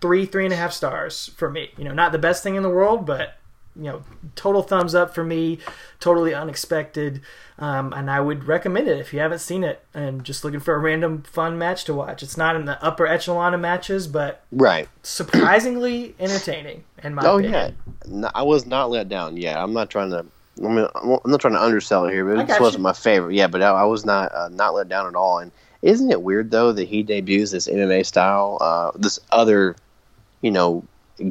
three, 0.00 0.26
three 0.26 0.44
and 0.44 0.52
a 0.52 0.56
half 0.56 0.72
stars 0.72 1.30
for 1.36 1.50
me. 1.50 1.70
You 1.78 1.84
know, 1.84 1.92
not 1.92 2.12
the 2.12 2.18
best 2.18 2.42
thing 2.42 2.56
in 2.56 2.62
the 2.62 2.68
world, 2.70 3.06
but 3.06 3.36
you 3.76 3.84
know, 3.84 4.02
total 4.34 4.62
thumbs 4.62 4.94
up 4.94 5.14
for 5.14 5.22
me. 5.22 5.58
Totally 6.00 6.34
unexpected, 6.34 7.20
um, 7.58 7.92
and 7.92 8.10
I 8.10 8.20
would 8.20 8.44
recommend 8.44 8.88
it 8.88 8.98
if 8.98 9.12
you 9.12 9.20
haven't 9.20 9.38
seen 9.38 9.62
it 9.62 9.84
and 9.94 10.24
just 10.24 10.42
looking 10.44 10.58
for 10.60 10.74
a 10.74 10.78
random 10.78 11.22
fun 11.22 11.56
match 11.58 11.84
to 11.84 11.94
watch. 11.94 12.22
It's 12.22 12.36
not 12.36 12.56
in 12.56 12.64
the 12.64 12.82
upper 12.82 13.06
echelon 13.06 13.54
of 13.54 13.60
matches, 13.60 14.08
but 14.08 14.42
right. 14.50 14.88
surprisingly 15.02 16.14
entertaining. 16.18 16.84
In 17.04 17.14
my 17.14 17.22
Oh 17.24 17.38
opinion. 17.38 17.52
yeah, 17.52 17.70
no, 18.06 18.30
I 18.34 18.42
was 18.42 18.66
not 18.66 18.90
let 18.90 19.08
down. 19.08 19.36
Yeah, 19.36 19.62
I'm 19.62 19.72
not 19.72 19.90
trying 19.90 20.10
to. 20.10 20.26
I 20.62 20.68
mean, 20.68 20.86
I'm 20.94 21.18
not 21.30 21.40
trying 21.40 21.54
to 21.54 21.62
undersell 21.62 22.04
it 22.06 22.12
here, 22.12 22.24
but 22.24 22.40
it 22.42 22.48
just 22.48 22.60
wasn't 22.60 22.80
you. 22.80 22.84
my 22.84 22.92
favorite. 22.92 23.34
Yeah, 23.34 23.46
but 23.46 23.62
I, 23.62 23.70
I 23.70 23.84
was 23.84 24.04
not 24.04 24.34
uh, 24.34 24.48
not 24.48 24.74
let 24.74 24.88
down 24.88 25.06
at 25.06 25.14
all. 25.14 25.38
And 25.38 25.52
isn't 25.82 26.10
it 26.10 26.22
weird 26.22 26.50
though 26.50 26.72
that 26.72 26.88
he 26.88 27.02
debuts 27.02 27.50
this 27.52 27.68
MMA 27.68 28.04
style, 28.04 28.58
uh, 28.60 28.90
this 28.96 29.18
other, 29.30 29.76
you 30.42 30.50
know, 30.50 30.84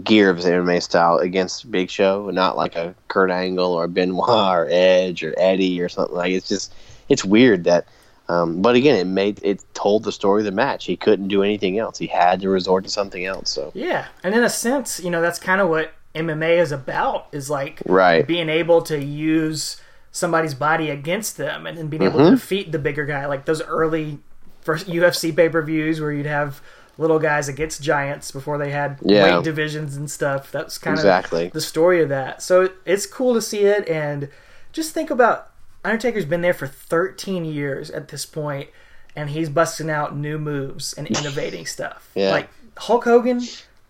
gear 0.03 0.29
of 0.29 0.37
his 0.37 0.45
MMA 0.45 0.81
style 0.83 1.17
against 1.17 1.69
Big 1.71 1.89
Show, 1.89 2.29
not 2.29 2.55
like 2.57 2.75
a 2.75 2.93
Kurt 3.07 3.31
Angle 3.31 3.73
or 3.73 3.87
Benoit 3.87 4.29
or 4.29 4.67
Edge 4.69 5.23
or 5.23 5.33
Eddie 5.37 5.81
or 5.81 5.89
something 5.89 6.15
like. 6.15 6.31
It's 6.31 6.47
just 6.47 6.73
it's 7.09 7.25
weird 7.25 7.63
that. 7.65 7.85
Um, 8.27 8.61
but 8.61 8.75
again, 8.75 8.95
it 8.95 9.05
made 9.05 9.39
it 9.43 9.63
told 9.73 10.03
the 10.03 10.11
story 10.11 10.41
of 10.41 10.45
the 10.45 10.51
match. 10.51 10.85
He 10.85 10.95
couldn't 10.95 11.29
do 11.29 11.41
anything 11.41 11.79
else. 11.79 11.97
He 11.97 12.05
had 12.05 12.39
to 12.41 12.49
resort 12.49 12.83
to 12.83 12.89
something 12.91 13.25
else. 13.25 13.49
So 13.49 13.71
Yeah, 13.73 14.05
and 14.21 14.35
in 14.35 14.43
a 14.43 14.49
sense, 14.51 14.99
you 14.99 15.09
know, 15.09 15.19
that's 15.19 15.39
kind 15.39 15.59
of 15.59 15.67
what 15.69 15.93
MMA 16.13 16.59
is 16.59 16.71
about. 16.71 17.25
Is 17.31 17.49
like 17.49 17.81
right, 17.87 18.27
being 18.27 18.47
able 18.47 18.83
to 18.83 19.03
use 19.03 19.81
somebody's 20.11 20.53
body 20.53 20.91
against 20.91 21.37
them 21.37 21.65
and 21.65 21.75
then 21.75 21.87
being 21.87 22.03
able 22.03 22.19
Mm-hmm. 22.19 22.25
to 22.29 22.35
defeat 22.35 22.71
the 22.71 22.77
bigger 22.77 23.07
guy. 23.07 23.25
Like 23.25 23.45
those 23.45 23.63
early 23.63 24.19
first 24.61 24.87
UFC 24.87 25.35
pay 25.35 25.49
per 25.49 25.61
views 25.61 25.99
where 26.01 26.11
you'd 26.11 26.25
have 26.25 26.61
little 26.97 27.19
guys 27.19 27.47
against 27.47 27.81
giants 27.81 28.29
before 28.31 28.57
they 28.57 28.71
had 28.71 28.99
Yeah. 29.01 29.37
weight 29.37 29.43
divisions 29.45 29.95
and 29.95 30.11
stuff. 30.11 30.51
That's 30.51 30.77
kind 30.77 30.97
Exactly. 30.97 31.47
of 31.47 31.53
the 31.53 31.61
story 31.61 32.01
of 32.01 32.09
that. 32.09 32.41
So 32.41 32.69
it's 32.85 33.05
cool 33.05 33.33
to 33.35 33.41
see 33.41 33.59
it 33.65 33.87
and 33.87 34.27
just 34.73 34.93
think 34.93 35.09
about 35.09 35.49
Undertaker's 35.85 36.25
been 36.25 36.41
there 36.41 36.53
for 36.53 36.67
13 36.67 37.45
years 37.45 37.89
at 37.89 38.09
this 38.09 38.25
point 38.25 38.67
and 39.15 39.29
he's 39.29 39.47
busting 39.49 39.89
out 39.89 40.15
new 40.15 40.37
moves 40.37 40.91
and 40.93 41.07
innovating 41.17 41.65
stuff. 41.65 42.09
Yeah. 42.15 42.31
Like 42.31 42.49
Hulk 42.77 43.05
Hogan 43.05 43.41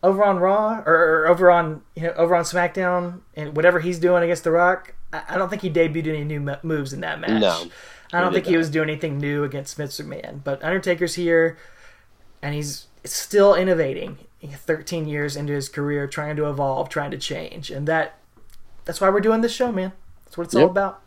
over 0.04 0.24
on 0.24 0.38
Raw 0.38 0.84
or, 0.86 0.94
or 1.24 1.28
over 1.28 1.50
on 1.50 1.82
you 1.96 2.04
know 2.04 2.14
over 2.16 2.36
on 2.36 2.44
SmackDown 2.44 3.22
and 3.36 3.56
whatever 3.56 3.80
he's 3.80 3.98
doing 3.98 4.22
against 4.24 4.44
The 4.44 4.52
Rock, 4.52 4.94
I, 5.12 5.24
I 5.30 5.38
don't 5.40 5.50
think 5.50 5.64
he 5.64 5.70
debuted 5.72 6.10
any 6.16 6.24
new 6.24 6.56
moves 6.62 6.94
in 6.94 7.02
that 7.02 7.20
match. 7.20 7.42
No, 7.42 7.66
I 8.12 8.22
don't 8.22 8.34
think 8.34 8.46
did 8.46 8.52
he 8.52 8.58
was 8.58 8.70
doing 8.70 8.90
anything 8.90 9.18
new 9.18 9.44
against 9.44 9.78
Vince 9.78 10.00
McMahon. 10.00 10.44
But 10.44 10.64
Undertaker's 10.64 11.16
here, 11.16 11.58
and 12.42 12.56
he's 12.56 12.88
still 13.04 13.56
innovating. 13.56 14.18
13 14.42 15.08
years 15.08 15.36
into 15.36 15.52
his 15.52 15.68
career, 15.68 16.08
trying 16.08 16.38
to 16.38 16.50
evolve, 16.50 16.88
trying 16.88 17.12
to 17.12 17.18
change, 17.18 17.70
and 17.70 17.88
that 17.88 18.18
that's 18.86 19.02
why 19.02 19.10
we're 19.10 19.20
doing 19.20 19.42
this 19.42 19.52
show, 19.52 19.72
man. 19.72 19.92
That's 20.26 20.38
what 20.38 20.46
it's 20.46 20.56
all 20.56 20.70
about. 20.70 21.02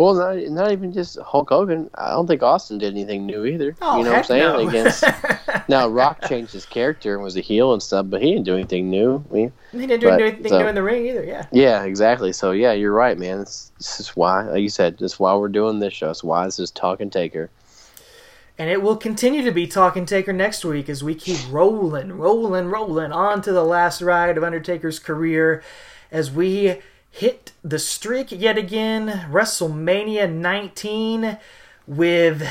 Well, 0.00 0.14
not, 0.14 0.38
not 0.50 0.72
even 0.72 0.94
just 0.94 1.18
Hulk 1.18 1.50
Hogan. 1.50 1.90
I 1.94 2.12
don't 2.12 2.26
think 2.26 2.42
Austin 2.42 2.78
did 2.78 2.94
anything 2.94 3.26
new 3.26 3.44
either. 3.44 3.76
Oh, 3.82 3.98
you 3.98 4.04
know 4.04 4.12
what 4.12 4.18
I'm 4.20 4.24
saying? 4.24 4.42
no. 4.44 4.66
Against 4.66 5.04
now, 5.68 5.88
Rock 5.88 6.26
changed 6.26 6.54
his 6.54 6.64
character 6.64 7.12
and 7.12 7.22
was 7.22 7.36
a 7.36 7.42
heel 7.42 7.74
and 7.74 7.82
stuff, 7.82 8.06
but 8.08 8.22
he 8.22 8.32
didn't 8.32 8.46
do 8.46 8.54
anything 8.54 8.88
new. 8.88 9.22
I 9.30 9.34
mean, 9.34 9.52
he 9.72 9.80
didn't 9.80 10.00
do 10.00 10.08
But, 10.08 10.22
anything 10.22 10.48
so- 10.48 10.58
new 10.62 10.68
in 10.68 10.74
the 10.74 10.82
ring 10.82 11.06
either. 11.06 11.22
Yeah. 11.22 11.44
yeah, 11.52 11.82
exactly. 11.82 12.32
So 12.32 12.52
yeah, 12.52 12.72
you're 12.72 12.94
right, 12.94 13.18
man. 13.18 13.40
This, 13.40 13.72
this 13.76 14.00
is 14.00 14.16
why, 14.16 14.44
like 14.44 14.62
you 14.62 14.70
said, 14.70 14.96
this 14.96 15.12
is 15.12 15.20
why 15.20 15.34
we're 15.34 15.48
doing 15.48 15.80
this 15.80 15.92
show. 15.92 16.08
It's 16.08 16.24
why 16.24 16.46
this 16.46 16.58
is 16.58 16.70
Talking 16.70 17.10
Taker. 17.10 17.50
And 18.56 18.70
it 18.70 18.80
will 18.80 18.96
continue 18.96 19.42
to 19.42 19.52
be 19.52 19.66
Talking 19.66 20.06
Taker 20.06 20.32
next 20.32 20.64
week 20.64 20.88
as 20.88 21.04
we 21.04 21.14
keep 21.14 21.40
rolling, 21.50 22.12
rolling, 22.12 22.68
rolling 22.68 23.12
on 23.12 23.42
to 23.42 23.52
the 23.52 23.64
last 23.64 24.00
ride 24.00 24.38
of 24.38 24.44
Undertaker's 24.44 24.98
career 24.98 25.62
as 26.10 26.30
we 26.30 26.78
hit 27.10 27.52
the 27.62 27.78
streak 27.78 28.30
yet 28.30 28.56
again, 28.56 29.26
WrestleMania 29.30 30.32
19, 30.32 31.38
with. 31.86 32.48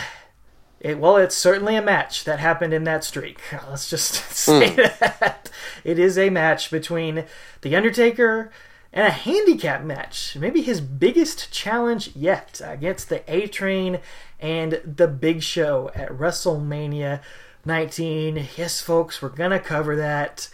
It, 0.79 0.97
well, 0.97 1.17
it's 1.17 1.35
certainly 1.35 1.75
a 1.75 1.81
match 1.81 2.23
that 2.23 2.39
happened 2.39 2.73
in 2.73 2.85
that 2.85 3.03
streak. 3.03 3.41
Let's 3.69 3.89
just 3.89 4.13
say 4.31 4.69
hmm. 4.69 4.75
that. 4.77 5.49
It 5.83 5.99
is 5.99 6.17
a 6.17 6.29
match 6.29 6.71
between 6.71 7.25
The 7.61 7.75
Undertaker 7.75 8.49
and 8.93 9.07
a 9.07 9.11
handicap 9.11 9.83
match. 9.83 10.37
Maybe 10.39 10.61
his 10.61 10.81
biggest 10.81 11.51
challenge 11.51 12.15
yet 12.15 12.61
against 12.63 13.09
the 13.09 13.23
A 13.27 13.47
Train 13.47 13.99
and 14.39 14.81
the 14.85 15.07
Big 15.07 15.43
Show 15.43 15.91
at 15.93 16.09
WrestleMania 16.09 17.21
19. 17.65 18.47
Yes, 18.55 18.81
folks, 18.81 19.21
we're 19.21 19.29
going 19.29 19.51
to 19.51 19.59
cover 19.59 19.95
that. 19.97 20.49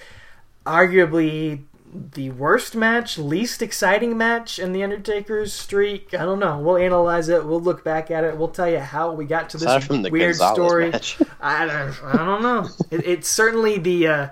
Arguably 0.66 1.62
the 2.14 2.30
worst 2.32 2.76
match, 2.76 3.18
least 3.18 3.62
exciting 3.62 4.18
match 4.18 4.60
in 4.60 4.72
The 4.74 4.84
Undertaker's 4.84 5.54
streak. 5.54 6.14
I 6.14 6.26
don't 6.26 6.40
know. 6.40 6.60
We'll 6.60 6.78
analyze 6.78 7.30
it. 7.30 7.46
We'll 7.46 7.62
look 7.62 7.84
back 7.84 8.12
at 8.12 8.24
it. 8.24 8.38
We'll 8.38 8.50
tell 8.50 8.70
you 8.70 8.80
how 8.80 9.14
we 9.14 9.26
got 9.26 9.50
to 9.52 9.58
this 9.58 9.66
Aside 9.68 9.84
from 9.84 10.02
the 10.02 10.10
weird 10.10 10.38
Gonzalez 10.38 10.56
story. 10.56 10.90
match. 10.92 11.18
I 11.42 11.66
don't, 11.66 12.04
I 12.04 12.18
don't 12.26 12.42
know. 12.42 12.68
It, 12.92 13.06
it's 13.06 13.28
certainly 13.30 13.78
the 13.78 14.08
uh, 14.08 14.28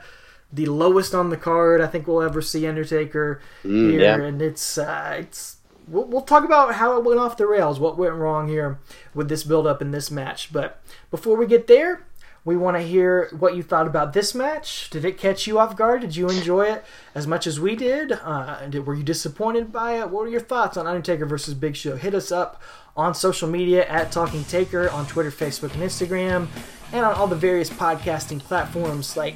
the 0.51 0.65
lowest 0.67 1.15
on 1.15 1.29
the 1.29 1.37
card 1.37 1.81
I 1.81 1.87
think 1.87 2.07
we'll 2.07 2.21
ever 2.21 2.41
see 2.41 2.67
Undertaker 2.67 3.41
here, 3.63 3.71
Mm, 3.71 3.99
yeah. 3.99 4.21
and 4.21 4.41
it's 4.41 4.77
uh, 4.77 5.15
it's. 5.19 5.57
We'll, 5.87 6.05
we'll 6.05 6.21
talk 6.21 6.45
about 6.45 6.75
how 6.75 6.97
it 6.97 7.03
went 7.03 7.19
off 7.19 7.35
the 7.35 7.45
rails, 7.45 7.77
what 7.79 7.97
went 7.97 8.13
wrong 8.15 8.47
here 8.47 8.79
with 9.13 9.27
this 9.27 9.43
build 9.43 9.67
up 9.67 9.81
in 9.81 9.91
this 9.91 10.09
match. 10.09 10.53
But 10.53 10.81
before 11.11 11.35
we 11.35 11.45
get 11.45 11.67
there, 11.67 12.05
we 12.45 12.57
want 12.57 12.75
to 12.75 12.83
hear 12.83 13.29
what 13.37 13.55
you 13.55 13.63
thought 13.63 13.87
about 13.87 14.11
this 14.11 14.35
match. 14.35 14.89
Did 14.89 15.05
it 15.05 15.17
catch 15.17 15.47
you 15.47 15.59
off 15.59 15.77
guard? 15.77 16.01
Did 16.01 16.15
you 16.15 16.27
enjoy 16.27 16.63
it 16.63 16.83
as 17.15 17.25
much 17.25 17.47
as 17.47 17.59
we 17.59 17.75
did? 17.75 18.11
Uh, 18.11 18.67
did 18.67 18.85
were 18.85 18.95
you 18.95 19.03
disappointed 19.03 19.71
by 19.71 19.99
it? 19.99 20.09
What 20.09 20.23
were 20.23 20.27
your 20.27 20.41
thoughts 20.41 20.75
on 20.75 20.85
Undertaker 20.85 21.25
versus 21.25 21.53
Big 21.53 21.75
Show? 21.75 21.95
Hit 21.95 22.13
us 22.13 22.31
up 22.31 22.61
on 22.97 23.15
social 23.15 23.47
media 23.47 23.87
at 23.87 24.11
Talking 24.11 24.43
Taker 24.43 24.89
on 24.89 25.05
Twitter, 25.07 25.31
Facebook, 25.31 25.73
and 25.73 25.83
Instagram, 25.83 26.47
and 26.91 27.05
on 27.05 27.13
all 27.13 27.27
the 27.27 27.35
various 27.35 27.69
podcasting 27.69 28.39
platforms 28.39 29.15
like 29.15 29.35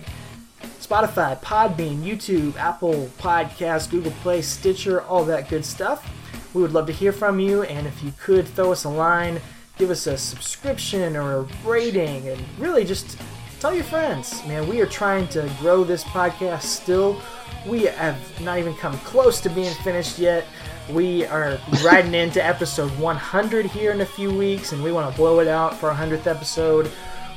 Spotify, 0.79 1.41
Podbean, 1.41 2.03
YouTube, 2.03 2.57
Apple 2.57 3.09
Podcasts, 3.19 3.89
Google 3.89 4.11
Play, 4.23 4.41
Stitcher, 4.41 5.01
all 5.01 5.23
that 5.25 5.49
good 5.49 5.63
stuff. 5.63 6.05
We 6.53 6.61
would 6.61 6.73
love 6.73 6.87
to 6.87 6.93
hear 6.93 7.13
from 7.13 7.39
you, 7.39 7.63
and 7.63 7.87
if 7.87 8.03
you 8.03 8.13
could 8.19 8.47
throw 8.47 8.73
us 8.73 8.83
a 8.83 8.89
line, 8.89 9.39
give 9.77 9.89
us 9.91 10.07
a 10.07 10.17
subscription 10.17 11.15
or 11.15 11.39
a 11.39 11.47
rating, 11.65 12.27
and 12.27 12.43
really 12.57 12.83
just 12.83 13.17
tell 13.59 13.73
your 13.73 13.83
friends. 13.83 14.45
Man, 14.47 14.67
we 14.67 14.81
are 14.81 14.85
trying 14.85 15.27
to 15.29 15.49
grow 15.59 15.83
this 15.83 16.03
podcast 16.03 16.63
still. 16.63 17.21
We 17.67 17.83
have 17.83 18.17
not 18.41 18.59
even 18.59 18.73
come 18.75 18.97
close 18.99 19.41
to 19.41 19.49
being 19.49 19.73
finished 19.75 20.19
yet. 20.19 20.45
We 20.89 21.25
are 21.25 21.59
riding 21.83 22.13
into 22.13 22.43
episode 22.43 22.91
100 22.97 23.65
here 23.65 23.91
in 23.91 24.01
a 24.01 24.05
few 24.05 24.33
weeks, 24.33 24.71
and 24.71 24.81
we 24.83 24.91
want 24.91 25.11
to 25.11 25.17
blow 25.17 25.39
it 25.39 25.47
out 25.47 25.75
for 25.77 25.89
our 25.89 25.95
100th 25.95 26.27
episode. 26.27 26.89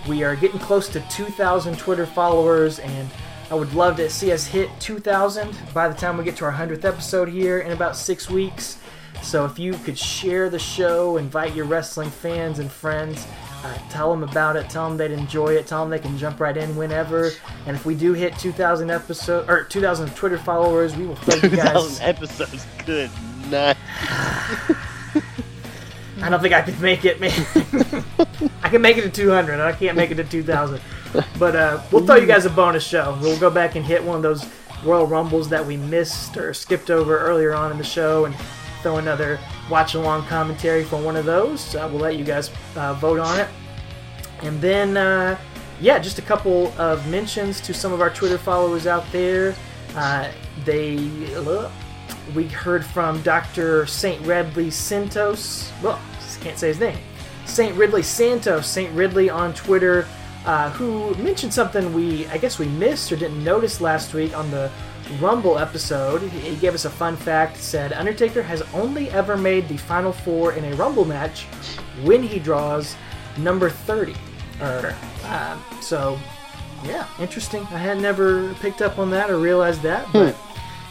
We 0.09 0.23
are 0.23 0.37
getting 0.37 0.61
close 0.61 0.89
to 0.91 1.01
2,000 1.11 1.77
Twitter 1.77 2.07
followers, 2.07 2.79
and 2.79 3.09
I 3.51 3.55
would 3.55 3.75
love 3.75 3.97
to 3.97 4.09
see 4.09 4.31
us 4.31 4.47
hit 4.47 4.71
2,000 4.79 5.57
by 5.75 5.89
the 5.89 5.95
time 5.95 6.17
we 6.17 6.25
get 6.25 6.37
to 6.37 6.45
our 6.45 6.53
100th 6.53 6.85
episode 6.85 7.29
here 7.29 7.59
in 7.59 7.73
about 7.73 7.97
six 7.97 8.31
weeks. 8.31 8.79
So 9.23 9.45
if 9.45 9.59
you 9.59 9.75
could 9.75 9.99
share 9.99 10.51
the 10.51 10.59
show, 10.59 11.17
invite 11.17 11.55
your 11.55 11.67
wrestling 11.67 12.11
fans 12.11 12.59
and 12.59 12.71
friends, 12.71 13.27
Uh, 13.63 13.75
tell 13.91 14.11
them 14.11 14.23
about 14.23 14.57
it. 14.57 14.71
Tell 14.71 14.89
them 14.89 14.97
they'd 14.97 15.11
enjoy 15.11 15.49
it. 15.49 15.67
Tell 15.67 15.81
them 15.81 15.91
they 15.91 15.99
can 15.99 16.17
jump 16.17 16.41
right 16.41 16.57
in 16.57 16.75
whenever. 16.77 17.31
And 17.67 17.77
if 17.77 17.85
we 17.85 17.95
do 17.95 18.15
hit 18.15 18.39
2,000 18.39 18.91
episode 18.91 19.51
or 19.51 19.65
2,000 19.65 20.17
Twitter 20.17 20.39
followers, 20.39 20.97
we 20.97 21.07
will 21.07 21.17
throw 21.17 21.35
you 21.51 21.55
guys. 21.57 21.99
2,000 21.99 22.03
episodes. 22.07 22.67
Good 22.87 23.11
night. 23.51 23.77
I 26.23 26.29
don't 26.31 26.41
think 26.41 26.55
I 26.55 26.63
could 26.63 26.81
make 26.81 27.05
it, 27.05 27.21
man. 27.21 27.33
I 28.63 28.69
can 28.71 28.81
make 28.81 28.97
it 28.97 29.03
to 29.03 29.11
200. 29.11 29.61
I 29.61 29.73
can't 29.73 29.95
make 29.97 30.11
it 30.11 30.15
to 30.17 30.25
2,000. 30.25 30.81
But 31.39 31.55
uh, 31.57 31.83
we'll 31.93 32.07
throw 32.07 32.17
you 32.17 32.27
guys 32.27 32.47
a 32.47 32.51
bonus 32.51 32.83
show. 32.87 33.19
We'll 33.21 33.39
go 33.39 33.51
back 33.51 33.75
and 33.75 33.85
hit 33.85 34.03
one 34.03 34.17
of 34.17 34.23
those 34.23 34.47
Royal 34.85 35.07
Rumbles 35.07 35.51
that 35.51 35.67
we 35.67 35.77
missed 35.77 36.37
or 36.39 36.55
skipped 36.55 36.91
over 36.91 37.19
earlier 37.19 37.53
on 37.55 37.71
in 37.73 37.77
the 37.79 37.85
show 37.85 38.25
and 38.25 38.35
throw 38.83 38.97
another 38.97 39.39
watch 39.71 39.95
along 39.95 40.27
commentary 40.27 40.85
for 40.85 41.01
one 41.01 41.17
of 41.17 41.25
those. 41.25 41.75
Uh, 41.75 41.89
we'll 41.91 42.01
let 42.01 42.17
you 42.17 42.25
guys 42.25 42.51
uh, 42.77 42.95
vote 42.95 43.19
on 43.19 43.39
it. 43.39 43.49
And 44.43 44.61
then, 44.61 44.97
uh, 44.97 45.39
yeah, 45.81 45.99
just 45.99 46.19
a 46.19 46.23
couple 46.23 46.69
of 46.79 47.07
mentions 47.09 47.61
to 47.63 47.75
some 47.75 47.93
of 47.93 48.01
our 48.01 48.11
Twitter 48.11 48.39
followers 48.39 48.87
out 48.87 49.05
there. 49.13 49.55
Uh, 49.95 50.31
they, 50.65 50.97
we 52.35 52.47
heard 52.47 52.85
from 52.85 53.21
Dr. 53.23 53.87
St. 53.87 54.25
Ridley 54.27 54.71
Santos. 54.71 55.71
Well, 55.83 56.01
can't 56.41 56.59
say 56.59 56.69
his 56.69 56.81
name. 56.81 56.99
St. 57.47 57.77
Ridley 57.77 58.03
Santos, 58.03 58.67
St. 58.67 58.93
Ridley 58.95 59.29
on 59.29 59.53
Twitter, 59.55 60.07
uh, 60.47 60.71
who 60.71 61.15
mentioned 61.17 61.53
something 61.53 61.93
we, 61.93 62.27
I 62.29 62.39
guess 62.39 62.59
we 62.59 62.67
missed 62.67 63.13
or 63.13 63.17
didn't 63.17 63.43
notice 63.43 63.81
last 63.81 64.15
week 64.15 64.37
on 64.37 64.51
the 64.51 64.71
Rumble 65.21 65.59
episode. 65.59 66.23
He 66.23 66.41
he 66.51 66.57
gave 66.57 66.75
us 66.75 66.85
a 66.85 66.91
fun 66.91 67.17
fact. 67.17 67.57
Said 67.57 67.93
Undertaker 67.93 68.43
has 68.43 68.63
only 68.75 69.11
ever 69.11 69.37
made 69.37 69.69
the 69.69 69.77
final 69.77 70.13
four 70.13 70.53
in 70.53 70.65
a 70.65 70.75
Rumble 70.77 71.05
match 71.05 71.45
when 72.03 72.23
he 72.23 72.39
draws 72.39 72.97
number 73.37 73.71
30. 73.71 74.15
Or, 74.61 74.95
um, 75.27 75.63
so, 75.81 76.19
yeah, 76.85 77.07
interesting. 77.19 77.63
I 77.71 77.79
had 77.79 78.01
never 78.01 78.53
picked 78.55 78.83
up 78.83 78.99
on 78.99 79.11
that 79.11 79.31
or 79.31 79.39
realized 79.39 79.83
that, 79.83 80.07
but 80.13 80.37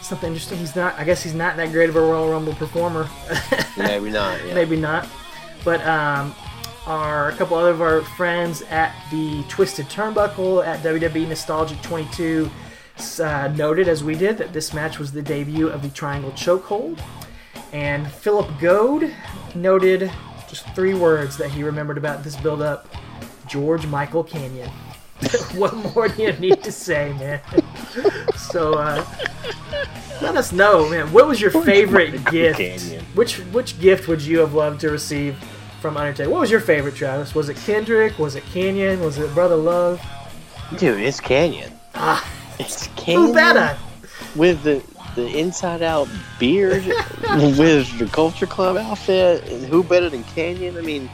something 0.02 0.28
interesting. 0.28 0.58
He's 0.58 0.76
not. 0.76 0.98
I 0.98 1.04
guess 1.04 1.22
he's 1.22 1.34
not 1.34 1.56
that 1.56 1.72
great 1.72 1.88
of 1.88 1.96
a 1.96 2.00
Royal 2.00 2.30
Rumble 2.30 2.54
performer. 2.54 3.08
Maybe 3.76 4.10
not. 4.10 4.44
Yeah. 4.44 4.54
Maybe 4.54 4.76
not. 4.76 5.08
But 5.64 5.84
um, 5.86 6.34
our 6.86 7.30
a 7.30 7.36
couple 7.36 7.56
other 7.56 7.70
of 7.70 7.80
our 7.82 8.02
friends 8.02 8.62
at 8.62 8.94
the 9.10 9.42
Twisted 9.44 9.86
Turnbuckle 9.86 10.66
at 10.66 10.80
WWE 10.80 11.28
Nostalgic 11.28 11.80
22 11.82 12.50
uh, 13.20 13.48
noted, 13.48 13.88
as 13.88 14.04
we 14.04 14.14
did, 14.14 14.38
that 14.38 14.52
this 14.52 14.74
match 14.74 14.98
was 14.98 15.12
the 15.12 15.22
debut 15.22 15.68
of 15.68 15.82
the 15.82 15.88
Triangle 15.88 16.32
Chokehold. 16.32 17.00
And 17.72 18.10
Philip 18.10 18.48
Goad 18.60 19.14
noted 19.54 20.10
just 20.48 20.66
three 20.74 20.94
words 20.94 21.36
that 21.38 21.50
he 21.50 21.62
remembered 21.62 21.98
about 21.98 22.24
this 22.24 22.36
build-up: 22.36 22.88
George 23.46 23.86
Michael 23.86 24.24
Kanyon. 24.24 24.70
what 25.54 25.74
more 25.94 26.08
do 26.08 26.22
you 26.22 26.32
need 26.34 26.62
to 26.64 26.72
say, 26.72 27.12
man? 27.14 27.40
so 28.36 28.74
uh, 28.74 29.04
let 30.20 30.36
us 30.36 30.52
know, 30.52 30.88
man. 30.88 31.12
What 31.12 31.26
was 31.26 31.40
your 31.40 31.50
favorite 31.50 32.14
Michael 32.14 32.32
gift? 32.32 32.58
Kanyon. 32.58 33.02
Which 33.14 33.38
which 33.52 33.80
gift 33.80 34.08
would 34.08 34.22
you 34.22 34.40
have 34.40 34.54
loved 34.54 34.80
to 34.80 34.90
receive 34.90 35.36
from 35.80 35.96
Undertaker? 35.96 36.30
What 36.30 36.40
was 36.40 36.50
your 36.50 36.60
favorite, 36.60 36.94
Travis? 36.94 37.34
Was 37.34 37.48
it 37.48 37.56
Kendrick? 37.56 38.18
Was 38.18 38.34
it 38.34 38.44
Kanyon? 38.44 39.00
Was 39.00 39.18
it 39.18 39.32
Brother 39.34 39.56
Love? 39.56 40.00
Dude, 40.76 41.00
it's 41.00 41.20
Kanyon. 41.20 41.72
Ah, 41.94 42.24
It's 42.60 42.86
who 43.06 43.32
better? 43.32 43.76
with 44.36 44.62
the 44.62 44.82
the 45.16 45.26
inside 45.36 45.82
out 45.82 46.08
beard 46.38 46.84
with 47.58 47.98
the 47.98 48.08
culture 48.12 48.46
club 48.46 48.76
outfit 48.76 49.48
and 49.50 49.64
who 49.66 49.82
better 49.82 50.08
than 50.08 50.22
Kanyon 50.24 50.76
i 50.78 50.80
mean 50.82 51.10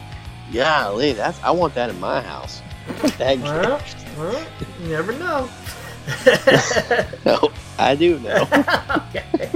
golly 0.52 1.12
that's 1.12 1.43
i 1.43 1.51
want 1.51 1.74
that 1.74 1.89
in 1.89 1.98
my 1.98 2.20
house 2.20 2.60
that 3.18 3.39
Well, 3.39 3.81
well, 4.18 4.47
you 4.82 4.89
never 4.89 5.12
know. 5.12 5.48
no 7.24 7.51
i 7.78 7.94
do 7.97 8.18
know 8.20 8.43
okay. 9.16 9.51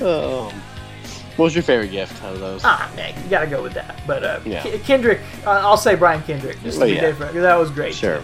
um, 0.00 0.50
what 1.36 1.44
was 1.44 1.54
your 1.54 1.62
favorite 1.62 1.90
gift 1.90 2.22
out 2.24 2.32
of 2.34 2.40
those 2.40 2.62
Ah, 2.64 2.90
man, 2.96 3.14
you 3.22 3.30
gotta 3.30 3.46
go 3.46 3.62
with 3.62 3.74
that. 3.74 4.00
But 4.06 4.24
uh, 4.24 4.40
Yeah. 4.44 4.62
K- 4.62 4.78
Kendrick, 4.80 5.20
uh, 5.46 5.50
I'll 5.50 5.76
say 5.76 5.94
Brian 5.96 6.22
Kendrick, 6.22 6.60
just 6.62 6.78
to 6.78 6.84
Oh, 6.84 6.86
be 6.88 6.94
yeah. 6.94 7.00
different, 7.02 7.34
that 7.34 7.54
was 7.56 7.70
great. 7.70 7.94
sure 7.94 8.22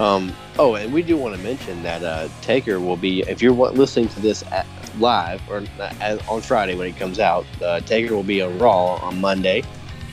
um, 0.00 0.34
oh 0.58 0.74
and 0.74 0.92
we 0.92 1.02
do 1.02 1.16
want 1.16 1.34
to 1.34 1.42
mention 1.42 1.82
that 1.82 2.02
uh, 2.02 2.28
taker 2.40 2.80
will 2.80 2.96
be 2.96 3.20
if 3.22 3.40
you're 3.40 3.52
listening 3.52 4.08
to 4.08 4.20
this 4.20 4.42
at, 4.52 4.66
live 4.98 5.40
or 5.50 5.62
uh, 5.80 6.18
on 6.28 6.40
friday 6.40 6.74
when 6.74 6.86
it 6.86 6.96
comes 6.96 7.18
out 7.18 7.44
uh, 7.62 7.80
taker 7.80 8.14
will 8.14 8.22
be 8.22 8.40
on 8.40 8.56
raw 8.58 8.94
on 8.96 9.20
monday 9.20 9.62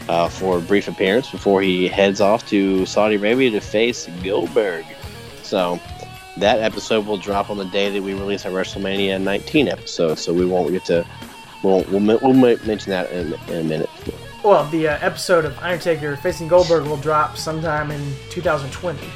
uh, 0.10 0.28
for 0.28 0.58
a 0.58 0.62
brief 0.62 0.88
appearance 0.88 1.30
before 1.30 1.62
he 1.62 1.88
heads 1.88 2.22
off 2.22 2.48
to 2.50 2.86
Saudi 2.86 3.16
Arabia 3.16 3.52
to 3.52 3.62
face 3.62 4.08
Goldberg. 4.24 4.86
So 5.44 5.80
that 6.38 6.60
episode 6.60 7.06
will 7.06 7.18
drop 7.18 7.50
on 7.50 7.58
the 7.58 7.66
day 7.66 7.90
that 7.90 8.02
we 8.02 8.14
release 8.14 8.46
our 8.46 8.52
WrestleMania 8.52 9.22
19 9.22 9.68
episode. 9.68 10.18
So 10.18 10.34
we 10.34 10.46
won't 10.46 10.72
get 10.72 10.86
to 10.86 11.06
we'll 11.64 11.84
we'll, 11.86 12.20
we'll 12.20 12.34
mention 12.34 12.90
that 12.92 13.12
in, 13.12 13.34
in 13.48 13.58
a 13.60 13.64
minute. 13.64 13.90
Well, 14.44 14.68
the 14.70 14.88
uh, 14.88 14.98
episode 15.02 15.46
of 15.46 15.58
Undertaker 15.60 16.18
facing 16.18 16.48
Goldberg 16.48 16.86
will 16.86 16.98
drop 16.98 17.38
sometime 17.38 17.92
in 17.92 18.02
2020. 18.32 19.08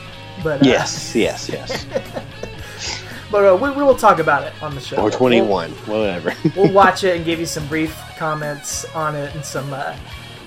But 0.44 0.62
uh, 0.62 0.66
Yes, 0.66 1.16
yes, 1.16 1.50
yes. 1.50 1.86
but 3.32 3.46
uh, 3.46 3.56
we, 3.56 3.70
we 3.72 3.84
will 3.84 3.96
talk 3.96 4.20
about 4.20 4.44
it 4.44 4.54
on 4.62 4.76
the 4.76 4.82
show. 4.82 4.98
or 4.98 5.10
21, 5.12 5.72
whatever. 5.72 6.34
We'll, 6.56 6.66
we'll 6.66 6.74
watch 6.84 7.04
it 7.04 7.16
and 7.16 7.26
give 7.26 7.40
you 7.40 7.46
some 7.46 7.68
brief 7.68 7.96
comments 8.18 8.86
on 8.94 9.16
it 9.16 9.34
and 9.36 9.44
some 9.44 9.72
uh, 9.74 9.96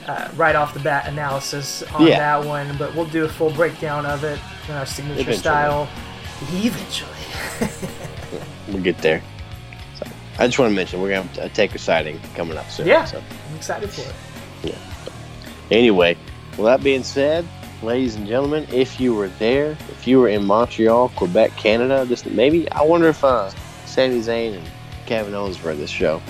uh, 0.06 0.31
right 0.36 0.55
off 0.56 0.74
the 0.74 0.81
bat 0.81 1.06
analysis 1.09 1.82
on 1.94 2.06
Yeah. 2.06 2.19
that 2.19 2.47
one. 2.47 2.77
But 2.78 2.94
we'll 2.94 3.06
do 3.06 3.24
a 3.24 3.28
full 3.28 3.51
breakdown 3.51 4.06
of 4.06 4.24
it 4.24 4.39
in 4.69 4.74
our 4.74 4.86
signature 4.86 5.20
Eventually. 5.20 5.36
style 5.39 5.89
eventually. 6.52 7.10
we'll 8.69 8.82
get 8.82 8.97
there. 8.98 9.23
So 9.98 10.06
I 10.39 10.47
just 10.47 10.59
want 10.59 10.70
to 10.70 10.77
mention 10.77 11.01
we're 11.01 11.10
gonna 11.10 11.23
have 11.28 11.39
a 11.39 11.48
Taker 11.48 11.78
sighting 11.78 12.20
coming 12.36 12.56
up 12.56 12.70
soon. 12.70 12.86
Yeah. 12.86 13.05
So. 13.05 13.20
I'm 13.51 13.56
excited 13.56 13.90
for 13.90 14.02
it. 14.02 14.15
Yeah. 14.62 14.78
Anyway, 15.70 16.16
with 16.51 16.66
that 16.66 16.82
being 16.82 17.02
said, 17.02 17.44
ladies 17.82 18.16
and 18.16 18.26
gentlemen, 18.26 18.66
if 18.72 18.98
you 19.00 19.14
were 19.14 19.28
there, 19.28 19.72
if 19.90 20.06
you 20.06 20.18
were 20.20 20.28
in 20.28 20.44
Montreal, 20.44 21.10
Quebec, 21.10 21.56
Canada, 21.56 22.05
just 22.06 22.26
maybe 22.26 22.70
I 22.72 22.82
wonder 22.82 23.09
if 23.09 23.22
uh, 23.24 23.50
Sami 23.86 24.20
Zayn 24.20 24.56
and 24.56 24.70
Kevin 25.06 25.34
Owens 25.34 25.62
were 25.62 25.70
at 25.70 25.76
this 25.78 25.90
show. 25.90 26.20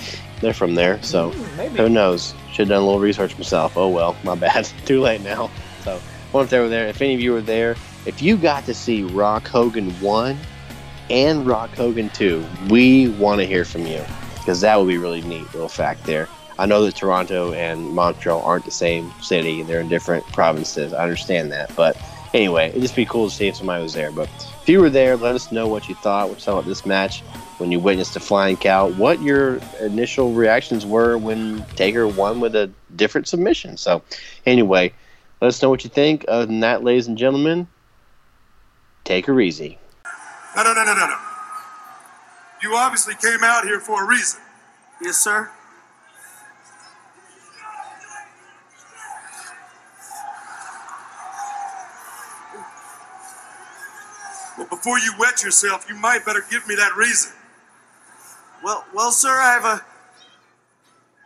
They're 0.41 0.53
from 0.53 0.75
there, 0.75 1.01
so 1.03 1.31
Hmm, 1.31 1.57
maybe. 1.57 1.77
who 1.77 1.89
knows? 1.89 2.33
Should 2.51 2.59
have 2.59 2.69
done 2.69 2.83
a 2.83 2.85
little 2.85 2.99
research 3.01 3.37
myself. 3.37 3.75
Oh 3.75 3.89
well, 3.89 4.15
my 4.23 4.35
bad. 4.45 4.69
Too 4.85 5.01
late 5.01 5.21
now. 5.21 5.49
So, 5.83 5.95
I 5.95 5.99
wonder 6.31 6.45
if 6.45 6.49
they 6.49 6.59
were 6.59 6.69
there. 6.69 6.87
If 6.87 7.01
any 7.01 7.13
of 7.15 7.19
you 7.19 7.31
were 7.33 7.41
there, 7.41 7.75
if 8.05 8.21
you 8.21 8.37
got 8.37 8.65
to 8.65 8.73
see 8.73 9.03
Rock 9.03 9.47
Hogan 9.47 9.89
one 10.01 10.37
and 11.09 11.45
Rock 11.45 11.71
Hogan 11.75 12.09
two, 12.09 12.45
we 12.69 13.09
want 13.09 13.41
to 13.41 13.45
hear 13.47 13.65
from 13.65 13.85
you 13.85 14.01
because 14.35 14.61
that 14.61 14.77
would 14.79 14.87
be 14.87 14.97
really 14.97 15.21
neat 15.23 15.43
little 15.53 15.67
fact 15.69 16.05
there. 16.05 16.29
I 16.59 16.65
know 16.65 16.83
that 16.83 16.95
Toronto 16.95 17.53
and 17.53 17.91
Montreal 17.95 18.41
aren't 18.41 18.65
the 18.65 18.71
same 18.71 19.13
city; 19.21 19.63
they're 19.63 19.79
in 19.79 19.87
different 19.87 20.25
provinces. 20.27 20.93
I 20.93 21.01
understand 21.01 21.53
that, 21.53 21.73
but 21.73 21.97
anyway, 22.33 22.67
it'd 22.67 22.81
just 22.81 22.97
be 22.97 23.05
cool 23.05 23.29
to 23.29 23.33
see 23.35 23.47
if 23.47 23.55
somebody 23.55 23.81
was 23.81 23.93
there. 23.93 24.11
But 24.11 24.27
if 24.61 24.67
you 24.67 24.81
were 24.81 24.89
there, 24.89 25.15
let 25.15 25.35
us 25.35 25.53
know 25.53 25.69
what 25.69 25.87
you 25.87 25.95
thought. 25.95 26.27
What 26.27 26.39
you 26.39 26.43
thought 26.43 26.59
about 26.59 26.65
this 26.65 26.85
match 26.85 27.21
when 27.59 27.71
you 27.71 27.79
witnessed 27.79 28.13
the 28.13 28.19
flying 28.19 28.57
cow. 28.57 28.89
What 28.89 29.21
your 29.21 29.61
initial 29.79 30.33
reactions 30.33 30.85
were 30.85 31.17
when 31.17 31.65
Taker 31.77 32.05
won 32.07 32.41
with 32.41 32.55
a 32.55 32.69
different 32.93 33.29
submission. 33.29 33.77
So, 33.77 34.03
anyway, 34.45 34.93
let 35.41 35.47
us 35.47 35.61
know 35.61 35.69
what 35.69 35.85
you 35.85 35.89
think. 35.89 36.25
Other 36.27 36.45
than 36.45 36.59
that, 36.59 36.83
ladies 36.83 37.07
and 37.07 37.17
gentlemen, 37.17 37.69
take 39.05 39.25
her 39.27 39.39
easy. 39.39 39.79
No, 40.57 40.63
no, 40.63 40.73
no, 40.73 40.83
no, 40.83 40.93
no, 40.93 41.07
no. 41.07 41.17
You 42.61 42.75
obviously 42.75 43.15
came 43.15 43.43
out 43.43 43.63
here 43.63 43.79
for 43.79 44.03
a 44.03 44.07
reason. 44.07 44.41
Yes, 45.01 45.15
sir. 45.15 45.49
Before 54.69 54.99
you 54.99 55.13
wet 55.19 55.43
yourself, 55.43 55.85
you 55.89 55.95
might 55.95 56.25
better 56.25 56.43
give 56.49 56.67
me 56.67 56.75
that 56.75 56.95
reason. 56.95 57.31
Well, 58.63 58.85
well, 58.93 59.11
sir, 59.11 59.29
I 59.29 59.53
have 59.53 59.65
a 59.65 59.85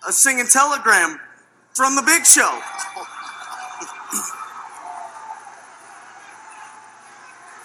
a 0.07 0.11
singing 0.11 0.47
telegram 0.47 1.19
from 1.73 1.95
the 1.95 2.01
Big 2.01 2.25
Show. 2.25 2.59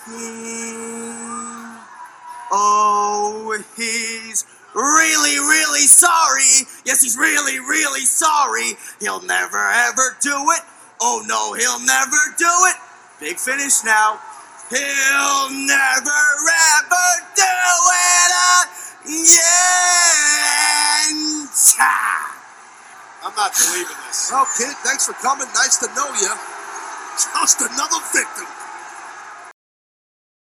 Hmm. 0.05 1.75
Oh, 2.51 3.63
he's 3.77 4.47
really, 4.75 5.39
really 5.39 5.87
sorry. 5.87 6.67
Yes, 6.87 7.03
he's 7.03 7.19
really, 7.19 7.59
really 7.61 8.07
sorry. 8.07 8.73
He'll 9.01 9.23
never 9.23 9.71
ever 9.71 10.17
do 10.23 10.33
it. 10.53 10.63
Oh 10.99 11.23
no, 11.27 11.53
he'll 11.53 11.85
never 11.85 12.17
do 12.39 12.49
it. 12.49 12.77
Big 13.21 13.37
finish 13.37 13.85
now. 13.85 14.19
He'll 14.71 15.51
never 15.51 16.23
ever 16.77 17.09
do 17.37 17.57
it 17.97 18.33
again. 19.07 19.49
I'm 23.25 23.35
not 23.37 23.53
believe 23.57 23.89
in 23.89 23.97
this. 24.09 24.31
Well, 24.33 24.47
kid, 24.59 24.77
thanks 24.85 25.07
for 25.07 25.15
coming. 25.15 25.49
Nice 25.55 25.79
to 25.79 25.89
know 25.97 26.09
you. 26.21 26.35
Just 27.17 27.61
another 27.63 28.01
victim. 28.13 28.68